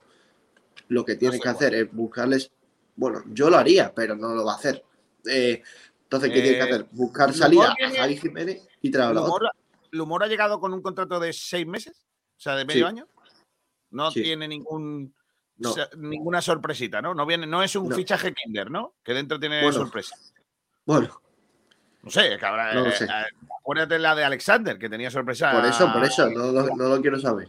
Lo 0.89 1.05
que 1.05 1.17
tiene 1.17 1.41
que 1.41 1.49
hacer 1.49 1.75
es 1.75 1.93
buscarles. 1.93 2.51
Bueno, 2.97 3.23
yo 3.33 3.49
lo 3.51 3.57
haría, 3.57 3.95
pero 3.95 4.15
no 4.17 4.35
lo 4.35 4.45
va 4.45 4.53
a 4.53 4.57
hacer. 4.57 4.83
Eh, 5.27 5.63
entonces, 6.05 6.31
¿qué 6.31 6.41
tiene 6.43 6.59
que 6.59 6.65
Eh, 6.65 6.69
hacer? 6.75 6.87
Buscar 6.93 7.35
salida 7.35 7.73
a 7.85 7.91
Javi 7.97 8.17
Jiménez 8.17 8.67
y 8.83 8.91
traerlo 8.91 9.21
a 9.21 9.23
otro. 9.25 9.39
¿Lumor, 9.39 9.51
Lumor 9.97 10.23
ha 10.25 10.27
llegado 10.29 10.61
con 10.61 10.73
un 10.73 10.83
contrato 10.83 11.19
de 11.21 11.33
seis 11.33 11.67
meses? 11.67 12.07
O 12.37 12.41
sea, 12.41 12.55
de 12.57 12.65
medio 12.65 12.87
Sí. 12.87 12.91
año. 12.93 13.09
No 13.91 14.11
Sí. 14.11 14.23
tiene 14.23 14.47
ningún 14.49 15.15
No. 15.59 15.75
ninguna 15.97 16.43
sorpresita, 16.43 17.01
¿no? 17.01 17.15
No 17.15 17.25
viene, 17.27 17.47
no 17.47 17.63
es 17.63 17.75
un 17.77 17.89
No. 17.89 17.97
fichaje 17.97 18.35
Kinder, 18.35 18.71
¿no? 18.71 18.95
Que 19.03 19.15
dentro 19.15 19.41
tiene 19.41 19.63
Bueno. 19.63 19.79
sorpresa. 19.79 20.17
Bueno, 20.85 21.21
No 22.03 22.11
sé, 22.13 22.39
que 22.39 22.47
habrá- 22.47 22.73
No 22.73 22.87
eh, 22.87 22.93
sé. 22.93 23.05
eh, 23.05 23.09
acuérdate 23.59 23.99
la 23.99 24.15
de 24.15 24.23
Alexander, 24.25 24.79
que 24.79 24.89
tenía 24.89 25.11
sorpresa. 25.11 25.51
por 25.51 25.65
eso, 25.67 25.93
por 25.93 26.05
eso, 26.05 26.31
no, 26.31 26.53
lo- 26.53 26.77
no 26.77 26.89
lo 26.89 27.01
quiero 27.01 27.19
saber. 27.19 27.49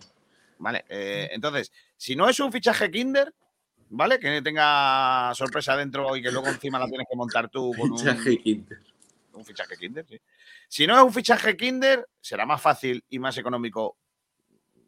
Vale, 0.57 0.83
eh, 0.89 1.29
entonces, 1.31 1.71
si 1.95 2.15
no 2.15 2.27
es 2.27 2.39
un 2.39 2.51
fichaje 2.51 2.89
Kinder, 2.89 3.31
¿vale? 3.91 4.17
Que 4.19 4.41
tenga 4.41 5.31
sorpresa 5.35 5.77
dentro 5.77 6.15
y 6.15 6.23
que 6.23 6.31
luego 6.31 6.47
encima 6.47 6.79
la 6.79 6.87
tienes 6.87 7.05
que 7.07 7.15
montar 7.15 7.49
tú 7.49 7.71
con 7.77 7.91
un, 7.91 7.99
Fichaje 7.99 8.39
Quinter. 8.39 8.79
un 9.33 9.45
fichaje 9.45 9.77
Kinder, 9.77 10.05
sí. 10.09 10.19
Si 10.67 10.85
no 10.85 10.97
es 10.97 11.03
un 11.03 11.13
fichaje 11.13 11.55
Kinder, 11.55 12.07
será 12.19 12.45
más 12.45 12.61
fácil 12.61 13.03
y 13.09 13.19
más 13.19 13.37
económico 13.37 13.97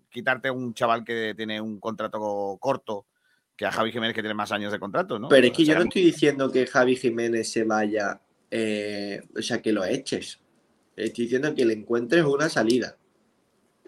quitarte 0.09 0.49
a 0.49 0.51
un 0.51 0.73
chaval 0.73 1.03
que 1.03 1.33
tiene 1.35 1.61
un 1.61 1.79
contrato 1.79 2.57
corto 2.59 3.05
que 3.55 3.65
a 3.65 3.71
Javi 3.71 3.91
Jiménez 3.91 4.15
que 4.15 4.21
tiene 4.21 4.33
más 4.33 4.51
años 4.51 4.71
de 4.71 4.79
contrato, 4.79 5.19
¿no? 5.19 5.27
Pero 5.27 5.47
es 5.47 5.53
que 5.53 5.65
yo 5.65 5.75
no 5.75 5.83
estoy 5.83 6.03
diciendo 6.03 6.49
que 6.49 6.65
Javi 6.65 6.95
Jiménez 6.95 7.51
se 7.51 7.65
vaya, 7.65 8.21
eh, 8.49 9.21
o 9.37 9.41
sea, 9.41 9.61
que 9.61 9.73
lo 9.73 9.83
eches. 9.83 10.39
Estoy 10.95 11.25
diciendo 11.25 11.53
que 11.53 11.65
le 11.65 11.73
encuentres 11.73 12.23
una 12.23 12.47
salida. 12.47 12.97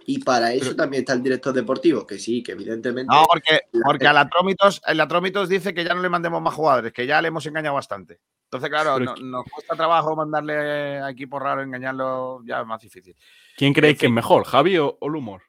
Y 0.06 0.20
para 0.24 0.54
eso 0.54 0.76
también 0.76 1.02
está 1.02 1.14
el 1.14 1.22
director 1.24 1.54
deportivo, 1.54 2.06
que 2.08 2.18
sí, 2.18 2.42
que 2.42 2.54
evidentemente. 2.54 3.14
No, 3.14 3.24
porque, 3.32 3.62
porque 3.84 4.08
a 4.08 4.14
la 4.14 4.28
Trómitos, 4.28 4.82
el 4.88 5.00
Atrómitos 5.00 5.48
dice 5.48 5.74
que 5.74 5.84
ya 5.84 5.94
no 5.94 6.02
le 6.02 6.10
mandemos 6.10 6.42
más 6.42 6.54
jugadores, 6.54 6.92
que 6.92 7.06
ya 7.06 7.22
le 7.22 7.28
hemos 7.28 7.46
engañado 7.46 7.76
bastante. 7.76 8.20
Entonces, 8.46 8.70
claro, 8.70 9.00
no- 9.00 9.14
que- 9.16 9.24
nos 9.24 9.46
cuesta 9.46 9.76
trabajo 9.76 10.16
mandarle 10.16 11.00
a 11.02 11.10
equipos 11.10 11.42
raros, 11.42 11.66
engañarlo, 11.66 12.42
ya 12.46 12.62
es 12.62 12.68
más 12.68 12.82
difícil. 12.82 13.16
¿Quién 13.56 13.74
creéis 13.74 13.98
que 14.00 14.08
es 14.08 14.12
mejor, 14.12 14.44
Javi 14.44 14.78
o, 14.78 14.98
o 15.00 15.08
Lumor? 15.10 15.44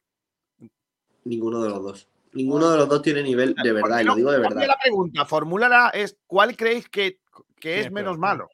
Ninguno 1.25 1.63
de 1.63 1.71
los 1.71 1.83
dos. 1.83 2.09
Ninguno 2.35 2.71
de 2.71 2.79
los 2.79 2.89
dos 2.89 3.03
tiene 3.03 3.23
nivel 3.23 3.55
de 3.55 3.73
verdad, 3.73 4.01
y 4.01 4.05
lo 4.05 4.15
digo 4.15 4.33
de 4.33 4.39
verdad. 4.39 4.67
la 4.67 4.79
pregunta, 4.79 5.25
formúlala 5.27 5.91
es 5.93 6.17
¿cuál 6.27 6.57
creéis 6.57 6.89
que, 6.89 7.21
que 7.61 7.81
es 7.81 7.91
menos 7.93 8.17
malo? 8.19 8.49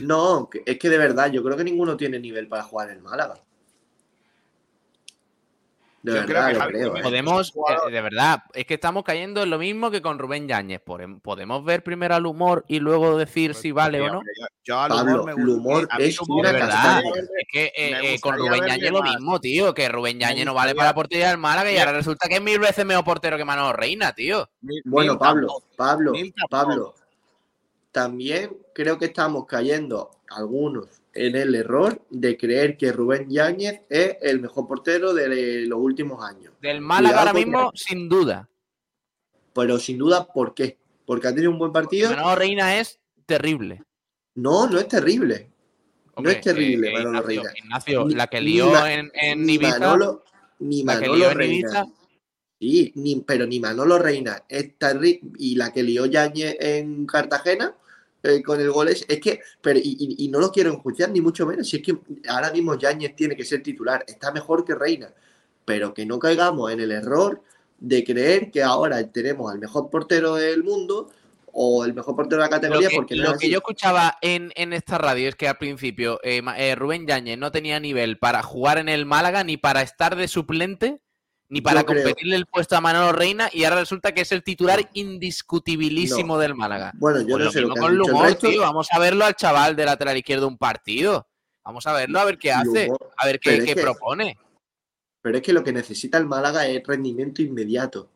No, 0.00 0.48
es 0.66 0.78
que 0.78 0.88
de 0.88 0.98
verdad, 0.98 1.30
yo 1.32 1.42
creo 1.42 1.56
que 1.56 1.64
ninguno 1.64 1.96
tiene 1.96 2.20
nivel 2.20 2.46
para 2.46 2.62
jugar 2.62 2.90
en 2.90 3.02
Málaga. 3.02 3.42
De 6.12 6.20
Yo 6.20 6.26
creo 6.26 6.34
verdad, 6.34 6.48
que 6.48 6.54
lo 6.54 6.60
Javi 6.60 6.72
creo. 6.72 6.88
Jiménez- 6.88 6.98
¿eh? 7.00 7.02
Podemos, 7.02 7.52
eh, 7.86 7.90
de 7.90 8.00
verdad, 8.00 8.42
es 8.54 8.64
que 8.66 8.74
estamos 8.74 9.04
cayendo 9.04 9.42
en 9.42 9.50
lo 9.50 9.58
mismo 9.58 9.90
que 9.90 10.00
con 10.02 10.18
Rubén 10.18 10.48
Yáñez. 10.48 10.80
Podem- 10.84 11.20
Podemos 11.20 11.64
ver 11.64 11.82
primero 11.82 12.14
al 12.14 12.26
humor 12.26 12.64
y 12.68 12.78
luego 12.80 13.18
decir 13.18 13.54
si 13.54 13.72
vale 13.72 14.00
o 14.00 14.06
no. 14.12 14.20
Yo, 14.22 14.46
yo 14.64 14.80
al 14.80 14.88
Pablo, 14.90 15.12
humor 15.22 15.24
me 15.26 15.32
gusta- 15.34 15.44
el 15.44 15.48
humor 15.48 15.88
es 15.98 16.20
una 16.20 16.52
verdad, 16.52 17.02
es 17.04 17.46
que 17.52 17.64
eh, 17.76 18.14
eh, 18.14 18.20
con 18.20 18.36
Rubén 18.38 18.64
Yáñez 18.66 18.90
lo 18.90 19.02
mismo, 19.02 19.40
tío. 19.40 19.74
Que 19.74 19.88
Rubén 19.88 20.18
Yáñez 20.18 20.46
no 20.46 20.54
vale 20.54 20.74
para 20.74 20.88
la 20.90 20.94
portería 20.94 21.28
del 21.28 21.38
Málaga 21.38 21.70
y 21.70 21.78
ahora 21.78 21.92
resulta 21.92 22.28
que 22.28 22.36
es 22.36 22.42
mil 22.42 22.58
veces 22.58 22.84
mejor 22.86 23.04
portero 23.04 23.36
que 23.36 23.44
Manolo 23.44 23.72
Reina, 23.72 24.12
tío. 24.14 24.48
Bueno, 24.84 25.12
mil 25.12 25.18
Pablo, 25.18 25.46
tampoco, 25.46 25.64
Pablo. 25.76 26.12
Pablo, 26.50 26.94
también 27.92 28.56
creo 28.74 28.98
que 28.98 29.06
estamos 29.06 29.46
cayendo 29.46 30.10
algunos 30.30 30.86
en 31.14 31.36
el 31.36 31.54
error 31.54 32.00
de 32.10 32.36
creer 32.36 32.76
que 32.76 32.92
Rubén 32.92 33.28
Yáñez 33.28 33.80
es 33.88 34.16
el 34.22 34.40
mejor 34.40 34.68
portero 34.68 35.12
de 35.14 35.66
los 35.66 35.78
últimos 35.78 36.22
años. 36.24 36.52
Del 36.60 36.80
Málaga 36.80 37.20
ahora 37.20 37.32
mismo, 37.32 37.70
sin 37.74 38.08
duda. 38.08 38.48
Pero 39.54 39.78
sin 39.78 39.98
duda, 39.98 40.26
¿por 40.32 40.54
qué? 40.54 40.78
Porque 41.06 41.28
ha 41.28 41.34
tenido 41.34 41.50
un 41.50 41.58
buen 41.58 41.72
partido. 41.72 42.10
Manolo 42.10 42.36
Reina 42.36 42.78
es 42.78 43.00
terrible. 43.26 43.82
No, 44.34 44.68
no 44.68 44.78
es 44.78 44.86
terrible. 44.88 45.50
Hombre, 46.14 46.32
no 46.32 46.38
es 46.38 46.44
terrible, 46.44 46.88
eh, 46.90 46.92
Manolo 46.92 47.18
Ignacio, 47.18 47.26
Reina. 47.42 47.52
Ignacio, 47.64 48.04
Ni- 48.06 48.14
la 48.14 48.26
que 48.26 48.40
lió 48.40 48.86
en, 48.86 49.10
en 49.14 49.46
ni 49.46 49.54
Ibiza. 49.54 49.78
Manolo, 49.78 50.24
ni 50.60 50.82
la 50.84 51.00
que 51.00 51.08
Manolo 51.08 51.30
Reina. 51.34 51.86
Sí, 52.60 52.92
ni, 52.96 53.16
pero 53.20 53.46
ni 53.46 53.60
Manolo 53.60 53.98
Reina 53.98 54.44
es 54.48 54.76
terrible. 54.78 55.20
Y 55.38 55.54
la 55.54 55.72
que 55.72 55.82
lió 55.82 56.06
Yáñez 56.06 56.56
en 56.60 57.06
Cartagena 57.06 57.74
eh, 58.22 58.42
con 58.42 58.60
el 58.60 58.70
gol 58.70 58.88
es, 58.88 59.04
es 59.08 59.20
que, 59.20 59.40
pero, 59.60 59.78
y, 59.78 59.96
y- 59.98 60.24
y 60.24 60.28
no 60.28 60.40
lo 60.40 60.50
quiero 60.50 60.70
enjuiciar 60.72 61.10
ni 61.10 61.20
mucho 61.20 61.46
menos, 61.46 61.68
si 61.68 61.76
es 61.76 61.82
que 61.82 61.96
ahora 62.28 62.50
mismo 62.52 62.76
Yáñez 62.76 63.14
tiene 63.14 63.36
que 63.36 63.44
ser 63.44 63.62
titular, 63.62 64.04
está 64.06 64.32
mejor 64.32 64.64
que 64.64 64.74
Reina, 64.74 65.12
pero 65.64 65.94
que 65.94 66.04
no 66.06 66.18
caigamos 66.18 66.72
en 66.72 66.80
el 66.80 66.90
error 66.92 67.42
de 67.78 68.02
creer 68.02 68.50
que 68.50 68.62
ahora 68.62 69.06
tenemos 69.10 69.52
al 69.52 69.58
mejor 69.60 69.88
portero 69.90 70.34
del 70.34 70.64
mundo 70.64 71.10
o 71.52 71.84
el 71.84 71.94
mejor 71.94 72.16
portero 72.16 72.42
de 72.42 72.48
la 72.48 72.56
Lo 72.56 72.60
categoría 72.60 72.88
que, 72.88 72.96
porque 72.96 73.16
no 73.16 73.22
lo 73.24 73.32
es 73.32 73.38
que 73.38 73.50
yo 73.50 73.58
escuchaba 73.58 74.16
en, 74.20 74.52
en 74.56 74.72
esta 74.72 74.98
radio 74.98 75.28
es 75.28 75.34
que 75.36 75.48
al 75.48 75.58
principio 75.58 76.20
eh, 76.22 76.42
eh, 76.56 76.74
Rubén 76.74 77.06
Yáñez 77.06 77.38
no 77.38 77.50
tenía 77.52 77.80
nivel 77.80 78.18
para 78.18 78.42
jugar 78.42 78.78
en 78.78 78.88
el 78.88 79.06
Málaga, 79.06 79.44
ni 79.44 79.56
para 79.56 79.82
estar 79.82 80.16
de 80.16 80.28
suplente, 80.28 81.00
ni 81.50 81.60
para 81.60 81.80
Yo 81.80 81.86
creo- 81.86 82.02
competirle 82.02 82.36
el 82.36 82.46
puesto 82.46 82.76
a 82.76 82.80
Manolo 82.80 83.12
Reina, 83.12 83.48
y 83.52 83.64
ahora 83.64 83.80
resulta 83.80 84.12
que 84.12 84.20
es 84.22 84.32
el 84.32 84.42
titular 84.42 84.88
indiscutibilísimo 84.92 86.34
No. 86.34 86.40
del 86.40 86.54
Málaga. 86.54 86.92
Bueno, 86.94 87.20
yo 87.20 87.26
Pues 87.28 87.38
no 87.38 87.44
lo 87.46 87.50
sé 87.52 87.60
lo 87.62 87.74
que 87.74 87.80
con 87.80 87.96
Lumor, 87.96 88.26
resto. 88.26 88.48
tío. 88.48 88.60
Vamos 88.62 88.88
a 88.92 88.98
verlo 88.98 89.24
al 89.24 89.34
chaval 89.34 89.74
de 89.76 89.84
lateral 89.84 90.16
izquierdo 90.16 90.46
un 90.48 90.58
partido. 90.58 91.26
Vamos 91.64 91.86
a 91.86 91.92
verlo, 91.92 92.18
a 92.20 92.24
ver 92.24 92.38
qué 92.38 92.52
hace, 92.52 92.90
a 93.16 93.26
ver 93.26 93.40
qué, 93.40 93.62
que- 93.64 93.76
propone. 93.76 94.38
Pero 95.20 95.36
es 95.38 95.42
que 95.42 95.52
lo 95.52 95.64
que 95.64 95.72
necesita 95.72 96.16
el 96.18 96.26
Málaga 96.26 96.66
es 96.66 96.82
rendimiento 96.86 97.42
inmediato. 97.42 98.10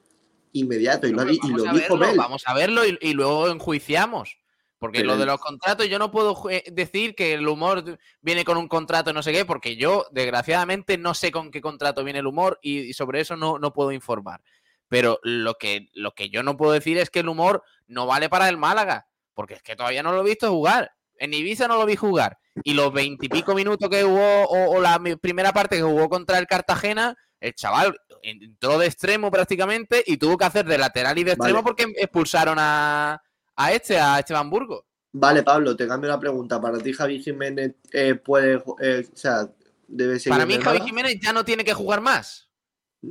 Inmediato. 0.52 1.06
Y 1.06 1.12
lo, 1.12 1.22
y 1.30 1.38
lo 1.48 1.72
dijo 1.72 1.96
Mel. 1.96 2.16
Vamos 2.16 2.42
a 2.46 2.54
verlo 2.54 2.86
y, 2.86 2.98
y 3.00 3.12
luego 3.14 3.48
enjuiciamos. 3.48 4.36
Porque 4.82 5.04
lo 5.04 5.16
de 5.16 5.26
los 5.26 5.38
contratos, 5.38 5.88
yo 5.88 6.00
no 6.00 6.10
puedo 6.10 6.34
jue- 6.34 6.64
decir 6.72 7.14
que 7.14 7.34
el 7.34 7.46
humor 7.46 8.00
viene 8.20 8.44
con 8.44 8.56
un 8.58 8.66
contrato 8.66 9.12
no 9.12 9.22
sé 9.22 9.32
qué, 9.32 9.44
porque 9.44 9.76
yo, 9.76 10.06
desgraciadamente, 10.10 10.98
no 10.98 11.14
sé 11.14 11.30
con 11.30 11.52
qué 11.52 11.60
contrato 11.60 12.02
viene 12.02 12.18
el 12.18 12.26
humor 12.26 12.58
y, 12.60 12.80
y 12.80 12.92
sobre 12.92 13.20
eso 13.20 13.36
no, 13.36 13.60
no 13.60 13.72
puedo 13.72 13.92
informar. 13.92 14.40
Pero 14.88 15.20
lo 15.22 15.54
que, 15.54 15.88
lo 15.94 16.14
que 16.16 16.30
yo 16.30 16.42
no 16.42 16.56
puedo 16.56 16.72
decir 16.72 16.98
es 16.98 17.10
que 17.10 17.20
el 17.20 17.28
humor 17.28 17.62
no 17.86 18.06
vale 18.06 18.28
para 18.28 18.48
el 18.48 18.56
Málaga, 18.56 19.06
porque 19.34 19.54
es 19.54 19.62
que 19.62 19.76
todavía 19.76 20.02
no 20.02 20.10
lo 20.10 20.22
he 20.22 20.24
visto 20.24 20.50
jugar. 20.50 20.90
En 21.16 21.32
Ibiza 21.32 21.68
no 21.68 21.76
lo 21.76 21.86
vi 21.86 21.94
jugar. 21.94 22.38
Y 22.64 22.74
los 22.74 22.92
veintipico 22.92 23.54
minutos 23.54 23.88
que 23.88 24.02
jugó, 24.02 24.42
o, 24.46 24.76
o 24.76 24.80
la 24.80 25.00
primera 25.20 25.52
parte 25.52 25.76
que 25.76 25.82
jugó 25.82 26.08
contra 26.08 26.38
el 26.38 26.48
Cartagena, 26.48 27.16
el 27.38 27.54
chaval 27.54 27.96
entró 28.22 28.78
de 28.78 28.86
extremo 28.86 29.30
prácticamente 29.30 30.02
y 30.04 30.16
tuvo 30.16 30.36
que 30.36 30.44
hacer 30.44 30.64
de 30.64 30.76
lateral 30.76 31.16
y 31.18 31.24
de 31.24 31.36
Vale. 31.36 31.50
extremo 31.50 31.64
porque 31.64 31.86
expulsaron 31.96 32.56
a, 32.58 33.22
a 33.64 33.72
este, 33.72 33.98
a 33.98 34.18
Esteban 34.18 34.48
Burgo. 34.50 34.86
Vale, 35.12 35.42
Pablo, 35.42 35.76
te 35.76 35.86
cambio 35.86 36.08
la 36.10 36.18
pregunta. 36.18 36.60
¿Para 36.60 36.78
ti 36.78 36.92
Javi 36.92 37.22
Jiménez 37.22 37.74
eh, 37.92 38.14
puede, 38.14 38.62
eh, 38.80 39.06
o 39.12 39.16
sea, 39.16 39.46
debe 39.86 40.18
seguir 40.18 40.32
Para 40.32 40.46
mí, 40.46 40.56
Javi? 40.58 40.80
Jiménez 40.80 41.16
ya 41.22 41.32
no 41.32 41.44
tiene 41.44 41.64
que 41.64 41.74
jugar 41.74 42.00
más. 42.00 42.48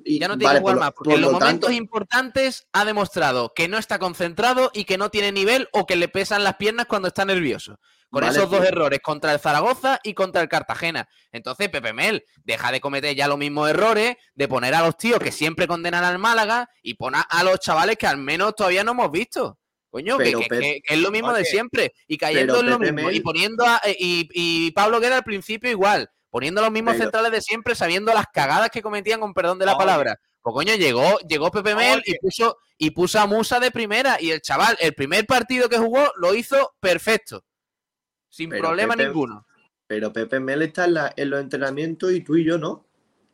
Y- 0.06 0.20
Ya 0.20 0.28
no 0.28 0.36
tiene 0.38 0.46
vale, 0.46 0.60
que 0.60 0.62
jugar 0.62 0.76
por 0.76 0.80
más. 0.84 0.94
Porque 0.94 1.10
por 1.10 1.16
en 1.16 1.22
los 1.22 1.32
lo 1.34 1.40
momentos 1.40 1.70
tanto- 1.70 1.72
importantes 1.78 2.68
ha 2.74 2.86
demostrado 2.86 3.54
que 3.54 3.68
no 3.68 3.78
está 3.78 4.00
concentrado 4.00 4.72
y 4.74 4.86
que 4.86 4.98
no 4.98 5.10
tiene 5.10 5.32
nivel 5.32 5.68
o 5.74 5.86
que 5.86 5.96
le 5.96 6.08
pesan 6.08 6.44
las 6.44 6.56
piernas 6.56 6.86
cuando 6.88 7.10
está 7.10 7.24
nervioso. 7.26 7.78
Con 8.10 8.22
Vale, 8.22 8.36
esos 8.36 8.50
dos 8.50 8.60
pues- 8.60 8.70
errores 8.72 9.00
contra 9.02 9.32
el 9.34 9.40
Zaragoza 9.40 10.00
y 10.04 10.14
contra 10.14 10.42
el 10.42 10.50
Cartagena. 10.50 11.08
Entonces, 11.32 11.70
Pepe 11.70 11.94
Mel, 11.94 12.26
deja 12.44 12.72
de 12.72 12.82
cometer 12.82 13.16
ya 13.16 13.28
los 13.28 13.38
mismos 13.38 13.70
errores, 13.70 14.16
de 14.34 14.48
poner 14.48 14.74
a 14.76 14.82
los 14.82 14.98
tíos 14.98 15.20
que 15.20 15.32
siempre 15.32 15.68
condenan 15.68 16.04
al 16.04 16.18
Málaga 16.20 16.68
y 16.82 16.96
poner 16.96 17.22
a 17.30 17.44
los 17.44 17.60
chavales 17.60 17.96
que 17.98 18.08
al 18.08 18.18
menos 18.18 18.56
todavía 18.56 18.84
no 18.84 18.92
hemos 18.92 19.12
visto. 19.12 19.60
Coño, 19.92 20.18
que, 20.18 20.24
Pero 20.24 20.40
que- 20.40 20.48
Pep- 20.48 20.60
que- 20.62 20.82
que 20.84 20.94
es 20.96 21.00
lo 21.02 21.12
mismo 21.12 21.32
de 21.34 21.46
siempre. 21.46 21.94
Y 22.08 22.18
cayendo 22.18 22.54
pero 22.56 22.66
en 22.66 22.70
lo 22.72 22.80
mismo. 22.80 23.12
Y 23.12 23.20
poniendo 23.20 23.64
a, 23.66 23.80
eh, 23.86 23.96
y, 24.00 24.30
y 24.34 24.72
Pablo 24.72 25.00
Guerra 25.00 25.18
al 25.18 25.24
principio 25.24 25.70
igual. 25.70 26.10
Poniendo 26.30 26.62
los 26.62 26.72
mismos 26.72 26.94
Pero- 26.94 27.04
centrales 27.04 27.32
de 27.34 27.42
siempre, 27.42 27.76
sabiendo 27.76 28.14
las 28.14 28.26
cagadas 28.34 28.70
que 28.70 28.82
cometían, 28.82 29.20
con 29.20 29.34
perdón 29.34 29.60
de 29.60 29.66
la 29.66 29.78
palabra. 29.78 30.18
Pues 30.42 30.54
coño, 30.56 30.74
llegó, 30.76 31.20
llegó 31.28 31.52
Pepe 31.52 31.76
Mel 31.76 32.02
y 32.06 32.18
puso, 32.20 32.58
y 32.78 32.92
puso 32.92 33.20
a 33.20 33.28
Musa 33.28 33.60
de 33.60 33.70
primera. 33.70 34.18
Y 34.20 34.32
el 34.32 34.42
chaval, 34.42 34.76
el 34.80 34.94
primer 34.96 35.26
partido 35.28 35.68
que 35.70 35.78
jugó, 35.78 36.10
lo 36.16 36.34
hizo 36.34 36.74
perfecto. 36.80 37.44
Sin 38.30 38.50
problema 38.50 38.96
Pepe- 38.96 39.08
ninguno. 39.10 39.46
Pero 39.88 40.14
Pepe 40.14 40.40
Mel 40.40 40.62
está 40.62 40.86
en, 40.86 40.94
la- 40.94 41.14
en 41.18 41.30
los 41.30 41.42
entrenamientos 41.42 42.14
y 42.14 42.22
tú 42.22 42.38
y 42.38 42.46
yo 42.46 42.58
no. 42.58 42.88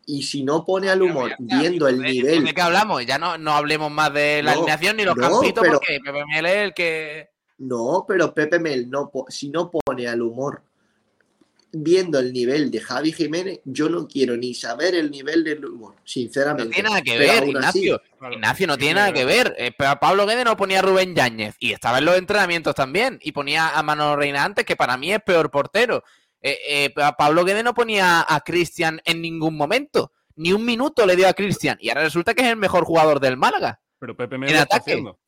Y 0.09 0.23
si 0.23 0.43
no 0.43 0.63
pone 0.63 0.89
al 0.89 1.01
humor 1.01 1.35
viendo 1.37 1.85
el 1.87 1.99
nivel. 2.01 2.45
¿De 2.45 2.53
qué 2.53 2.61
hablamos? 2.61 3.05
Ya 3.05 3.19
no, 3.19 3.37
no 3.37 3.51
hablemos 3.51 3.91
más 3.91 4.13
de 4.13 4.41
la 4.41 4.53
No, 4.53 4.59
alineación 4.61 4.95
ni 4.95 5.03
los 5.03 5.17
no, 5.17 5.29
campitos 5.29 5.61
pero- 5.61 5.73
porque 5.79 5.99
Pepe 6.03 6.23
Mel 6.33 6.45
es 6.45 6.55
el 6.55 6.73
que. 6.73 7.29
No, 7.59 8.05
pero 8.07 8.33
Pepe 8.33 8.57
Mel, 8.57 8.89
no, 8.89 9.11
si 9.27 9.49
no 9.49 9.69
pone 9.69 10.07
al 10.07 10.21
humor 10.21 10.61
viendo 11.73 12.17
el 12.19 12.31
nivel 12.31 12.71
de 12.71 12.79
Javi 12.79 13.11
Jiménez, 13.11 13.59
yo 13.65 13.89
no 13.89 14.07
quiero 14.07 14.37
ni 14.37 14.53
saber 14.53 14.95
el 14.95 15.11
nivel 15.11 15.43
del 15.43 15.65
humor, 15.65 15.95
sinceramente. 16.05 16.65
No 16.65 16.71
tiene 16.71 16.89
nada 16.89 17.01
que 17.01 17.11
Pero 17.17 17.33
ver, 17.33 17.39
así, 17.41 17.49
Ignacio. 17.49 18.01
Ignacio 18.31 18.67
no 18.67 18.77
tiene 18.77 18.93
nada 18.95 19.11
que 19.13 19.25
ver. 19.25 19.55
Eh, 19.57 19.71
pero 19.77 19.99
Pablo 19.99 20.25
Guedes 20.25 20.45
no 20.45 20.55
ponía 20.55 20.79
a 20.79 20.81
Rubén 20.83 21.13
Yáñez 21.15 21.55
y 21.59 21.73
estaba 21.73 21.97
en 21.97 22.05
los 22.05 22.17
entrenamientos 22.17 22.73
también. 22.75 23.19
Y 23.21 23.33
ponía 23.33 23.77
a 23.77 23.83
Manolo 23.83 24.15
Reina 24.15 24.43
antes, 24.45 24.63
que 24.65 24.75
para 24.77 24.95
mí 24.97 25.11
es 25.11 25.21
peor 25.21 25.51
portero. 25.51 26.03
Eh, 26.41 26.59
eh, 26.67 26.93
Pablo 27.17 27.43
Guedes 27.43 27.63
no 27.63 27.73
ponía 27.73 28.25
a 28.27 28.39
Cristian 28.41 29.01
en 29.05 29.21
ningún 29.21 29.55
momento. 29.55 30.11
Ni 30.35 30.53
un 30.53 30.63
minuto 30.65 31.05
le 31.05 31.15
dio 31.15 31.27
a 31.27 31.33
Cristian. 31.33 31.77
Y 31.81 31.89
ahora 31.89 32.03
resulta 32.03 32.33
que 32.33 32.41
es 32.41 32.47
el 32.47 32.57
mejor 32.57 32.85
jugador 32.85 33.19
del 33.19 33.37
Málaga. 33.37 33.81
Pero 33.99 34.15
Pepe 34.15 34.37
Mel 34.37 34.51
lo 34.51 34.59
está 34.59 34.77
haciendo. 34.77 35.19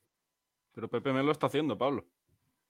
Pero 0.74 0.88
Pepe 0.88 1.12
Mel 1.12 1.26
lo 1.26 1.32
está 1.32 1.48
haciendo, 1.48 1.78
Pablo. 1.78 2.06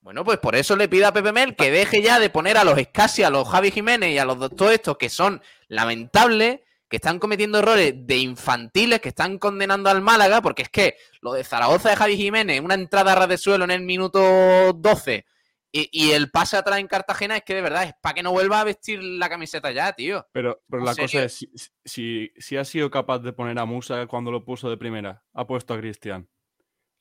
Bueno, 0.02 0.24
pues 0.24 0.38
por 0.40 0.56
eso 0.56 0.78
le 0.78 0.88
pido 0.88 1.08
a 1.08 1.12
Pepe 1.12 1.34
Mel 1.34 1.56
que 1.56 1.70
deje 1.70 2.02
ya 2.02 2.20
de 2.20 2.30
poner 2.30 2.58
a 2.58 2.64
los 2.64 2.78
Escasi, 2.78 3.24
a 3.24 3.30
los 3.30 3.48
Javi 3.48 3.72
Jiménez 3.72 4.12
y 4.12 4.18
a 4.18 4.24
los 4.24 4.38
todos 4.56 4.72
estos 4.72 4.98
que 4.98 5.10
son 5.10 5.42
lamentables, 5.68 6.62
que 6.88 6.96
están 6.96 7.20
cometiendo 7.20 7.60
errores 7.60 7.94
de 8.08 8.18
infantiles, 8.18 9.02
que 9.02 9.10
están 9.10 9.38
condenando 9.38 9.90
al 9.90 10.02
Málaga, 10.02 10.42
porque 10.42 10.62
es 10.62 10.70
que 10.70 10.96
lo 11.22 11.34
de 11.34 11.44
Zaragoza 11.44 11.90
de 11.90 11.98
Javi 11.98 12.16
Jiménez, 12.16 12.62
una 12.62 12.76
entrada 12.76 13.12
a 13.12 13.16
ras 13.16 13.28
de 13.28 13.38
suelo 13.38 13.66
en 13.66 13.72
el 13.72 13.82
minuto 13.82 14.72
12 14.74 15.26
y, 15.72 15.90
y 15.92 16.12
el 16.12 16.32
pase 16.32 16.58
atrás 16.58 16.80
en 16.80 16.88
Cartagena, 16.88 17.38
es 17.38 17.44
que 17.44 17.56
de 17.56 17.62
verdad 17.62 17.84
es 17.84 17.94
para 18.02 18.16
que 18.16 18.24
no 18.24 18.32
vuelva 18.32 18.62
a 18.62 18.64
vestir 18.64 19.02
la 19.04 19.30
camiseta 19.30 19.72
ya, 19.72 19.94
tío. 19.94 20.28
Pero, 20.32 20.64
pero 20.70 20.82
¿En 20.82 20.86
la 20.86 20.94
serio? 20.94 21.08
cosa 21.08 21.24
es, 21.24 21.34
si, 21.34 21.52
si, 21.86 22.32
si 22.38 22.58
ha 22.58 22.66
sido 22.66 22.90
capaz 22.90 23.20
de 23.20 23.34
poner 23.34 23.58
a 23.60 23.66
Musa 23.66 24.08
cuando 24.08 24.32
lo 24.32 24.46
puso 24.46 24.70
de 24.70 24.78
primera, 24.78 25.24
ha 25.34 25.46
puesto 25.46 25.74
a 25.74 25.78
Cristian, 25.78 26.28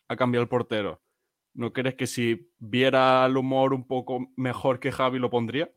ha 0.09 0.17
cambiado 0.17 0.43
el 0.43 0.49
portero, 0.49 1.03
¿no 1.55 1.73
crees 1.73 1.95
que 1.95 2.07
si 2.07 2.53
viera 2.59 3.25
el 3.27 3.37
humor 3.37 3.73
un 3.73 3.87
poco 3.87 4.33
mejor 4.37 4.81
que 4.81 4.93
Javi 4.93 5.19
lo 5.19 5.31
pondría? 5.31 5.73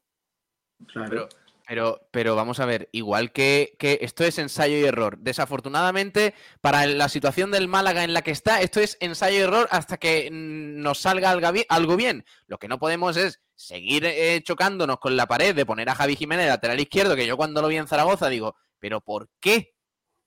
claro. 0.87 1.09
Pero, 1.09 1.29
pero, 1.71 2.05
pero 2.11 2.35
vamos 2.35 2.59
a 2.59 2.65
ver, 2.65 2.89
igual 2.91 3.31
que, 3.31 3.77
que 3.79 3.99
esto 4.01 4.25
es 4.25 4.37
ensayo 4.39 4.75
y 4.77 4.83
error. 4.83 5.17
Desafortunadamente, 5.19 6.33
para 6.59 6.85
la 6.85 7.07
situación 7.07 7.49
del 7.49 7.69
Málaga 7.69 8.03
en 8.03 8.13
la 8.13 8.23
que 8.23 8.31
está, 8.31 8.59
esto 8.59 8.81
es 8.81 8.97
ensayo 8.99 9.37
y 9.37 9.41
error 9.43 9.69
hasta 9.71 9.95
que 9.95 10.27
nos 10.33 10.99
salga 10.99 11.29
algo 11.31 11.49
bi- 11.53 11.65
algo 11.69 11.95
bien. 11.95 12.25
Lo 12.47 12.57
que 12.57 12.67
no 12.67 12.77
podemos 12.77 13.15
es 13.15 13.39
seguir 13.55 14.03
eh, 14.05 14.41
chocándonos 14.43 14.99
con 14.99 15.15
la 15.15 15.27
pared 15.27 15.55
de 15.55 15.65
poner 15.65 15.87
a 15.89 15.95
Javi 15.95 16.17
Jiménez 16.17 16.49
lateral 16.49 16.77
izquierdo, 16.77 17.15
que 17.15 17.25
yo 17.25 17.37
cuando 17.37 17.61
lo 17.61 17.69
vi 17.69 17.77
en 17.77 17.87
Zaragoza 17.87 18.27
digo, 18.27 18.57
¿pero 18.77 18.99
por 18.99 19.29
qué? 19.39 19.73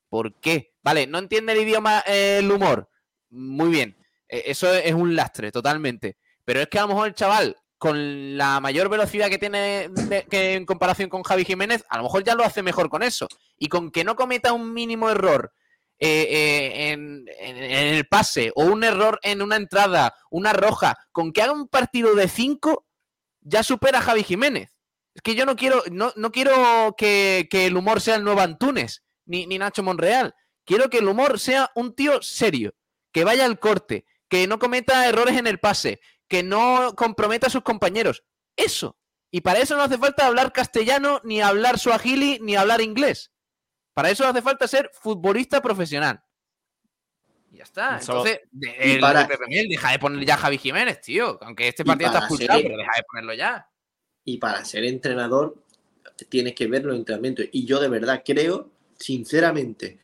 ¿Por 0.09 0.41
qué? 0.41 0.73
Vale, 0.83 1.07
no 1.07 1.19
entiende 1.19 1.53
el 1.53 1.59
idioma, 1.61 2.03
eh, 2.07 2.39
el 2.39 2.51
humor. 2.51 2.89
Muy 3.29 3.69
bien. 3.69 3.99
Eh, 4.31 4.45
Eso 4.47 4.73
es 4.73 4.95
un 4.95 5.15
lastre, 5.15 5.53
totalmente. 5.53 6.16
Pero 6.47 6.62
es 6.62 6.69
que 6.69 6.79
a 6.79 6.83
lo 6.83 6.89
mejor 6.89 7.09
el 7.09 7.15
chaval, 7.15 7.55
con 7.85 8.39
la 8.39 8.61
mayor 8.61 8.89
velocidad 8.89 9.28
que 9.28 9.36
tiene 9.36 9.90
que 10.31 10.55
en 10.55 10.65
comparación 10.65 11.11
con 11.11 11.23
Javi 11.23 11.44
Jiménez, 11.44 11.85
a 11.90 11.98
lo 11.98 12.05
mejor 12.05 12.24
ya 12.24 12.35
lo 12.35 12.43
hace 12.43 12.62
mejor 12.62 12.89
con 12.89 13.02
eso. 13.02 13.28
Y 13.59 13.69
con 13.69 13.90
que 13.90 14.05
no 14.05 14.16
cometa 14.16 14.55
un 14.55 14.73
mínimo 14.73 15.11
error 15.11 15.52
eh, 15.98 16.27
eh, 16.31 16.93
en, 16.93 17.27
el 17.39 18.06
pase 18.06 18.52
o 18.56 18.65
un 18.65 18.85
error 18.85 19.20
en 19.23 19.43
una 19.43 19.56
entrada, 19.56 20.15
una 20.31 20.55
roja, 20.55 20.97
con 21.12 21.31
que 21.31 21.43
haga 21.43 21.52
un 21.52 21.69
partido 21.69 22.15
de 22.15 22.27
5, 22.27 22.86
ya 23.43 23.62
supera 23.62 24.01
Javi 24.01 24.23
Jiménez. 24.23 24.78
Es 25.15 25.20
que 25.20 25.35
yo 25.35 25.44
no 25.44 25.55
quiero, 25.55 25.82
no, 25.93 26.11
no 26.16 26.32
quiero 26.32 26.94
que, 26.97 27.48
que 27.51 27.66
el 27.66 27.77
humor 27.77 28.01
sea 28.01 28.15
el 28.15 28.24
nuevo 28.24 28.40
Antunes, 28.40 29.05
ni, 29.27 29.47
ni 29.47 29.59
Nacho 29.59 29.82
Monreal. 29.82 30.35
Quiero 30.65 30.89
que 30.89 31.01
el 31.01 31.09
humor 31.09 31.39
sea 31.39 31.70
un 31.74 31.94
tío 31.94 32.23
serio, 32.23 32.73
que 33.12 33.24
vaya 33.24 33.44
al 33.44 33.59
corte, 33.59 34.06
que 34.31 34.47
no 34.47 34.59
cometa 34.59 35.06
errores 35.06 35.36
en 35.36 35.47
el 35.47 35.61
pase, 35.61 36.01
que 36.29 36.43
no 36.43 36.95
comprometa 36.97 37.47
a 37.47 37.51
sus 37.51 37.63
compañeros. 37.63 38.25
Eso. 38.57 38.97
Y 39.31 39.41
para 39.41 39.59
eso 39.61 39.77
no 39.77 39.83
hace 39.83 39.99
falta 39.99 40.27
hablar 40.27 40.53
castellano, 40.53 41.21
ni 41.25 41.41
hablar 41.41 41.79
suajili, 41.79 42.39
ni 42.41 42.55
hablar 42.57 42.81
inglés. 42.81 43.33
Para 43.93 44.11
eso 44.11 44.27
hace 44.27 44.43
falta 44.43 44.67
ser 44.69 44.91
futbolista 44.93 45.61
profesional. 45.61 46.23
Y 47.51 47.59
ya 47.59 47.65
está. 47.65 47.99
Entonces, 48.01 48.41
de- 48.51 48.77
Y 48.85 48.91
el 48.93 49.01
para- 49.01 49.29
deja 49.29 49.91
de 49.93 49.99
poner 49.99 50.25
ya 50.25 50.35
a 50.35 50.39
Javi 50.39 50.59
Jiménez, 50.59 51.01
tío. 51.01 51.39
Aunque 51.43 51.69
este 51.69 51.85
partido 51.85 52.09
está 52.09 52.21
expulsado, 52.21 52.59
ser- 52.59 52.63
pero 52.69 52.79
deja 52.79 52.93
de 52.97 53.03
ponerlo 53.11 53.35
ya. 53.35 53.69
Y 54.25 54.39
para 54.39 54.65
ser 54.65 54.85
entrenador 54.85 55.57
tienes 56.29 56.55
que 56.55 56.67
ver 56.67 56.85
los 56.85 56.97
entrenamientos. 56.97 57.47
Y 57.53 57.65
yo 57.67 57.81
de 57.81 57.89
verdad 57.89 58.23
creo, 58.25 58.71
sinceramente, 58.99 59.99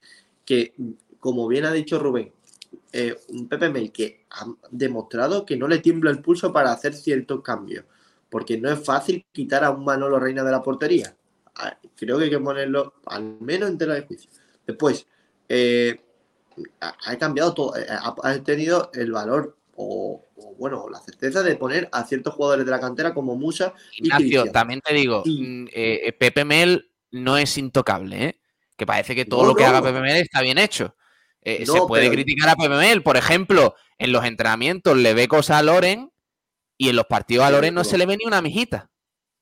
que 0.44 0.74
como 1.20 1.46
bien 1.48 1.64
ha 1.66 1.72
dicho 1.72 1.98
Rubén, 1.98 2.32
eh, 2.92 3.16
un 3.28 3.48
Pepe 3.48 3.68
Mel 3.68 3.92
que 3.92 4.26
ha 4.30 4.46
demostrado 4.70 5.44
que 5.46 5.56
no 5.56 5.68
le 5.68 5.78
tiembla 5.78 6.10
el 6.10 6.20
pulso 6.20 6.52
para 6.52 6.72
hacer 6.72 6.94
ciertos 6.94 7.42
cambios. 7.42 7.84
Porque 8.28 8.58
no 8.58 8.70
es 8.70 8.84
fácil 8.84 9.24
quitar 9.32 9.64
a 9.64 9.70
un 9.70 9.84
Manolo 9.84 10.18
Reina 10.20 10.44
de 10.44 10.52
la 10.52 10.62
portería. 10.62 11.14
Ah, 11.56 11.76
Creo 11.96 12.18
que 12.18 12.24
hay 12.24 12.30
que 12.30 12.38
ponerlo 12.38 12.94
al 13.06 13.36
menos 13.40 13.68
en 13.70 13.78
tela 13.78 13.94
de 13.94 14.02
juicio. 14.02 14.30
Después, 14.66 15.06
eh, 15.48 16.00
ha, 16.80 17.16
cambiado 17.18 17.52
todo. 17.54 17.76
eh, 17.76 17.86
Ha, 17.88 18.38
tenido 18.42 18.90
el 18.94 19.10
valor 19.12 19.56
o, 19.76 20.26
o, 20.36 20.54
bueno, 20.56 20.88
la 20.90 21.00
certeza 21.00 21.42
de 21.42 21.56
poner 21.56 21.88
a 21.92 22.04
ciertos 22.04 22.34
jugadores 22.34 22.64
de 22.64 22.70
la 22.70 22.80
cantera 22.80 23.14
como 23.14 23.34
Musa 23.36 23.74
y 23.96 24.04
Ignacio, 24.06 24.26
Cristian. 24.26 24.52
también 24.52 24.80
te 24.80 24.94
digo, 24.94 25.22
Y- 25.24 25.42
mm, 25.42 25.68
eh, 25.72 26.12
Pepe 26.18 26.44
Mel 26.44 26.90
no 27.10 27.36
es 27.36 27.56
intocable, 27.58 28.24
¿eh? 28.24 28.40
Que 28.76 28.86
parece 28.86 29.14
que 29.14 29.24
todo 29.24 29.42
No, 29.42 29.48
lo 29.48 29.54
que 29.54 29.62
no. 29.62 29.68
haga 29.70 29.82
Pepe 29.82 30.00
Mel 30.00 30.16
está 30.16 30.40
bien 30.40 30.58
hecho. 30.58 30.94
Eh, 31.42 31.64
No, 31.66 31.72
se 31.72 31.80
puede 31.82 32.02
pero- 32.04 32.14
criticar 32.14 32.48
a 32.50 32.68
Mel. 32.68 33.02
Por 33.02 33.16
ejemplo, 33.16 33.74
en 33.98 34.12
los 34.12 34.24
entrenamientos 34.24 34.96
le 34.96 35.14
ve 35.14 35.28
cosas 35.28 35.58
a 35.58 35.62
Loren 35.62 36.10
y 36.76 36.88
en 36.90 36.96
los 36.96 37.06
partidos 37.06 37.44
a 37.46 37.50
Loren 37.50 37.74
no 37.74 37.84
se 37.84 37.98
le 37.98 38.06
ve 38.06 38.16
ni 38.16 38.24
una 38.26 38.42
mijita. 38.42 38.90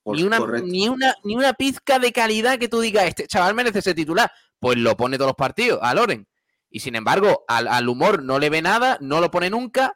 Por- 0.02 0.16
Ni 0.16 0.22
una, 0.22 0.38
ni, 0.62 0.88
una, 0.88 1.14
ni 1.24 1.34
una 1.36 1.52
pizca 1.54 1.98
de 1.98 2.12
calidad 2.12 2.58
que 2.58 2.68
tú 2.68 2.80
digas, 2.80 3.04
este 3.04 3.26
chaval 3.26 3.54
merece 3.54 3.82
ser 3.82 3.94
titular. 3.94 4.30
Pues 4.58 4.76
lo 4.78 4.96
pone 4.96 5.16
todos 5.18 5.28
los 5.30 5.36
partidos 5.36 5.78
a 5.82 5.94
Loren. 5.94 6.26
Y 6.70 6.80
sin 6.80 6.94
embargo, 6.96 7.44
al, 7.48 7.68
al 7.68 7.88
humor 7.88 8.22
no 8.22 8.38
le 8.38 8.50
ve 8.50 8.62
nada, 8.62 8.98
no 9.00 9.20
lo 9.20 9.30
pone 9.30 9.50
nunca 9.50 9.94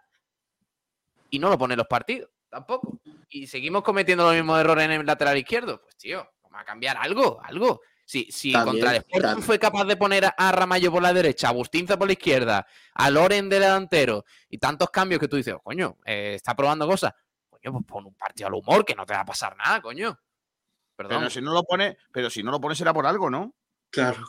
y 1.30 1.38
no 1.38 1.48
lo 1.48 1.58
pone 1.58 1.74
en 1.74 1.78
los 1.78 1.86
partidos 1.86 2.30
tampoco. 2.50 2.98
Y 3.30 3.46
seguimos 3.46 3.82
cometiendo 3.82 4.24
los 4.24 4.34
mismos 4.34 4.60
errores 4.60 4.84
en 4.84 4.92
el 4.92 5.06
lateral 5.06 5.38
izquierdo. 5.38 5.80
Pues 5.80 5.96
tío, 5.96 6.26
vamos 6.42 6.60
a 6.60 6.64
cambiar 6.64 6.98
algo, 6.98 7.40
algo. 7.42 7.80
Si, 8.12 8.28
si 8.30 8.52
También, 8.52 8.74
contra 8.74 8.90
el 8.90 8.96
Sporting 8.98 9.22
también. 9.26 9.46
fue 9.46 9.58
capaz 9.58 9.84
de 9.86 9.96
poner 9.96 10.26
a, 10.36 10.52
Ramallo 10.52 10.92
por 10.92 11.00
la 11.00 11.14
derecha, 11.14 11.48
a 11.48 11.52
Bustinza 11.52 11.98
por 11.98 12.08
la 12.08 12.12
izquierda, 12.12 12.66
a 12.92 13.10
Loren 13.10 13.48
de 13.48 13.58
delantero 13.58 14.26
y 14.50 14.58
tantos 14.58 14.90
cambios 14.90 15.18
que 15.18 15.28
tú 15.28 15.36
dices, 15.36 15.54
coño, 15.64 15.96
eh, 16.04 16.34
está 16.34 16.54
probando 16.54 16.86
cosas. 16.86 17.14
Coño, 17.48 17.72
pues 17.72 17.84
pon 17.86 18.04
un 18.04 18.14
partido 18.14 18.48
al 18.48 18.54
humor, 18.54 18.84
que 18.84 18.94
no 18.94 19.06
te 19.06 19.14
va 19.14 19.20
a 19.20 19.24
pasar 19.24 19.56
nada, 19.56 19.80
coño. 19.80 20.14
Perdón. 20.94 21.20
Pero 21.20 21.30
si 21.30 21.40
no 21.40 21.54
lo 21.54 21.62
pone, 21.64 21.96
pero 22.12 22.28
si 22.28 22.42
no 22.42 22.50
lo 22.50 22.60
pone 22.60 22.74
será 22.74 22.92
por 22.92 23.06
algo, 23.06 23.30
¿no? 23.30 23.54
Claro. 23.88 24.28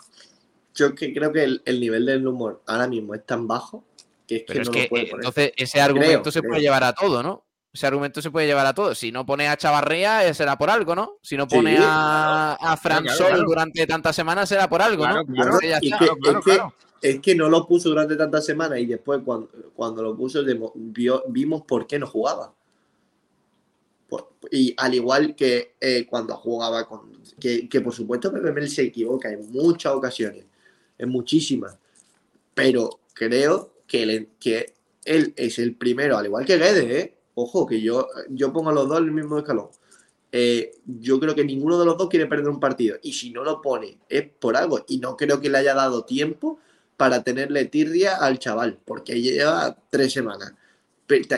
Yo 0.73 0.95
que 0.95 1.13
creo 1.13 1.33
que 1.33 1.43
el, 1.43 1.61
el 1.65 1.81
nivel 1.81 2.05
del 2.05 2.25
humor 2.25 2.63
ahora 2.67 2.87
mismo 2.87 3.13
es 3.15 3.25
tan 3.25 3.49
bajo 3.49 3.85
que 4.25 4.37
es 4.37 4.41
que 4.43 4.47
Pero 4.47 4.61
es 4.61 4.67
no 4.69 4.71
que 4.71 4.83
lo 4.83 4.87
puede 4.87 5.03
eh, 5.03 5.07
poner. 5.09 5.25
entonces 5.25 5.51
ese 5.57 5.81
argumento 5.81 6.21
Creo, 6.21 6.31
se 6.31 6.39
creo. 6.39 6.49
puede 6.51 6.61
llevar 6.61 6.85
a 6.85 6.93
todo, 6.93 7.21
¿no? 7.21 7.45
Ese 7.73 7.87
argumento 7.87 8.21
se 8.21 8.29
puede 8.29 8.45
llevar 8.45 8.67
a 8.67 8.73
todo. 8.75 8.93
Si 8.93 9.11
no 9.11 9.25
pone 9.25 9.47
a 9.47 9.57
Chavarría, 9.57 10.27
eh, 10.27 10.35
será 10.35 10.55
por 10.59 10.69
algo, 10.69 10.93
¿no? 10.95 11.17
Si 11.23 11.35
no 11.35 11.47
Sí, 11.49 11.55
pone 11.55 11.75
a, 11.81 12.53
a 12.53 12.77
Fran 12.77 13.01
claro, 13.01 13.17
Sol 13.17 13.27
claro. 13.29 13.43
durante 13.45 13.87
tantas 13.87 14.15
semanas, 14.15 14.47
será 14.47 14.69
por 14.69 14.79
algo, 14.83 15.03
Claro, 15.03 15.23
¿no? 15.27 15.57
que- 15.59 15.71
es, 15.71 15.79
que, 15.81 15.89
claro. 16.43 16.73
es 17.01 17.19
que 17.19 17.33
no 17.33 17.49
lo 17.49 17.65
puso 17.67 17.89
durante 17.89 18.15
tantas 18.15 18.45
semanas 18.45 18.77
y 18.77 18.85
después 18.85 19.21
cuando, 19.25 19.49
cuando 19.75 20.03
lo 20.03 20.15
puso 20.15 20.43
vio- 20.75 21.23
vimos 21.29 21.63
por 21.63 21.87
qué 21.87 21.97
no 21.97 22.05
jugaba. 22.05 22.53
Por- 24.07 24.33
y 24.51 24.75
al 24.77 24.93
igual 24.93 25.35
que 25.35 25.73
eh, 25.81 26.05
cuando 26.07 26.35
jugaba 26.37 26.87
con... 26.87 27.11
Que, 27.39 27.67
que 27.67 27.81
por 27.81 27.93
supuesto 27.93 28.31
Pepe 28.31 28.51
Mel 28.51 28.69
se 28.69 28.83
equivoca 28.83 29.31
en 29.31 29.51
muchas 29.51 29.93
ocasiones, 29.93 30.45
en 30.99 31.09
muchísimas. 31.09 31.75
Pero 32.53 32.99
creo 33.15 33.71
que, 33.87 34.05
le- 34.05 34.29
que 34.39 34.75
él 35.05 35.33
es 35.35 35.57
el 35.57 35.73
primero, 35.75 36.19
al 36.19 36.27
igual 36.27 36.45
que 36.45 36.57
Guedes, 36.59 36.85
¿eh? 36.91 37.13
Ojo, 37.35 37.65
que 37.65 37.81
yo, 37.81 38.07
yo 38.29 38.53
pongo 38.53 38.69
a 38.69 38.73
los 38.73 38.87
dos 38.87 38.99
en 38.99 39.05
el 39.05 39.11
mismo 39.11 39.37
escalón. 39.37 39.69
Eh, 40.31 40.71
yo 40.85 41.19
creo 41.19 41.35
que 41.35 41.43
ninguno 41.43 41.79
de 41.79 41.85
los 41.85 41.97
dos 41.97 42.09
quiere 42.09 42.25
perder 42.25 42.49
un 42.49 42.59
partido. 42.59 42.97
Y 43.03 43.13
si 43.13 43.29
no 43.29 43.43
lo 43.43 43.61
pone, 43.61 43.99
es 44.09 44.27
por 44.39 44.57
algo. 44.57 44.83
Y 44.87 44.97
no 44.97 45.15
creo 45.15 45.39
que 45.39 45.49
le 45.49 45.59
haya 45.59 45.75
dado 45.75 46.05
tiempo 46.05 46.59
para 46.97 47.23
tenerle 47.23 47.65
tirria 47.65 48.17
al 48.17 48.39
chaval, 48.39 48.79
porque 48.85 49.21
lleva 49.21 49.77
tres 49.89 50.13
semanas. 50.13 50.53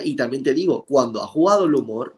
Y 0.03 0.15
también 0.15 0.43
te 0.43 0.53
digo, 0.53 0.85
cuando 0.85 1.21
ha 1.21 1.27
jugado 1.27 1.65
el 1.65 1.75
humor, 1.75 2.15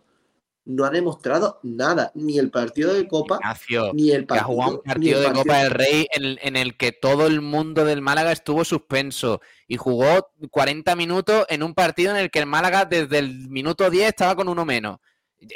no 0.69 0.85
ha 0.85 0.89
demostrado 0.89 1.59
nada. 1.63 2.11
Ni 2.13 2.37
el 2.39 2.51
partido 2.51 2.93
de 2.93 3.07
Copa, 3.07 3.35
Ignacio, 3.41 3.91
ni 3.93 4.11
el 4.11 4.25
que 4.27 4.33
ha 4.35 4.37
partido. 4.43 4.45
jugado 4.47 4.71
un 4.75 4.83
partido 4.83 5.19
de 5.19 5.25
partido- 5.27 5.43
Copa 5.43 5.57
del 5.63 5.71
Rey 5.71 6.07
en 6.13 6.23
el, 6.25 6.39
en 6.41 6.55
el 6.57 6.77
que 6.77 6.91
todo 6.91 7.25
el 7.27 7.41
mundo 7.41 7.85
del 7.85 8.01
Málaga 8.01 8.31
estuvo 8.31 8.63
suspenso 8.65 9.41
y 9.67 9.77
jugó 9.77 10.29
40 10.51 10.95
minutos 10.95 11.45
en 11.49 11.63
un 11.63 11.73
partido 11.73 12.11
en 12.11 12.17
el 12.17 12.29
que 12.31 12.39
el 12.39 12.45
Málaga 12.45 12.85
desde 12.85 13.19
el 13.19 13.49
minuto 13.49 13.89
10 13.89 14.09
estaba 14.09 14.35
con 14.35 14.49
uno 14.49 14.65
menos. 14.65 14.97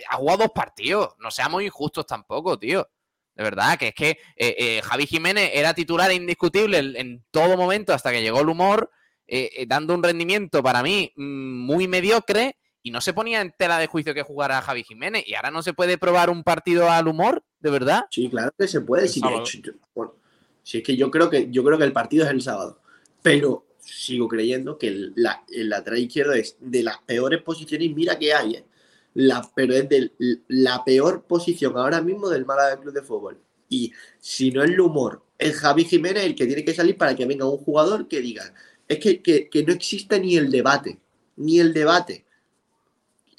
Ha 0.10 0.16
jugado 0.16 0.40
dos 0.40 0.52
partidos, 0.56 1.10
no 1.20 1.30
seamos 1.32 1.64
injustos 1.64 2.06
tampoco, 2.06 2.58
tío. 2.58 2.88
De 3.36 3.44
verdad, 3.44 3.78
que 3.78 3.88
es 3.90 3.94
que 3.96 4.10
eh, 4.12 4.56
eh, 4.58 4.82
Javi 4.84 5.08
Jiménez 5.08 5.52
era 5.54 5.74
titular 5.74 6.12
indiscutible 6.12 6.78
en, 6.78 6.96
en 6.98 7.26
todo 7.32 7.58
momento 7.58 7.94
hasta 7.94 8.12
que 8.12 8.22
llegó 8.22 8.42
el 8.42 8.50
humor, 8.50 8.92
eh, 9.28 9.50
eh, 9.56 9.66
dando 9.68 9.94
un 9.96 10.04
rendimiento 10.04 10.62
para 10.62 10.84
mí 10.84 11.12
mm, 11.16 11.66
muy 11.66 11.88
mediocre 11.88 12.58
y 12.84 12.92
no 12.92 13.02
se 13.02 13.14
ponía 13.14 13.42
en 13.42 13.54
tela 13.58 13.78
de 13.80 13.88
juicio 13.88 14.14
que 14.14 14.24
jugara 14.24 14.62
Javi 14.62 14.84
Jiménez. 14.84 15.24
Y 15.28 15.36
ahora 15.36 15.52
no 15.52 15.62
se 15.62 15.74
puede 15.74 15.98
probar 15.98 16.30
un 16.30 16.44
partido 16.44 16.90
al 16.90 17.08
humor, 17.08 17.44
de 17.60 17.70
verdad. 17.72 18.06
Sí, 18.10 18.30
claro 18.30 18.52
que 18.58 18.68
se 18.68 18.82
puede. 18.82 19.08
Hecho, 19.40 19.60
yo- 19.62 19.74
bueno, 19.94 20.16
si 20.64 20.80
es 20.80 20.84
que 20.84 20.96
yo 20.96 21.12
creo 21.12 21.30
que 21.30 21.50
yo 21.52 21.64
creo 21.64 21.78
que 21.78 21.84
el 21.84 21.94
partido 21.94 22.26
es 22.26 22.32
el 22.32 22.42
sábado. 22.42 22.80
Pero 23.22 23.66
sigo 23.80 24.28
creyendo 24.28 24.78
que 24.78 24.88
el, 24.88 25.14
la- 25.16 25.44
el 25.50 25.70
lateral 25.70 26.00
izquierdo 26.00 26.34
es 26.34 26.56
de 26.60 26.84
las 26.84 26.98
peores 27.00 27.42
posiciones. 27.42 27.88
y 27.88 27.94
Mira 27.94 28.18
que 28.18 28.34
hay, 28.34 28.56
¿eh? 28.56 28.66
La, 29.14 29.42
pero 29.54 29.74
es 29.74 29.90
de 29.90 30.12
la 30.48 30.84
peor 30.86 31.24
posición 31.24 31.78
ahora 31.78 32.02
mismo 32.02 32.30
del 32.30 32.46
Málaga 32.46 32.80
Club 32.80 32.94
de 32.94 33.02
Fútbol. 33.02 33.38
Y 33.68 33.92
si 34.20 34.52
no 34.52 34.64
es 34.64 34.70
el 34.72 34.80
humor, 34.80 35.24
es 35.38 35.58
Javi 35.58 35.84
Jiménez 35.86 36.24
el 36.24 36.36
que 36.36 36.46
tiene 36.46 36.64
que 36.64 36.74
salir 36.74 36.98
para 36.98 37.14
que 37.16 37.26
venga 37.26 37.46
un 37.46 37.58
jugador 37.58 38.08
que 38.08 38.22
diga. 38.22 38.54
Es 38.88 39.00
que, 39.00 39.22
que, 39.22 39.50
que 39.50 39.64
no 39.64 39.74
exista 39.74 40.18
ni 40.18 40.38
el 40.38 40.50
debate. 40.50 41.00
Ni 41.36 41.60
el 41.60 41.74
debate. 41.74 42.26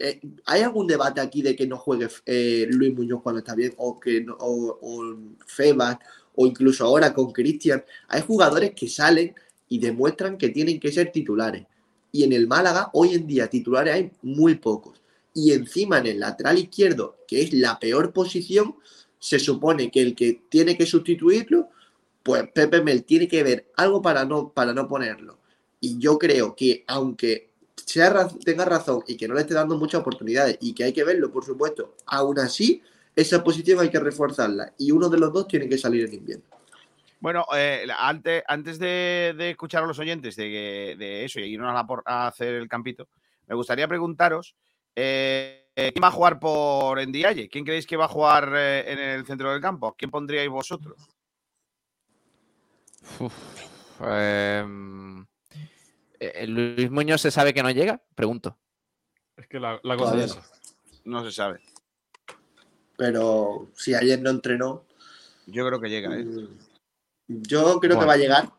Eh, 0.04 0.20
¿Hay 0.46 0.62
algún 0.62 0.88
debate 0.88 1.20
aquí 1.20 1.42
de 1.42 1.54
que 1.54 1.64
no 1.64 1.78
juegue 1.78 2.08
eh, 2.26 2.66
Luis 2.68 2.92
Muñoz 2.92 3.22
cuando 3.22 3.38
está 3.38 3.54
bien? 3.54 3.72
O 3.76 4.00
que 4.00 4.26
o 4.40 5.16
Febas, 5.46 5.98
o 6.34 6.44
incluso 6.44 6.84
ahora 6.84 7.14
con 7.14 7.30
Cristian. 7.30 7.84
Hay 8.08 8.22
jugadores 8.22 8.72
que 8.74 8.88
salen 8.88 9.32
y 9.68 9.78
demuestran 9.78 10.38
que 10.38 10.48
tienen 10.48 10.80
que 10.80 10.90
ser 10.90 11.12
titulares. 11.12 11.66
Y 12.10 12.24
en 12.24 12.32
el 12.32 12.48
Málaga, 12.48 12.90
hoy 12.94 13.14
en 13.14 13.28
día, 13.28 13.48
titulares 13.48 13.94
hay 13.94 14.10
muy 14.22 14.56
pocos. 14.56 15.00
Y 15.34 15.52
encima 15.52 15.98
en 15.98 16.06
el 16.06 16.18
lateral 16.18 16.58
izquierdo, 16.58 17.18
que 17.28 17.40
es 17.40 17.52
la 17.52 17.78
peor 17.78 18.12
posición, 18.12 18.74
se 19.20 19.38
supone 19.38 19.88
que 19.92 20.02
el 20.02 20.16
que 20.16 20.42
tiene 20.48 20.76
que 20.76 20.84
sustituirlo, 20.84 21.68
pues 22.24 22.50
Pepe 22.52 22.82
Mel 22.82 23.04
tiene 23.04 23.28
que 23.28 23.44
ver 23.44 23.70
algo 23.76 24.02
para 24.02 24.24
no, 24.24 24.52
para 24.52 24.74
no 24.74 24.88
ponerlo. 24.88 25.38
Y 25.80 25.98
yo 25.98 26.18
creo 26.18 26.56
que 26.56 26.82
aunque 26.88 27.51
sea, 27.86 28.28
tenga 28.44 28.64
razón 28.64 29.02
y 29.06 29.16
que 29.16 29.28
no 29.28 29.34
le 29.34 29.42
esté 29.42 29.54
dando 29.54 29.76
muchas 29.76 30.00
oportunidades 30.00 30.58
y 30.60 30.74
que 30.74 30.84
hay 30.84 30.92
que 30.92 31.04
verlo, 31.04 31.30
por 31.30 31.44
supuesto, 31.44 31.96
aún 32.06 32.38
así, 32.38 32.82
esa 33.14 33.42
posición 33.42 33.80
hay 33.80 33.90
que 33.90 34.00
reforzarla. 34.00 34.72
Y 34.78 34.90
uno 34.90 35.08
de 35.08 35.18
los 35.18 35.32
dos 35.32 35.46
tiene 35.48 35.68
que 35.68 35.78
salir 35.78 36.06
en 36.06 36.14
invierno. 36.14 36.44
Bueno, 37.20 37.46
eh, 37.54 37.86
antes, 37.98 38.42
antes 38.48 38.78
de, 38.78 39.34
de 39.36 39.50
escuchar 39.50 39.84
a 39.84 39.86
los 39.86 39.98
oyentes 39.98 40.34
de, 40.34 41.24
eso 41.24 41.38
y 41.38 41.44
irnos 41.44 41.70
a, 41.70 41.74
la 41.74 41.86
por- 41.86 42.02
a 42.04 42.26
hacer 42.26 42.54
el 42.54 42.68
campito, 42.68 43.08
me 43.46 43.54
gustaría 43.54 43.86
preguntaros 43.86 44.56
eh, 44.94 45.62
¿quién 45.74 46.02
va 46.02 46.08
a 46.08 46.12
jugar 46.12 46.38
por 46.38 47.00
Ndiaye? 47.06 47.48
¿Quién 47.48 47.64
creéis 47.64 47.86
que 47.86 47.96
va 47.96 48.04
a 48.06 48.08
jugar 48.08 48.52
eh, 48.54 48.92
en 48.92 48.98
el 48.98 49.26
centro 49.26 49.50
del 49.52 49.60
campo? 49.60 49.94
¿Quién 49.96 50.10
pondríais 50.10 50.50
vosotros? 50.50 50.96
Em, 54.00 55.22
eh, 55.22 55.24
¿Luis 56.46 56.90
Muñoz 56.90 57.20
se 57.20 57.30
sabe 57.30 57.52
que 57.54 57.62
no 57.62 57.70
llega? 57.70 58.02
Pregunto. 58.14 58.58
Es 59.36 59.46
que 59.48 59.58
la, 59.58 59.80
la 59.82 59.96
cosa 59.96 60.22
es. 60.22 60.38
No 61.04 61.24
se 61.24 61.32
sabe. 61.32 61.60
Pero 62.96 63.68
si 63.74 63.94
ayer 63.94 64.20
no 64.20 64.30
entrenó, 64.30 64.84
Yo 65.46 65.66
creo 65.66 65.80
que 65.80 65.88
llega, 65.88 66.14
¿eh? 66.16 66.24
mm, 66.24 66.48
yo 67.26 67.80
creo 67.80 67.98
que 67.98 68.04
va 68.06 68.12
a 68.12 68.16
llegar, 68.18 68.50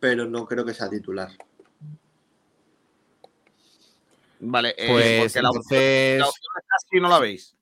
pero 0.00 0.26
no 0.26 0.46
creo 0.46 0.64
que 0.64 0.74
sea 0.74 0.90
titular. 0.90 1.30
Vale, 4.40 4.74
eh, 4.76 4.88
Pues 4.90 5.32
porque 5.32 5.42
la 5.42 5.50
opción, 5.50 5.78
entonces. 5.80 6.18
la 6.20 6.28
opción 6.28 6.52
es 6.58 6.64
casi 6.68 7.00
no 7.00 7.08
la 7.08 7.18
veis. 7.18 7.55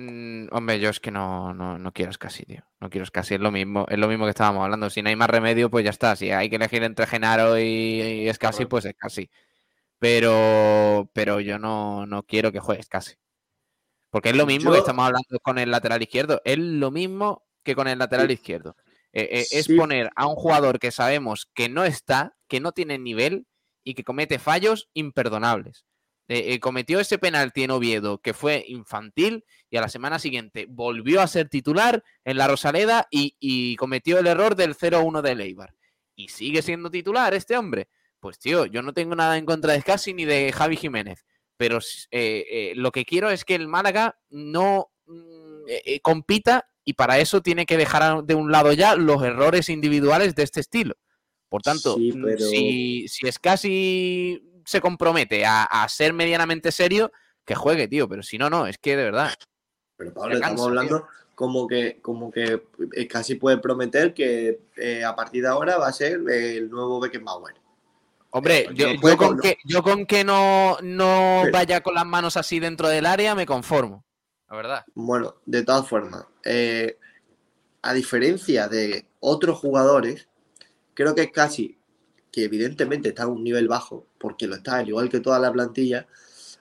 Mm, 0.00 0.46
hombre, 0.52 0.78
yo 0.78 0.90
es 0.90 1.00
que 1.00 1.10
no, 1.10 1.52
no, 1.54 1.76
no 1.76 1.92
quiero 1.92 2.12
casi, 2.18 2.44
tío. 2.44 2.62
No 2.80 2.88
quiero 2.88 3.04
casi. 3.12 3.34
Es 3.34 3.40
lo 3.40 3.50
mismo, 3.50 3.84
es 3.88 3.98
lo 3.98 4.06
mismo 4.06 4.26
que 4.26 4.30
estábamos 4.30 4.62
hablando. 4.62 4.90
Si 4.90 5.02
no 5.02 5.08
hay 5.08 5.16
más 5.16 5.28
remedio, 5.28 5.70
pues 5.70 5.84
ya 5.84 5.90
está. 5.90 6.14
Si 6.14 6.30
hay 6.30 6.48
que 6.48 6.56
elegir 6.56 6.84
entre 6.84 7.06
Genaro 7.08 7.58
y, 7.58 7.62
y 7.64 8.28
Escasi, 8.28 8.58
Claro. 8.58 8.68
pues 8.68 8.84
es 8.84 8.94
casi. 8.96 9.28
Pero, 9.98 11.10
pero 11.12 11.40
yo 11.40 11.58
no, 11.58 12.06
no 12.06 12.22
quiero 12.22 12.52
que 12.52 12.60
juegues 12.60 12.88
casi. 12.88 13.16
Porque 14.10 14.30
es 14.30 14.36
lo 14.36 14.46
mismo 14.46 14.70
Yo- 14.70 14.74
que 14.74 14.78
estamos 14.80 15.04
hablando 15.04 15.40
con 15.42 15.58
el 15.58 15.70
lateral 15.72 16.00
izquierdo. 16.02 16.40
Es 16.44 16.58
lo 16.58 16.90
mismo 16.92 17.44
que 17.64 17.74
con 17.74 17.88
el 17.88 17.98
lateral 17.98 18.28
Sí. 18.28 18.34
izquierdo. 18.34 18.76
Eh, 19.12 19.28
eh, 19.32 19.46
Es 19.50 19.66
poner 19.68 20.10
a 20.14 20.26
un 20.28 20.36
jugador 20.36 20.78
que 20.78 20.92
sabemos 20.92 21.50
que 21.54 21.68
no 21.68 21.84
está, 21.84 22.36
que 22.46 22.60
no 22.60 22.70
tiene 22.72 22.98
nivel 22.98 23.46
y 23.82 23.94
que 23.94 24.04
comete 24.04 24.38
fallos 24.38 24.88
imperdonables. 24.94 25.84
Eh, 26.30 26.52
eh, 26.52 26.60
cometió 26.60 27.00
ese 27.00 27.16
penalti 27.18 27.62
en 27.62 27.70
Oviedo 27.70 28.18
que 28.18 28.34
fue 28.34 28.62
infantil 28.68 29.44
y 29.70 29.78
a 29.78 29.80
la 29.80 29.88
semana 29.88 30.18
siguiente 30.18 30.66
volvió 30.68 31.22
a 31.22 31.26
ser 31.26 31.48
titular 31.48 32.04
en 32.24 32.36
la 32.36 32.46
Rosaleda 32.46 33.08
y, 33.10 33.34
y 33.40 33.76
cometió 33.76 34.18
el 34.18 34.26
error 34.26 34.54
del 34.54 34.74
0-1 34.76 35.22
de 35.22 35.32
Eibar. 35.42 35.74
Y 36.14 36.28
sigue 36.28 36.60
siendo 36.60 36.90
titular 36.90 37.32
este 37.32 37.56
hombre. 37.56 37.88
Pues 38.20 38.38
tío, 38.38 38.66
yo 38.66 38.82
no 38.82 38.92
tengo 38.92 39.14
nada 39.14 39.38
en 39.38 39.46
contra 39.46 39.72
de 39.72 39.80
Scassi 39.80 40.12
ni 40.12 40.24
de 40.26 40.52
Javi 40.52 40.76
Jiménez, 40.76 41.24
pero 41.56 41.78
eh, 42.10 42.72
lo 42.76 42.90
que 42.92 43.04
quiero 43.06 43.30
es 43.30 43.44
que 43.44 43.54
el 43.54 43.68
Málaga 43.68 44.18
no 44.28 44.90
mm, 45.06 45.62
compita 46.02 46.68
y 46.84 46.94
para 46.94 47.18
eso 47.18 47.40
tiene 47.42 47.64
que 47.64 47.76
dejar 47.76 48.24
de 48.24 48.34
un 48.34 48.50
lado 48.52 48.72
ya 48.72 48.96
los 48.96 49.22
errores 49.22 49.68
individuales 49.68 50.34
de 50.34 50.42
este 50.42 50.60
estilo. 50.60 50.94
Por 51.48 51.62
tanto, 51.62 51.94
Sí, 51.96 52.12
mm, 52.12 52.22
pero- 52.24 52.38
si, 52.46 53.08
si 53.08 53.30
Scassi 53.32 54.42
se 54.68 54.82
compromete 54.82 55.46
a, 55.46 55.64
a 55.64 55.88
ser 55.88 56.12
medianamente 56.12 56.70
serio, 56.70 57.10
que 57.46 57.54
juegue, 57.54 57.88
tío, 57.88 58.06
pero 58.06 58.22
si 58.22 58.36
no, 58.36 58.50
no, 58.50 58.66
es 58.66 58.76
que 58.76 58.98
de 58.98 59.04
verdad. 59.04 59.32
Pero 59.96 60.12
Pablo, 60.12 60.34
estamos 60.34 60.66
hablando 60.66 61.08
como 61.34 61.66
que, 61.66 62.00
como 62.02 62.30
que 62.30 62.62
eh, 62.92 63.08
casi 63.08 63.36
puede 63.36 63.56
prometer 63.56 64.12
que 64.12 64.60
eh, 64.76 65.04
a 65.04 65.16
partir 65.16 65.42
de 65.42 65.48
ahora 65.48 65.78
va 65.78 65.88
a 65.88 65.92
ser 65.92 66.20
el 66.28 66.68
nuevo 66.68 67.00
Beckenbauer. 67.00 67.54
Hombre, 68.28 68.68
Eh, 68.68 68.98
yo, 69.02 69.16
con 69.16 69.40
que, 69.40 69.56
yo 69.64 69.82
con 69.82 70.04
que 70.04 70.22
no, 70.22 70.76
no 70.82 71.44
vaya 71.50 71.80
con 71.80 71.94
las 71.94 72.04
manos 72.04 72.36
así 72.36 72.60
dentro 72.60 72.88
del 72.88 73.06
área 73.06 73.34
me 73.34 73.46
conformo. 73.46 74.04
La 74.50 74.56
verdad. 74.56 74.84
Bueno, 74.94 75.36
de 75.46 75.64
todas 75.64 75.88
formas, 75.88 76.26
eh, 76.44 76.98
a 77.80 77.94
diferencia 77.94 78.68
de 78.68 79.06
otros 79.20 79.58
jugadores, 79.58 80.28
creo 80.92 81.14
que 81.14 81.22
es 81.22 81.32
casi 81.32 81.77
que 82.30 82.44
evidentemente 82.44 83.10
está 83.10 83.24
a 83.24 83.28
un 83.28 83.44
nivel 83.44 83.68
bajo, 83.68 84.06
porque 84.18 84.46
lo 84.46 84.56
está, 84.56 84.76
al 84.76 84.88
igual 84.88 85.08
que 85.08 85.20
toda 85.20 85.38
la 85.38 85.52
plantilla, 85.52 86.06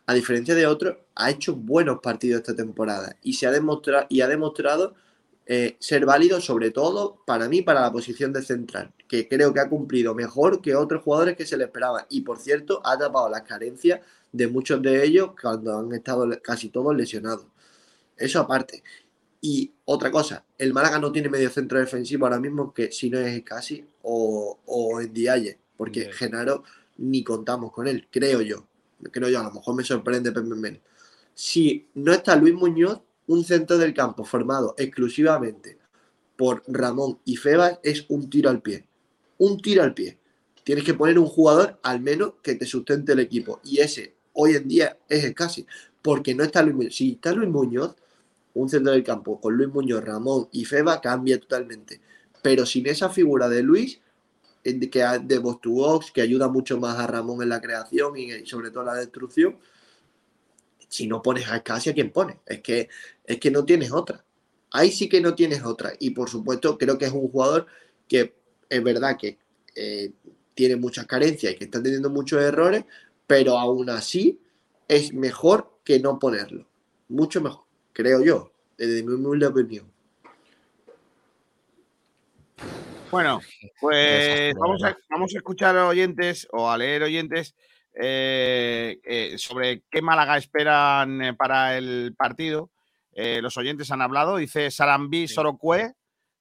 a 0.06 0.14
diferencia 0.14 0.56
de 0.56 0.66
otros, 0.68 0.98
ha 1.16 1.30
hecho 1.30 1.56
buenos 1.56 2.00
partidos 2.02 2.42
esta 2.42 2.56
temporada 2.56 3.16
y 3.22 3.34
se 3.34 3.48
ha 3.48 3.52
demostrado 3.52 4.06
y 4.10 4.22
ha 4.22 4.28
demostrado 4.28 4.96
eh, 5.46 5.78
ser 5.80 6.06
válido, 6.06 6.42
sobre 6.42 6.72
todo 6.72 7.22
para 7.26 7.48
mí, 7.48 7.62
para 7.62 7.82
la 7.82 7.92
posición 7.92 8.34
de 8.34 8.42
central, 8.42 8.94
que 9.08 9.30
creo 9.30 9.54
que 9.54 9.62
ha 9.62 9.70
cumplido 9.70 10.14
mejor 10.14 10.62
que 10.62 10.76
otros 10.76 11.04
jugadores 11.04 11.38
que 11.38 11.46
se 11.46 11.58
le 11.58 11.66
esperaban. 11.66 12.06
Y 12.10 12.22
por 12.22 12.40
cierto, 12.40 12.82
ha 12.84 12.98
tapado 12.98 13.30
las 13.30 13.44
carencias 13.44 14.02
de 14.32 14.48
muchos 14.48 14.82
de 14.82 15.06
ellos 15.06 15.32
cuando 15.42 15.78
han 15.78 15.94
estado 15.94 16.28
casi 16.42 16.70
todos 16.70 16.96
lesionados. 16.96 17.46
Eso 18.18 18.40
aparte. 18.42 18.84
Y 19.42 19.72
otra 19.86 20.12
cosa, 20.12 20.46
el 20.58 20.74
Málaga 20.74 21.00
no 21.00 21.12
tiene 21.12 21.30
medio 21.30 21.50
centro 21.50 21.80
defensivo 21.80 22.26
ahora 22.26 22.40
mismo 22.40 22.74
que 22.74 22.92
si 22.92 23.10
no 23.10 23.20
es 23.20 23.44
casi 23.44 23.86
o, 24.02 24.60
o 24.66 25.02
en 25.02 25.14
Dialle, 25.14 25.60
porque 25.78 26.02
Ndiaye. 26.02 26.14
Genaro 26.14 26.64
ni 26.98 27.24
contamos 27.24 27.72
con 27.72 27.88
él, 27.88 28.08
creo 28.10 28.42
yo. 28.42 28.68
Creo 29.12 29.30
yo, 29.30 29.40
a 29.40 29.44
lo 29.44 29.52
mejor 29.52 29.76
me 29.76 29.84
sorprende 29.84 30.32
Pepe 30.32 30.48
Mel. 30.48 30.82
Si 31.34 31.88
no 31.94 32.14
está 32.14 32.36
Luis 32.36 32.56
Muñoz, 32.56 33.02
un 33.28 33.44
centro 33.44 33.78
del 33.78 33.94
campo 33.94 34.24
formado 34.24 34.74
exclusivamente 34.78 35.78
por 36.36 36.64
Ramón 36.68 37.20
y 37.26 37.36
Febas 37.36 37.80
es 37.84 38.06
un 38.10 38.30
tiro 38.30 38.50
al 38.50 38.62
pie. 38.62 38.88
Un 39.38 39.62
tiro 39.62 39.84
al 39.84 39.94
pie. 39.94 40.18
Tienes 40.64 40.84
que 40.84 40.94
poner 40.94 41.20
un 41.20 41.28
jugador 41.28 41.80
al 41.84 42.02
menos 42.02 42.34
que 42.42 42.56
te 42.56 42.66
sustente 42.66 43.14
el 43.14 43.20
equipo. 43.20 43.60
Y 43.64 43.80
ese 43.80 44.16
hoy 44.34 44.56
en 44.56 44.68
día 44.68 44.98
es 45.10 45.24
el 45.24 45.34
casi. 45.34 45.66
Porque 46.02 46.34
no 46.34 46.44
está 46.44 46.62
Luis 46.62 46.76
Muñoz. 46.76 46.96
Si 46.96 47.12
está 47.12 47.34
Luis 47.34 47.50
Muñoz, 47.50 47.96
un 48.62 48.70
centro 48.70 48.92
del 48.92 49.04
campo 49.04 49.40
con 49.40 49.56
Luis 49.56 49.70
Muñoz, 49.70 50.04
Ramón 50.04 50.50
y 50.52 50.66
Feba 50.66 51.00
cambia 51.02 51.40
totalmente. 51.40 52.02
Pero 52.42 52.66
sin 52.66 52.88
esa 52.88 53.10
figura 53.10 53.50
de 53.50 53.64
Luis, 53.64 54.00
que 54.64 55.04
de 55.24 55.38
box 55.38 55.62
to 55.62 55.70
box, 55.72 56.12
que 56.12 56.22
ayuda 56.22 56.48
mucho 56.48 56.80
más 56.80 56.98
a 56.98 57.08
Ramón 57.08 57.42
en 57.42 57.50
la 57.50 57.62
creación 57.62 58.18
y 58.18 58.46
sobre 58.46 58.72
todo 58.72 58.82
en 58.82 58.88
la 58.88 58.96
destrucción, 58.96 59.58
si 60.90 61.08
no 61.08 61.22
pones 61.22 61.48
a 61.50 61.58
Escasi, 61.58 61.90
¿a 61.90 61.94
quién 61.94 62.12
pones? 62.12 62.38
Es 62.46 62.62
que, 62.62 62.90
es 63.26 63.40
que 63.40 63.52
no 63.52 63.66
tienes 63.66 63.92
otra. 63.92 64.24
Ahí 64.72 64.92
sí 64.92 65.08
que 65.08 65.22
no 65.22 65.36
tienes 65.36 65.64
otra. 65.64 65.94
Y 66.00 66.12
por 66.12 66.30
supuesto, 66.30 66.78
creo 66.78 66.98
que 66.98 67.06
es 67.06 67.12
un 67.12 67.30
jugador 67.30 67.68
que 68.08 68.36
es 68.70 68.84
verdad 68.84 69.18
que 69.18 69.38
eh, 69.76 70.12
tiene 70.54 70.76
muchas 70.76 71.06
carencias 71.06 71.54
y 71.54 71.56
que 71.56 71.66
está 71.66 71.82
teniendo 71.82 72.10
muchos 72.10 72.42
errores, 72.42 72.86
pero 73.28 73.58
aún 73.58 73.90
así 73.90 74.40
es 74.88 75.14
mejor 75.14 75.80
que 75.84 76.00
no 76.00 76.20
ponerlo. 76.20 76.68
Mucho 77.10 77.42
mejor, 77.42 77.67
creo 77.98 78.24
yo, 78.24 78.52
desde 78.78 79.02
mi 79.02 79.14
humilde 79.14 79.48
opinión. 79.48 79.92
Bueno, 83.10 83.42
pues 83.82 84.54
vamos 84.54 84.84
a, 84.84 84.96
vamos 85.10 85.34
a 85.34 85.38
escuchar 85.38 85.76
oyentes 85.78 86.48
o 86.52 86.70
a 86.70 86.78
leer 86.78 87.02
oyentes 87.02 87.56
eh, 87.96 89.00
eh, 89.04 89.36
sobre 89.40 89.82
qué 89.90 90.04
Málaga 90.04 90.38
esperan 90.38 91.24
eh, 91.24 91.34
para 91.34 91.76
el 91.76 92.14
partido. 92.16 92.70
Eh, 93.14 93.42
los 93.42 93.58
oyentes 93.58 93.90
han 93.90 94.04
hablado, 94.04 94.38
dice 94.38 94.70
Sarambí 94.70 95.28
Sorocue, 95.28 95.96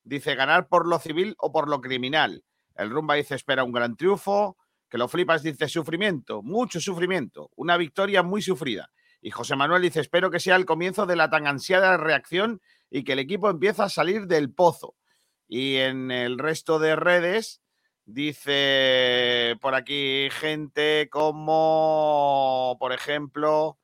dice 0.04 0.34
ganar 0.34 0.68
por 0.68 0.86
lo 0.86 0.98
civil 0.98 1.34
o 1.38 1.52
por 1.52 1.70
lo 1.70 1.80
criminal. 1.80 2.44
El 2.74 2.90
Rumba 2.90 3.14
dice 3.14 3.34
espera 3.34 3.64
un 3.64 3.72
gran 3.72 3.96
triunfo. 3.96 4.58
Que 4.88 4.98
lo 4.98 5.08
flipas 5.08 5.42
dice 5.42 5.66
sufrimiento, 5.66 6.42
mucho 6.42 6.78
sufrimiento, 6.78 7.50
una 7.56 7.76
victoria 7.76 8.22
muy 8.22 8.40
sufrida. 8.40 8.88
Y 9.20 9.30
José 9.30 9.56
Manuel 9.56 9.82
dice 9.82 10.00
espero 10.00 10.30
que 10.30 10.40
sea 10.40 10.56
el 10.56 10.66
comienzo 10.66 11.06
de 11.06 11.16
la 11.16 11.30
tan 11.30 11.46
ansiada 11.46 11.96
reacción 11.96 12.60
y 12.90 13.04
que 13.04 13.14
el 13.14 13.18
equipo 13.18 13.50
empiece 13.50 13.82
a 13.82 13.88
salir 13.88 14.26
del 14.26 14.52
pozo. 14.52 14.94
Y 15.48 15.76
en 15.76 16.10
el 16.10 16.38
resto 16.38 16.78
de 16.78 16.96
redes 16.96 17.60
dice 18.04 19.56
por 19.60 19.74
aquí 19.74 20.28
gente 20.30 21.08
como, 21.10 22.76
por 22.78 22.92
ejemplo, 22.92 23.78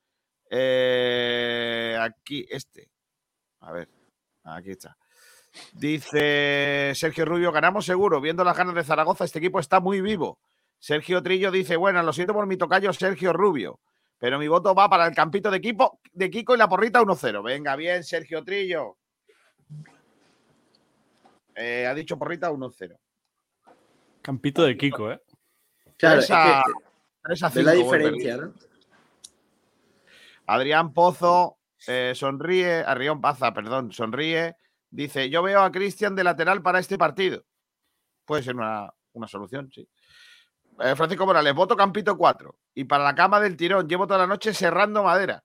eh, 0.51 1.97
aquí 2.01 2.47
este. 2.51 2.91
A 3.61 3.73
ver, 3.73 3.89
aquí 4.45 4.71
está. 4.71 4.97
Dice 5.73 6.93
Sergio 6.95 7.25
Rubio, 7.25 7.53
ganamos 7.53 7.85
seguro. 7.85 8.21
Viendo 8.21 8.45
las 8.45 8.57
ganas 8.57 8.75
de 8.75 8.85
Zaragoza, 8.85 9.25
este 9.25 9.39
equipo 9.39 9.61
está 9.61 9.81
muy 9.81 10.01
vivo. 10.01 10.39
Sergio 10.79 11.23
Trillo 11.23 11.51
dice, 11.51 11.77
bueno, 11.77 12.03
lo 12.03 12.13
siento 12.13 12.35
por 12.35 12.47
mi 12.47 12.57
tocayo 12.57 12.93
Sergio 12.93 13.33
Rubio, 13.33 13.79
pero 14.23 14.39
mi 14.39 14.47
voto 14.47 14.73
va 14.73 14.89
para 14.89 15.09
el 15.09 15.17
campito 15.17 15.51
de, 15.51 15.57
equipo, 15.57 15.99
de 16.13 16.31
Kiko 16.31 16.55
y 16.55 16.59
la 16.59 16.69
porrita 16.69 17.01
1-0. 17.03 17.43
Venga, 17.43 17.75
bien, 17.75 18.05
Sergio 18.05 18.45
Trillo. 18.45 18.97
Eh, 21.57 21.89
ha 21.89 21.93
dicho 21.93 22.17
porrita 22.17 22.49
1-0. 22.53 22.97
Campito 24.23 24.63
de 24.63 24.77
Kiko, 24.77 25.11
¿eh? 25.11 25.21
Claro, 25.97 26.21
a- 26.21 26.63
es 27.33 27.43
a 27.43 27.51
la 27.63 27.73
diferencia, 27.73 28.37
¿no? 28.37 28.55
Adrián 30.47 30.93
Pozo 30.93 31.59
eh, 31.89 32.13
sonríe, 32.15 32.85
Arrión 32.87 33.21
Paza, 33.21 33.53
perdón, 33.53 33.91
sonríe. 33.91 34.55
Dice: 34.89 35.31
Yo 35.31 35.43
veo 35.43 35.63
a 35.63 35.73
Cristian 35.73 36.15
de 36.15 36.23
lateral 36.23 36.63
para 36.63 36.79
este 36.79 36.97
partido. 36.97 37.43
Puede 38.25 38.45
ser 38.45 38.55
una, 38.55 38.89
una 39.15 39.27
solución, 39.27 39.69
sí. 39.73 39.89
Eh, 40.81 40.97
Francisco 40.97 41.27
Morales, 41.27 41.55
voto 41.55 41.77
Campito 41.77 42.17
4. 42.17 42.55
Y 42.75 42.85
para 42.85 43.05
la 43.05 43.15
cama 43.15 43.41
del 43.41 43.57
tirón, 43.57 43.89
llevo 43.89 44.07
toda 44.07 44.21
la 44.21 44.27
noche 44.27 44.55
serrando 44.55 45.03
madera. 45.03 45.43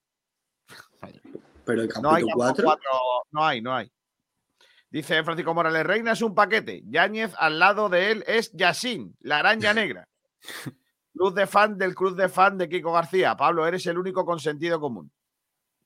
Pero 1.65 1.81
el 1.81 1.89
No 2.01 2.11
hay 2.11 2.23
campito 2.23 2.27
campo 2.27 2.37
4, 2.37 2.65
cuatro, 2.65 2.91
no 3.31 3.45
hay, 3.45 3.61
no 3.61 3.75
hay. 3.75 3.91
Dice 4.89 5.21
Francisco 5.23 5.53
Morales, 5.53 5.85
Reina 5.85 6.13
es 6.13 6.21
un 6.21 6.33
paquete. 6.33 6.81
Yáñez 6.85 7.33
al 7.37 7.59
lado 7.59 7.89
de 7.89 8.11
él 8.11 8.23
es 8.25 8.51
Yasín, 8.53 9.15
la 9.19 9.39
araña 9.39 9.73
negra. 9.73 10.07
Cruz 11.13 11.35
de 11.35 11.47
fan 11.47 11.77
del 11.77 11.93
cruz 11.93 12.15
de 12.15 12.29
fan 12.29 12.57
de 12.57 12.69
Kiko 12.69 12.93
García. 12.93 13.35
Pablo, 13.35 13.67
eres 13.67 13.85
el 13.87 13.97
único 13.97 14.25
con 14.25 14.39
sentido 14.39 14.79
común. 14.79 15.11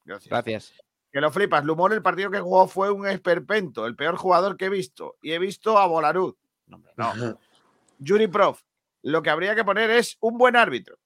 Gracias. 0.06 0.30
Gracias. 0.30 0.74
Que 1.12 1.20
lo 1.20 1.32
flipas. 1.32 1.66
Lumor, 1.66 1.94
el 1.94 2.02
partido 2.02 2.30
que 2.30 2.40
jugó 2.40 2.68
fue 2.68 2.92
un 2.92 3.08
esperpento, 3.08 3.86
el 3.86 3.96
peor 3.96 4.18
jugador 4.18 4.56
que 4.56 4.66
he 4.66 4.70
visto. 4.70 5.16
Y 5.22 5.32
he 5.32 5.40
visto 5.40 5.78
a 5.78 5.88
Bolarud. 5.88 6.36
No, 6.68 6.78
hombre, 6.78 6.94
no. 6.96 7.12
Yuri 8.00 8.28
Prof. 8.28 8.62
Lo 9.03 9.22
que 9.22 9.30
habría 9.30 9.56
que 9.56 9.64
poner 9.64 9.90
es 9.90 10.18
un 10.19 10.38
buen 10.38 10.56
árbitro. 10.56 10.98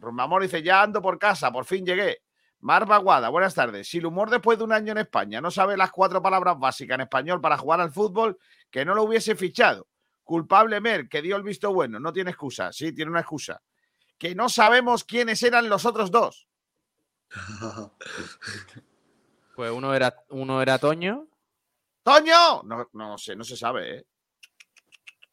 Rumbamor 0.00 0.42
dice: 0.42 0.62
Ya 0.62 0.82
ando 0.82 1.02
por 1.02 1.18
casa, 1.18 1.52
por 1.52 1.64
fin 1.64 1.84
llegué. 1.84 2.22
Mar 2.60 2.86
Baguada, 2.86 3.28
buenas 3.28 3.54
tardes. 3.54 3.88
Si 3.88 3.98
el 3.98 4.06
humor 4.06 4.30
después 4.30 4.58
de 4.58 4.64
un 4.64 4.72
año 4.72 4.92
en 4.92 4.98
España 4.98 5.40
no 5.40 5.50
sabe 5.50 5.76
las 5.76 5.90
cuatro 5.90 6.22
palabras 6.22 6.58
básicas 6.58 6.94
en 6.96 7.02
español 7.02 7.40
para 7.40 7.58
jugar 7.58 7.80
al 7.80 7.92
fútbol, 7.92 8.38
que 8.70 8.84
no 8.84 8.94
lo 8.94 9.02
hubiese 9.04 9.36
fichado. 9.36 9.88
Culpable 10.24 10.80
Mer, 10.80 11.08
que 11.08 11.22
dio 11.22 11.36
el 11.36 11.42
visto 11.42 11.72
bueno, 11.72 12.00
no 12.00 12.12
tiene 12.12 12.30
excusa. 12.30 12.72
Sí, 12.72 12.92
tiene 12.92 13.10
una 13.10 13.20
excusa. 13.20 13.62
Que 14.18 14.34
no 14.34 14.48
sabemos 14.48 15.04
quiénes 15.04 15.42
eran 15.42 15.68
los 15.68 15.84
otros 15.84 16.10
dos. 16.10 16.48
Pues 19.54 19.72
uno 19.72 19.94
era, 19.94 20.14
uno 20.28 20.60
era 20.60 20.78
Toño. 20.78 21.28
¡Toño! 22.02 22.62
No, 22.64 22.90
no 22.92 23.16
sé, 23.16 23.34
no 23.34 23.42
se 23.42 23.56
sabe, 23.56 23.96
¿eh? 23.96 24.06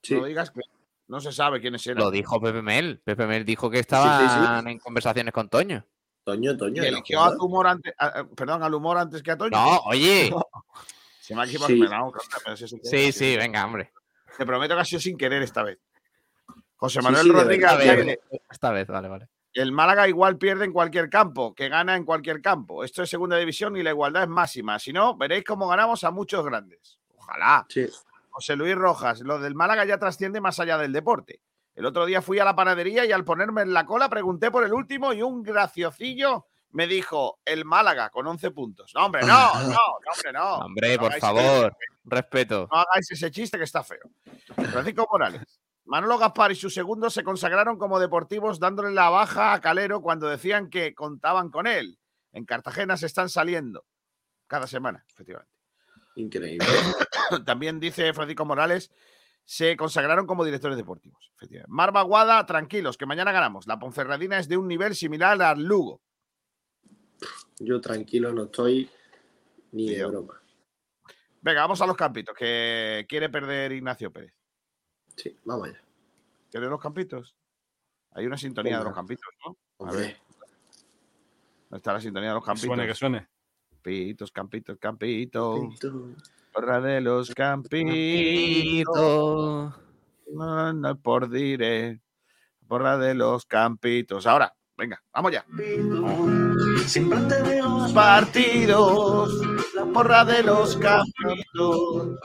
Sí. 0.01 0.15
No 0.15 0.23
digas 0.23 0.49
que 0.49 0.61
no 1.07 1.19
se 1.19 1.31
sabe 1.31 1.59
quiénes 1.61 1.85
eran. 1.87 2.03
Lo 2.03 2.11
dijo 2.11 2.39
Pepe 2.41 2.61
Mel. 2.61 3.01
Pepe 3.03 3.25
Mel 3.27 3.43
dijo 3.45 3.69
que 3.69 3.77
sí, 3.77 3.81
estaban 3.81 4.67
en 4.67 4.79
conversaciones 4.79 5.33
con 5.33 5.49
Toño. 5.49 5.85
Toño, 6.23 6.55
Toño. 6.55 6.81
¿era 6.81 6.89
eligió 6.97 7.19
a 7.19 7.23
jugador? 7.23 7.37
tu 7.39 7.45
humor 7.45 7.67
antes, 7.67 7.93
a- 7.97 8.23
perdón, 8.35 8.63
al 8.63 8.73
humor 8.73 8.97
antes 8.97 9.21
que 9.21 9.31
a 9.31 9.37
Toño. 9.37 9.51
No, 9.51 9.77
oye. 9.85 10.33
Se 11.19 11.35
me 11.35 11.41
ha 11.41 11.45
equivocado. 11.45 11.73
Sí. 11.73 11.79
no, 11.81 12.11
claro, 12.11 12.13
pero 12.43 12.57
sí, 12.57 12.67
sí, 12.67 12.79
Sí, 12.83 13.11
sí, 13.11 13.37
venga, 13.37 13.65
hombre. 13.65 13.91
Te 14.37 14.45
prometo 14.45 14.75
que 14.75 14.81
ha 14.81 14.85
sido 14.85 14.99
sin 15.01 15.17
querer 15.17 15.41
esta 15.43 15.63
vez. 15.63 15.79
José 16.75 17.01
Manuel 17.01 17.23
sí, 17.25 17.31
Rodríguez 17.31 17.71
verdad, 17.77 17.79
Esta 17.81 17.91
de 17.95 17.95
dice, 18.03 18.05
vez, 18.31 18.41
esta 18.49 18.71
vez, 18.71 18.87
vale, 18.87 19.07
vale. 19.07 19.29
el 19.53 19.71
Málaga 19.71 20.07
igual 20.09 20.37
pierde 20.37 20.65
en 20.65 20.73
cualquier 20.73 21.09
campo, 21.09 21.53
que 21.55 21.69
gana 21.69 21.95
en 21.95 22.03
cualquier 22.03 22.41
campo. 22.41 22.83
Esto 22.83 23.03
es 23.03 23.09
segunda 23.09 23.37
división 23.37 23.77
y 23.77 23.83
la 23.83 23.91
igualdad 23.91 24.23
es 24.23 24.29
máxima. 24.29 24.77
Si 24.79 24.91
no, 24.91 25.15
veréis 25.15 25.45
cómo 25.45 25.67
ganamos 25.67 26.03
a 26.03 26.11
muchos 26.11 26.43
grandes. 26.45 26.99
Ojalá. 27.15 27.65
Sí. 27.69 27.87
José 28.33 28.55
Luis 28.55 28.73
Rojas, 28.75 29.21
lo 29.21 29.39
del 29.39 29.53
Málaga 29.53 29.85
ya 29.85 29.99
trasciende 29.99 30.41
más 30.41 30.59
allá 30.59 30.79
del 30.79 30.91
deporte. 30.91 31.41
El 31.75 31.85
otro 31.85 32.05
día 32.07 32.21
fui 32.21 32.39
a 32.39 32.45
la 32.45 32.55
panadería 32.55 33.05
y 33.05 33.11
al 33.11 33.23
ponerme 33.23 33.61
en 33.61 33.73
la 33.73 33.85
cola 33.85 34.09
pregunté 34.09 34.49
por 34.49 34.63
el 34.63 34.73
último 34.73 35.13
y 35.13 35.21
un 35.21 35.43
graciocillo 35.43 36.47
me 36.71 36.87
dijo 36.87 37.39
el 37.45 37.63
Málaga 37.63 38.09
con 38.09 38.25
11 38.25 38.49
puntos. 38.49 38.91
No, 38.95 39.05
hombre, 39.05 39.21
no, 39.21 39.27
no, 39.53 39.69
no, 39.69 39.77
hombre, 40.11 40.33
no. 40.33 40.55
Hombre, 40.57 40.95
No 40.95 41.01
por 41.03 41.13
favor, 41.19 41.77
respeto. 42.05 42.67
No 42.71 42.79
hagáis 42.79 43.11
ese 43.11 43.29
chiste 43.29 43.59
que 43.59 43.65
está 43.65 43.83
feo. 43.83 44.09
Francisco 44.71 45.07
Morales. 45.11 45.59
Manolo 45.85 46.17
Gaspar 46.17 46.51
y 46.51 46.55
sus 46.55 46.73
segundos 46.73 47.13
se 47.13 47.23
consagraron 47.23 47.77
como 47.77 47.99
deportivos 47.99 48.59
dándole 48.59 48.91
la 48.91 49.09
baja 49.09 49.53
a 49.53 49.61
Calero 49.61 50.01
cuando 50.01 50.27
decían 50.27 50.69
que 50.71 50.95
contaban 50.95 51.51
con 51.51 51.67
él. 51.67 51.99
En 52.31 52.45
Cartagena 52.45 52.97
se 52.97 53.05
están 53.05 53.29
saliendo. 53.29 53.85
cada 54.47 54.65
semana, 54.65 55.05
efectivamente. 55.09 55.52
Increíble. 56.15 56.65
También 57.45 57.79
dice 57.79 58.13
Francisco 58.13 58.45
Morales, 58.45 58.91
se 59.45 59.75
consagraron 59.75 60.25
como 60.27 60.45
directores 60.45 60.77
deportivos. 60.77 61.31
Efectivamente. 61.35 61.71
Mar 61.73 61.91
Baguada, 61.91 62.45
tranquilos, 62.45 62.97
que 62.97 63.05
mañana 63.05 63.31
ganamos. 63.31 63.67
La 63.67 63.79
Ponferradina 63.79 64.37
es 64.39 64.47
de 64.47 64.57
un 64.57 64.67
nivel 64.67 64.95
similar 64.95 65.41
al 65.41 65.63
Lugo. 65.63 66.01
Yo 67.59 67.79
tranquilo 67.81 68.33
no 68.33 68.43
estoy 68.43 68.89
ni 69.71 69.89
de 69.89 70.05
broma. 70.05 70.41
Venga, 71.41 71.61
vamos 71.61 71.81
a 71.81 71.85
los 71.87 71.97
campitos, 71.97 72.35
que 72.37 73.05
quiere 73.09 73.29
perder 73.29 73.71
Ignacio 73.73 74.11
Pérez. 74.11 74.33
Sí, 75.15 75.37
vamos 75.43 75.67
allá. 75.67 75.81
¿Quieres 76.49 76.69
los 76.69 76.81
campitos? 76.81 77.35
Hay 78.11 78.25
una 78.25 78.37
sintonía 78.37 78.77
de 78.77 78.83
los 78.85 78.93
campitos, 78.93 79.27
¿no? 79.45 79.51
A 79.51 79.55
Hombre, 79.89 79.97
ver, 79.97 80.17
¿dónde 81.69 81.77
está 81.77 81.93
la 81.93 81.99
sintonía 81.99 82.29
de 82.29 82.35
los 82.35 82.43
Que 82.43 82.47
campitos? 82.47 82.67
suene, 82.67 82.87
que 82.87 82.95
suene. 82.95 83.27
Campitos, 83.83 84.31
campitos, 84.31 84.77
campitos. 84.79 85.59
Campito. 85.59 86.15
Porra 86.53 86.79
de 86.79 87.01
los 87.01 87.35
campitos. 87.35 88.93
No, 90.31 90.73
no 90.73 90.95
por 91.01 91.29
dire. 91.29 91.99
Porra 92.65 92.97
de 92.97 93.13
los 93.13 93.45
campitos. 93.45 94.25
Ahora, 94.25 94.55
venga, 94.77 95.03
vamos 95.13 95.33
ya. 95.33 95.45
Siempre 96.85 97.19
de 97.19 97.61
los 97.61 97.91
Partidos. 97.91 99.33
La 99.93 99.99
porra 99.99 100.25
de 100.25 100.41
los 100.41 100.75
campitos. 100.77 102.17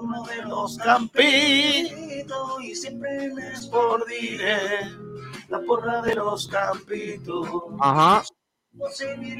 uno 0.00 0.24
de 0.24 0.42
los 0.42 0.76
Campitos. 0.78 1.92
campitos 1.92 2.62
y 2.64 2.74
siempre 2.74 3.32
les 3.32 3.66
Por 3.68 4.04
dire. 4.06 4.90
La 5.48 5.60
porra 5.60 6.02
de 6.02 6.16
los 6.16 6.48
campitos. 6.48 7.46
Ajá. 7.78 8.24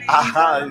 Ajá. 0.06 0.68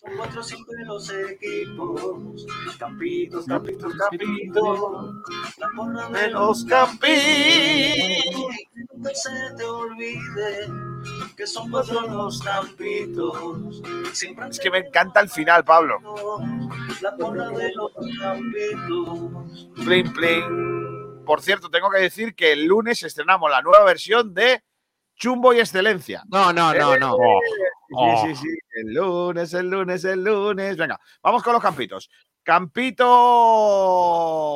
Son 0.00 0.16
cuatro 0.16 0.42
siempre 0.44 0.84
los 0.84 1.10
equipos. 1.10 2.46
Campitos, 2.78 3.46
Campitos, 3.46 3.94
campitos. 3.96 5.14
La 5.58 5.68
porra 5.74 6.08
De 6.10 6.30
los 6.30 6.64
campitos. 6.64 7.16
Nunca 8.94 9.10
se 9.12 9.30
te 9.56 9.64
olvide 9.64 10.68
que 11.36 11.46
son 11.48 11.68
cuatro 11.68 12.02
los 12.02 12.40
campitos. 12.40 13.82
Siempre 14.12 14.48
Es 14.48 14.60
que 14.60 14.70
me 14.70 14.78
encanta 14.78 15.18
el 15.18 15.28
final, 15.28 15.64
Pablo. 15.64 15.98
La 17.02 17.16
porra 17.16 17.48
de 17.48 17.72
los 17.72 17.92
campitos. 18.20 19.68
Plin, 19.84 20.12
plin. 20.12 21.24
Por 21.24 21.42
cierto, 21.42 21.70
tengo 21.70 21.90
que 21.90 22.00
decir 22.00 22.36
que 22.36 22.52
el 22.52 22.66
lunes 22.66 23.02
estrenamos 23.02 23.50
la 23.50 23.62
nueva 23.62 23.82
versión 23.82 24.32
de 24.32 24.62
Chumbo 25.18 25.52
y 25.52 25.58
Excelencia. 25.58 26.22
No, 26.28 26.52
no, 26.52 26.72
no, 26.72 26.96
no. 26.96 27.16
Oh. 27.16 27.40
Sí, 28.24 28.34
sí, 28.34 28.42
sí. 28.42 28.48
El 28.74 28.94
lunes, 28.94 29.52
el 29.54 29.68
lunes, 29.68 30.04
el 30.04 30.22
lunes. 30.22 30.76
Venga, 30.76 31.00
vamos 31.22 31.42
con 31.42 31.52
los 31.54 31.62
campitos. 31.62 32.08
Campito. 32.42 33.04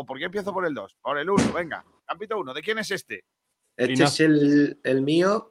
¿Por 0.07 0.19
qué 0.19 0.25
empiezo 0.27 0.53
por 0.53 0.65
el 0.65 0.75
2? 0.75 0.99
Por 1.03 1.19
el 1.19 1.29
1, 1.29 1.53
venga. 1.53 1.85
Campito 2.07 2.39
1. 2.39 2.55
¿De 2.55 2.63
quién 2.63 2.79
es 2.79 2.91
este? 2.91 3.25
Este 3.77 3.93
Ignacio. 3.95 4.27
es 4.27 4.33
el, 4.33 4.79
el 4.85 5.03
mío. 5.03 5.51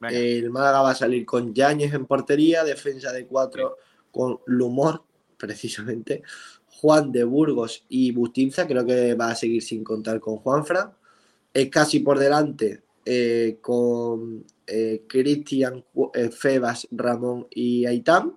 Venga. 0.00 0.14
El 0.14 0.50
Málaga 0.50 0.82
va 0.82 0.90
a 0.90 0.94
salir 0.94 1.24
con 1.24 1.54
Yáñez 1.54 1.94
en 1.94 2.04
portería, 2.06 2.64
defensa 2.64 3.12
de 3.12 3.26
cuatro 3.26 3.78
con 4.10 4.40
Lumor, 4.46 5.04
precisamente. 5.38 6.22
Juan 6.66 7.10
de 7.12 7.24
Burgos 7.24 7.86
y 7.88 8.12
Bustinza, 8.12 8.66
creo 8.66 8.84
que 8.84 9.14
va 9.14 9.30
a 9.30 9.34
seguir 9.34 9.62
sin 9.62 9.82
contar 9.82 10.20
con 10.20 10.36
Juanfran. 10.36 10.92
Es 11.52 11.70
casi 11.70 12.00
por 12.00 12.18
delante 12.18 12.84
eh, 13.04 13.58
con 13.60 14.44
eh, 14.66 15.04
Cristian, 15.06 15.84
eh, 16.14 16.30
Febas, 16.30 16.88
Ramón 16.90 17.46
y 17.50 17.86
Aitán. 17.86 18.36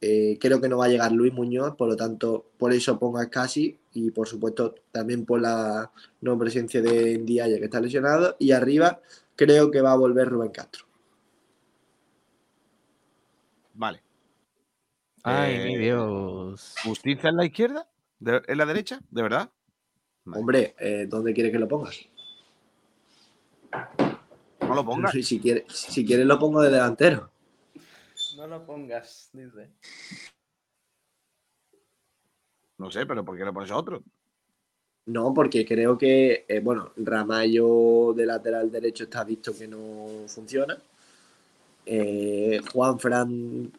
Eh, 0.00 0.36
creo 0.38 0.60
que 0.60 0.68
no 0.68 0.76
va 0.78 0.84
a 0.84 0.88
llegar 0.88 1.12
Luis 1.12 1.32
Muñoz, 1.32 1.76
por 1.76 1.88
lo 1.88 1.96
tanto, 1.96 2.50
por 2.58 2.72
eso 2.74 2.98
pongo 2.98 3.18
a 3.18 3.30
casi 3.30 3.78
y 3.94 4.10
por 4.10 4.28
supuesto 4.28 4.74
también 4.92 5.24
por 5.24 5.40
la 5.40 5.90
no 6.20 6.38
presencia 6.38 6.82
de 6.82 7.16
Ndiaye 7.18 7.58
que 7.58 7.64
está 7.64 7.80
lesionado. 7.80 8.36
Y 8.38 8.52
arriba 8.52 9.00
creo 9.34 9.70
que 9.70 9.80
va 9.80 9.92
a 9.92 9.96
volver 9.96 10.28
Rubén 10.28 10.50
Castro. 10.50 10.84
Vale. 13.72 14.02
Ay, 15.22 15.54
Eh, 15.54 15.64
mi 15.64 15.78
Dios. 15.78 16.74
¿Justicia 16.84 17.30
en 17.30 17.36
la 17.36 17.46
izquierda? 17.46 17.88
¿De- 18.18 18.42
¿En 18.46 18.58
la 18.58 18.66
derecha? 18.66 19.00
¿De 19.10 19.22
verdad? 19.22 19.50
Vale. 20.26 20.40
Hombre, 20.40 20.74
eh, 20.78 21.06
¿dónde 21.08 21.32
quieres 21.32 21.50
que 21.50 21.58
lo 21.58 21.66
pongas? 21.68 21.98
No 24.60 24.74
lo 24.74 24.84
pongas. 24.84 25.12
Si 25.12 25.40
quieres, 25.40 25.64
si 25.68 26.04
quieres 26.04 26.26
lo 26.26 26.38
pongo 26.38 26.62
de 26.62 26.70
delantero. 26.70 27.30
No 28.36 28.46
lo 28.46 28.64
pongas, 28.64 29.30
dice. 29.32 29.70
No 32.78 32.90
sé, 32.90 33.06
pero 33.06 33.24
¿por 33.24 33.36
qué 33.36 33.44
lo 33.44 33.52
pones 33.52 33.70
a 33.70 33.76
otro? 33.76 34.02
No, 35.06 35.34
porque 35.34 35.66
creo 35.66 35.98
que, 35.98 36.44
eh, 36.48 36.60
bueno, 36.60 36.92
Ramallo 36.96 38.14
de 38.14 38.26
lateral 38.26 38.70
derecho 38.70 39.04
está 39.04 39.22
visto 39.22 39.56
que 39.56 39.68
no 39.68 40.26
funciona. 40.26 40.78
Eh, 41.86 42.60
Juan 42.72 42.98
Fran, 42.98 43.72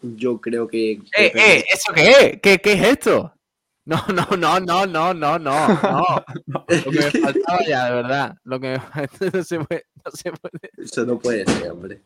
yo 0.00 0.40
creo 0.40 0.68
que. 0.68 0.92
¡Eh, 0.92 1.02
eh! 1.16 1.64
¿Eso 1.72 1.92
qué 1.92 2.08
es? 2.08 2.40
¿Qué, 2.40 2.58
qué 2.58 2.72
es 2.74 2.82
esto? 2.82 3.34
No, 3.86 3.96
no, 4.12 4.24
no, 4.36 4.60
no, 4.60 4.86
no, 4.86 5.14
no, 5.14 5.38
no, 5.38 5.38
no. 5.38 6.24
Lo 6.46 6.64
que 6.66 6.90
me 6.90 7.10
faltaba 7.10 7.58
ya, 7.66 7.86
de 7.86 7.92
verdad. 7.92 8.34
Lo 8.44 8.60
que 8.60 8.78
me 8.94 9.30
no 9.32 9.42
se 9.42 9.58
puede. 9.60 9.84
No 10.04 10.10
se 10.12 10.32
puede. 10.32 10.70
Eso 10.76 11.04
no 11.06 11.18
puede 11.18 11.46
ser, 11.46 11.70
hombre. 11.70 12.02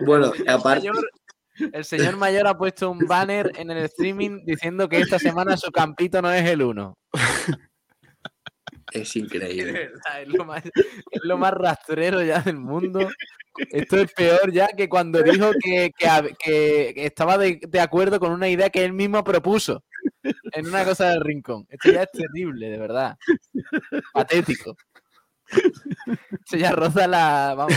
Bueno, 0.00 0.32
aparte. 0.48 0.88
Señor- 0.88 1.08
el 1.72 1.84
señor 1.84 2.16
mayor 2.16 2.48
ha 2.48 2.58
puesto 2.58 2.90
un 2.90 2.98
banner 3.06 3.52
en 3.54 3.70
el 3.70 3.78
streaming 3.84 4.44
diciendo 4.44 4.88
que 4.88 4.98
esta 4.98 5.20
semana 5.20 5.56
su 5.56 5.70
campito 5.70 6.20
no 6.20 6.32
es 6.32 6.44
el 6.50 6.62
uno. 6.62 6.98
Es 8.92 9.14
increíble. 9.14 9.90
es 10.20 10.28
lo, 10.28 10.44
más, 10.44 10.64
es 10.64 11.22
lo 11.22 11.38
más 11.38 11.52
rastrero 11.52 12.22
ya 12.22 12.40
del 12.40 12.56
mundo. 12.58 13.08
Esto 13.70 13.98
es 13.98 14.12
peor 14.12 14.50
ya 14.52 14.66
que 14.68 14.88
cuando 14.88 15.22
dijo 15.22 15.52
que, 15.62 15.92
que 15.96 16.34
que 16.38 17.06
estaba 17.06 17.38
de, 17.38 17.60
de 17.66 17.80
acuerdo 17.80 18.18
con 18.18 18.32
una 18.32 18.48
idea 18.48 18.68
que 18.70 18.84
él 18.84 18.92
mismo 18.92 19.22
propuso 19.22 19.84
en 20.52 20.66
una 20.66 20.84
cosa 20.84 21.10
del 21.10 21.20
rincón. 21.20 21.66
Esto 21.68 21.92
ya 21.92 22.02
es 22.04 22.10
terrible, 22.12 22.70
de 22.70 22.78
verdad. 22.78 23.16
Patético. 24.12 24.76
Esto 25.46 26.56
ya 26.56 26.72
roza 26.72 27.06
la. 27.06 27.54
Vamos. 27.56 27.74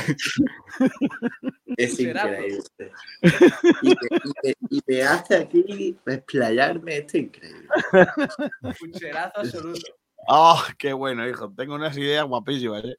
Es 1.75 1.99
increíble. 1.99 2.63
Me- 3.81 4.55
y 4.69 4.81
me 4.87 5.03
hace 5.03 5.35
aquí 5.35 5.95
explayarme, 6.05 6.97
esto 6.97 7.17
es 7.17 7.23
increíble. 7.23 7.67
Pucherazo 8.79 9.39
absoluto. 9.41 9.95
¡Ah, 10.29 10.61
qué 10.77 10.91
bueno, 10.91 11.27
hijo! 11.27 11.53
Tengo 11.55 11.75
unas 11.75 11.95
ideas 11.97 12.25
guapísimas, 12.25 12.83
¿eh? 12.83 12.97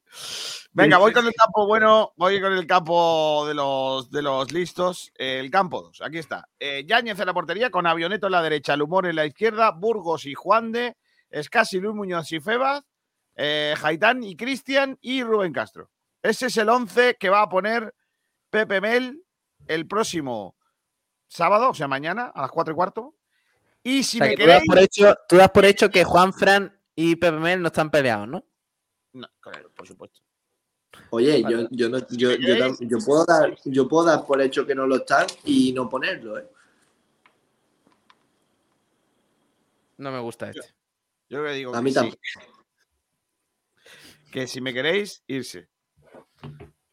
Venga, 0.73 0.97
voy 0.97 1.13
con 1.13 1.27
el 1.27 1.35
campo 1.35 1.67
bueno, 1.67 2.13
voy 2.17 2.41
con 2.41 2.53
el 2.55 2.67
campo 2.67 3.45
de 3.47 3.53
los, 3.53 4.11
de 4.11 4.23
los 4.23 4.51
listos. 4.51 5.13
El 5.15 5.51
campo 5.51 5.83
2, 5.83 6.01
aquí 6.03 6.19
está. 6.19 6.49
Eh, 6.59 6.85
Yáñez 6.87 7.21
en 7.21 7.27
la 7.27 7.35
portería, 7.35 7.71
con 7.71 7.87
Avioneto 7.87 8.27
en 8.27 8.33
la 8.33 8.43
derecha, 8.43 8.77
Lumor 8.77 9.07
en 9.07 9.17
la 9.17 9.27
izquierda, 9.27 9.73
Burgos 9.73 10.25
y 10.25 10.33
Juan 10.33 10.73
de, 10.73 10.97
Escasi, 11.29 11.81
Luis 11.81 11.95
Muñoz 11.95 12.33
y 12.33 12.41
Febas, 12.41 12.83
eh, 13.37 13.75
Jaitán 13.77 14.23
y 14.23 14.35
Cristian 14.35 14.97
y 15.03 15.23
Rubén 15.23 15.53
Castro. 15.53 15.91
Ese 16.23 16.47
es 16.47 16.57
el 16.57 16.71
11 16.71 17.17
que 17.21 17.29
va 17.29 17.43
a 17.43 17.49
poner 17.51 17.95
Pepe 18.49 18.81
Mel 18.81 19.23
el 19.67 19.87
próximo 19.87 20.57
sábado, 21.27 21.71
o 21.71 21.75
sea, 21.75 21.89
mañana, 21.89 22.33
a 22.35 22.41
las 22.41 22.51
4 22.51 22.73
y 22.73 22.75
cuarto. 22.75 23.15
Y 23.83 24.03
si 24.03 24.19
O 24.19 24.25
sea, 24.25 24.31
me 24.31 24.37
que 24.37 24.45
tú, 24.45 24.49
das 24.49 24.63
queréis... 24.63 24.69
por 24.69 24.79
hecho, 24.79 25.17
tú 25.29 25.37
das 25.37 25.51
por 25.51 25.65
hecho 25.67 25.91
que 25.91 26.05
Juan 26.05 26.33
Fran 26.33 26.78
y 27.01 27.15
Pepe 27.15 27.39
Mel 27.39 27.63
no 27.63 27.69
están 27.69 27.93
peleados, 27.93 28.27
¿no? 28.27 28.45
No, 29.13 29.29
claro, 29.39 29.71
por 29.71 29.87
supuesto. 29.87 30.21
Oye, 31.11 31.41
yo, 31.43 31.69
yo, 31.71 31.89
no, 31.89 32.05
yo, 32.09 32.33
yo, 32.35 32.99
puedo 33.07 33.25
dar, 33.25 33.57
yo 33.67 33.87
puedo 33.87 34.05
dar 34.07 34.27
por 34.27 34.43
hecho 34.43 34.67
que 34.67 34.75
no 34.75 34.85
lo 34.85 34.97
están 34.97 35.25
y 35.45 35.73
no 35.73 35.89
ponerlo, 35.89 36.41
¿eh? 36.41 36.49
No 39.99 40.11
me 40.11 40.19
gusta 40.19 40.51
este. 40.51 40.75
Yo 41.29 41.45
le 41.45 41.55
digo 41.55 41.73
A 41.73 41.79
que 41.79 41.85
mí 41.85 41.91
sí. 41.91 41.95
tampoco. 41.95 42.21
Que 44.33 44.49
si 44.49 44.61
me 44.61 44.75
queréis, 44.75 45.23
irse. 45.29 45.69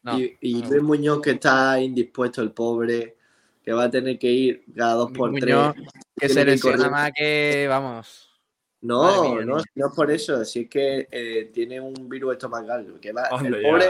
No, 0.04 0.20
y 0.20 0.38
y 0.40 0.62
no. 0.62 0.70
Luis 0.70 0.84
Muñoz 0.84 1.20
que 1.20 1.32
está 1.32 1.82
indispuesto, 1.82 2.44
el 2.44 2.52
pobre, 2.52 3.18
que 3.64 3.74
va 3.74 3.86
a 3.86 3.90
tener 3.90 4.20
que 4.20 4.30
ir 4.30 4.66
cada 4.76 4.94
dos 4.94 5.10
Luis 5.10 5.18
por 5.18 5.32
Muñoz, 5.32 5.74
tres. 5.74 5.88
Que 6.16 6.30
se 6.30 6.46
lesiona 6.46 6.90
más 6.92 7.12
que, 7.12 7.66
vamos. 7.68 8.35
No, 8.82 9.36
mía, 9.36 9.46
no, 9.46 9.58
no 9.76 9.88
es 9.88 9.94
por 9.96 10.12
eso, 10.12 10.44
si 10.46 10.62
es 10.62 10.70
que 10.70 11.08
eh, 11.10 11.50
tiene 11.54 11.80
un 11.82 12.08
virus 12.08 12.34
estomacal, 12.34 13.00
que 13.02 13.12
va, 13.12 13.28
el 13.44 13.62
pobre 13.62 13.90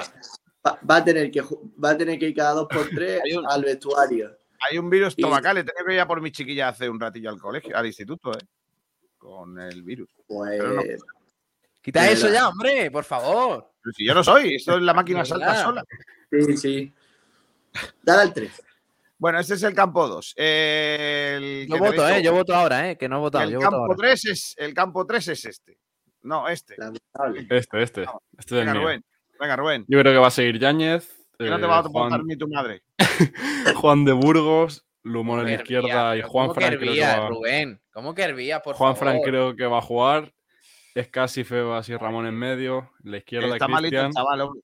va, 0.65 0.79
va 0.89 0.95
a 0.97 1.03
tener 1.03 1.29
que 1.31 1.41
va 1.41 1.89
a 1.89 1.97
tener 1.97 2.17
que 2.17 2.29
ir 2.29 2.35
cada 2.35 2.53
dos 2.53 2.67
por 2.67 2.87
tres 2.95 3.21
un- 3.35 3.45
al 3.49 3.63
vestuario. 3.63 4.37
Hay 4.69 4.77
un 4.77 4.89
virus 4.89 5.13
Y- 5.17 5.21
estomacal. 5.21 5.57
He 5.57 5.63
tenido 5.63 5.85
que 5.85 5.93
ir 5.93 5.99
a 5.99 6.07
por 6.07 6.21
mi 6.21 6.31
chiquilla 6.31 6.69
hace 6.69 6.89
un 6.89 6.99
ratillo 6.99 7.29
al 7.29 7.39
colegio, 7.39 7.75
al 7.77 7.85
instituto, 7.85 8.31
¿eh? 8.31 8.41
Con 9.17 9.59
el 9.59 9.83
virus. 9.83 10.09
Pues 10.27 10.63
no. 10.63 10.81
Quita 11.81 12.09
eso 12.09 12.29
ya, 12.31 12.47
hombre, 12.49 12.89
por 12.89 13.03
favor. 13.03 13.69
Pero 13.83 13.93
si 13.93 14.05
yo 14.07 14.13
no 14.15 14.23
soy, 14.23 14.55
esto 14.55 14.75
es 14.77 14.81
la 14.81 14.93
máquina 14.93 15.23
salta 15.25 15.61
sola. 15.61 15.83
sí, 16.31 16.57
sí. 16.57 16.93
Dale 18.01 18.21
al 18.23 18.33
3. 18.33 18.63
Bueno, 19.17 19.39
este 19.39 19.53
es 19.53 19.63
el 19.63 19.73
campo 19.73 20.07
2. 20.07 20.33
El 20.35 21.67
Yo 21.67 21.77
voto, 21.77 22.09
¿eh? 22.09 22.21
Yo 22.21 22.33
voto 22.33 22.53
ahora, 22.53 22.89
¿eh? 22.89 22.97
Que 22.97 23.07
no 23.07 23.17
he 23.17 23.19
votado. 23.19 23.45
El 23.45 23.51
yo 23.51 23.57
voto 23.59 23.69
campo, 23.69 23.83
ahora. 23.83 23.95
3 23.97 24.25
es, 24.25 24.53
el 24.57 24.73
campo 24.73 25.05
3 25.05 25.27
es 25.29 25.45
este. 25.45 25.77
No, 26.21 26.47
este. 26.47 26.75
Lamentable. 26.77 27.47
Este, 27.49 27.81
este. 27.81 28.01
Este 28.03 28.09
es 28.37 28.51
el 28.51 28.57
Venga, 28.59 28.73
mío. 28.73 28.81
Rubén. 28.83 29.05
Venga, 29.39 29.55
Rubén. 29.55 29.85
Yo 29.87 29.99
creo 29.99 30.13
que 30.13 30.19
va 30.19 30.27
a 30.27 30.31
seguir 30.31 30.59
Yáñez. 30.59 31.09
Que 31.37 31.49
no 31.49 31.57
te 31.57 31.65
eh, 31.65 31.67
va 31.67 31.79
a 31.79 31.81
votar 31.81 32.09
Juan, 32.09 32.21
ni 32.25 32.37
tu 32.37 32.47
madre. 32.47 32.81
Juan 33.75 34.05
de 34.05 34.13
Burgos, 34.13 34.85
Lumón 35.03 35.41
en 35.41 35.45
la 35.45 35.53
izquierda 35.53 36.15
y 36.17 36.21
Juan 36.21 36.47
¿cómo 36.47 36.53
que 36.53 36.59
Fran 36.61 36.69
creo 36.69 36.79
que 36.79 36.85
hervía, 36.87 37.19
va, 37.19 37.29
Rubén? 37.29 37.81
¿Cómo 37.91 38.15
que 38.15 38.21
hervía, 38.23 38.61
por 38.61 38.75
Juan 38.75 38.95
favor? 38.95 39.13
Fran 39.13 39.21
creo 39.23 39.55
que 39.55 39.65
va 39.65 39.79
a 39.79 39.81
jugar. 39.81 40.33
Es 40.93 41.09
casi 41.09 41.43
Febas 41.43 41.89
y 41.89 41.97
Ramón 41.97 42.25
en 42.25 42.35
medio. 42.35 42.91
En 43.03 43.11
la 43.11 43.17
izquierda 43.17 43.47
Está 43.47 43.67
malito 43.67 43.99
el 43.99 44.13
chaval, 44.13 44.41
hombre. 44.41 44.61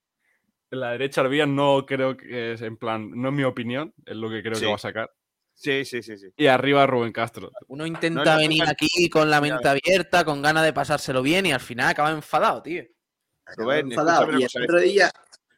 En 0.72 0.80
la 0.80 0.92
derecha 0.92 1.22
Arbía 1.22 1.46
no 1.46 1.86
creo 1.86 2.16
que 2.16 2.54
es 2.54 2.62
en 2.62 2.78
plan, 2.78 3.12
no 3.14 3.30
es 3.30 3.36
mi 3.36 3.44
opinión, 3.44 3.94
es 4.06 4.16
lo 4.16 4.30
que 4.30 4.42
creo 4.42 4.56
Sí. 4.56 4.62
que 4.62 4.68
va 4.68 4.76
a 4.76 4.80
sacar. 4.80 5.12
Sí, 5.54 5.84
sí, 5.86 6.02
sí, 6.02 6.18
sí. 6.18 6.28
Y 6.38 6.48
arriba 6.48 6.88
Rubén 6.88 7.12
Castro. 7.12 7.52
Uno 7.68 7.84
No, 7.84 7.88
intenta 7.88 8.34
no, 8.36 8.40
venir 8.40 8.64
no, 8.64 8.70
aquí 8.72 9.10
con 9.10 9.30
la 9.30 9.42
mente 9.42 9.68
abierta, 9.68 10.24
con 10.24 10.42
ganas 10.42 10.64
de 10.64 10.74
pasárselo 10.74 11.22
bien 11.22 11.46
y 11.46 11.52
al 11.52 11.60
final 11.60 11.90
acaba 11.90 12.10
enfadado, 12.12 12.64
tío. 12.64 12.84
Rubén, 13.58 13.92
enfadado. 13.92 14.32
Y 14.40 14.44
el 14.44 14.64
otro 14.64 14.80
día, 14.80 15.12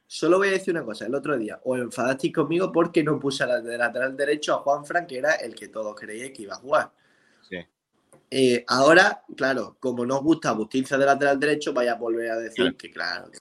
solo 0.07 0.39
voy 0.39 0.47
a 0.49 0.51
decir 0.51 0.73
una 0.73 0.83
cosa, 0.83 1.05
el 1.05 1.13
otro 1.15 1.37
día 1.37 1.59
os 1.63 1.79
enfadasteis 1.79 2.33
conmigo 2.33 2.71
porque 2.71 3.03
no 3.03 3.19
puse 3.19 3.43
al 3.43 3.63
de 3.63 3.77
lateral 3.77 4.17
derecho 4.17 4.55
a 4.55 4.57
Juan 4.57 4.83
Fran, 4.83 5.05
que 5.05 5.19
era 5.19 5.35
el 5.35 5.53
que 5.53 5.67
todos 5.67 5.95
creíais 5.95 6.31
que 6.31 6.41
iba 6.41 6.55
a 6.55 6.57
jugar. 6.57 6.91
Eh, 8.35 8.65
ahora, 8.67 9.21
claro, 9.37 9.77
como 9.79 10.07
no 10.07 10.15
os 10.17 10.23
gusta 10.23 10.53
Bustinza 10.53 10.97
de 10.97 11.05
lateral 11.05 11.39
derecho, 11.39 11.71
vaya 11.71 11.91
a 11.91 11.97
volver 11.97 12.31
a 12.31 12.37
decir 12.37 12.75
que 12.75 12.89
claro. 12.91 13.29
que- 13.29 13.37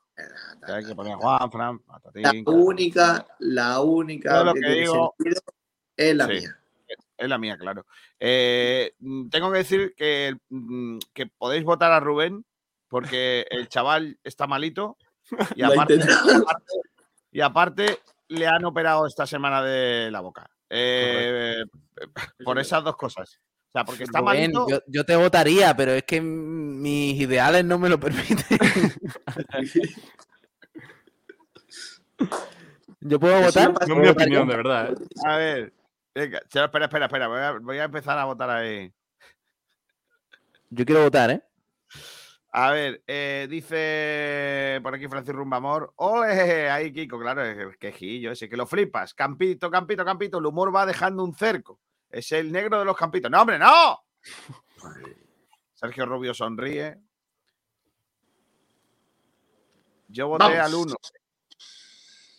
hay 0.71 0.85
que 0.85 0.95
poner 0.95 1.15
a 1.15 1.17
Juan, 1.17 1.51
Fran. 1.51 1.81
La 2.15 2.33
única, 2.45 3.27
la 3.39 3.81
única 3.81 4.45
lo 4.45 4.53
que 4.53 4.61
que 4.61 4.67
tiene 4.67 4.81
digo- 4.83 5.15
sentido 5.17 5.43
es 5.97 6.15
la 6.15 6.27
Sí. 6.27 6.33
mía. 6.33 6.59
Es 7.17 7.29
la 7.29 7.39
mía, 7.39 7.57
claro. 7.57 7.87
Eh, 8.21 8.95
tengo 9.31 9.51
que 9.51 9.59
decir 9.59 9.95
que, 9.97 10.37
mm, 10.51 10.99
que 11.15 11.27
podéis 11.27 11.65
votar 11.65 11.91
a 11.93 11.99
Rubén 12.01 12.45
porque 12.89 13.47
el 13.51 13.69
chaval 13.71 14.19
está 14.23 14.47
malito 14.47 14.99
y 15.57 15.63
aparte, 15.89 15.95
aparte- 16.03 16.73
y 17.31 17.41
aparte 17.41 17.99
le 18.29 18.47
han 18.47 18.65
operado 18.67 19.07
esta 19.07 19.27
semana 19.27 19.63
de 19.63 20.11
la 20.11 20.21
boca. 20.21 20.51
Eh, 20.69 21.65
por 22.45 22.59
esas 22.59 22.85
dos 22.85 22.97
cosas. 22.97 23.41
O 23.75 23.79
sea, 23.79 23.85
porque 23.87 24.05
está 24.05 24.21
Rubén, 24.21 24.53
malito. 24.53 24.67
yo, 24.69 24.81
yo 24.87 25.05
te 25.05 25.17
votaría, 25.17 25.75
pero 25.75 25.93
es 25.93 26.03
que 26.05 26.21
mis 26.21 27.19
ideales 27.19 27.65
no 27.65 27.79
me 27.79 27.89
lo 27.89 27.99
permiten. 27.99 28.37
¿Yo 33.01 33.19
puedo 33.19 33.37
Eso 33.39 33.47
votar? 33.47 33.73
no 33.73 33.79
es 33.81 33.87
¿Puedo 33.87 34.01
mi 34.03 34.09
opinión, 34.09 34.45
yo? 34.47 34.51
de 34.51 34.57
verdad. 34.57 34.93
¿eh? 34.93 34.97
A 35.27 35.37
ver. 35.37 35.73
Venga, 36.15 36.39
espera, 36.39 36.85
espera, 36.85 37.07
espera. 37.07 37.29
Voy, 37.29 37.41
a, 37.41 37.53
voy 37.53 37.79
a 37.79 37.85
empezar 37.85 38.19
a 38.19 38.25
votar 38.27 38.51
ahí. 38.51 38.93
Yo 40.71 40.85
quiero 40.85 41.03
votar, 41.03 41.31
¿eh? 41.31 41.43
A 42.55 42.71
ver, 42.71 43.03
eh, 43.07 43.47
dice 43.49 44.79
por 44.83 44.95
aquí 44.95 45.09
Francis 45.09 45.35
Rumbamor. 45.35 45.95
¡Ole! 45.97 46.69
Ahí, 46.71 46.93
Kiko, 46.93 47.19
claro, 47.19 47.43
es 47.43 47.77
quejillo 47.79 48.33
ese, 48.33 48.49
que 48.49 48.59
lo 48.59 48.67
flipas. 48.67 49.15
Campito, 49.15 49.71
campito, 49.71 50.05
campito. 50.05 50.39
El 50.39 50.47
humor 50.47 50.75
va 50.75 50.85
dejando 50.85 51.25
un 51.25 51.35
cerco. 51.35 51.81
Es 52.13 52.31
el 52.33 52.53
negro 52.53 52.79
de 52.79 52.85
los 52.85 52.97
campitos. 52.97 53.31
¡No, 53.31 53.41
hombre, 53.41 53.59
no! 53.59 54.01
Sergio 55.75 56.07
Rubio 56.07 56.33
sonríe. 56.35 56.97
Yo 60.09 60.29
voté 60.29 60.45
Vamos. 60.45 60.59
al 60.59 60.75
1. 60.75 60.95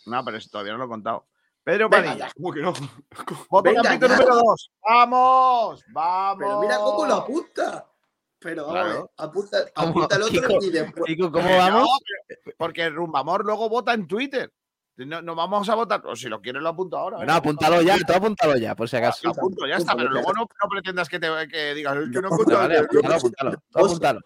No, 0.06 0.24
pero 0.24 0.36
eso 0.36 0.48
todavía 0.50 0.72
no 0.72 0.78
lo 0.78 0.84
he 0.84 0.88
contado. 0.88 1.26
Pedro 1.64 1.90
Padilla. 1.90 2.30
¿Cómo 2.36 2.52
que 2.52 2.60
no? 2.60 2.72
Voto 3.50 3.62
Venga 3.70 3.82
campito 3.82 4.06
ya. 4.06 4.16
número 4.16 4.34
2. 4.36 4.70
¡Vamos! 4.86 5.84
¡Vamos! 5.88 6.38
Pero 6.38 6.60
mira 6.60 6.76
cómo 6.78 7.06
lo 7.06 7.14
apunta. 7.14 7.90
Pero 8.38 8.66
vamos, 8.66 8.84
Claro. 8.84 9.10
apunta, 9.16 9.56
apunta 9.74 10.16
el 10.16 10.22
otro 10.22 10.40
Kiko, 10.42 10.58
y 10.64 10.70
después. 10.70 11.04
Kiko, 11.06 11.32
¿cómo 11.32 11.48
Eh, 11.48 11.56
vamos? 11.56 11.88
no, 11.88 12.52
porque 12.58 12.90
Rumbamor 12.90 13.44
luego 13.44 13.70
vota 13.70 13.94
en 13.94 14.06
Twitter. 14.06 14.52
No, 14.96 15.20
no 15.22 15.34
vamos 15.34 15.68
a 15.68 15.74
votar. 15.74 16.02
O 16.06 16.14
si 16.14 16.28
lo 16.28 16.40
quieres, 16.40 16.62
lo 16.62 16.68
apunto 16.68 16.96
ahora. 16.96 17.16
Bueno, 17.16 17.32
venga, 17.32 17.38
apúntalo 17.38 17.82
ya, 17.82 17.98
tú 18.06 18.12
apúntalo 18.12 18.56
ya, 18.56 18.76
por 18.76 18.88
si 18.88 18.96
acaso. 18.96 19.20
Lo 19.24 19.30
apunto, 19.30 19.66
ya 19.66 19.76
está. 19.76 19.96
Pero 19.96 20.10
luego 20.10 20.32
no, 20.32 20.42
no 20.42 20.68
pretendas 20.68 21.08
que, 21.08 21.18
te, 21.18 21.26
que 21.48 21.74
digas. 21.74 21.96
"Es 21.96 22.10
que 22.12 22.20
no 22.20 22.28
he 22.28 22.30
Vale, 22.30 22.34
apuntado". 22.34 22.58
vale, 22.60 22.78
apúntalo, 22.78 23.14
apúntalo. 23.16 23.60
apúntalo. 23.74 24.20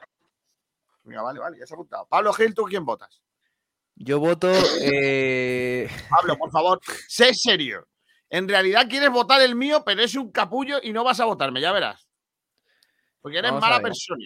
Venga, 1.05 1.23
vale, 1.23 1.41
vale, 1.41 1.59
ya 1.59 1.67
se 1.67 1.73
ha 1.73 1.77
apuntado. 1.77 2.07
Pablo 2.07 2.33
Gil, 2.35 2.55
¿tú 2.55 2.65
quién 2.65 2.85
votas? 2.85 3.23
Yo 3.97 4.21
voto. 4.21 4.51
eh, 4.83 5.89
Pablo, 6.11 6.37
por 6.37 6.51
favor, 6.51 6.81
sé 7.09 7.33
serio. 7.33 7.89
En 8.29 8.47
realidad 8.47 8.87
quieres 8.91 9.11
votar 9.11 9.41
el 9.41 9.55
mío, 9.55 9.83
pero 9.87 10.03
es 10.03 10.15
un 10.15 10.31
capullo 10.31 10.81
y 10.83 10.93
no 10.93 11.03
vas 11.03 11.19
a 11.21 11.25
votarme, 11.25 11.63
ya 11.63 11.73
verás. 11.73 12.07
Porque 13.23 13.39
eres 13.39 13.53
Vamos 13.53 13.63
mala 13.63 13.81
persona. 13.81 14.25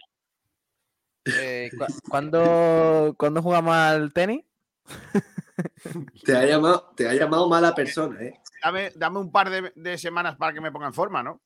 eh, 1.25 1.71
cu- 1.79 1.87
¿cuándo, 2.11 3.15
¿Cuándo 3.17 3.41
jugamos 3.41 3.75
al 3.77 4.13
tenis? 4.13 4.45
Te 6.25 6.37
ha 6.37 6.45
llamado, 6.47 6.93
te 6.97 7.09
ha 7.09 7.15
llamado 7.15 7.49
mala 7.49 7.75
persona, 7.75 8.21
¿eh? 8.23 8.41
Dame, 8.63 8.91
dame 8.95 9.19
un 9.19 9.33
par 9.33 9.51
de, 9.51 9.73
de 9.75 9.99
semanas 9.99 10.37
para 10.37 10.53
que 10.53 10.61
me 10.61 10.71
ponga 10.71 10.87
en 10.87 10.95
forma, 10.95 11.23
¿no? 11.23 11.41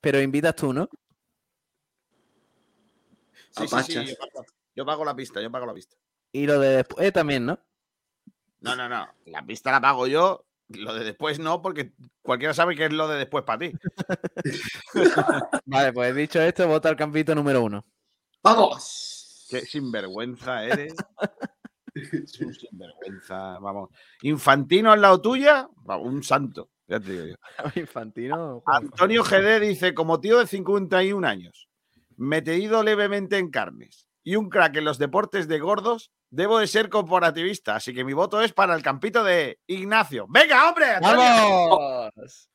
Pero 0.00 0.20
invitas 0.20 0.56
tú, 0.56 0.72
¿no? 0.72 0.88
Sí, 3.50 3.66
sí, 3.66 3.68
sí, 3.68 3.74
Apachas. 3.74 4.08
yo 4.10 4.16
pago, 4.16 4.46
yo 4.74 4.86
pago 4.86 5.04
la 5.04 5.16
pista, 5.16 5.40
yo 5.40 5.50
pago 5.50 5.66
la 5.66 5.74
pista. 5.74 5.96
Y 6.32 6.46
lo 6.46 6.60
de 6.60 6.76
después 6.76 7.06
eh, 7.06 7.12
también, 7.12 7.46
¿no? 7.46 7.58
No, 8.60 8.76
no, 8.76 8.88
no. 8.88 9.08
La 9.26 9.44
pista 9.44 9.70
la 9.70 9.80
pago 9.80 10.06
yo. 10.06 10.44
Lo 10.68 10.94
de 10.94 11.04
después 11.04 11.38
no, 11.38 11.62
porque 11.62 11.92
cualquiera 12.22 12.52
sabe 12.52 12.74
que 12.74 12.86
es 12.86 12.92
lo 12.92 13.06
de 13.06 13.18
después 13.18 13.44
para 13.44 13.60
ti. 13.60 13.72
Vale, 15.64 15.92
pues 15.92 16.14
dicho 16.14 16.40
esto, 16.42 16.66
vota 16.66 16.88
al 16.88 16.96
campito 16.96 17.34
número 17.34 17.62
uno. 17.62 17.86
¡Vamos! 18.42 19.46
Qué 19.48 19.60
sinvergüenza 19.60 20.64
eres. 20.64 20.94
Un 22.40 22.54
sinvergüenza, 22.54 23.58
vamos. 23.58 23.90
Infantino 24.22 24.92
al 24.92 25.00
lado 25.00 25.20
tuya, 25.20 25.68
vamos, 25.76 26.06
un 26.06 26.22
santo. 26.22 26.70
Ya 26.86 27.00
te 27.00 27.12
digo 27.12 27.24
yo. 27.26 27.36
Infantino. 27.80 28.62
Antonio 28.66 29.24
GD 29.24 29.60
dice: 29.60 29.94
Como 29.94 30.20
tío 30.20 30.38
de 30.38 30.46
51 30.46 31.26
años, 31.26 31.68
metido 32.16 32.82
levemente 32.82 33.38
en 33.38 33.50
carnes 33.50 34.08
y 34.22 34.36
un 34.36 34.48
crack 34.50 34.76
en 34.76 34.84
los 34.84 34.98
deportes 34.98 35.48
de 35.48 35.58
gordos, 35.58 36.12
debo 36.30 36.58
de 36.58 36.66
ser 36.66 36.88
corporativista. 36.88 37.76
Así 37.76 37.94
que 37.94 38.04
mi 38.04 38.12
voto 38.12 38.40
es 38.40 38.52
para 38.52 38.74
el 38.74 38.82
campito 38.82 39.24
de 39.24 39.58
Ignacio. 39.66 40.26
¡Venga, 40.28 40.68
hombre! 40.68 40.86
Antonio! 40.90 41.18
¡Vamos! 41.20 42.50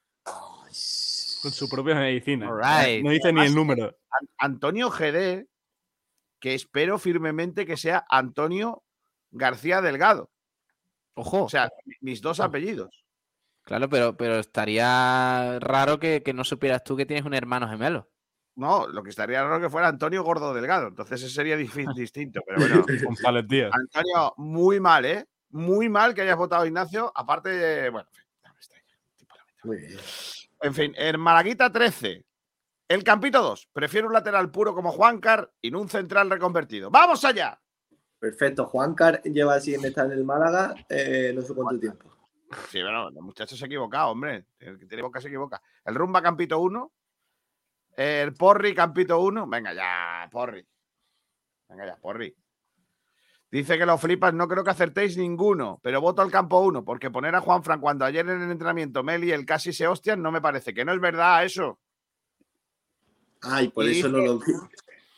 Con 1.41 1.51
su 1.51 1.68
propia 1.68 1.95
medicina. 1.95 2.47
No 3.01 3.09
dice 3.09 3.34
ni 3.34 3.41
el 3.45 3.55
número. 3.55 3.85
An- 3.85 4.30
Antonio 4.38 4.89
GD, 4.91 5.47
que 6.39 6.53
espero 6.53 6.99
firmemente 6.99 7.65
que 7.65 7.77
sea 7.77 8.05
Antonio 8.09 8.84
García 9.32 9.82
Delgado. 9.82 10.30
Ojo. 11.16 11.45
O 11.45 11.49
sea, 11.49 11.70
mis 12.02 12.22
dos 12.22 12.40
apellidos. 12.40 13.03
Claro, 13.64 13.90
pero, 13.90 14.16
pero 14.18 14.40
estaría 14.40 15.60
raro 15.60 15.99
que, 15.99 16.24
que 16.24 16.34
no 16.34 16.44
supieras 16.44 16.84
tú 16.84 16.95
que 16.98 17.06
tienes 17.06 17.26
un 17.26 17.34
hermano 17.34 17.68
gemelo. 17.70 18.10
No, 18.56 18.88
lo 18.88 19.02
que 19.03 19.12
estaría 19.12 19.44
raro 19.44 19.62
que 19.62 19.70
fuera 19.70 19.88
Antonio 19.88 20.24
Gordo 20.24 20.53
Delgado. 20.53 20.88
Entonces 20.88 21.22
ese 21.22 21.34
sería 21.34 21.56
distinto. 21.95 22.41
Pero 22.45 22.60
bueno, 22.60 22.86
González 23.06 23.48
Díaz. 23.48 23.72
Antonio, 23.74 24.34
muy 24.38 24.80
mal, 24.80 25.06
¿eh? 25.06 25.26
Muy 25.49 25.90
mal 25.90 26.14
que 26.14 26.22
hayas 26.22 26.38
votado 26.38 26.64
a 26.64 26.68
Ignacio. 26.68 27.12
Aparte, 27.16 27.49
de- 27.49 27.90
bueno, 27.90 28.08
en 28.10 28.16
fin, 28.16 28.26
ya 28.44 28.52
me 28.52 28.58
extraña, 28.60 28.98
tipo 29.18 29.36
lamentable. 29.36 29.68
Muy 29.68 29.78
bien. 29.88 29.99
En 30.64 30.74
fin, 30.74 30.94
en 30.98 31.20
Malaguita 31.20 31.72
13. 31.72 32.26
El 32.88 33.03
Campito 33.03 33.41
2. 33.41 33.70
Prefiero 33.72 34.08
un 34.08 34.14
lateral 34.14 34.52
puro 34.52 34.74
como 34.76 34.91
Juancar 34.91 35.49
y 35.62 35.72
no 35.72 35.80
un 35.80 35.88
central 35.90 36.30
reconvertido. 36.30 36.90
¡Vamos 36.90 37.24
allá! 37.24 37.61
Perfecto. 38.22 38.68
Juancar 38.68 39.23
lleva 39.23 39.56
así 39.56 39.73
en 39.73 39.84
estar 39.84 40.06
en 40.06 40.11
el 40.11 40.23
Málaga 40.23 40.76
eh, 40.88 41.34
no 41.34 41.41
sé 41.41 41.56
cuánto 41.56 41.80
tiempo. 41.80 42.07
Sí, 42.69 42.80
bueno, 42.80 43.07
el 43.07 43.15
muchacho 43.15 43.57
se 43.57 43.65
ha 43.65 43.68
equivocado, 43.68 44.11
hombre. 44.11 44.45
El 44.60 44.77
que 44.77 44.85
tiene 44.85 45.02
boca 45.02 45.19
se 45.19 45.27
equivoca. 45.27 45.60
El 45.84 45.95
Rumba 45.95 46.22
Campito 46.22 46.60
1. 46.60 46.91
El 47.98 48.34
Porri 48.35 48.76
Campito 48.76 49.19
1. 49.19 49.48
Venga 49.48 49.73
ya, 49.73 50.30
Porri. 50.30 50.64
Venga 51.68 51.88
ya, 51.88 51.95
Porri. 51.95 52.35
Dice 53.49 53.80
que 53.80 53.88
los 53.88 53.99
flipas 53.99 54.35
no 54.35 54.48
creo 54.48 54.64
que 54.64 54.69
acertéis 54.69 55.18
ninguno, 55.18 55.80
pero 55.81 55.99
voto 55.99 56.22
al 56.22 56.30
campo 56.30 56.60
1, 56.60 56.85
porque 56.85 57.10
poner 57.10 57.34
a 57.34 57.41
Juan 57.41 57.64
Fran 57.64 57.81
cuando 57.81 58.06
ayer 58.06 58.30
en 58.30 58.43
el 58.43 58.52
entrenamiento 58.52 59.03
Meli 59.03 59.30
y 59.30 59.31
el 59.31 59.48
casi 59.48 59.73
se 59.73 59.88
hostian 59.88 60.22
no 60.22 60.31
me 60.31 60.41
parece, 60.41 60.76
que 60.76 60.85
no 60.85 60.93
es 60.93 61.02
verdad 61.02 61.43
eso. 61.43 61.80
Ay, 63.41 63.69
por 63.69 63.85
Y 63.85 63.98
eso 63.98 64.10
no 64.10 64.19
lo 64.19 64.39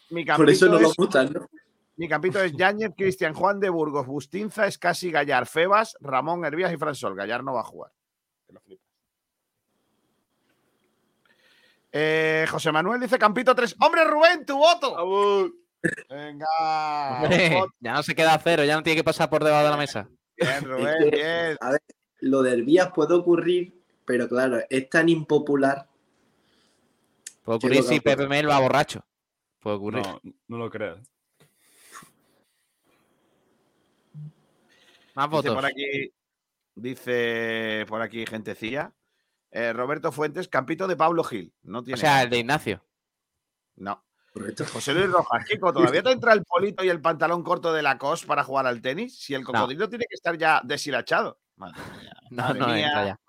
Mi 0.09 0.23
por 0.23 0.49
eso 0.49 0.67
no 0.67 0.79
lo 0.79 0.93
votan, 0.97 1.33
¿no? 1.33 1.49
Mi 1.95 2.07
campito 2.07 2.41
es 2.41 2.53
Yáñez, 2.53 2.91
Cristian 2.97 3.33
Juan 3.33 3.59
de 3.59 3.69
Burgos, 3.69 4.07
Bustinza, 4.07 4.65
Escasi, 4.65 5.11
Gallar, 5.11 5.45
Febas, 5.45 5.95
Ramón 5.99 6.43
Hervías 6.43 6.73
y 6.73 6.77
Fransol. 6.77 7.15
Gallar 7.15 7.43
no 7.43 7.53
va 7.53 7.61
a 7.61 7.65
jugar. 7.65 7.91
Que 8.47 8.53
lo 8.53 8.61
flipas. 8.61 8.87
Eh, 11.91 12.47
José 12.49 12.71
Manuel 12.71 13.01
dice 13.01 13.19
Campito 13.19 13.53
3. 13.53 13.75
¡Hombre, 13.79 14.03
Rubén, 14.05 14.45
tu 14.45 14.57
voto! 14.57 15.53
Venga. 16.09 17.19
Hombre, 17.21 17.61
ya 17.79 17.93
no 17.93 18.01
se 18.01 18.15
queda 18.15 18.33
a 18.33 18.39
cero, 18.39 18.63
ya 18.63 18.75
no 18.75 18.83
tiene 18.83 18.97
que 18.97 19.03
pasar 19.03 19.29
por 19.29 19.43
debajo 19.43 19.63
de 19.63 19.69
la 19.69 19.77
mesa. 19.77 20.09
Bien, 20.35 20.63
Rubén, 20.63 21.11
bien. 21.11 21.57
a 21.59 21.71
ver, 21.71 21.81
lo 22.21 22.41
del 22.41 22.63
Vías 22.63 22.91
puede 22.95 23.13
ocurrir, 23.13 23.83
pero 24.05 24.27
claro, 24.27 24.59
es 24.69 24.89
tan 24.89 25.09
impopular. 25.09 25.87
Puede 27.43 27.57
ocurrir 27.57 27.83
si. 27.83 27.99
Pepe 27.99 28.27
Mel 28.27 28.49
va 28.49 28.59
borracho. 28.59 29.05
Puede 29.59 29.75
ocurrir. 29.75 30.03
No, 30.03 30.21
no 30.47 30.57
lo 30.57 30.69
creas. 30.71 30.99
Más 35.15 35.25
Dice 35.29 35.35
votos. 35.49 35.55
por 35.55 35.65
aquí, 35.65 36.11
dice 36.75 37.85
por 37.87 38.01
aquí 38.01 38.25
gentecilla. 38.25 38.93
eh, 39.51 39.71
Roberto 39.73 40.11
Fuentes, 40.11 40.47
campito 40.47 40.87
de 40.87 40.95
Pablo 40.95 41.23
Gil. 41.23 41.53
No 41.61 41.79
O 41.79 41.83
tiene. 41.83 41.99
sea, 41.99 42.23
el 42.23 42.29
de 42.31 42.39
Ignacio. 42.39 42.83
No. 43.75 44.03
Correcto. 44.33 44.65
José 44.65 44.95
Luis 44.95 45.11
Rojas, 45.11 45.45
Kiko, 45.47 45.71
¿todavía 45.73 46.01
te 46.01 46.11
entra 46.11 46.33
el 46.33 46.43
polito 46.43 46.83
y 46.83 46.89
el 46.89 47.01
pantalón 47.01 47.43
corto 47.43 47.71
de 47.71 47.83
la 47.83 47.99
COS 47.99 48.25
para 48.25 48.43
jugar 48.43 48.65
al 48.65 48.81
tenis? 48.81 49.19
Si 49.19 49.35
el 49.35 49.43
cocodrilo 49.43 49.87
tiene 49.89 50.05
que 50.09 50.15
estar 50.15 50.35
ya 50.37 50.59
deshilachado. 50.63 51.39
Madre 51.55 51.79
mía, 52.01 52.13
No, 52.31 52.43
madre 52.43 52.59
no 52.59 52.67
mía. 52.67 52.85
entra 52.87 53.05
ya. 53.05 53.19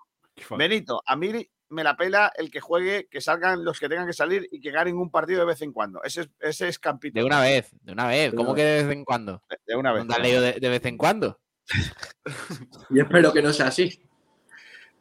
Benito, 0.57 1.01
a 1.05 1.15
mí 1.15 1.47
me 1.69 1.83
la 1.83 1.95
pela 1.95 2.31
el 2.35 2.49
que 2.49 2.59
juegue, 2.59 3.07
que 3.09 3.21
salgan 3.21 3.63
los 3.63 3.79
que 3.79 3.87
tengan 3.87 4.07
que 4.07 4.13
salir 4.13 4.47
y 4.51 4.59
que 4.59 4.71
ganen 4.71 4.97
un 4.97 5.11
partido 5.11 5.41
de 5.41 5.45
vez 5.45 5.61
en 5.61 5.71
cuando. 5.71 6.01
Ese 6.03 6.21
es, 6.21 6.29
ese 6.39 6.67
es 6.69 6.79
campito. 6.79 7.19
De 7.19 7.23
una 7.25 7.39
vez, 7.39 7.69
de 7.81 7.91
una 7.91 8.07
vez. 8.07 8.31
De 8.31 8.37
¿Cómo 8.37 8.49
una 8.49 8.55
que 8.57 8.63
de 8.63 8.83
vez 8.83 8.91
en 8.93 9.05
cuando? 9.05 9.43
De- 9.47 9.57
De 9.67 9.75
una 9.75 9.91
vez. 9.93 9.99
¿Dónde 9.99 10.15
has 10.15 10.21
leído 10.21 10.41
de, 10.41 10.53
de 10.53 10.69
vez 10.69 10.85
en 10.85 10.97
cuando? 10.97 11.39
Y 12.89 12.99
espero 12.99 13.31
que 13.33 13.41
no 13.41 13.51
sea 13.53 13.67
así. 13.67 14.01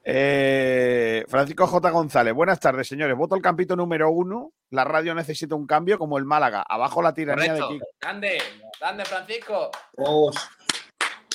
Eh, 0.07 1.25
Francisco 1.29 1.67
J. 1.67 1.91
González, 1.91 2.35
buenas 2.35 2.61
tardes, 2.61 2.87
señores. 2.87 3.17
Voto 3.17 3.35
el 3.37 3.43
campito 3.43 3.75
número 3.75 4.11
uno. 4.11 4.53
La 4.71 4.85
radio 4.85 5.15
necesita 5.15 5.55
un 5.55 5.67
cambio 5.67 5.99
como 5.99 6.19
el 6.19 6.25
Málaga. 6.25 6.63
Abajo 6.69 7.01
la 7.03 7.15
tiranía 7.15 7.55
de 7.55 7.61
Kiko. 7.67 7.87
Grande, 8.01 8.39
grande, 8.79 9.05
Francisco. 9.07 9.71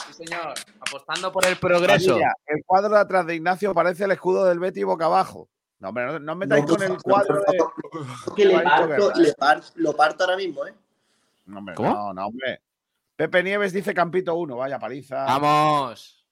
Sí, 0.08 0.14
señor. 0.26 0.54
Apostando 0.82 1.32
por 1.32 1.46
el 1.48 1.56
progreso. 1.58 2.18
El 2.46 2.64
cuadro 2.66 2.94
de 2.94 3.00
atrás 3.02 3.26
de 3.26 3.36
Ignacio 3.36 3.74
parece 3.74 4.04
el 4.06 4.12
escudo 4.12 4.46
del 4.46 4.60
Betty 4.60 4.84
boca 4.84 5.06
abajo. 5.06 5.50
No, 5.80 5.90
hombre, 5.90 6.06
no, 6.06 6.20
no 6.20 6.32
os 6.34 6.38
metáis 6.38 6.66
No, 6.66 6.76
con 6.76 6.84
el 6.84 7.02
cuadro 7.02 7.42
por 7.44 7.52
de. 7.52 7.58
favor. 7.58 8.36
Que 8.36 8.46
le 8.46 8.54
Juanito 8.54 8.70
parto, 8.76 9.08
Guerra. 9.08 9.20
le 9.20 9.34
par- 9.34 9.64
lo 9.76 9.96
parto 9.96 10.24
ahora 10.26 10.36
mismo, 10.38 10.68
¿eh? 10.68 10.74
No, 11.46 11.60
hombre, 11.60 11.74
¿Cómo? 11.76 11.90
no, 11.90 12.14
no, 12.14 12.26
hombre. 12.28 12.62
Pepe 13.20 13.44
Nieves 13.44 13.74
dice 13.74 13.94
Campito 13.94 14.34
1, 14.34 14.56
vaya 14.56 14.80
paliza. 14.80 15.26
Vamos. 15.26 16.26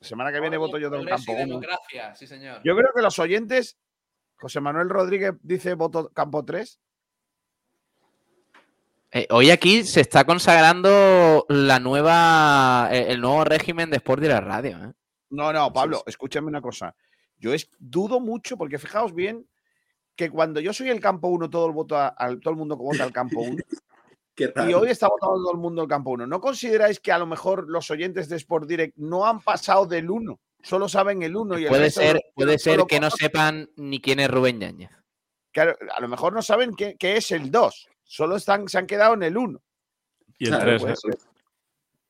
Semana 0.00 0.30
que 0.30 0.38
viene 0.38 0.56
voto 0.56 0.78
yo 0.78 0.88
del 0.88 1.04
campo 1.04 1.32
1. 1.32 1.40
democracia, 1.46 2.14
sí, 2.14 2.28
señor. 2.28 2.60
Yo 2.62 2.76
creo 2.76 2.90
que 2.94 3.02
los 3.02 3.18
oyentes, 3.18 3.76
José 4.36 4.60
Manuel 4.60 4.88
Rodríguez 4.88 5.32
dice 5.42 5.74
voto 5.74 6.10
campo 6.10 6.44
3. 6.44 6.78
Eh, 9.10 9.26
hoy 9.30 9.50
aquí 9.50 9.82
se 9.82 10.00
está 10.00 10.24
consagrando 10.24 11.44
la 11.48 11.80
nueva, 11.80 12.88
eh, 12.92 13.06
el 13.08 13.20
nuevo 13.20 13.42
régimen 13.42 13.90
de 13.90 13.96
Sport 13.96 14.22
de 14.22 14.28
la 14.28 14.40
radio. 14.40 14.76
¿eh? 14.84 14.92
No, 15.30 15.52
no, 15.52 15.72
Pablo, 15.72 16.04
escúchame 16.06 16.46
una 16.46 16.60
cosa. 16.62 16.94
Yo 17.38 17.52
es, 17.52 17.68
dudo 17.80 18.20
mucho, 18.20 18.56
porque 18.56 18.78
fijaos 18.78 19.12
bien 19.12 19.44
que 20.14 20.30
cuando 20.30 20.60
yo 20.60 20.72
soy 20.72 20.88
el 20.90 21.00
campo 21.00 21.26
1, 21.26 21.50
todo 21.50 21.66
el 21.66 21.72
voto 21.72 21.96
a- 21.96 22.06
al 22.06 22.38
todo 22.38 22.52
el 22.52 22.58
mundo 22.58 22.76
vota 22.76 23.02
al 23.02 23.12
campo 23.12 23.40
1. 23.40 23.56
Y 24.38 24.74
hoy 24.74 24.90
está 24.90 25.08
votando 25.08 25.36
todo 25.36 25.52
el 25.52 25.58
mundo 25.58 25.82
el 25.82 25.88
campo 25.88 26.10
1. 26.10 26.26
¿No 26.26 26.40
consideráis 26.40 27.00
que 27.00 27.12
a 27.12 27.18
lo 27.18 27.26
mejor 27.26 27.68
los 27.68 27.90
oyentes 27.90 28.28
de 28.28 28.36
Sport 28.36 28.68
Direct 28.68 28.96
no 28.96 29.26
han 29.26 29.40
pasado 29.40 29.86
del 29.86 30.10
1? 30.10 30.38
Solo 30.62 30.88
saben 30.88 31.22
el 31.22 31.36
1 31.36 31.58
y 31.58 31.62
el 31.64 31.68
Puede 31.68 31.90
ser, 31.90 32.22
puede 32.34 32.58
ser 32.58 32.80
que 32.86 33.00
no 33.00 33.10
sepan 33.10 33.70
ni 33.76 34.00
quién 34.00 34.20
es 34.20 34.30
Rubén 34.30 34.60
Yáñez. 34.60 34.90
Claro, 35.52 35.76
a 35.94 36.00
lo 36.00 36.08
mejor 36.08 36.34
no 36.34 36.42
saben 36.42 36.74
qué, 36.74 36.96
qué 36.98 37.16
es 37.16 37.30
el 37.30 37.50
2. 37.50 37.88
Solo 38.04 38.36
están, 38.36 38.68
se 38.68 38.78
han 38.78 38.86
quedado 38.86 39.14
en 39.14 39.22
el 39.22 39.36
1. 39.36 39.60
Y 40.38 40.44
el 40.46 40.50
Claro, 40.50 40.64
3, 40.64 40.82
puede 40.82 40.92
¿eh? 40.92 40.96
ser. 40.96 41.18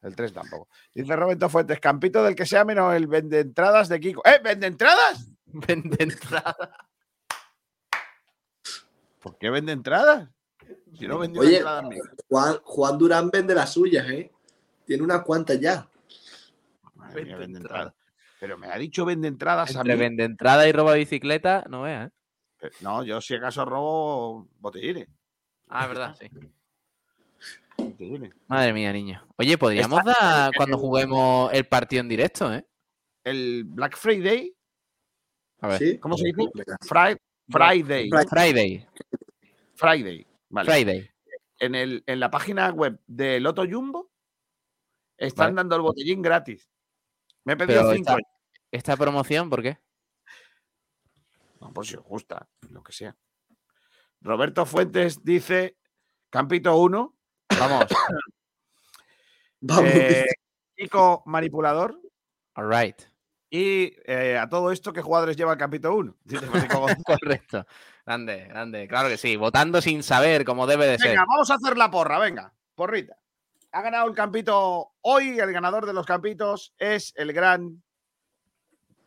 El 0.03 0.17
3 0.17 0.33
tampoco. 0.33 0.69
Dice 0.95 1.17
Roberto 1.17 1.49
Fuentes, 1.49 1.81
campito 1.81 2.23
del 2.25 2.35
que 2.35 2.47
sea 2.47 2.65
menos 2.65 2.95
el 2.95 3.07
vende 3.07 3.41
entradas 3.41 3.89
de 3.89 4.01
Kiko. 4.01 4.23
¡Eh, 4.25 4.41
vende 4.43 4.67
entradas! 4.67 5.31
Vende 5.47 6.03
entrada. 6.03 6.89
¿Por 9.23 9.39
qué 9.39 9.49
vende 9.49 9.73
entradas? 9.73 10.29
Si 10.99 11.07
no 11.07 11.19
vendió 11.19 11.43
Oye, 11.43 11.63
ni- 11.89 11.99
Juan, 12.29 12.57
Juan 12.65 12.99
Durán 12.99 13.31
vende 13.31 13.55
las 13.55 13.73
suyas, 13.73 14.09
¿eh? 14.09 14.31
Tiene 14.85 15.03
unas 15.03 15.23
cuantas 15.23 15.61
ya. 15.61 15.89
Madre 16.95 17.25
mía, 17.25 17.37
Vende 17.37 17.59
entradas. 17.59 17.95
Pero 18.41 18.59
me 18.59 18.67
ha 18.69 18.77
dicho 18.79 19.05
vende 19.05 19.29
entradas 19.29 19.75
a 19.77 19.81
Entre 19.81 19.95
mí. 19.95 20.01
vende 20.01 20.25
entrada 20.25 20.69
y 20.69 20.73
roba 20.73 20.95
bicicleta, 20.95 21.65
no 21.69 21.83
veas. 21.83 22.09
¿eh? 22.09 22.13
Eh, 22.63 22.71
No, 22.81 23.03
yo 23.05 23.21
si 23.21 23.35
acaso 23.35 23.65
robo 23.65 24.49
botellines. 24.59 25.09
Ah, 25.69 25.83
es 25.85 25.89
verdad, 25.89 26.17
sí. 26.21 26.29
botellines. 27.79 28.33
Madre 28.47 28.73
mía, 28.73 28.93
niño. 28.93 29.27
Oye, 29.37 29.59
podríamos 29.59 30.03
dar 30.05 30.53
cuando 30.57 30.79
juguemos 30.79 31.51
el 31.53 31.67
partido 31.67 32.01
en 32.03 32.09
directo, 32.09 32.53
¿eh? 32.55 32.67
El 33.25 33.65
Black 33.65 33.97
Friday, 33.97 34.55
A 35.61 35.69
ver. 35.69 35.79
¿Sí? 35.79 35.99
¿cómo 35.99 36.17
se 36.17 36.25
dice? 36.27 36.51
Friday. 36.83 37.17
Friday. 37.51 38.11
Friday. 38.29 38.87
Friday. 39.75 40.27
Vale. 40.49 40.71
Friday. 40.71 41.11
En, 41.59 41.75
el, 41.75 42.03
en 42.07 42.21
la 42.21 42.31
página 42.31 42.71
web 42.71 43.01
de 43.07 43.41
Loto 43.41 43.65
Jumbo 43.69 44.11
están 45.17 45.47
Vale. 45.47 45.57
dando 45.57 45.77
el 45.77 45.83
botellín 45.83 46.21
gratis. 46.23 46.69
Me 47.45 47.55
he 47.55 47.57
pedido 47.57 47.83
Pero 47.83 47.95
cinco. 47.95 48.11
esta, 48.13 48.29
esta 48.71 48.97
promoción, 48.97 49.49
¿por 49.49 49.63
qué? 49.63 49.79
No, 51.61 51.73
pues 51.73 51.89
si 51.89 51.97
os 51.97 52.05
gusta, 52.05 52.49
lo 52.71 52.83
que 52.83 52.93
sea. 52.93 53.17
Roberto 54.21 54.67
Fuentes 54.67 55.23
dice: 55.25 55.77
Campito 56.31 56.77
1. 56.77 57.17
Vamos. 57.59 57.85
Vamos. 59.61 59.91
eh, 59.95 60.27
Kiko 60.77 61.23
Manipulador. 61.27 61.99
All 62.55 62.69
right. 62.71 63.01
Y 63.49 63.95
eh, 64.05 64.37
a 64.37 64.49
todo 64.49 64.71
esto, 64.73 64.93
¿qué 64.93 65.01
jugadores 65.03 65.37
lleva 65.37 65.53
el 65.53 65.59
Campito 65.59 65.95
1? 65.95 66.17
Dice 66.25 66.47
Francisco 66.47 66.81
González. 66.81 67.05
Correcto. 67.07 67.67
Grande, 68.07 68.47
grande. 68.47 68.87
Claro 68.87 69.09
que 69.09 69.17
sí. 69.17 69.35
Votando 69.35 69.83
sin 69.83 70.05
saber, 70.05 70.45
como 70.45 70.69
debe 70.69 70.87
de 70.87 70.99
ser. 70.99 71.09
Venga, 71.09 71.25
vamos 71.29 71.51
a 71.51 71.55
hacer 71.55 71.77
la 71.77 71.91
porra, 71.91 72.21
venga, 72.21 72.53
porrita. 72.77 73.17
Ha 73.73 73.83
ganado 73.83 74.09
el 74.09 74.15
campito 74.15 74.93
hoy, 75.01 75.41
el 75.41 75.53
ganador 75.53 75.87
de 75.87 75.93
los 75.93 76.07
campitos 76.07 76.73
es 76.79 77.13
el 77.17 77.33
gran. 77.33 77.83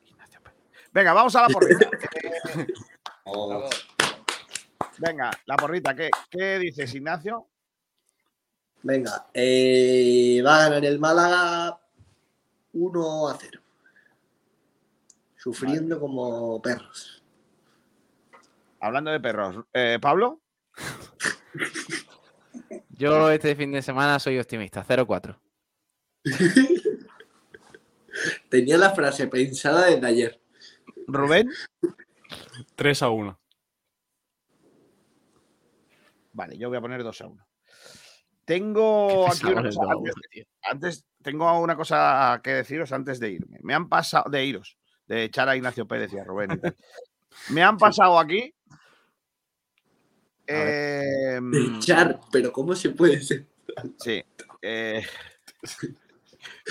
Ignacio 0.05 0.41
Pérez. 0.43 0.59
Venga, 0.91 1.13
vamos 1.13 1.33
a 1.37 1.43
la 1.43 1.47
porrita. 1.47 1.89
Oh, 3.23 3.69
venga, 4.97 5.31
la 5.45 5.55
porrita, 5.55 5.95
¿qué, 5.95 6.09
qué 6.29 6.59
dices, 6.59 6.93
Ignacio? 6.93 7.47
venga, 8.81 9.27
eh, 9.33 10.41
va 10.45 10.57
a 10.57 10.69
ganar 10.69 10.85
el 10.85 10.99
Málaga 10.99 11.79
1 12.73 13.27
a 13.29 13.37
0. 13.39 13.61
Sufriendo 15.37 15.99
como 15.99 16.61
perros. 16.61 17.18
Hablando 18.79 19.11
de 19.11 19.19
perros, 19.19 19.65
eh, 19.73 19.99
Pablo, 20.01 20.41
Yo 22.91 23.31
este 23.31 23.55
fin 23.55 23.71
de 23.71 23.81
semana 23.81 24.19
soy 24.19 24.37
optimista. 24.39 24.85
0-4. 24.85 25.39
Tenía 28.49 28.77
la 28.77 28.91
frase 28.91 29.27
pensada 29.27 29.85
desde 29.85 30.05
ayer. 30.05 30.41
Rubén. 31.07 31.49
3 32.75 33.03
a 33.03 33.09
1. 33.09 33.39
Vale, 36.33 36.57
yo 36.57 36.67
voy 36.69 36.77
a 36.77 36.81
poner 36.81 37.03
2 37.03 37.21
a 37.21 37.27
1. 37.27 37.47
Tengo 38.45 39.27
aquí 39.29 39.45
una 39.47 39.63
cosa, 39.63 39.81
antes, 39.91 40.15
antes- 40.63 41.05
tengo 41.21 41.59
una 41.59 41.75
cosa 41.75 42.39
que 42.43 42.53
deciros 42.55 42.91
antes 42.91 43.19
de 43.19 43.29
irme. 43.31 43.59
Me 43.61 43.73
han 43.73 43.87
pasado, 43.87 44.29
de 44.29 44.43
iros, 44.45 44.77
de 45.07 45.23
echar 45.25 45.47
a 45.49 45.55
Ignacio 45.55 45.87
Pérez 45.87 46.11
y 46.13 46.17
a 46.17 46.23
Rubén. 46.23 46.51
y 46.53 46.57
tal. 46.57 46.75
Me 47.49 47.61
han 47.63 47.77
pasado 47.77 48.19
aquí. 48.19 48.53
Em, 50.49 51.77
Echar, 51.77 52.19
pero 52.31 52.51
¿cómo 52.51 52.75
se 52.75 52.89
puede 52.91 53.21
ser? 53.21 53.47
Sí. 53.99 54.23
eh, 54.61 55.03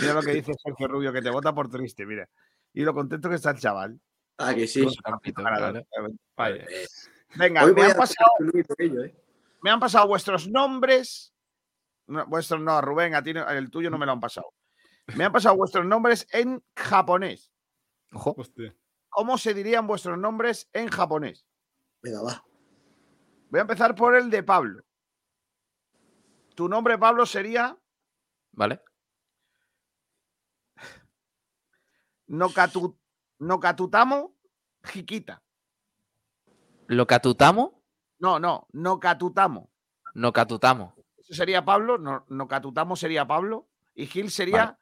mira 0.00 0.14
lo 0.14 0.22
que 0.22 0.32
dice 0.32 0.52
Sergio 0.62 0.88
Rubio, 0.88 1.12
que 1.12 1.22
te 1.22 1.30
vota 1.30 1.54
por 1.54 1.70
triste, 1.70 2.04
mira. 2.06 2.28
Y 2.72 2.82
lo 2.82 2.92
contento 2.94 3.28
que 3.28 3.36
está 3.36 3.50
el 3.50 3.58
chaval. 3.58 4.00
Ah, 4.38 4.54
que 4.54 4.66
sí. 4.66 4.86
Claro. 5.34 5.84
Venga, 7.34 7.66
me 7.66 7.82
han, 7.82 7.96
pasado, 7.96 8.30
¿eh? 8.78 9.14
me 9.62 9.70
han 9.70 9.80
pasado 9.80 10.06
vuestros 10.08 10.48
nombres. 10.48 11.34
No, 12.06 12.24
vuestros 12.26 12.60
no, 12.60 12.80
Rubén, 12.80 13.14
a 13.14 13.22
ti 13.22 13.34
no- 13.34 13.48
el 13.48 13.70
tuyo 13.70 13.90
no 13.90 13.98
me 13.98 14.06
lo 14.06 14.12
han 14.12 14.20
pasado. 14.20 14.54
Me 15.14 15.24
han 15.24 15.32
pasado 15.32 15.56
vuestros 15.56 15.84
nombres 15.84 16.26
en 16.32 16.62
japonés. 16.76 17.50
Ojo. 18.12 18.34
Hostia. 18.36 18.74
¿Cómo 19.10 19.36
se 19.38 19.54
dirían 19.54 19.86
vuestros 19.86 20.18
nombres 20.18 20.68
en 20.72 20.88
japonés? 20.88 21.46
Venga, 22.02 22.22
va. 22.22 22.44
Voy 23.50 23.58
a 23.58 23.62
empezar 23.62 23.94
por 23.94 24.14
el 24.16 24.30
de 24.30 24.42
Pablo. 24.42 24.82
Tu 26.54 26.68
nombre, 26.68 26.98
Pablo, 26.98 27.24
sería 27.24 27.76
¿Vale? 28.52 28.80
Nokatu, 32.26 32.96
Nokatutamo 33.38 34.34
Hikita. 34.94 35.42
Lo 36.88 37.06
catutamos, 37.06 37.72
No, 38.18 38.38
no, 38.40 38.66
Nokatutamo. 38.72 39.70
no 40.14 40.32
catutamos. 40.32 40.94
Eso 41.16 41.34
sería 41.34 41.64
Pablo, 41.64 41.98
no, 41.98 42.24
Nokatutamo 42.28 42.96
sería 42.96 43.26
Pablo 43.26 43.68
y 43.94 44.06
Gil 44.06 44.30
sería. 44.30 44.78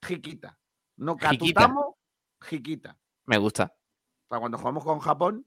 No 0.00 0.06
Jiquita. 0.06 0.56
catutamos, 1.18 1.94
jiquita. 2.40 2.96
Me 3.26 3.36
gusta. 3.38 3.74
Para 4.28 4.40
cuando 4.40 4.58
jugamos 4.58 4.84
con 4.84 4.98
Japón, 5.00 5.46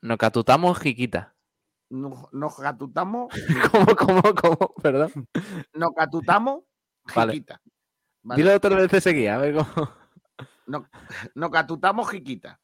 Nos 0.00 0.18
catutamos 0.18 0.78
no- 1.90 2.28
nos 2.32 2.56
catutamos, 2.56 3.32
¿Cómo, 3.72 3.96
cómo, 3.96 4.22
cómo? 4.34 4.74
Perdón. 4.82 5.12
nos 5.74 5.90
catutamos, 5.94 6.64
Vale. 7.14 7.32
jiquita. 7.32 7.60
Vale. 8.22 8.42
Dilo 8.42 8.54
otra 8.56 8.76
vez 8.76 9.02
seguida, 9.04 9.34
a 9.34 9.38
ver 9.38 9.54
cómo. 9.54 9.90
No, 10.66 10.88
no 11.34 11.50
catutamos, 11.50 12.10
jiquita. 12.10 12.58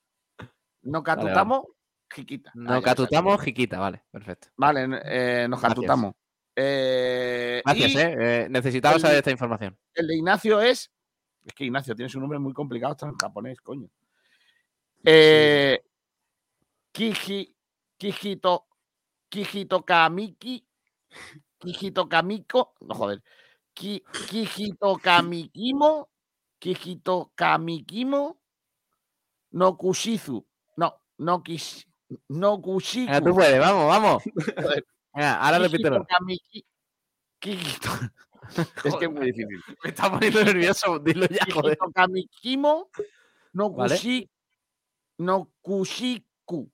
No 0.83 1.03
vale. 1.03 1.21
catutamos, 1.21 1.67
jiquita. 2.11 2.51
Ah, 2.51 2.59
Nos 2.59 2.83
catutamos 2.83 3.41
jiquita, 3.43 3.79
vale, 3.79 4.03
perfecto. 4.11 4.49
Vale, 4.57 4.81
eh, 5.05 5.47
nos 5.49 5.61
Gracias. 5.61 5.75
catutamos. 5.75 6.15
Eh, 6.57 7.63
Gracias, 7.65 7.95
eh. 7.97 8.17
eh, 8.19 8.49
necesitaba 8.51 8.99
saber 8.99 9.19
esta 9.19 9.31
información. 9.31 9.79
El 9.95 10.07
de 10.07 10.17
Ignacio 10.17 10.61
es. 10.61 10.91
Es 11.45 11.53
que 11.55 11.65
Ignacio 11.65 11.95
tiene 11.95 12.09
su 12.09 12.21
nombre 12.21 12.39
muy 12.39 12.53
complicado, 12.53 12.93
está 12.93 13.07
en 13.07 13.17
japonés, 13.17 13.61
coño. 13.61 13.89
Eh, 15.05 15.83
Kiji, 16.93 17.57
Kijito, 17.97 18.67
Kijito 19.31 19.83
Kamiki, 19.85 20.65
Kijito 21.59 22.09
Kamiko, 22.09 22.75
no 22.83 22.95
joder, 22.95 23.23
Ki- 23.75 24.03
Kijito 24.29 24.97
Kamikimo, 24.99 26.09
Kijito 26.61 27.31
Kamikimo, 27.37 28.37
no 29.53 29.77
Kushizu, 29.77 30.45
no, 30.77 30.93
no 31.19 31.43
Kish, 31.43 31.87
no 32.29 32.61
Kushiku. 32.61 33.13
Tú 33.25 33.35
puedes, 33.35 33.59
vamos, 33.61 33.87
vamos. 33.87 34.23
Venga, 35.15 35.41
ahora 35.41 35.59
repítelo. 35.59 36.07
Kijito. 37.39 37.89
Es 38.85 38.97
que 38.97 39.05
es 39.05 39.11
muy 39.13 39.27
difícil. 39.27 39.63
Me 39.85 39.91
está 39.91 40.11
poniendo 40.11 40.43
nervioso, 40.43 40.99
dilo 40.99 41.25
ya, 41.29 41.45
joder. 41.55 41.77
Kijito 41.79 41.93
Kamikimo, 41.95 42.91
no 43.53 43.71
Vale. 43.71 43.95
Kushi, 43.95 44.29
no 45.19 45.53
Kushiku. 45.63 46.69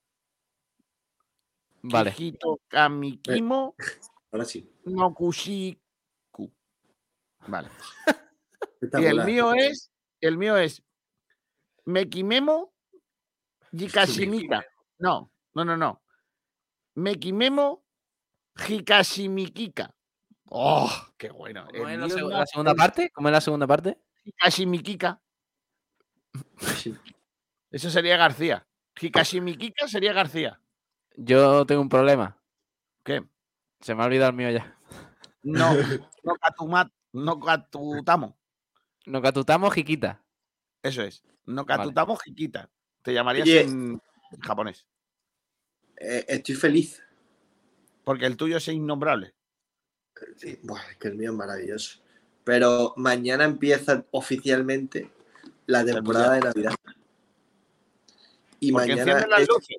Vale. 1.83 2.11
Kijito 2.11 2.59
Kamikimo, 2.67 3.75
Ahora 4.31 4.45
sí. 4.45 4.69
no 4.85 5.13
Kushiku. 5.13 6.51
Vale. 7.47 7.69
Y 8.99 9.05
el 9.05 9.23
mío 9.25 9.53
es, 9.55 9.91
el 10.21 10.37
mío 10.37 10.55
es 10.55 10.83
Mekimemo 11.85 12.73
Jikashimika. 13.75 14.63
No, 14.99 15.31
no, 15.55 15.65
no, 15.65 15.75
no. 15.75 16.03
Mekimemo 16.93 17.83
Hikashimikika. 18.67 19.95
¡Oh! 20.49 20.91
¡Qué 21.17 21.31
bueno! 21.31 21.65
¿Cómo 21.71 21.89
es 21.89 21.97
la, 21.99 22.07
seg- 22.07 22.29
la 22.29 22.45
segunda 22.45 22.75
parte? 22.75 23.09
¿Cómo 23.09 23.29
es 23.29 23.31
la 23.33 23.41
segunda 23.41 23.65
parte? 23.65 23.97
Hikashimikika. 24.25 25.19
Eso 27.71 27.89
sería 27.89 28.15
García. 28.17 28.67
Hikashimikika 28.99 29.87
sería 29.87 30.13
García. 30.13 30.61
Yo 31.17 31.65
tengo 31.65 31.81
un 31.81 31.89
problema. 31.89 32.37
¿Qué? 33.03 33.23
Se 33.81 33.93
me 33.95 34.03
ha 34.03 34.05
olvidado 34.05 34.29
el 34.29 34.35
mío 34.37 34.51
ya. 34.51 34.77
No, 35.43 35.69
no 36.23 36.35
katumat, 36.35 36.91
no 37.13 37.39
katutamos. 37.39 38.33
Nos 39.05 39.21
catutamos 39.21 39.73
jiquita. 39.73 40.23
Eso 40.83 41.01
es. 41.01 41.23
No 41.45 41.65
Vale. 41.65 41.83
katutamos 41.83 42.21
jiquita. 42.23 42.69
Te 43.01 43.13
llamarías 43.13 43.47
en 43.47 43.99
japonés. 44.41 44.85
Eh, 45.97 46.25
estoy 46.27 46.55
feliz. 46.55 47.01
Porque 48.03 48.25
el 48.25 48.37
tuyo 48.37 48.57
es 48.57 48.67
innombrable. 48.67 49.33
Sí, 50.35 50.59
buah, 50.63 50.81
es 50.91 50.97
que 50.97 51.07
el 51.09 51.15
mío 51.15 51.31
es 51.31 51.37
maravilloso. 51.37 51.99
Pero 52.43 52.93
mañana 52.97 53.43
empieza 53.45 54.05
oficialmente 54.11 55.09
la 55.65 55.83
temporada 55.83 56.33
de 56.35 56.39
Navidad. 56.41 56.73
Y 58.59 58.71
Porque 58.71 58.95
mañana. 58.95 59.27
las 59.27 59.41
es- 59.41 59.47
luces. 59.49 59.77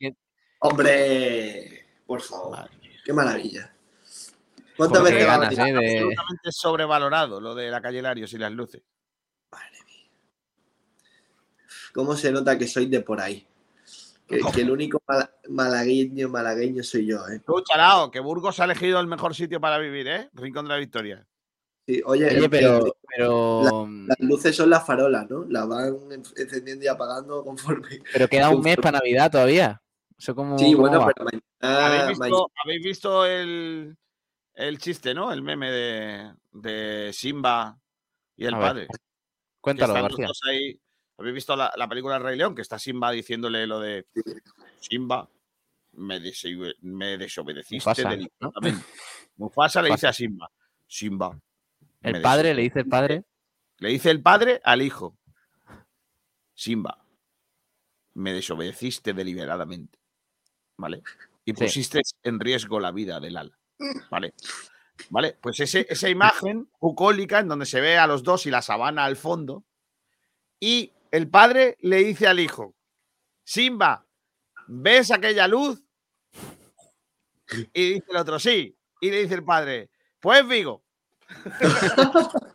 Hombre, 0.60 1.86
por 2.06 2.20
favor. 2.20 2.50
Madre 2.52 2.70
Qué 3.04 3.12
maravilla. 3.12 3.72
¿Cuántas 4.76 5.02
veces 5.02 5.26
ganas, 5.26 5.52
eh, 5.52 5.56
de- 5.56 5.70
Absolutamente 5.72 6.52
sobrevalorado 6.52 7.40
lo 7.40 7.54
de 7.54 7.70
la 7.70 7.80
calle 7.80 8.02
Larios 8.02 8.32
y 8.32 8.38
las 8.38 8.52
luces. 8.52 8.82
Madre 9.50 9.78
mía. 9.86 10.06
¿Cómo 11.92 12.14
se 12.16 12.30
nota 12.30 12.56
que 12.58 12.66
soy 12.68 12.86
de 12.86 13.00
por 13.00 13.20
ahí? 13.20 13.46
Que, 14.26 14.40
que 14.54 14.60
el 14.60 14.70
único 14.70 15.02
mala- 15.08 15.32
malagueño, 15.48 16.28
malagueño 16.28 16.82
soy 16.82 17.06
yo, 17.06 17.26
¿eh? 17.28 17.40
Tú, 17.46 17.62
que 18.12 18.20
Burgos 18.20 18.60
ha 18.60 18.64
elegido 18.64 19.00
el 19.00 19.06
mejor 19.06 19.34
sitio 19.34 19.58
para 19.60 19.78
vivir, 19.78 20.06
¿eh? 20.06 20.28
Rincón 20.34 20.66
de 20.66 20.68
la 20.68 20.76
Victoria. 20.76 21.26
Sí, 21.86 22.02
oye, 22.04 22.48
pero. 22.50 22.94
Pero, 23.16 23.88
las 24.06 24.20
luces 24.20 24.54
son 24.54 24.68
las 24.68 24.86
farolas, 24.86 25.28
¿no? 25.30 25.44
Las 25.48 25.66
van 25.66 25.86
en- 26.12 26.22
encendiendo 26.36 26.84
y 26.84 26.88
apagando 26.88 27.42
conforme. 27.42 28.00
pero 28.12 28.28
queda 28.28 28.50
un 28.50 28.60
mes 28.62 28.76
para 28.76 28.98
Navidad 28.98 29.30
todavía. 29.30 29.80
Sí, 30.18 30.32
cómo 30.34 30.56
bueno, 30.56 31.00
va? 31.00 31.06
pero 31.14 31.24
mañana. 31.26 31.42
¿Habéis 31.60 32.18
mañana- 32.18 32.26
visto, 32.26 32.50
habéis 32.64 32.84
visto 32.84 33.26
el, 33.26 33.96
el 34.54 34.78
chiste, 34.78 35.14
¿no? 35.14 35.32
El 35.32 35.42
meme 35.42 35.70
de, 35.70 36.34
de 36.52 37.12
Simba 37.12 37.78
y 38.36 38.46
el 38.46 38.54
A 38.54 38.58
padre. 38.58 38.88
Cuéntalo, 39.60 39.94
García. 39.94 40.26
ahí. 40.48 40.80
¿Habéis 41.18 41.34
visto 41.34 41.56
la, 41.56 41.72
la 41.76 41.88
película 41.88 42.16
El 42.16 42.22
Rey 42.22 42.36
León? 42.36 42.54
Que 42.54 42.62
está 42.62 42.78
Simba 42.78 43.10
diciéndole 43.10 43.66
lo 43.66 43.80
de 43.80 44.06
Simba, 44.80 45.28
me, 45.92 46.20
dese- 46.20 46.74
me 46.82 47.18
desobedeciste 47.18 47.76
Mufasa, 47.90 48.02
¿no? 48.04 48.10
deliberadamente. 48.10 48.84
Mufasa 49.36 49.82
le 49.82 49.90
dice 49.90 50.06
a 50.08 50.12
Simba, 50.12 50.50
Simba. 50.86 51.38
El 52.02 52.22
padre, 52.22 52.54
le 52.54 52.62
dice 52.62 52.80
el 52.80 52.88
padre. 52.88 53.24
Le 53.78 53.88
dice 53.90 54.10
el 54.10 54.22
padre 54.22 54.60
al 54.64 54.82
hijo. 54.82 55.16
Simba, 56.54 57.04
me 58.14 58.32
desobedeciste 58.32 59.12
deliberadamente. 59.12 59.98
¿Vale? 60.78 61.02
Y 61.44 61.52
Sí. 61.52 61.64
pusiste 61.64 62.00
en 62.22 62.40
riesgo 62.40 62.80
la 62.80 62.92
vida 62.92 63.20
del 63.20 63.36
ala. 63.36 63.58
¿Vale? 64.10 64.32
¿Vale? 65.10 65.36
Pues 65.40 65.60
ese- 65.60 65.86
esa 65.88 66.08
imagen 66.08 66.68
bucólica 66.80 67.38
en 67.40 67.48
donde 67.48 67.66
se 67.66 67.80
ve 67.80 67.98
a 67.98 68.06
los 68.06 68.22
dos 68.22 68.46
y 68.46 68.50
la 68.50 68.62
sabana 68.62 69.04
al 69.04 69.16
fondo. 69.16 69.64
Y 70.60 70.92
el 71.10 71.28
padre 71.28 71.76
le 71.80 71.98
dice 71.98 72.26
al 72.26 72.40
hijo, 72.40 72.74
Simba, 73.44 74.04
¿ves 74.66 75.10
aquella 75.10 75.46
luz? 75.48 75.82
Y 77.72 77.94
dice 77.94 78.06
el 78.10 78.16
otro, 78.16 78.38
sí. 78.38 78.76
Y 79.00 79.10
le 79.10 79.22
dice 79.22 79.34
el 79.34 79.44
padre, 79.44 79.90
pues 80.20 80.46
Vigo. 80.46 80.82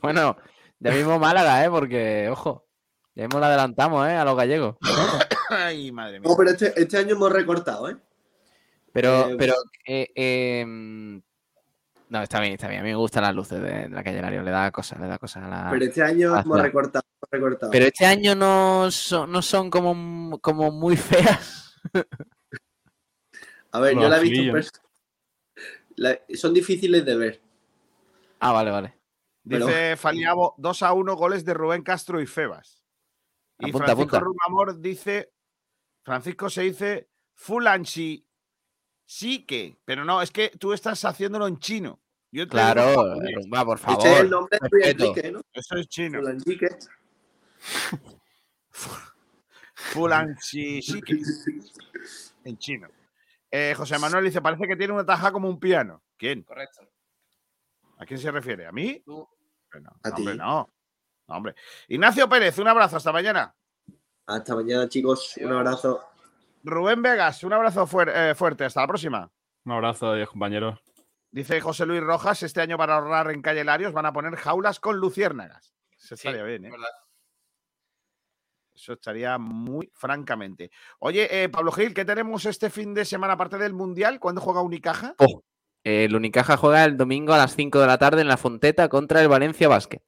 Bueno, 0.00 0.36
ya 0.80 0.90
mismo 0.90 1.18
Málaga, 1.18 1.64
¿eh? 1.64 1.70
Porque, 1.70 2.28
ojo, 2.30 2.66
ya 3.14 3.24
mismo 3.24 3.38
lo 3.40 3.46
adelantamos, 3.46 4.06
¿eh? 4.08 4.12
A 4.16 4.24
los 4.24 4.36
gallegos. 4.36 4.76
Ay, 5.50 5.92
madre 5.92 6.20
mía. 6.20 6.28
No, 6.30 6.36
pero 6.36 6.50
este, 6.50 6.72
este 6.80 6.96
año 6.98 7.12
hemos 7.12 7.32
recortado, 7.32 7.88
¿eh? 7.90 7.96
Pero, 8.92 9.28
Eh, 9.30 9.36
pero, 9.38 9.54
eh, 9.86 10.08
eh, 10.14 10.64
no, 10.66 12.22
está 12.22 12.40
bien, 12.40 12.52
está 12.52 12.68
bien. 12.68 12.80
A 12.80 12.84
mí 12.84 12.90
me 12.90 12.94
gustan 12.96 13.22
las 13.24 13.34
luces 13.34 13.60
de, 13.60 13.70
de 13.70 13.88
la 13.88 14.04
calle 14.04 14.22
Lario, 14.22 14.42
le 14.42 14.50
da 14.50 14.70
cosas, 14.70 15.00
le 15.00 15.06
da 15.08 15.18
cosas 15.18 15.42
a 15.44 15.48
la. 15.48 15.68
Pero 15.70 15.84
este 15.84 16.02
año 16.02 16.38
hemos 16.38 16.60
recortado, 16.62 17.04
hemos 17.20 17.30
recortado. 17.30 17.72
Pero 17.72 17.86
este 17.86 18.06
año 18.06 18.34
no 18.34 18.90
son, 18.90 19.32
no 19.32 19.42
son 19.42 19.68
como, 19.70 20.38
como 20.40 20.70
muy 20.70 20.96
feas. 20.96 21.74
A 23.72 23.80
ver, 23.80 23.94
Los 23.94 24.04
yo 24.04 24.08
la 24.08 24.18
he 24.18 24.22
visto. 24.22 24.80
la- 25.96 26.20
son 26.34 26.54
difíciles 26.54 27.04
de 27.04 27.16
ver. 27.16 27.42
Ah, 28.38 28.52
vale, 28.52 28.70
vale. 28.70 28.94
Pero- 29.48 29.66
Dice 29.66 29.96
Faliabo 29.96 30.54
2 30.58 30.82
a 30.82 30.92
1 30.92 31.16
goles 31.16 31.44
de 31.44 31.54
Rubén 31.54 31.82
Castro 31.82 32.20
y 32.20 32.26
Febas. 32.26 32.82
Y 33.58 33.68
Apunta, 33.70 33.86
Francisco 33.86 34.16
apunta. 34.16 34.20
Rumamor 34.20 34.80
dice, 34.80 35.32
Francisco 36.04 36.48
se 36.50 36.62
dice 36.62 37.08
Fulanchi 37.34 38.24
sí 39.04 39.44
que, 39.44 39.78
pero 39.84 40.04
no, 40.04 40.22
es 40.22 40.30
que 40.30 40.50
tú 40.50 40.72
estás 40.72 41.04
haciéndolo 41.04 41.46
en 41.48 41.58
chino. 41.58 42.00
Yo 42.30 42.46
te 42.48 42.56
digo 42.56 42.72
Claro, 42.72 42.82
japonés. 42.96 43.34
Rumba, 43.36 43.64
por 43.64 43.78
favor. 43.78 43.98
Este 44.06 44.12
es 44.14 44.20
el 44.20 44.30
nombre 44.30 44.58
de. 44.60 44.90
Enrique, 44.90 45.32
¿no? 45.32 45.40
Eso 45.52 45.76
es 45.76 45.88
chino. 45.88 46.18
Fulanchique. 46.20 46.68
Fulanchi 49.74 50.82
sí 50.82 51.00
que, 51.00 51.20
en 52.44 52.58
chino. 52.58 52.88
Eh, 53.50 53.74
José 53.76 53.98
Manuel 53.98 54.24
dice, 54.24 54.40
parece 54.42 54.66
que 54.66 54.76
tiene 54.76 54.92
una 54.92 55.06
taja 55.06 55.30
como 55.32 55.48
un 55.48 55.60
piano. 55.60 56.02
¿Quién? 56.16 56.42
Correcto. 56.42 56.88
¿A 57.98 58.04
quién 58.06 58.18
se 58.18 58.30
refiere? 58.30 58.66
¿A 58.66 58.72
mí? 58.72 59.02
No, 59.06 59.28
A 59.72 59.78
no, 59.78 59.90
hombre, 60.16 60.32
ti. 60.32 60.38
no. 60.38 60.74
No, 61.28 61.36
hombre. 61.36 61.54
Ignacio 61.88 62.28
Pérez, 62.28 62.58
un 62.58 62.68
abrazo, 62.68 62.96
hasta 62.96 63.12
mañana. 63.12 63.54
Hasta 64.26 64.54
mañana, 64.54 64.88
chicos. 64.88 65.34
Un 65.40 65.52
abrazo. 65.52 66.00
Rubén 66.62 67.02
Vegas, 67.02 67.44
un 67.44 67.52
abrazo 67.52 67.86
fuer- 67.86 68.12
eh, 68.14 68.34
fuerte, 68.34 68.64
hasta 68.64 68.80
la 68.80 68.86
próxima. 68.88 69.30
Un 69.66 69.72
abrazo, 69.72 70.08
adiós, 70.10 70.30
compañeros. 70.30 70.78
Dice 71.30 71.60
José 71.60 71.84
Luis 71.84 72.00
Rojas, 72.02 72.42
este 72.42 72.60
año 72.60 72.78
para 72.78 72.94
ahorrar 72.96 73.30
en 73.32 73.42
Calle 73.42 73.64
Larios 73.64 73.92
van 73.92 74.06
a 74.06 74.12
poner 74.12 74.36
jaulas 74.36 74.80
con 74.80 74.96
luciérnagas. 74.98 75.74
Eso 75.98 76.14
estaría 76.14 76.42
bien, 76.44 76.66
¿eh? 76.66 76.70
Eso 78.74 78.92
estaría 78.94 79.38
muy 79.38 79.90
francamente. 79.94 80.70
Oye, 80.98 81.44
eh, 81.44 81.48
Pablo 81.48 81.70
Gil, 81.72 81.94
¿qué 81.94 82.04
tenemos 82.04 82.44
este 82.46 82.70
fin 82.70 82.92
de 82.94 83.04
semana 83.04 83.34
aparte 83.34 83.56
del 83.58 83.72
Mundial? 83.72 84.18
¿Cuándo 84.18 84.40
juega 84.40 84.62
Unicaja? 84.62 85.14
El 85.84 86.16
Unicaja 86.16 86.56
juega 86.56 86.84
el 86.84 86.96
domingo 86.96 87.34
a 87.34 87.38
las 87.38 87.54
5 87.54 87.78
de 87.80 87.86
la 87.86 87.98
tarde 87.98 88.22
en 88.22 88.28
la 88.28 88.36
Fonteta 88.36 88.88
contra 88.88 89.20
el 89.20 89.28
Valencia 89.28 89.68
Basket. 89.68 90.02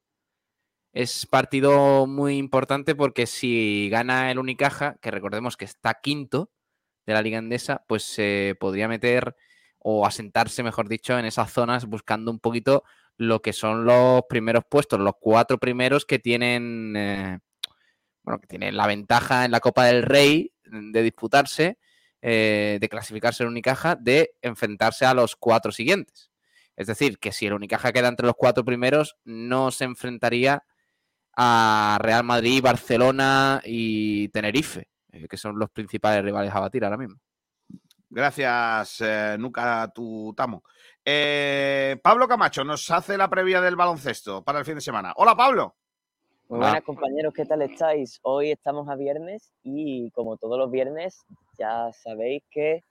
Es 0.97 1.27
partido 1.27 2.07
muy 2.07 2.39
importante 2.39 2.95
porque 2.95 3.27
si 3.27 3.91
gana 3.91 4.31
el 4.31 4.39
Unicaja, 4.39 4.97
que 5.03 5.11
recordemos 5.11 5.59
que 5.59 5.67
está 5.67 6.01
quinto 6.01 6.51
de 7.05 7.13
la 7.13 7.21
Liga 7.21 7.37
Endesa, 7.37 7.85
pues 7.87 8.03
se 8.03 8.57
podría 8.59 8.89
meter 8.89 9.37
o 9.79 10.07
asentarse, 10.07 10.63
mejor 10.63 10.89
dicho, 10.89 11.19
en 11.19 11.27
esas 11.27 11.53
zonas 11.53 11.85
buscando 11.85 12.31
un 12.31 12.39
poquito 12.41 12.83
lo 13.19 13.43
que 13.43 13.53
son 13.53 13.85
los 13.85 14.23
primeros 14.27 14.65
puestos, 14.71 14.99
los 14.99 15.13
cuatro 15.21 15.59
primeros 15.59 16.07
que 16.07 16.19
tienen, 16.19 16.95
eh, 16.97 17.41
bueno, 18.23 18.41
que 18.41 18.47
tienen 18.47 18.75
la 18.75 18.87
ventaja 18.87 19.45
en 19.45 19.51
la 19.51 19.61
Copa 19.61 19.85
del 19.85 20.03
Rey 20.03 20.55
de 20.65 21.03
disputarse, 21.03 21.79
eh, 22.23 22.79
de 22.81 22.89
clasificarse 22.89 23.43
el 23.43 23.51
Unicaja, 23.51 23.97
de 23.97 24.33
enfrentarse 24.41 25.05
a 25.05 25.13
los 25.13 25.37
cuatro 25.37 25.73
siguientes. 25.73 26.31
Es 26.75 26.87
decir, 26.87 27.19
que 27.19 27.33
si 27.33 27.45
el 27.45 27.53
Unicaja 27.53 27.93
queda 27.93 28.09
entre 28.09 28.27
los 28.27 28.37
cuatro 28.37 28.65
primeros, 28.65 29.19
no 29.25 29.71
se 29.71 29.85
enfrentaría 29.85 30.65
a 31.37 31.99
Real 32.01 32.25
Madrid, 32.25 32.63
Barcelona 32.63 33.61
y 33.65 34.29
Tenerife, 34.29 34.89
eh, 35.13 35.29
que 35.29 35.37
son 35.37 35.59
los 35.59 35.71
principales 35.71 36.25
rivales 36.25 36.53
a 36.55 36.61
batir 36.61 36.85
ahora 36.85 36.97
mismo. 36.97 37.17
Gracias, 38.09 39.01
eh, 39.03 39.37
Nuca 39.39 39.93
Tutamo. 39.95 40.63
Eh, 41.05 41.99
Pablo 42.03 42.27
Camacho 42.27 42.65
nos 42.65 42.91
hace 42.91 43.19
la 43.19 43.29
previa 43.29 43.61
del 43.61 43.77
baloncesto 43.77 44.43
para 44.43 44.59
el 44.59 44.65
fin 44.65 44.77
de 44.77 44.81
semana. 44.81 45.13
Hola, 45.17 45.37
Pablo. 45.37 45.77
Muy 46.49 46.61
buenas 46.61 46.85
compañeros, 46.85 47.35
¿qué 47.35 47.45
tal 47.45 47.63
estáis? 47.63 48.21
Hoy 48.23 48.53
estamos 48.53 48.89
a 48.89 48.95
viernes 48.95 49.53
y 49.65 50.11
como 50.13 50.37
todos 50.37 50.57
los 50.57 50.71
viernes 50.71 51.27
ya 51.59 51.93
sabéis 51.93 52.45
que 52.51 52.85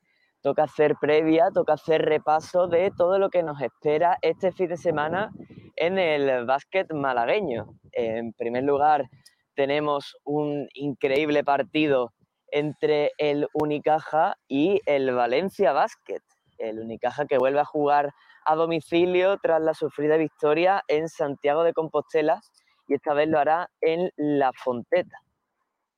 toca 0.45 0.65
hacer 0.65 0.95
previa, 1.01 1.49
toca 1.51 1.73
hacer 1.73 2.03
repaso 2.03 2.67
de 2.67 2.91
todo 2.95 3.17
lo 3.17 3.31
que 3.31 3.41
nos 3.41 3.59
espera 3.63 4.19
este 4.21 4.51
fin 4.51 4.67
de 4.67 4.77
semana 4.77 5.31
en 5.75 5.97
el 5.97 6.45
básquet 6.45 6.93
malagueño. 6.93 7.65
En 7.93 8.31
primer 8.31 8.63
lugar, 8.63 9.09
tenemos 9.55 10.15
un 10.23 10.67
increíble 10.75 11.43
partido 11.43 12.13
entre 12.51 13.09
el 13.17 13.47
Unicaja 13.53 14.35
y 14.47 14.81
el 14.85 15.15
Valencia 15.15 15.73
Basket. 15.73 16.21
El 16.59 16.79
Unicaja 16.79 17.25
que 17.25 17.39
vuelve 17.39 17.61
a 17.61 17.65
jugar 17.65 18.13
a 18.45 18.53
domicilio 18.53 19.39
tras 19.41 19.63
la 19.63 19.73
sufrida 19.73 20.15
victoria 20.15 20.83
en 20.87 21.09
Santiago 21.09 21.63
de 21.63 21.73
Compostela 21.73 22.39
y 22.87 22.93
esta 22.93 23.15
vez 23.15 23.27
lo 23.29 23.39
hará 23.39 23.71
en 23.81 24.11
La 24.15 24.51
Fonteta. 24.53 25.17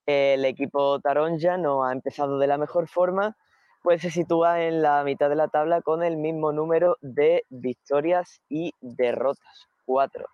El 0.05 0.45
equipo 0.45 1.01
Taronja 1.01 1.57
no 1.57 1.83
ha 1.83 1.91
empezado 1.91 2.39
de 2.39 2.47
la 2.47 2.57
mejor 2.57 2.87
forma, 2.87 3.35
pues 3.83 4.01
se 4.01 4.11
sitúa 4.11 4.63
en 4.63 4.81
la 4.81 5.03
mitad 5.03 5.29
de 5.29 5.35
la 5.35 5.47
tabla 5.47 5.81
con 5.81 6.03
el 6.03 6.17
mismo 6.17 6.51
número 6.51 6.97
de 7.01 7.43
victorias 7.49 8.41
y 8.49 8.71
derrotas, 8.81 9.67
cuatro. 9.85 10.25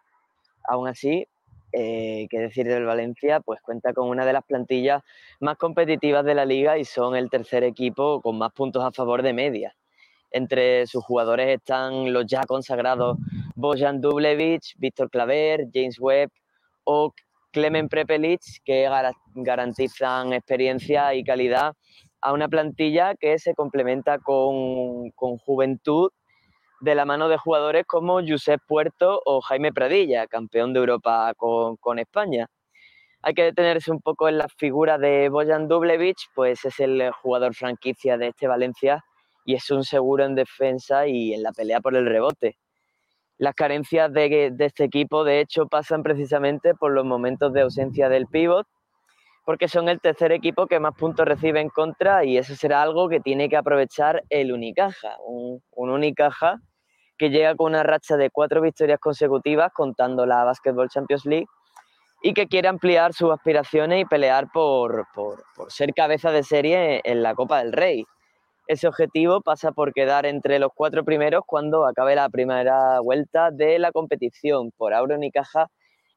Aún 0.68 0.88
así, 0.88 1.28
eh, 1.72 2.28
que 2.30 2.40
decir 2.40 2.68
del 2.68 2.86
Valencia, 2.86 3.40
pues 3.40 3.60
cuenta 3.62 3.94
con 3.94 4.08
una 4.08 4.26
de 4.26 4.34
las 4.34 4.44
plantillas 4.44 5.02
más 5.40 5.58
competitivas 5.58 6.24
de 6.24 6.36
la 6.36 6.46
liga 6.46 6.78
y 6.78 6.86
son 6.86 7.16
el 7.16 7.32
tercer 7.32 7.64
equipo 7.64 8.22
con 8.22 8.38
más 8.38 8.52
puntos 8.54 8.84
a 8.84 8.92
favor 8.92 9.24
de 9.24 9.34
media. 9.34 9.76
Entre 10.30 10.86
sus 10.88 11.04
jugadores 11.04 11.48
están 11.48 12.14
los 12.14 12.26
ya 12.28 12.44
consagrados 12.44 13.18
Bojan 13.56 14.02
Dublevich, 14.02 14.76
Víctor 14.78 15.10
Claver, 15.10 15.68
James 15.74 16.00
Webb 16.00 16.32
o 16.84 17.14
Clemen 17.52 17.88
Prepelic, 17.88 18.42
que 18.64 18.90
garantizan 19.36 20.34
experiencia 20.34 21.14
y 21.14 21.24
calidad 21.24 21.74
a 22.24 22.32
una 22.32 22.48
plantilla 22.48 23.16
que 23.16 23.38
se 23.38 23.54
complementa 23.54 24.18
con, 24.18 25.12
con 25.12 25.38
juventud 25.38 26.10
de 26.80 26.96
la 26.96 27.04
mano 27.06 27.28
de 27.28 27.38
jugadores 27.38 27.86
como 27.86 28.22
Josep 28.26 28.62
Puerto 28.66 29.22
o 29.26 29.42
Jaime 29.42 29.74
Pradilla, 29.74 30.28
campeón 30.28 30.74
de 30.74 30.80
Europa 30.80 31.34
con, 31.36 32.00
España. 32.00 32.48
Hay 33.22 33.34
que 33.34 33.44
detenerse 33.44 33.92
un 33.92 34.02
poco 34.02 34.30
en 34.30 34.38
la 34.38 34.48
figura 34.48 34.98
de 34.98 35.28
Bojan 35.30 35.68
Dublevich, 35.68 36.30
pues 36.34 36.64
es 36.66 36.80
el 36.80 37.12
jugador 37.12 37.56
franquicia 37.56 38.18
de 38.18 38.30
este 38.30 38.48
Valencia 38.48 39.04
y 39.46 39.56
es 39.56 39.70
un 39.70 39.84
seguro 39.84 40.26
en 40.26 40.36
defensa 40.36 41.08
y 41.08 41.34
en 41.34 41.44
la 41.44 41.52
pelea 41.52 41.82
por 41.82 41.96
el 41.96 42.06
rebote. 42.06 42.58
Las 43.38 43.56
carencias 43.56 44.12
de, 44.14 44.52
de 44.52 44.66
este 44.66 44.86
equipo, 44.86 45.26
de 45.26 45.42
hecho, 45.42 45.68
pasan 45.68 46.04
precisamente 46.04 46.74
por 46.74 46.92
los 46.92 47.06
momentos 47.06 47.52
de 47.52 47.62
ausencia 47.62 48.08
del 48.08 48.28
pívot, 48.28 48.68
porque 49.46 49.68
son 49.68 49.90
el 49.90 50.00
tercer 50.00 50.32
equipo 50.32 50.68
que 50.68 50.80
más 50.80 50.96
puntos 50.96 51.28
recibe 51.28 51.60
en 51.60 51.70
contra 51.70 52.24
y 52.24 52.38
eso 52.38 52.56
será 52.56 52.82
algo 52.82 53.10
que 53.10 53.20
tiene 53.20 53.50
que 53.50 53.58
aprovechar 53.58 54.24
el 54.30 54.52
Unicaja, 54.52 55.18
un, 55.26 55.62
un 55.72 55.90
Unicaja 55.90 56.60
que 57.18 57.30
llega 57.30 57.56
con 57.56 57.68
una 57.68 57.84
racha 57.84 58.18
de 58.18 58.30
cuatro 58.30 58.62
victorias 58.62 59.00
consecutivas, 59.00 59.72
contando 59.74 60.26
la 60.26 60.44
Basketball 60.44 60.90
Champions 60.90 61.26
League, 61.26 61.48
y 62.22 62.34
que 62.34 62.48
quiere 62.48 62.70
ampliar 62.70 63.14
sus 63.14 63.32
aspiraciones 63.32 64.02
y 64.02 64.06
pelear 64.06 64.48
por, 64.52 65.06
por, 65.14 65.44
ser 65.68 65.94
cabeza 65.94 66.32
de 66.32 66.44
serie 66.44 67.02
en 67.04 67.22
la 67.22 67.36
Copa 67.36 67.60
del 67.60 67.74
Rey. 67.74 68.06
Ese 68.66 68.88
objetivo 68.88 69.42
pasa 69.42 69.74
por 69.74 69.94
quedar 69.94 70.26
entre 70.26 70.58
los 70.58 70.72
cuatro 70.74 71.04
primeros 71.04 71.44
cuando 71.46 71.86
acabe 71.86 72.16
la 72.16 72.30
primera 72.30 73.02
vuelta 73.02 73.52
de 73.52 73.78
la 73.78 73.92
competición. 73.92 74.72
Por 74.78 74.94
ahora 74.94 75.16
Unicaja 75.16 75.68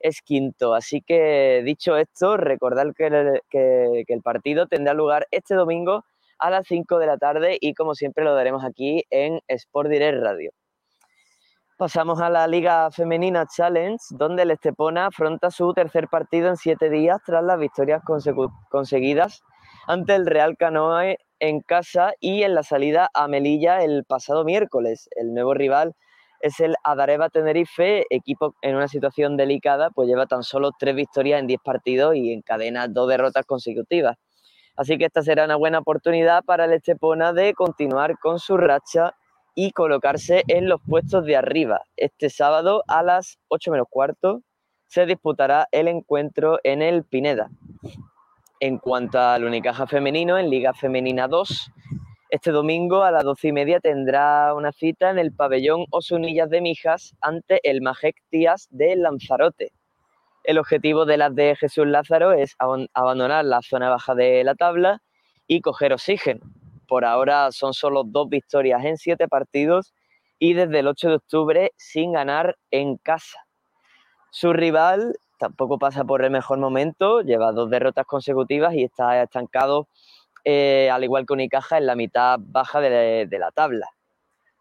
es 0.01 0.23
quinto. 0.23 0.75
Así 0.75 1.03
que 1.03 1.63
dicho 1.65 1.97
esto, 1.97 2.37
recordad 2.37 2.87
que 2.97 3.07
el, 3.07 3.41
que, 3.51 4.05
que 4.07 4.15
el 4.15 4.23
partido 4.23 4.67
tendrá 4.67 4.95
lugar 4.95 5.27
este 5.31 5.55
domingo 5.55 6.05
a 6.39 6.51
las 6.51 6.67
5 6.67 6.99
de 6.99 7.07
la 7.07 7.19
tarde 7.19 7.59
y 7.61 7.75
como 7.75 7.95
siempre 7.95 8.25
lo 8.25 8.35
daremos 8.35 8.65
aquí 8.65 9.05
en 9.11 9.41
Sport 9.49 9.91
Direct 9.91 10.23
Radio. 10.23 10.51
Pasamos 11.79 12.23
a 12.23 12.31
la 12.31 12.47
Liga 12.47 12.91
Femenina 12.91 13.45
Challenge, 13.47 14.03
donde 14.13 14.45
el 14.45 14.51
Estepona 14.51 15.07
afronta 15.07 15.51
su 15.51 15.75
tercer 15.75 16.09
partido 16.09 16.49
en 16.49 16.57
siete 16.57 16.89
días 16.89 17.19
tras 17.27 17.45
las 17.45 17.59
victorias 17.59 18.03
conseguidas 18.71 19.43
ante 19.87 20.15
el 20.15 20.25
Real 20.25 20.57
Canoe 20.57 21.19
en 21.39 21.61
casa 21.61 22.13
y 22.19 22.45
en 22.45 22.55
la 22.55 22.63
salida 22.63 23.11
a 23.13 23.29
Melilla 23.29 23.83
el 23.85 24.05
pasado 24.05 24.43
miércoles. 24.43 25.11
El 25.17 25.35
nuevo 25.35 25.53
rival 25.53 25.95
es 26.41 26.61
el 26.61 26.75
Adareva 26.83 27.29
Tenerife, 27.29 28.05
equipo 28.11 28.55
en 28.63 28.77
una 28.77 28.89
situación 28.89 29.37
delicada, 29.37 29.91
pues 29.91 30.09
lleva 30.09 30.27
tan 30.27 30.43
solo 30.43 30.71
tres 30.79 30.95
victorias 30.95 31.41
en 31.41 31.47
diez 31.47 31.61
partidos 31.65 32.17
y 32.17 32.33
encadena 32.33 32.89
dos 32.89 33.09
derrotas 33.09 33.45
consecutivas. 33.47 34.17
Así 34.77 34.99
que 34.99 35.07
esta 35.07 35.23
será 35.23 35.45
una 35.45 35.57
buena 35.57 35.79
oportunidad 35.79 36.45
para 36.45 36.67
el 36.67 36.73
Estepona 36.73 37.33
de 37.33 37.55
continuar 37.55 38.19
con 38.19 38.39
su 38.39 38.57
racha 38.57 39.15
y 39.55 39.71
colocarse 39.73 40.45
en 40.49 40.69
los 40.69 40.81
puestos 40.87 41.25
de 41.25 41.37
arriba. 41.37 41.83
Este 41.97 42.29
sábado 42.29 42.85
a 42.87 43.03
las 43.03 43.39
8 43.49 43.71
menos 43.71 43.87
cuarto 43.89 44.43
se 44.87 45.07
disputará 45.07 45.67
el 45.73 45.89
encuentro 45.89 46.59
en 46.63 46.83
el 46.83 47.05
Pineda. 47.05 47.49
En 48.61 48.79
cuanto 48.79 49.19
al 49.19 49.45
Unicaja 49.45 49.87
femenino, 49.87 50.39
en 50.39 50.51
Liga 50.51 50.75
Femenina 50.75 51.27
2, 51.27 51.71
este 52.37 52.53
domingo 52.53 53.03
a 53.03 53.11
las 53.11 53.25
12 53.25 53.49
y 53.49 53.53
media 53.53 53.81
tendrá 53.81 54.55
una 54.55 54.73
cita 54.73 55.11
en 55.11 55.19
el 55.19 55.33
pabellón 55.33 55.87
Osunillas 55.91 56.49
de 56.49 56.61
Mijas 56.61 57.15
ante 57.21 57.61
el 57.69 57.83
Majek 57.83 58.17
Tías 58.31 58.69
de 58.71 58.97
Lanzarote. 58.97 59.73
El 60.45 60.59
objetivo 60.59 61.05
de 61.05 61.17
las 61.17 61.35
de 61.35 61.57
Jesús 61.57 61.87
Lázaro 61.87 62.33
es 62.33 62.55
abandonar 62.95 63.45
la 63.45 63.61
zona 63.63 63.91
baja 63.91 64.15
de 64.15 64.45
la 64.45 64.55
tabla 64.55 65.03
y 65.47 65.61
coger 65.61 65.93
oxígeno 65.93 66.41
por 66.87 67.05
ahora 67.05 67.51
son 67.53 67.75
solo 67.75 68.05
dos 68.05 68.29
victorias 68.29 68.85
en 68.85 68.97
siete 68.97 69.29
partidos 69.29 69.93
y 70.39 70.55
desde 70.55 70.81
el 70.81 70.87
8 70.87 71.09
de 71.09 71.15
octubre 71.15 71.73
sin 71.77 72.13
ganar 72.13 72.57
en 72.71 72.97
casa. 72.97 73.47
Su 74.31 74.53
rival 74.53 75.17
tampoco 75.39 75.79
pasa 75.79 76.05
por 76.05 76.23
el 76.23 76.31
mejor 76.31 76.59
momento, 76.59 77.21
lleva 77.23 77.53
dos 77.53 77.71
derrotas 77.71 78.07
consecutivas 78.07 78.75
y 78.75 78.85
está 78.85 79.23
estancado, 79.23 79.89
eh, 80.49 80.89
al 80.93 81.03
igual 81.03 81.27
que 81.27 81.33
Unicaja, 81.33 81.77
en 81.77 81.87
la 81.87 81.97
mitad 81.97 82.39
baja 82.41 82.81
de, 82.81 83.29
la 83.33 83.51
tabla. 83.51 83.89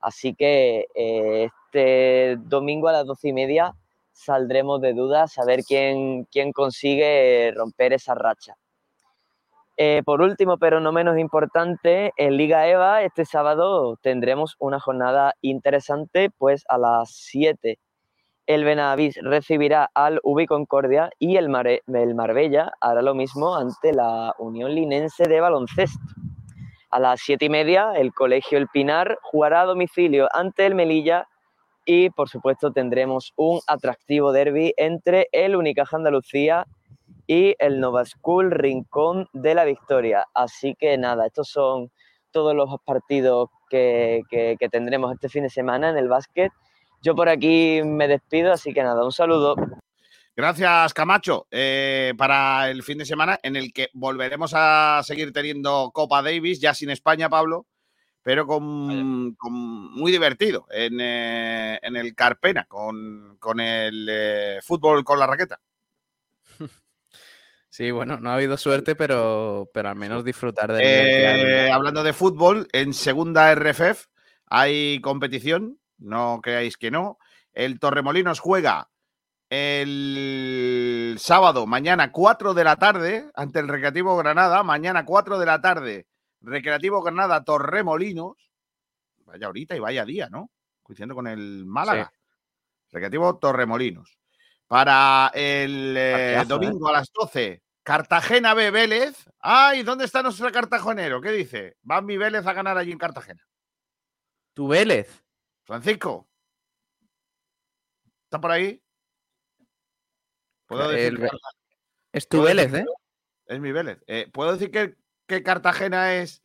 Así 0.02 0.34
que 0.34 0.88
eh, 0.96 1.50
este 1.68 2.38
domingo 2.40 2.88
a 2.88 2.94
las 2.94 3.06
doce 3.06 3.28
y 3.30 3.34
media 3.34 3.76
saldremos 4.12 4.82
de 4.82 4.94
dudas 4.94 5.38
a 5.38 5.46
ver 5.46 5.62
quién, 5.64 6.26
quién 6.32 6.54
consigue 6.54 7.54
romper 7.56 7.94
esa 7.94 8.16
racha. 8.16 8.56
Eh, 9.78 10.02
por 10.04 10.22
último, 10.22 10.58
pero 10.58 10.80
no 10.80 10.92
menos 10.92 11.20
importante, 11.20 12.14
en 12.18 12.36
Liga 12.36 12.68
EVA 12.68 13.04
este 13.04 13.24
sábado 13.24 14.00
tendremos 14.02 14.56
una 14.58 14.80
jornada 14.80 15.36
interesante, 15.42 16.32
pues 16.36 16.64
a 16.68 16.80
las 16.80 17.12
7 17.12 17.78
el 18.48 18.64
Benavís 18.64 19.18
recibirá 19.22 19.90
al 19.94 20.20
Ubi 20.24 20.46
Concordia 20.46 21.10
y 21.20 21.38
el, 21.38 21.50
el 21.88 22.16
Marbella 22.16 22.72
hará 22.80 23.02
lo 23.02 23.16
mismo 23.16 23.56
ante 23.56 23.94
la 23.94 24.34
Unión 24.38 24.74
Linense 24.74 25.26
de 25.26 25.42
Baloncesto. 25.42 26.00
A 26.92 27.00
las 27.00 27.22
7 27.22 27.46
y 27.46 27.50
media 27.50 27.94
el 27.96 28.14
Colegio 28.14 28.58
El 28.58 28.68
Pinar 28.68 29.18
jugará 29.22 29.62
a 29.62 29.66
domicilio 29.66 30.30
ante 30.34 30.66
el 30.66 30.76
Melilla 30.76 31.28
y 31.86 32.10
por 32.10 32.30
supuesto 32.30 32.72
tendremos 32.72 33.34
un 33.36 33.60
atractivo 33.68 34.32
derby 34.32 34.74
entre 34.78 35.28
el 35.32 35.56
Unicaja 35.56 35.98
Andalucía 35.98 36.66
y 37.28 37.56
el 37.60 37.80
Nova 37.80 38.06
School 38.06 38.52
Rincón 38.52 39.28
de 39.34 39.56
la 39.56 39.66
Victoria. 39.66 40.26
Así 40.34 40.76
que 40.76 40.98
nada, 40.98 41.26
estos 41.26 41.50
son 41.50 41.92
todos 42.32 42.56
los 42.56 42.70
partidos 42.84 43.50
que, 43.70 44.22
tendremos 44.72 45.14
este 45.14 45.30
fin 45.30 45.44
de 45.44 45.50
semana 45.50 45.90
en 45.90 45.98
el 45.98 46.08
básquet. 46.08 46.52
Yo 47.06 47.14
por 47.14 47.30
aquí 47.30 47.84
me 47.84 48.08
despido, 48.08 48.52
así 48.52 48.74
que 48.74 48.82
nada, 48.82 49.06
un 49.06 49.12
saludo. 49.12 49.56
Gracias, 50.36 50.92
Camacho, 50.92 51.46
eh, 51.52 52.16
para 52.18 52.72
el 52.72 52.82
fin 52.82 52.98
de 52.98 53.06
semana 53.06 53.40
en 53.44 53.56
el 53.56 53.72
que 53.72 53.90
volveremos 53.94 54.54
a 54.56 55.02
seguir 55.04 55.32
teniendo 55.32 55.92
Copa 55.94 56.24
Davis, 56.24 56.60
ya 56.60 56.74
sin 56.74 56.90
España, 56.90 57.30
Pablo, 57.30 57.68
pero 58.24 58.48
con, 58.48 59.36
con 59.36 59.54
muy 59.54 60.12
divertido 60.12 60.66
en, 60.72 61.00
eh, 61.00 61.80
en 61.84 61.96
el 61.96 62.16
Carpena, 62.16 62.66
con, 62.66 63.38
con 63.38 63.60
el 63.60 64.08
eh, 64.10 64.60
fútbol 64.64 65.04
con 65.04 65.20
la 65.20 65.28
raqueta. 65.28 65.60
Sí, 67.70 67.92
bueno, 67.92 68.18
no 68.22 68.30
ha 68.30 68.36
habido 68.36 68.56
suerte, 68.56 68.96
pero, 68.96 69.70
pero 69.74 69.90
al 69.90 69.98
menos 69.98 70.24
disfrutar 70.24 70.72
de 70.72 71.66
Eh, 71.68 71.70
hablando 71.70 72.04
de 72.04 72.14
fútbol, 72.14 72.70
en 72.72 72.94
segunda 72.94 73.52
RFF 73.54 74.06
hay 74.46 75.02
competición, 75.02 75.78
no 75.98 76.40
creáis 76.42 76.78
que 76.78 76.92
no. 76.92 77.18
El 77.54 77.80
Torremolinos 77.80 78.40
juega 78.40 78.90
el 79.50 81.16
sábado, 81.20 81.68
mañana 81.68 82.12
4 82.12 82.54
de 82.54 82.64
la 82.64 82.76
tarde, 82.78 83.30
ante 83.36 83.60
el 83.60 83.68
Recreativo 83.68 84.18
Granada. 84.18 84.64
Mañana 84.64 85.06
4 85.06 85.40
de 85.40 85.46
la 85.46 85.62
tarde, 85.62 86.08
Recreativo 86.42 87.02
Granada 87.02 87.44
Torremolinos. 87.44 88.52
Vaya 89.26 89.48
ahorita 89.48 89.76
y 89.76 89.80
vaya 89.80 90.06
día, 90.06 90.30
¿no? 90.30 90.52
Coincidiendo 90.84 91.16
con 91.16 91.28
el 91.28 91.66
Málaga. 91.66 92.12
Recreativo 92.92 93.38
Torremolinos. 93.38 94.18
Para 94.68 95.32
el 95.34 95.96
eh, 95.98 96.12
Partidazo, 96.12 96.48
domingo 96.48 96.88
a 96.90 96.94
las 96.94 97.12
12, 97.12 97.62
Cartagena 97.84 98.54
B 98.56 98.72
Vélez. 98.72 99.30
Ay, 99.40 99.84
¿dónde 99.84 100.06
está 100.06 100.24
nuestro 100.24 100.52
cartagenero? 100.52 101.22
¿Qué 101.22 101.32
dice? 101.32 101.78
Va 101.90 102.02
mi 102.02 102.18
Vélez 102.18 102.48
a 102.48 102.54
ganar 102.54 102.78
allí 102.78 102.92
en 102.92 102.98
Cartagena. 102.98 103.44
¿Tu 104.56 104.68
Vélez? 104.68 105.25
Francisco. 105.66 106.28
¿Está 108.26 108.40
por 108.40 108.52
ahí? 108.52 108.82
¿Puedo 110.68 110.90
decir 110.90 111.20
El 111.20 111.30
Es 112.12 112.28
tu 112.28 112.38
¿Puedo 112.38 112.48
Vélez, 112.48 112.74
¿eh? 112.74 112.86
Es 113.46 113.60
mi 113.60 113.72
Vélez. 113.72 114.00
Eh, 114.08 114.30
¿Puedo 114.32 114.54
decir 114.54 114.72
que, 114.72 114.96
que 115.28 115.44
Cartagena 115.44 116.16
es 116.16 116.42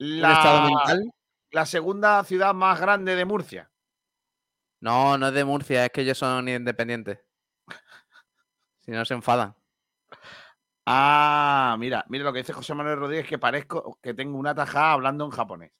¿Un 0.00 0.24
estado 0.24 0.68
la, 0.70 1.00
la 1.50 1.66
segunda 1.66 2.24
ciudad 2.24 2.54
más 2.54 2.80
grande 2.80 3.14
de 3.14 3.24
Murcia? 3.24 3.70
No, 4.80 5.16
no 5.16 5.28
es 5.28 5.34
de 5.34 5.44
Murcia, 5.44 5.86
es 5.86 5.90
que 5.90 6.02
ellos 6.02 6.18
son 6.18 6.48
independientes. 6.48 7.20
Si 8.80 8.90
no 8.90 9.02
se 9.06 9.14
enfadan. 9.14 9.56
Ah, 10.84 11.74
mira, 11.78 12.04
mira 12.10 12.24
lo 12.24 12.34
que 12.34 12.40
dice 12.40 12.52
José 12.52 12.74
Manuel 12.74 12.98
Rodríguez, 12.98 13.26
que 13.26 13.38
parezco 13.38 13.98
que 14.02 14.12
tengo 14.12 14.36
una 14.36 14.54
tajada 14.54 14.92
hablando 14.92 15.24
en 15.24 15.30
japonés. 15.30 15.72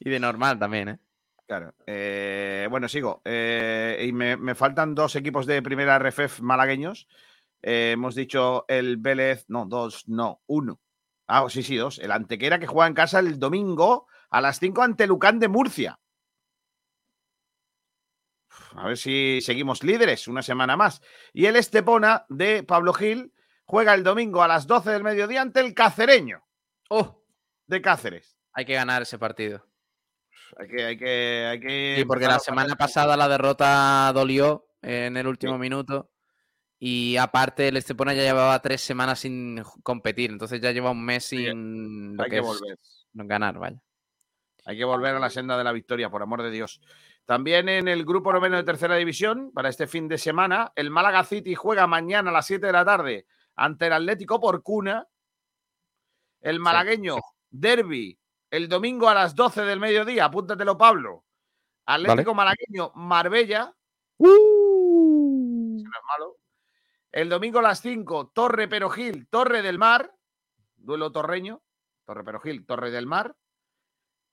Y 0.00 0.10
de 0.10 0.18
normal 0.18 0.58
también, 0.58 0.88
¿eh? 0.88 0.98
Claro. 1.46 1.74
eh, 1.86 2.66
bueno, 2.70 2.88
sigo. 2.88 3.22
Eh, 3.24 4.04
y 4.08 4.12
me, 4.12 4.36
me 4.36 4.54
faltan 4.54 4.94
dos 4.94 5.14
equipos 5.16 5.46
de 5.46 5.62
primera 5.62 5.98
RFF 5.98 6.40
malagueños. 6.40 7.06
Eh, 7.62 7.92
hemos 7.92 8.14
dicho 8.14 8.64
el 8.68 8.96
Vélez, 8.96 9.44
no, 9.48 9.66
dos, 9.66 10.08
no, 10.08 10.40
uno. 10.46 10.80
Ah, 11.26 11.46
sí, 11.48 11.62
sí, 11.62 11.76
dos. 11.76 11.98
El 11.98 12.12
Antequera 12.12 12.58
que 12.58 12.66
juega 12.66 12.88
en 12.88 12.94
casa 12.94 13.18
el 13.18 13.38
domingo 13.38 14.06
a 14.30 14.40
las 14.40 14.58
5 14.58 14.82
ante 14.82 15.06
Lucán 15.06 15.38
de 15.38 15.48
Murcia. 15.48 15.98
A 18.76 18.86
ver 18.86 18.96
si 18.96 19.40
seguimos 19.40 19.82
líderes 19.82 20.28
una 20.28 20.42
semana 20.42 20.76
más. 20.76 21.02
Y 21.32 21.46
el 21.46 21.56
Estepona 21.56 22.26
de 22.28 22.62
Pablo 22.62 22.92
Gil 22.92 23.32
juega 23.64 23.94
el 23.94 24.04
domingo 24.04 24.42
a 24.42 24.48
las 24.48 24.66
12 24.66 24.90
del 24.90 25.04
mediodía 25.04 25.42
ante 25.42 25.60
el 25.60 25.74
Cacereño 25.74 26.44
¡Oh! 26.88 27.22
de 27.66 27.82
Cáceres. 27.82 28.36
Hay 28.52 28.64
que 28.64 28.74
ganar 28.74 29.02
ese 29.02 29.18
partido. 29.18 29.69
Hay 30.58 30.68
que, 30.68 30.84
hay 30.84 30.96
que, 30.96 31.46
hay 31.50 31.60
que 31.60 31.94
Sí, 31.98 32.04
porque 32.04 32.26
la 32.26 32.38
semana 32.38 32.76
pasada 32.76 33.16
la 33.16 33.28
derrota 33.28 34.12
dolió 34.12 34.66
en 34.82 35.16
el 35.16 35.26
último 35.26 35.58
minuto. 35.58 36.10
Y 36.78 37.16
aparte, 37.18 37.68
el 37.68 37.76
Estepona 37.76 38.14
ya 38.14 38.22
llevaba 38.22 38.60
tres 38.62 38.80
semanas 38.80 39.20
sin 39.20 39.62
competir. 39.82 40.30
Entonces 40.30 40.60
ya 40.60 40.72
lleva 40.72 40.92
un 40.92 41.04
mes 41.04 41.26
sin 41.26 42.16
lo 42.16 42.22
hay 42.22 42.30
que, 42.30 42.36
que 42.36 42.40
es 42.40 42.46
volver. 42.46 42.78
ganar, 43.12 43.58
vaya. 43.58 43.82
Hay 44.64 44.78
que 44.78 44.84
volver 44.84 45.14
a 45.14 45.20
la 45.20 45.30
senda 45.30 45.58
de 45.58 45.64
la 45.64 45.72
victoria, 45.72 46.10
por 46.10 46.22
amor 46.22 46.42
de 46.42 46.50
Dios. 46.50 46.80
También 47.26 47.68
en 47.68 47.88
el 47.88 48.04
grupo 48.04 48.32
noveno 48.32 48.56
de 48.56 48.64
tercera 48.64 48.96
división, 48.96 49.52
para 49.52 49.68
este 49.68 49.86
fin 49.86 50.08
de 50.08 50.18
semana, 50.18 50.72
el 50.74 50.90
Málaga 50.90 51.24
City 51.24 51.54
juega 51.54 51.86
mañana 51.86 52.30
a 52.30 52.32
las 52.32 52.46
7 52.46 52.66
de 52.66 52.72
la 52.72 52.84
tarde 52.84 53.26
ante 53.56 53.86
el 53.86 53.92
Atlético 53.92 54.40
por 54.40 54.62
cuna. 54.62 55.06
El 56.40 56.60
malagueño 56.60 57.16
Derby 57.50 58.19
el 58.50 58.68
domingo 58.68 59.08
a 59.08 59.14
las 59.14 59.34
12 59.34 59.62
del 59.62 59.80
mediodía, 59.80 60.26
apúntatelo, 60.26 60.76
Pablo. 60.76 61.24
Atlético 61.86 62.34
malagueño 62.34 62.92
Marbella. 62.94 63.74
Ese 64.18 64.28
no 64.28 65.78
es 65.78 66.04
malo. 66.06 66.36
El 67.12 67.28
domingo 67.28 67.58
a 67.58 67.62
las 67.62 67.80
5, 67.80 68.28
Torre 68.34 68.68
Perogil, 68.68 69.28
Torre 69.28 69.62
del 69.62 69.78
Mar. 69.78 70.14
Duelo 70.76 71.10
torreño. 71.10 71.62
Torre 72.04 72.24
Perogil, 72.24 72.66
Torre 72.66 72.90
del 72.90 73.06
Mar. 73.06 73.36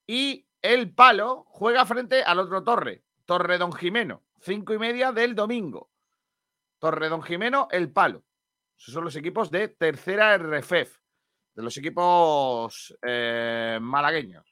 Y 0.06 0.48
el 0.61 0.94
Palo 0.94 1.45
juega 1.48 1.85
frente 1.85 2.23
al 2.23 2.39
otro 2.39 2.64
Torre, 2.64 3.03
Torre 3.26 3.57
Don 3.57 3.73
Jimeno, 3.73 4.23
cinco 4.39 4.73
y 4.73 4.80
media 4.80 5.11
del 5.11 5.35
domingo. 5.35 5.91
Torre 6.80 7.10
Don 7.10 7.22
Jimeno, 7.22 7.68
el 7.72 7.91
Palo. 7.91 8.23
Esos 8.77 8.94
son 8.94 9.03
los 9.03 9.15
equipos 9.15 9.52
de 9.52 9.68
tercera 9.68 10.38
RFEF, 10.38 10.98
de 11.57 11.63
los 11.63 11.75
equipos 11.75 12.95
eh, 13.01 13.79
malagueños. 13.81 14.45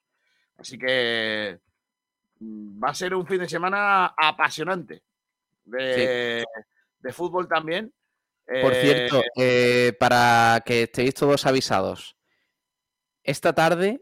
Así 0.57 0.75
que 0.75 1.59
mm, 2.39 2.83
va 2.83 2.89
a 2.89 2.95
ser 2.95 3.13
un 3.13 3.27
fin 3.27 3.39
de 3.39 3.47
semana 3.47 4.15
apasionante 4.17 5.03
de, 5.65 6.43
de 6.99 7.13
fútbol 7.13 7.47
también. 7.47 7.93
Por 8.47 8.73
Eh, 8.73 8.81
cierto, 8.81 9.23
eh, 9.35 9.93
para 9.99 10.63
que 10.65 10.83
estéis 10.83 11.13
todos 11.13 11.45
avisados, 11.45 12.17
esta 13.23 13.53
tarde 13.53 14.01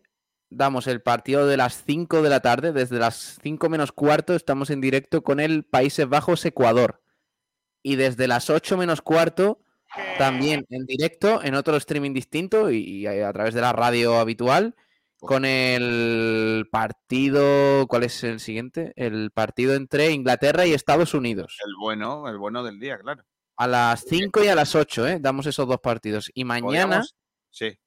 damos 0.49 0.88
el 0.88 1.01
partido 1.01 1.45
de 1.45 1.57
las 1.57 1.84
5 1.84 2.21
de 2.21 2.30
la 2.30 2.39
tarde, 2.39 2.71
desde 2.71 2.99
las 2.99 3.38
5 3.41 3.67
menos 3.67 3.91
cuarto 3.91 4.34
estamos 4.34 4.69
en 4.69 4.80
directo 4.80 5.23
con 5.23 5.41
el 5.41 5.65
Países 5.65 6.07
Bajos 6.07 6.45
Ecuador. 6.45 7.01
Y 7.81 7.97
desde 7.97 8.27
las 8.27 8.49
8 8.49 8.77
menos 8.77 9.01
cuarto, 9.01 9.62
también 10.17 10.65
en 10.69 10.85
directo, 10.85 11.43
en 11.43 11.55
otro 11.55 11.75
streaming 11.77 12.13
distinto 12.13 12.71
y 12.71 13.05
a, 13.05 13.31
través 13.33 13.53
de 13.53 13.61
la 13.61 13.73
radio 13.73 14.19
habitual, 14.19 14.75
con 15.19 15.45
el 15.45 16.67
partido, 16.71 17.87
¿cuál 17.87 18.03
es 18.03 18.23
el 18.23 18.39
siguiente? 18.39 18.91
El 18.95 19.31
partido 19.31 19.73
entre 19.73 20.11
Inglaterra 20.11 20.65
y 20.65 20.73
Estados 20.73 21.13
Unidos. 21.13 21.57
el 21.65 21.73
bueno, 21.79 22.27
el 22.27 22.37
bueno 22.37 22.63
del 22.63 22.79
día, 22.79 22.97
claro. 22.97 23.23
A 23.55 23.67
las 23.67 24.03
5 24.07 24.43
y 24.43 24.47
a 24.47 24.55
las 24.55 24.75
8, 24.75 25.07
¿eh? 25.07 25.17
Damos 25.21 25.45
esos 25.45 25.67
dos 25.67 25.79
partidos. 25.79 26.31
Y 26.33 26.43
mañana, 26.43 27.03
Sí. 27.51 27.77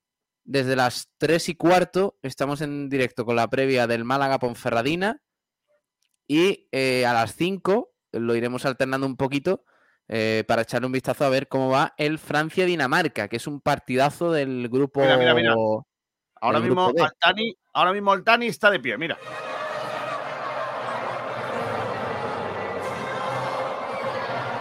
desde 0.45 0.77
las 0.77 1.11
3 1.19 1.49
y 1.49 1.57
cuarto, 1.57 2.19
estamos 2.23 2.61
en 2.61 2.89
directo 2.89 3.27
con 3.27 3.37
la 3.37 3.49
previa 3.49 3.87
del 3.87 4.05
Málaga 4.05 4.39
Ponferradina. 4.39 5.23
Y 6.29 6.69
eh, 6.73 7.05
a 7.05 7.13
las 7.13 7.35
5 7.35 7.93
lo 8.13 8.35
iremos 8.37 8.65
alternando 8.65 9.07
un 9.07 9.17
poquito 9.17 9.65
eh, 10.09 10.45
para 10.47 10.63
echarle 10.63 10.87
un 10.87 10.93
vistazo 10.93 11.25
a 11.25 11.29
ver 11.29 11.49
cómo 11.49 11.71
va 11.71 11.95
el 11.97 12.19
Francia-Dinamarca, 12.19 13.29
que 13.29 13.37
es 13.37 13.47
un 13.47 13.61
partidazo 13.61 14.33
del 14.33 14.69
grupo. 14.69 15.01
Mira, 15.01 15.17
mira, 15.17 15.35
mira. 15.35 15.55
Ahora 16.41 16.61
del 16.61 16.69
mismo, 16.69 16.89
grupo. 16.89 17.05
Altani, 17.05 17.57
ahora 17.73 17.93
mismo 17.93 18.13
Altani 18.13 18.47
está 18.47 18.71
de 18.71 18.81
pie, 18.81 18.97
mira. 18.99 19.19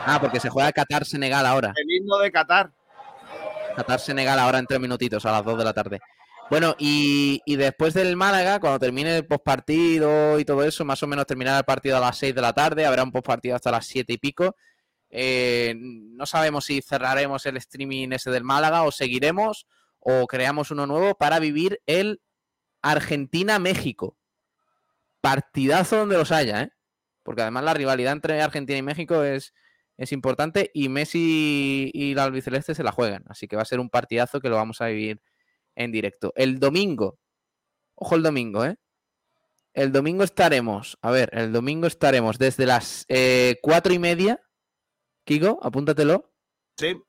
Ah, 0.07 0.19
porque 0.21 0.39
se 0.39 0.49
juega 0.49 0.71
Qatar-Senegal 0.71 1.45
ahora. 1.45 1.73
El 1.75 1.91
himno 1.91 2.17
de 2.19 2.31
Qatar. 2.31 2.71
Qatar-Senegal 3.75 4.39
ahora 4.39 4.59
en 4.59 4.67
tres 4.67 4.79
minutitos 4.79 5.25
a 5.25 5.31
las 5.31 5.43
2 5.43 5.57
de 5.57 5.63
la 5.63 5.73
tarde. 5.73 5.99
Bueno, 6.49 6.75
y, 6.77 7.41
y 7.43 7.55
después 7.55 7.95
del 7.95 8.15
Málaga, 8.15 8.59
cuando 8.59 8.77
termine 8.77 9.17
el 9.17 9.25
postpartido 9.25 10.39
y 10.39 10.45
todo 10.45 10.63
eso, 10.63 10.85
más 10.85 11.01
o 11.01 11.07
menos 11.07 11.25
terminará 11.25 11.57
el 11.57 11.65
partido 11.65 11.97
a 11.97 11.99
las 11.99 12.17
6 12.19 12.35
de 12.35 12.41
la 12.41 12.53
tarde, 12.53 12.85
habrá 12.85 13.03
un 13.03 13.11
postpartido 13.11 13.55
hasta 13.55 13.71
las 13.71 13.87
7 13.87 14.13
y 14.13 14.17
pico. 14.17 14.55
Eh, 15.17 15.75
no 15.77 16.25
sabemos 16.25 16.65
si 16.65 16.81
cerraremos 16.81 17.45
el 17.45 17.55
streaming 17.55 18.09
ese 18.11 18.31
del 18.31 18.43
Málaga 18.43 18.83
o 18.83 18.91
seguiremos 18.91 19.65
o 19.99 20.27
creamos 20.27 20.71
uno 20.71 20.85
nuevo 20.85 21.15
para 21.15 21.39
vivir 21.39 21.81
el 21.85 22.21
Argentina-México. 22.81 24.17
Partidazo 25.21 25.95
donde 25.99 26.17
los 26.17 26.33
haya, 26.33 26.63
¿eh? 26.63 26.69
Porque 27.23 27.43
además 27.43 27.63
la 27.63 27.73
rivalidad 27.73 28.11
entre 28.11 28.41
Argentina 28.41 28.77
y 28.77 28.81
México 28.81 29.23
es, 29.23 29.53
es 29.95 30.11
importante 30.11 30.69
y 30.73 30.89
Messi 30.89 31.91
y 31.93 32.13
la 32.13 32.25
albiceleste 32.25 32.75
se 32.75 32.83
la 32.83 32.91
juegan. 32.91 33.23
Así 33.29 33.47
que 33.47 33.55
va 33.55 33.61
a 33.61 33.65
ser 33.65 33.79
un 33.79 33.89
partidazo 33.89 34.41
que 34.41 34.49
lo 34.49 34.57
vamos 34.57 34.81
a 34.81 34.87
vivir 34.87 35.21
en 35.75 35.93
directo. 35.93 36.33
El 36.35 36.59
domingo, 36.59 37.19
ojo 37.95 38.15
el 38.15 38.21
domingo, 38.23 38.65
¿eh? 38.65 38.75
El 39.73 39.93
domingo 39.93 40.25
estaremos, 40.25 40.97
a 41.01 41.11
ver, 41.11 41.29
el 41.31 41.53
domingo 41.53 41.87
estaremos 41.87 42.37
desde 42.37 42.65
las 42.65 43.05
eh, 43.07 43.59
cuatro 43.61 43.93
y 43.93 43.99
media. 43.99 44.41
Kiko, 45.25 45.59
apúntatelo. 45.61 46.31
Sí. 46.77 47.01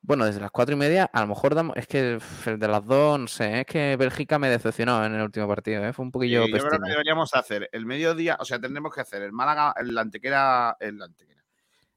Bueno, 0.00 0.26
desde 0.26 0.40
las 0.40 0.50
cuatro 0.50 0.74
y 0.74 0.78
media, 0.78 1.04
a 1.12 1.20
lo 1.22 1.26
mejor 1.28 1.54
damos. 1.54 1.76
Es 1.76 1.86
que 1.86 2.18
el 2.46 2.58
de 2.58 2.68
las 2.68 2.84
dos, 2.84 3.18
no 3.18 3.26
sé, 3.26 3.60
es 3.60 3.66
que 3.66 3.96
Bélgica 3.96 4.38
me 4.38 4.50
decepcionó 4.50 5.04
en 5.04 5.14
el 5.14 5.22
último 5.22 5.48
partido, 5.48 5.82
¿eh? 5.84 5.92
fue 5.94 6.04
un 6.04 6.10
poquillo 6.12 6.44
Sí, 6.44 6.52
yo 6.52 6.58
creo 6.58 6.70
que 6.82 6.90
deberíamos 6.90 7.34
hacer 7.34 7.70
el 7.72 7.86
mediodía, 7.86 8.36
o 8.38 8.44
sea, 8.44 8.60
tendremos 8.60 8.94
que 8.94 9.00
hacer 9.00 9.22
el 9.22 9.32
Málaga, 9.32 9.74
el 9.78 9.96
Antequera, 9.96 10.76
el 10.78 11.00
Antequera, 11.00 11.42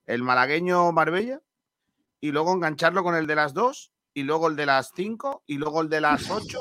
el 0.05 0.23
malagueño 0.23 0.89
Marbella 0.93 1.41
y 2.21 2.31
luego 2.31 2.53
engancharlo 2.53 3.03
con 3.03 3.15
el 3.15 3.27
de 3.27 3.35
las 3.35 3.53
dos 3.53 3.91
y 4.13 4.23
luego 4.23 4.47
el 4.47 4.55
de 4.55 4.65
las 4.67 4.91
cinco 4.95 5.43
y 5.45 5.57
luego 5.57 5.81
el 5.81 5.89
de 5.89 5.99
las 6.01 6.31
ocho. 6.31 6.59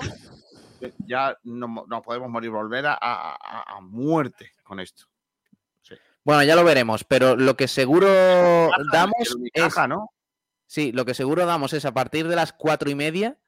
Ya 1.06 1.38
no, 1.44 1.84
nos 1.88 2.02
podemos 2.02 2.28
morir, 2.28 2.50
volver 2.50 2.86
a, 2.86 2.94
a- 3.00 3.34
a- 3.36 3.76
a 3.76 3.80
muerte 3.80 4.50
con 4.64 4.80
esto. 4.80 5.04
Bueno, 6.26 6.42
ya 6.42 6.56
lo 6.56 6.64
veremos, 6.64 7.04
pero 7.04 7.36
lo 7.36 7.56
que 7.56 7.68
seguro 7.68 8.08
damos 8.92 9.14
es. 9.52 9.76
¿no? 9.88 10.10
Sí, 10.66 10.90
lo 10.90 11.04
que 11.04 11.14
seguro 11.14 11.46
damos 11.46 11.72
es 11.72 11.84
a 11.84 11.94
partir 11.94 12.26
de 12.26 12.34
las 12.34 12.52
cuatro 12.52 12.90
y 12.90 12.96
media, 12.96 13.38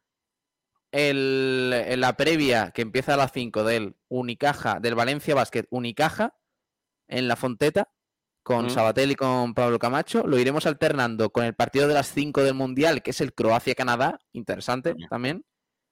el, 0.92 1.72
en 1.74 2.00
la 2.00 2.16
previa 2.16 2.70
que 2.70 2.82
empieza 2.82 3.14
a 3.14 3.16
las 3.16 3.32
5 3.32 3.64
del 3.64 3.96
Unicaja, 4.06 4.78
del 4.78 4.94
Valencia 4.94 5.34
Basket 5.34 5.64
Unicaja, 5.70 6.36
en 7.08 7.26
la 7.26 7.34
Fonteta, 7.34 7.90
con. 8.44 8.70
Sabatel 8.70 9.10
y 9.10 9.16
con 9.16 9.54
Pablo 9.54 9.80
Camacho. 9.80 10.24
Lo 10.24 10.38
iremos 10.38 10.64
alternando 10.64 11.30
con 11.30 11.44
el 11.44 11.54
partido 11.54 11.88
de 11.88 11.94
las 11.94 12.12
5 12.12 12.44
del 12.44 12.54
Mundial, 12.54 13.02
que 13.02 13.10
es 13.10 13.20
el 13.20 13.34
Croacia-Canadá, 13.34 14.20
interesante 14.32 14.94
también. 15.10 15.44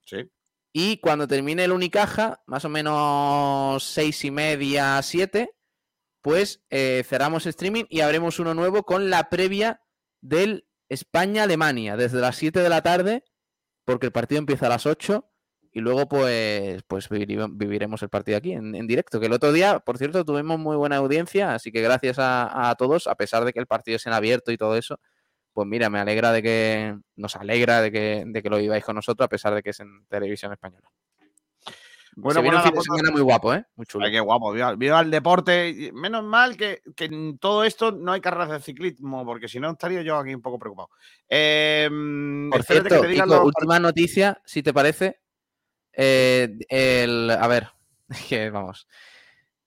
Sí. 0.04 0.30
Y 0.72 0.98
cuando 0.98 1.26
termine 1.26 1.64
el 1.64 1.72
Unicaja, 1.72 2.44
más 2.46 2.64
o 2.64 2.68
menos 2.68 3.82
seis 3.82 4.24
y 4.24 4.30
media, 4.30 5.02
siete, 5.02 5.55
pues 6.26 6.60
eh, 6.70 7.04
cerramos 7.06 7.46
streaming 7.46 7.84
y 7.88 8.00
abremos 8.00 8.40
uno 8.40 8.52
nuevo 8.52 8.82
con 8.82 9.10
la 9.10 9.28
previa 9.30 9.80
del 10.20 10.66
España-Alemania, 10.88 11.96
desde 11.96 12.18
las 12.18 12.34
7 12.34 12.58
de 12.58 12.68
la 12.68 12.82
tarde, 12.82 13.22
porque 13.84 14.06
el 14.06 14.12
partido 14.12 14.40
empieza 14.40 14.66
a 14.66 14.70
las 14.70 14.86
8 14.86 15.24
y 15.70 15.78
luego 15.78 16.08
pues, 16.08 16.82
pues 16.88 17.08
viviremos 17.08 18.02
el 18.02 18.08
partido 18.08 18.38
aquí 18.38 18.54
en, 18.54 18.74
en 18.74 18.88
directo. 18.88 19.20
Que 19.20 19.26
el 19.26 19.34
otro 19.34 19.52
día, 19.52 19.78
por 19.78 19.98
cierto, 19.98 20.24
tuvimos 20.24 20.58
muy 20.58 20.74
buena 20.74 20.96
audiencia, 20.96 21.54
así 21.54 21.70
que 21.70 21.80
gracias 21.80 22.18
a, 22.18 22.70
a 22.70 22.74
todos, 22.74 23.06
a 23.06 23.14
pesar 23.14 23.44
de 23.44 23.52
que 23.52 23.60
el 23.60 23.68
partido 23.68 23.94
es 23.94 24.06
en 24.06 24.12
abierto 24.12 24.50
y 24.50 24.56
todo 24.56 24.76
eso. 24.76 24.98
Pues 25.52 25.68
mira, 25.68 25.90
me 25.90 26.00
alegra 26.00 26.32
de 26.32 26.42
que 26.42 26.98
nos 27.14 27.36
alegra 27.36 27.80
de 27.82 27.92
que, 27.92 28.24
de 28.26 28.42
que 28.42 28.50
lo 28.50 28.58
viváis 28.58 28.84
con 28.84 28.96
nosotros, 28.96 29.24
a 29.26 29.28
pesar 29.28 29.54
de 29.54 29.62
que 29.62 29.70
es 29.70 29.78
en 29.78 30.04
televisión 30.08 30.50
española. 30.50 30.90
Bueno, 32.18 32.40
Se 32.40 32.42
viene 32.42 32.56
bueno, 32.56 32.70
un 32.70 32.72
fin 32.72 32.78
de 32.78 32.82
semana 32.82 33.10
muy 33.10 33.20
guapo, 33.20 33.52
¿eh? 33.52 33.64
Muy 33.76 33.84
chulo. 33.84 34.06
Ay, 34.06 34.12
qué 34.12 34.20
guapo, 34.20 34.50
viva, 34.50 34.74
viva 34.74 35.00
el 35.00 35.10
deporte. 35.10 35.90
Menos 35.92 36.24
mal 36.24 36.56
que, 36.56 36.80
que 36.96 37.04
en 37.04 37.36
todo 37.38 37.62
esto 37.62 37.92
no 37.92 38.12
hay 38.12 38.22
carreras 38.22 38.48
de 38.48 38.60
ciclismo, 38.60 39.22
porque 39.26 39.48
si 39.48 39.60
no 39.60 39.70
estaría 39.70 40.00
yo 40.00 40.16
aquí 40.16 40.34
un 40.34 40.40
poco 40.40 40.58
preocupado. 40.58 40.88
Eh, 41.28 41.90
Por 42.50 42.62
cierto, 42.62 42.88
que 42.88 43.00
te 43.02 43.06
digan 43.08 43.28
Kiko, 43.28 43.36
los 43.36 43.46
última 43.46 43.78
noticia, 43.78 44.40
si 44.46 44.62
te 44.62 44.72
parece. 44.72 45.20
Eh, 45.92 46.56
el, 46.70 47.30
a 47.30 47.46
ver, 47.48 47.68
que 48.30 48.48
vamos. 48.48 48.88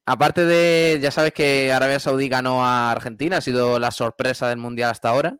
Aparte 0.07 0.43
de, 0.43 0.97
ya 0.99 1.11
sabes 1.11 1.33
que 1.33 1.71
Arabia 1.71 1.99
Saudí 1.99 2.29
ganó 2.29 2.65
a 2.65 2.89
Argentina, 2.89 3.37
ha 3.37 3.41
sido 3.41 3.77
la 3.77 3.91
sorpresa 3.91 4.49
del 4.49 4.57
Mundial 4.57 4.89
hasta 4.89 5.09
ahora. 5.09 5.37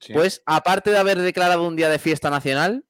Sí. 0.00 0.14
Pues 0.14 0.42
aparte 0.46 0.90
de 0.90 0.98
haber 0.98 1.18
declarado 1.18 1.68
un 1.68 1.76
día 1.76 1.90
de 1.90 1.98
fiesta 1.98 2.30
nacional, 2.30 2.86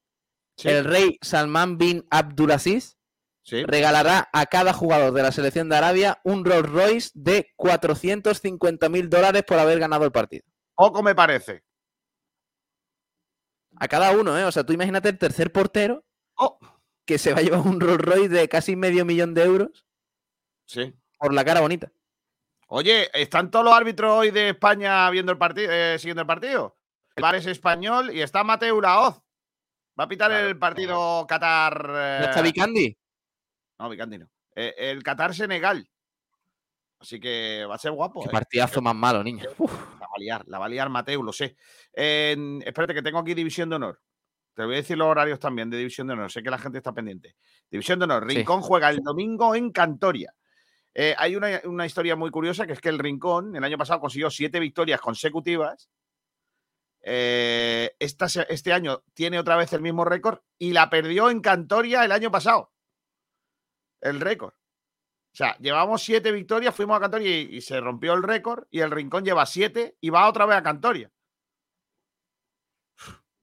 Sí. 0.55 0.69
el 0.69 0.85
rey 0.85 1.19
Salman 1.23 1.77
bin 1.79 2.07
Abdulaziz 2.11 2.99
Sí. 3.45 3.65
regalará 3.65 4.29
a 4.33 4.47
cada 4.47 4.73
jugador 4.73 5.13
de 5.13 5.23
la 5.23 5.33
selección 5.33 5.69
de 5.69 5.77
Arabia 5.77 6.21
un 6.23 6.45
Rolls 6.45 6.71
Royce 6.71 7.11
de 7.15 7.51
450 7.57 8.89
mil 8.89 9.11
dólares 9.11 9.43
por 9.45 9.59
haber 9.59 9.81
ganado 9.81 10.05
el 10.05 10.13
partido. 10.13 10.45
Poco 10.77 11.03
me 11.03 11.15
parece. 11.15 11.65
A 13.79 13.89
cada 13.89 14.13
uno, 14.13 14.39
¿eh? 14.39 14.45
O 14.45 14.53
sea, 14.53 14.65
tú 14.65 14.73
imagínate 14.73 15.09
el 15.09 15.19
tercer 15.19 15.51
portero 15.53 16.05
Oh. 16.37 16.59
que 17.05 17.19
se 17.19 17.33
va 17.33 17.41
a 17.41 17.43
llevar 17.43 17.61
un 17.61 17.81
Rolls 17.81 18.01
Royce 18.01 18.29
de 18.29 18.49
casi 18.49 18.77
medio 18.77 19.05
millón 19.05 19.35
de 19.35 19.43
euros 19.45 19.87
Sí. 20.67 20.95
por 21.19 21.35
la 21.35 21.45
cara 21.45 21.61
bonita. 21.61 21.91
Oye, 22.69 23.11
¿están 23.13 23.51
todos 23.51 23.65
los 23.65 23.75
árbitros 23.75 24.13
hoy 24.19 24.31
de 24.31 24.51
España 24.51 25.11
viendo 25.11 25.33
el 25.33 25.39
partido, 25.39 25.71
siguiendo 25.99 26.23
el 26.23 26.27
partido? 26.27 26.79
El 27.17 27.23
VAR 27.23 27.35
es 27.35 27.47
español 27.47 28.15
y 28.15 28.23
está 28.23 28.45
Mateo 28.45 28.81
Laoz. 28.81 29.21
Va 29.99 30.05
a 30.05 30.09
pitar 30.09 30.33
el 30.33 30.59
partido 30.59 31.27
Qatar. 31.29 31.89
¿No 31.89 31.99
eh, 31.99 32.21
está 32.25 32.41
Vicandi? 32.41 32.97
No, 33.83 33.89
Vicandi 33.89 34.19
no. 34.19 34.31
Eh, 34.55 34.75
el 34.79 35.03
Qatar-Senegal. 35.03 35.91
Así 37.01 37.19
que 37.19 37.67
va 37.69 37.75
a 37.75 37.79
ser 37.79 37.91
guapo. 37.91 38.23
Qué 38.23 38.29
eh. 38.29 38.33
partidazo 38.33 38.81
más 38.81 38.95
malo, 38.95 39.25
niño. 39.25 39.45
Uf. 39.59 39.73
La 39.99 40.07
va 40.07 40.13
a 40.15 40.21
liar, 40.21 40.45
la 40.47 40.59
va 40.61 40.67
a 40.67 40.69
liar 40.69 40.89
Mateo, 40.89 41.23
lo 41.23 41.33
sé. 41.33 41.57
Eh, 41.93 42.61
espérate, 42.65 42.95
que 42.95 43.03
tengo 43.03 43.19
aquí 43.19 43.35
División 43.35 43.69
de 43.69 43.77
Honor. 43.77 44.01
Te 44.55 44.65
voy 44.65 44.75
a 44.75 44.77
decir 44.77 44.97
los 44.97 45.09
horarios 45.09 45.41
también 45.41 45.69
de 45.69 45.79
División 45.79 46.07
de 46.07 46.13
Honor. 46.13 46.31
Sé 46.31 46.45
que 46.45 46.51
la 46.51 46.59
gente 46.59 46.79
está 46.79 46.93
pendiente. 46.93 47.35
División 47.69 47.99
de 47.99 48.05
Honor. 48.05 48.25
Sí. 48.29 48.37
Rincón 48.37 48.61
juega 48.63 48.89
el 48.91 49.01
domingo 49.01 49.55
en 49.57 49.73
Cantoria. 49.73 50.33
Eh, 50.95 51.17
hay 51.19 51.35
una, 51.35 51.61
una 51.65 51.85
historia 51.85 52.15
muy 52.15 52.31
curiosa 52.31 52.67
que 52.67 52.75
es 52.75 52.81
que 52.81 52.91
el 52.91 53.01
Rincón 53.01 53.57
el 53.57 53.65
año 53.65 53.79
pasado 53.79 53.99
consiguió 53.99 54.31
siete 54.31 54.61
victorias 54.61 55.01
consecutivas. 55.01 55.91
Eh, 57.05 57.97
esta 57.99 58.27
este 58.49 58.73
año 58.73 59.03
tiene 59.13 59.41
otra 59.41 59.57
vez 59.57 59.73
el 59.73 59.81
mismo 59.81 60.05
récord 60.05 60.39
y 60.57 60.73
la 60.73 60.89
perdió 60.89 61.31
en 61.31 61.41
Cantoria 61.41 62.05
el 62.05 62.13
año 62.13 62.31
pasado. 62.31 62.72
El 64.03 64.21
récord. 64.21 64.53
O 64.53 65.35
sea, 65.35 65.57
llevamos 65.59 66.03
siete 66.03 66.31
victorias, 66.31 66.75
fuimos 66.75 66.99
a 66.99 67.01
Cantoria 67.01 67.41
y, 67.41 67.57
y 67.57 67.61
se 67.63 67.81
rompió 67.81 68.13
el 68.13 68.23
récord 68.23 68.67
y 68.71 68.81
el 68.81 68.91
Rincón 68.91 69.25
lleva 69.25 69.47
siete 69.47 69.97
y 70.01 70.11
va 70.11 70.29
otra 70.29 70.45
vez 70.45 70.59
a 70.59 70.63
Cantoria. 70.63 71.11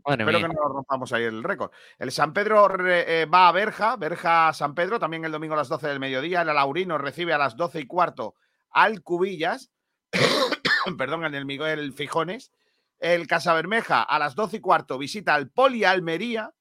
Madre 0.06 0.24
Espero 0.24 0.40
mía. 0.40 0.48
que 0.48 0.54
no 0.54 0.62
nos 0.64 0.72
rompamos 0.72 1.14
ahí 1.14 1.24
el 1.24 1.44
récord. 1.44 1.72
El 1.98 2.12
San 2.12 2.34
Pedro 2.34 2.68
eh, 2.88 3.26
va 3.26 3.48
a 3.48 3.52
Berja, 3.52 3.96
Berja 3.96 4.54
San 4.54 4.74
Pedro, 4.74 5.00
también 5.00 5.26
el 5.26 5.32
domingo 5.32 5.54
a 5.54 5.58
las 5.58 5.70
12 5.70 5.88
del 5.88 6.00
mediodía. 6.00 6.42
El 6.42 6.50
Alaurino 6.50 6.98
recibe 6.98 7.34
a 7.34 7.38
las 7.38 7.56
12 7.58 7.82
y 7.82 7.88
cuarto 7.88 8.36
al 8.72 9.02
Cubillas, 9.02 9.72
perdón, 10.98 11.26
en 11.26 11.36
el 11.36 11.46
Miguel 11.46 11.94
Fijones. 11.94 12.52
El 12.98 13.28
Casa 13.28 13.54
Bermeja 13.54 14.04
a 14.04 14.20
las 14.20 14.36
12 14.36 14.58
y 14.58 14.60
cuarto 14.62 14.98
visita 14.98 15.36
al 15.36 15.50
Poli 15.50 15.84
Almería. 15.84 16.54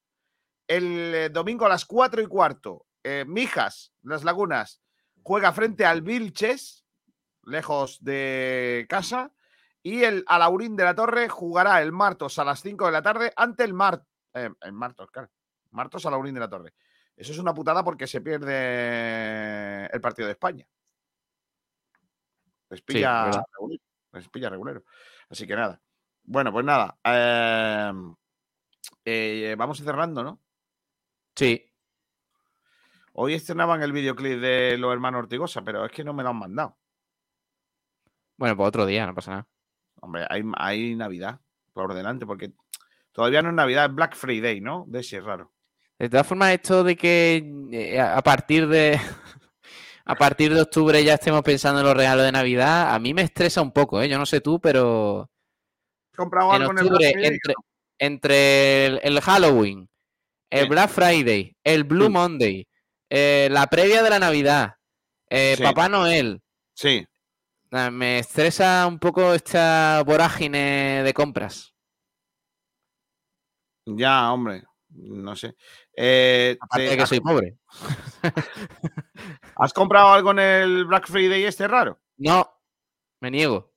El 0.66 1.14
eh, 1.14 1.28
domingo 1.30 1.64
a 1.66 1.70
las 1.70 1.84
4 1.86 2.20
y 2.22 2.26
cuarto, 2.26 2.86
eh, 3.09 3.24
Mijas, 3.26 3.93
Las 4.02 4.22
Lagunas, 4.22 4.82
juega 5.22 5.52
frente 5.52 5.86
al 5.86 6.02
Vilches, 6.02 6.85
lejos 7.44 8.02
de 8.05 8.86
casa. 8.89 9.32
Y 9.82 10.02
el 10.05 10.24
Alaurín 10.26 10.76
de 10.76 10.85
la 10.85 10.94
Torre 10.94 11.28
jugará 11.28 11.80
el 11.80 11.93
martes 11.93 12.39
a 12.39 12.44
las 12.44 12.60
5 12.60 12.86
de 12.86 12.93
la 12.93 13.01
tarde 13.02 13.32
ante 13.36 13.64
el 13.64 13.72
Mar... 13.72 14.02
eh, 14.35 14.51
el 14.60 14.72
Martos, 14.72 15.10
claro. 15.10 15.30
Martos 15.70 16.05
Alaurín 16.05 16.35
de 16.35 16.40
la 16.40 16.51
Torre. 16.51 16.74
Eso 17.16 17.32
es 17.32 17.39
una 17.39 17.55
putada 17.55 17.82
porque 17.82 18.06
se 18.06 18.20
pierde 18.20 19.86
el 19.86 20.01
partido 20.01 20.26
de 20.26 20.32
España. 20.32 20.68
Les 22.70 22.80
Sí, 22.80 22.85
pilla, 22.85 23.43
regulero, 23.59 23.82
les 24.12 24.28
pilla 24.28 24.51
regulero. 24.51 24.85
Así 25.30 25.47
que 25.47 25.56
nada. 25.56 25.80
Bueno, 26.24 26.52
pues 26.52 26.64
nada. 26.64 26.98
eh, 27.05 27.93
eh, 29.05 29.55
vamos 29.56 29.78
cerrando, 29.78 30.22
¿no? 30.22 30.40
Sí. 31.35 31.67
Hoy 33.20 33.34
estrenaban 33.34 33.82
el 33.82 33.90
videoclip 33.90 34.38
de 34.38 34.78
los 34.78 34.92
hermanos 34.92 35.24
Ortigosa, 35.24 35.62
pero 35.62 35.84
es 35.84 35.90
que 35.90 36.04
no 36.04 36.14
me 36.14 36.22
lo 36.22 36.28
han 36.28 36.36
mandado. 36.36 36.78
Bueno, 38.36 38.56
pues 38.56 38.68
otro 38.68 38.86
día, 38.86 39.08
no 39.08 39.14
pasa 39.16 39.30
nada. 39.32 39.48
Hombre, 40.00 40.24
hay, 40.30 40.44
hay 40.56 40.94
Navidad 40.94 41.40
por 41.72 41.94
delante, 41.94 42.26
porque 42.26 42.52
todavía 43.10 43.42
no 43.42 43.48
es 43.48 43.56
Navidad, 43.56 43.86
es 43.86 43.94
Black 43.96 44.14
Friday, 44.14 44.60
¿no? 44.60 44.84
De 44.86 45.00
ese 45.00 45.16
es 45.16 45.24
raro. 45.24 45.52
De 45.98 46.08
todas 46.08 46.28
formas, 46.28 46.52
esto 46.52 46.84
de 46.84 46.96
que 46.96 47.44
eh, 47.72 48.00
a 48.00 48.22
partir 48.22 48.68
de 48.68 49.00
a 50.04 50.14
partir 50.14 50.54
de 50.54 50.60
octubre 50.60 51.02
ya 51.02 51.14
estemos 51.14 51.42
pensando 51.42 51.80
en 51.80 51.86
los 51.86 51.96
regalos 51.96 52.24
de 52.24 52.30
Navidad, 52.30 52.94
a 52.94 53.00
mí 53.00 53.14
me 53.14 53.22
estresa 53.22 53.60
un 53.60 53.72
poco, 53.72 54.00
¿eh? 54.00 54.08
Yo 54.08 54.16
no 54.16 54.26
sé 54.26 54.40
tú, 54.40 54.60
pero 54.60 55.28
¿Has 56.12 56.16
comprado 56.16 56.54
en 56.54 56.62
algo 56.62 56.70
en 56.70 56.78
el 56.78 56.84
octubre, 56.84 57.10
entre, 57.16 57.54
entre 57.98 58.86
el, 58.86 59.00
el 59.02 59.20
Halloween, 59.20 59.88
el. 60.50 60.68
Black 60.68 60.90
Friday, 60.90 61.56
el 61.64 61.82
Blue. 61.82 62.08
Monday, 62.08 62.67
eh, 63.10 63.48
la 63.51 63.66
previa 63.66 64.02
de 64.02 64.10
la 64.10 64.18
Navidad, 64.18 64.74
eh, 65.30 65.55
Sí. 65.56 65.62
Papá 65.62 65.89
Noel, 65.89 66.43
Sí. 66.74 67.06
eh, 67.70 67.90
me 67.90 68.18
estresa 68.18 68.86
un 68.86 68.98
poco 68.98 69.35
esta 69.35 70.02
vorágine 70.06 71.02
de 71.05 71.14
compras. 71.14 71.74
Ya, 73.86 74.32
hombre. 74.32 74.64
No 74.90 75.36
sé. 75.36 75.55
Eh, 75.97 76.56
Aparte 76.60 76.85
te- 76.85 76.90
de 76.90 76.97
que 76.97 77.02
¿has, 77.02 77.09
soy 77.09 77.20
pobre. 77.20 77.59
has 79.56 79.72
comprado 79.72 80.09
algo 80.12 80.30
en 80.32 80.39
el 80.39 80.85
Black 80.86 81.06
Friday 81.09 81.44
este 81.44 81.68
raro? 81.68 82.01
No, 82.16 82.51
me 83.20 83.30
niego. 83.30 83.72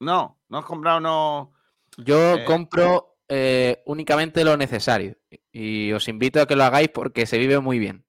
No, 0.00 0.40
no 0.48 0.58
has 0.58 0.64
comprado, 0.64 1.00
no. 1.00 1.52
Yo 1.96 2.34
Eh, 2.36 2.44
compro 2.44 3.17
eh, 3.28 3.82
únicamente 3.86 4.44
lo 4.44 4.56
necesario 4.56 5.16
y 5.52 5.92
os 5.92 6.08
invito 6.08 6.40
a 6.40 6.46
que 6.46 6.56
lo 6.56 6.64
hagáis 6.64 6.88
porque 6.88 7.26
se 7.26 7.38
vive 7.38 7.58
muy 7.60 7.78
bien. 7.78 8.04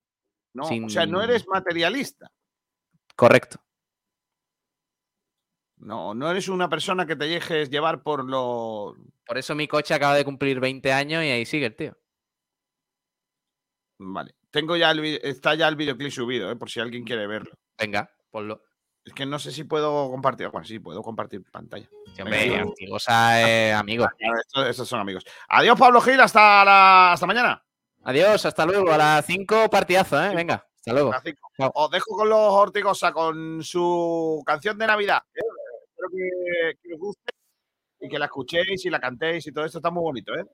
no. 0.54 0.64
Sin- 0.66 0.86
O 0.86 0.90
sea, 0.90 1.06
no 1.06 1.22
eres 1.22 1.48
materialista. 1.48 2.32
Correcto. 3.16 3.62
No, 5.78 6.14
no 6.14 6.30
eres 6.30 6.50
una 6.50 6.70
persona 6.70 7.06
que 7.06 7.16
te 7.16 7.26
dejes 7.26 7.70
llevar 7.70 8.04
por 8.04 8.26
lo. 8.26 8.96
Por 9.26 9.38
eso 9.38 9.56
mi 9.56 9.68
coche 9.68 9.94
acaba 9.94 10.16
de 10.16 10.26
cumplir 10.26 10.60
20 10.60 10.92
años 10.92 11.24
y 11.24 11.28
ahí 11.30 11.46
sigue 11.46 11.68
el 11.68 11.76
tío. 11.76 11.98
Vale. 14.00 14.36
Tengo 14.52 14.76
ya 14.76 14.92
el 14.92 15.00
está 15.24 15.56
ya 15.56 15.68
el 15.68 15.76
videoclip 15.76 16.12
subido, 16.12 16.52
¿eh? 16.52 16.56
por 16.56 16.70
si 16.70 16.80
alguien 16.80 17.04
quiere 17.04 17.28
verlo. 17.28 17.52
Venga, 17.78 18.12
ponlo. 18.32 18.64
Es 19.06 19.14
que 19.14 19.26
no 19.26 19.40
sé 19.40 19.52
si 19.52 19.64
puedo 19.64 20.10
compartir. 20.12 20.50
Bueno, 20.50 20.66
sí, 20.66 20.80
puedo 20.80 21.02
compartir 21.02 21.44
pantalla. 21.52 21.90
Sí, 22.14 22.22
hombre, 22.22 22.50
Venga, 22.50 22.62
Antigosa 22.62 23.42
es 23.42 23.74
amigo. 23.74 24.08
Claro, 24.18 24.40
estos, 24.40 24.68
estos 24.68 24.88
son 24.88 25.00
amigos. 25.00 25.24
Adiós, 25.48 25.80
Pablo 25.80 26.02
Gil. 26.02 26.20
Hasta, 26.20 26.64
la, 26.66 27.14
hasta 27.14 27.26
mañana. 27.26 27.64
Adiós, 28.04 28.46
hasta 28.46 28.66
luego. 28.66 28.92
A 28.92 28.98
las 28.98 29.26
5 29.26 29.70
partidazo, 29.70 30.24
¿eh? 30.24 30.36
Venga, 30.36 30.68
hasta 30.76 30.94
luego. 30.94 31.12
Os 31.74 31.92
dejo 31.92 32.16
con 32.16 32.30
los 32.30 32.54
Ortigosa 32.54 33.12
con 33.12 33.64
su 33.64 34.44
canción 34.46 34.78
de 34.78 34.88
Navidad. 34.88 35.22
¿eh? 35.34 35.42
Espero 35.90 36.10
que, 36.12 36.78
que 36.82 36.94
os 36.94 37.00
guste 37.00 37.32
y 38.02 38.08
que 38.08 38.20
la 38.20 38.26
escuchéis 38.26 38.86
y 38.86 38.90
la 38.90 39.00
cantéis 39.00 39.46
y 39.48 39.52
todo 39.52 39.66
esto 39.66 39.80
está 39.80 39.92
muy 39.92 40.04
bonito, 40.04 40.34
¿eh? 40.36 40.46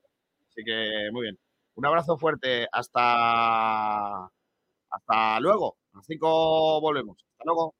Así 0.48 0.64
que 0.64 1.08
muy 1.12 1.22
bien. 1.22 1.38
Un 1.74 1.86
abrazo 1.86 2.16
fuerte. 2.16 2.66
Hasta, 2.72 4.24
hasta 4.90 5.40
luego. 5.40 5.76
A 5.92 5.98
las 5.98 6.06
5 6.06 6.80
volvemos. 6.80 7.18
Hasta 7.32 7.44
luego. 7.44 7.74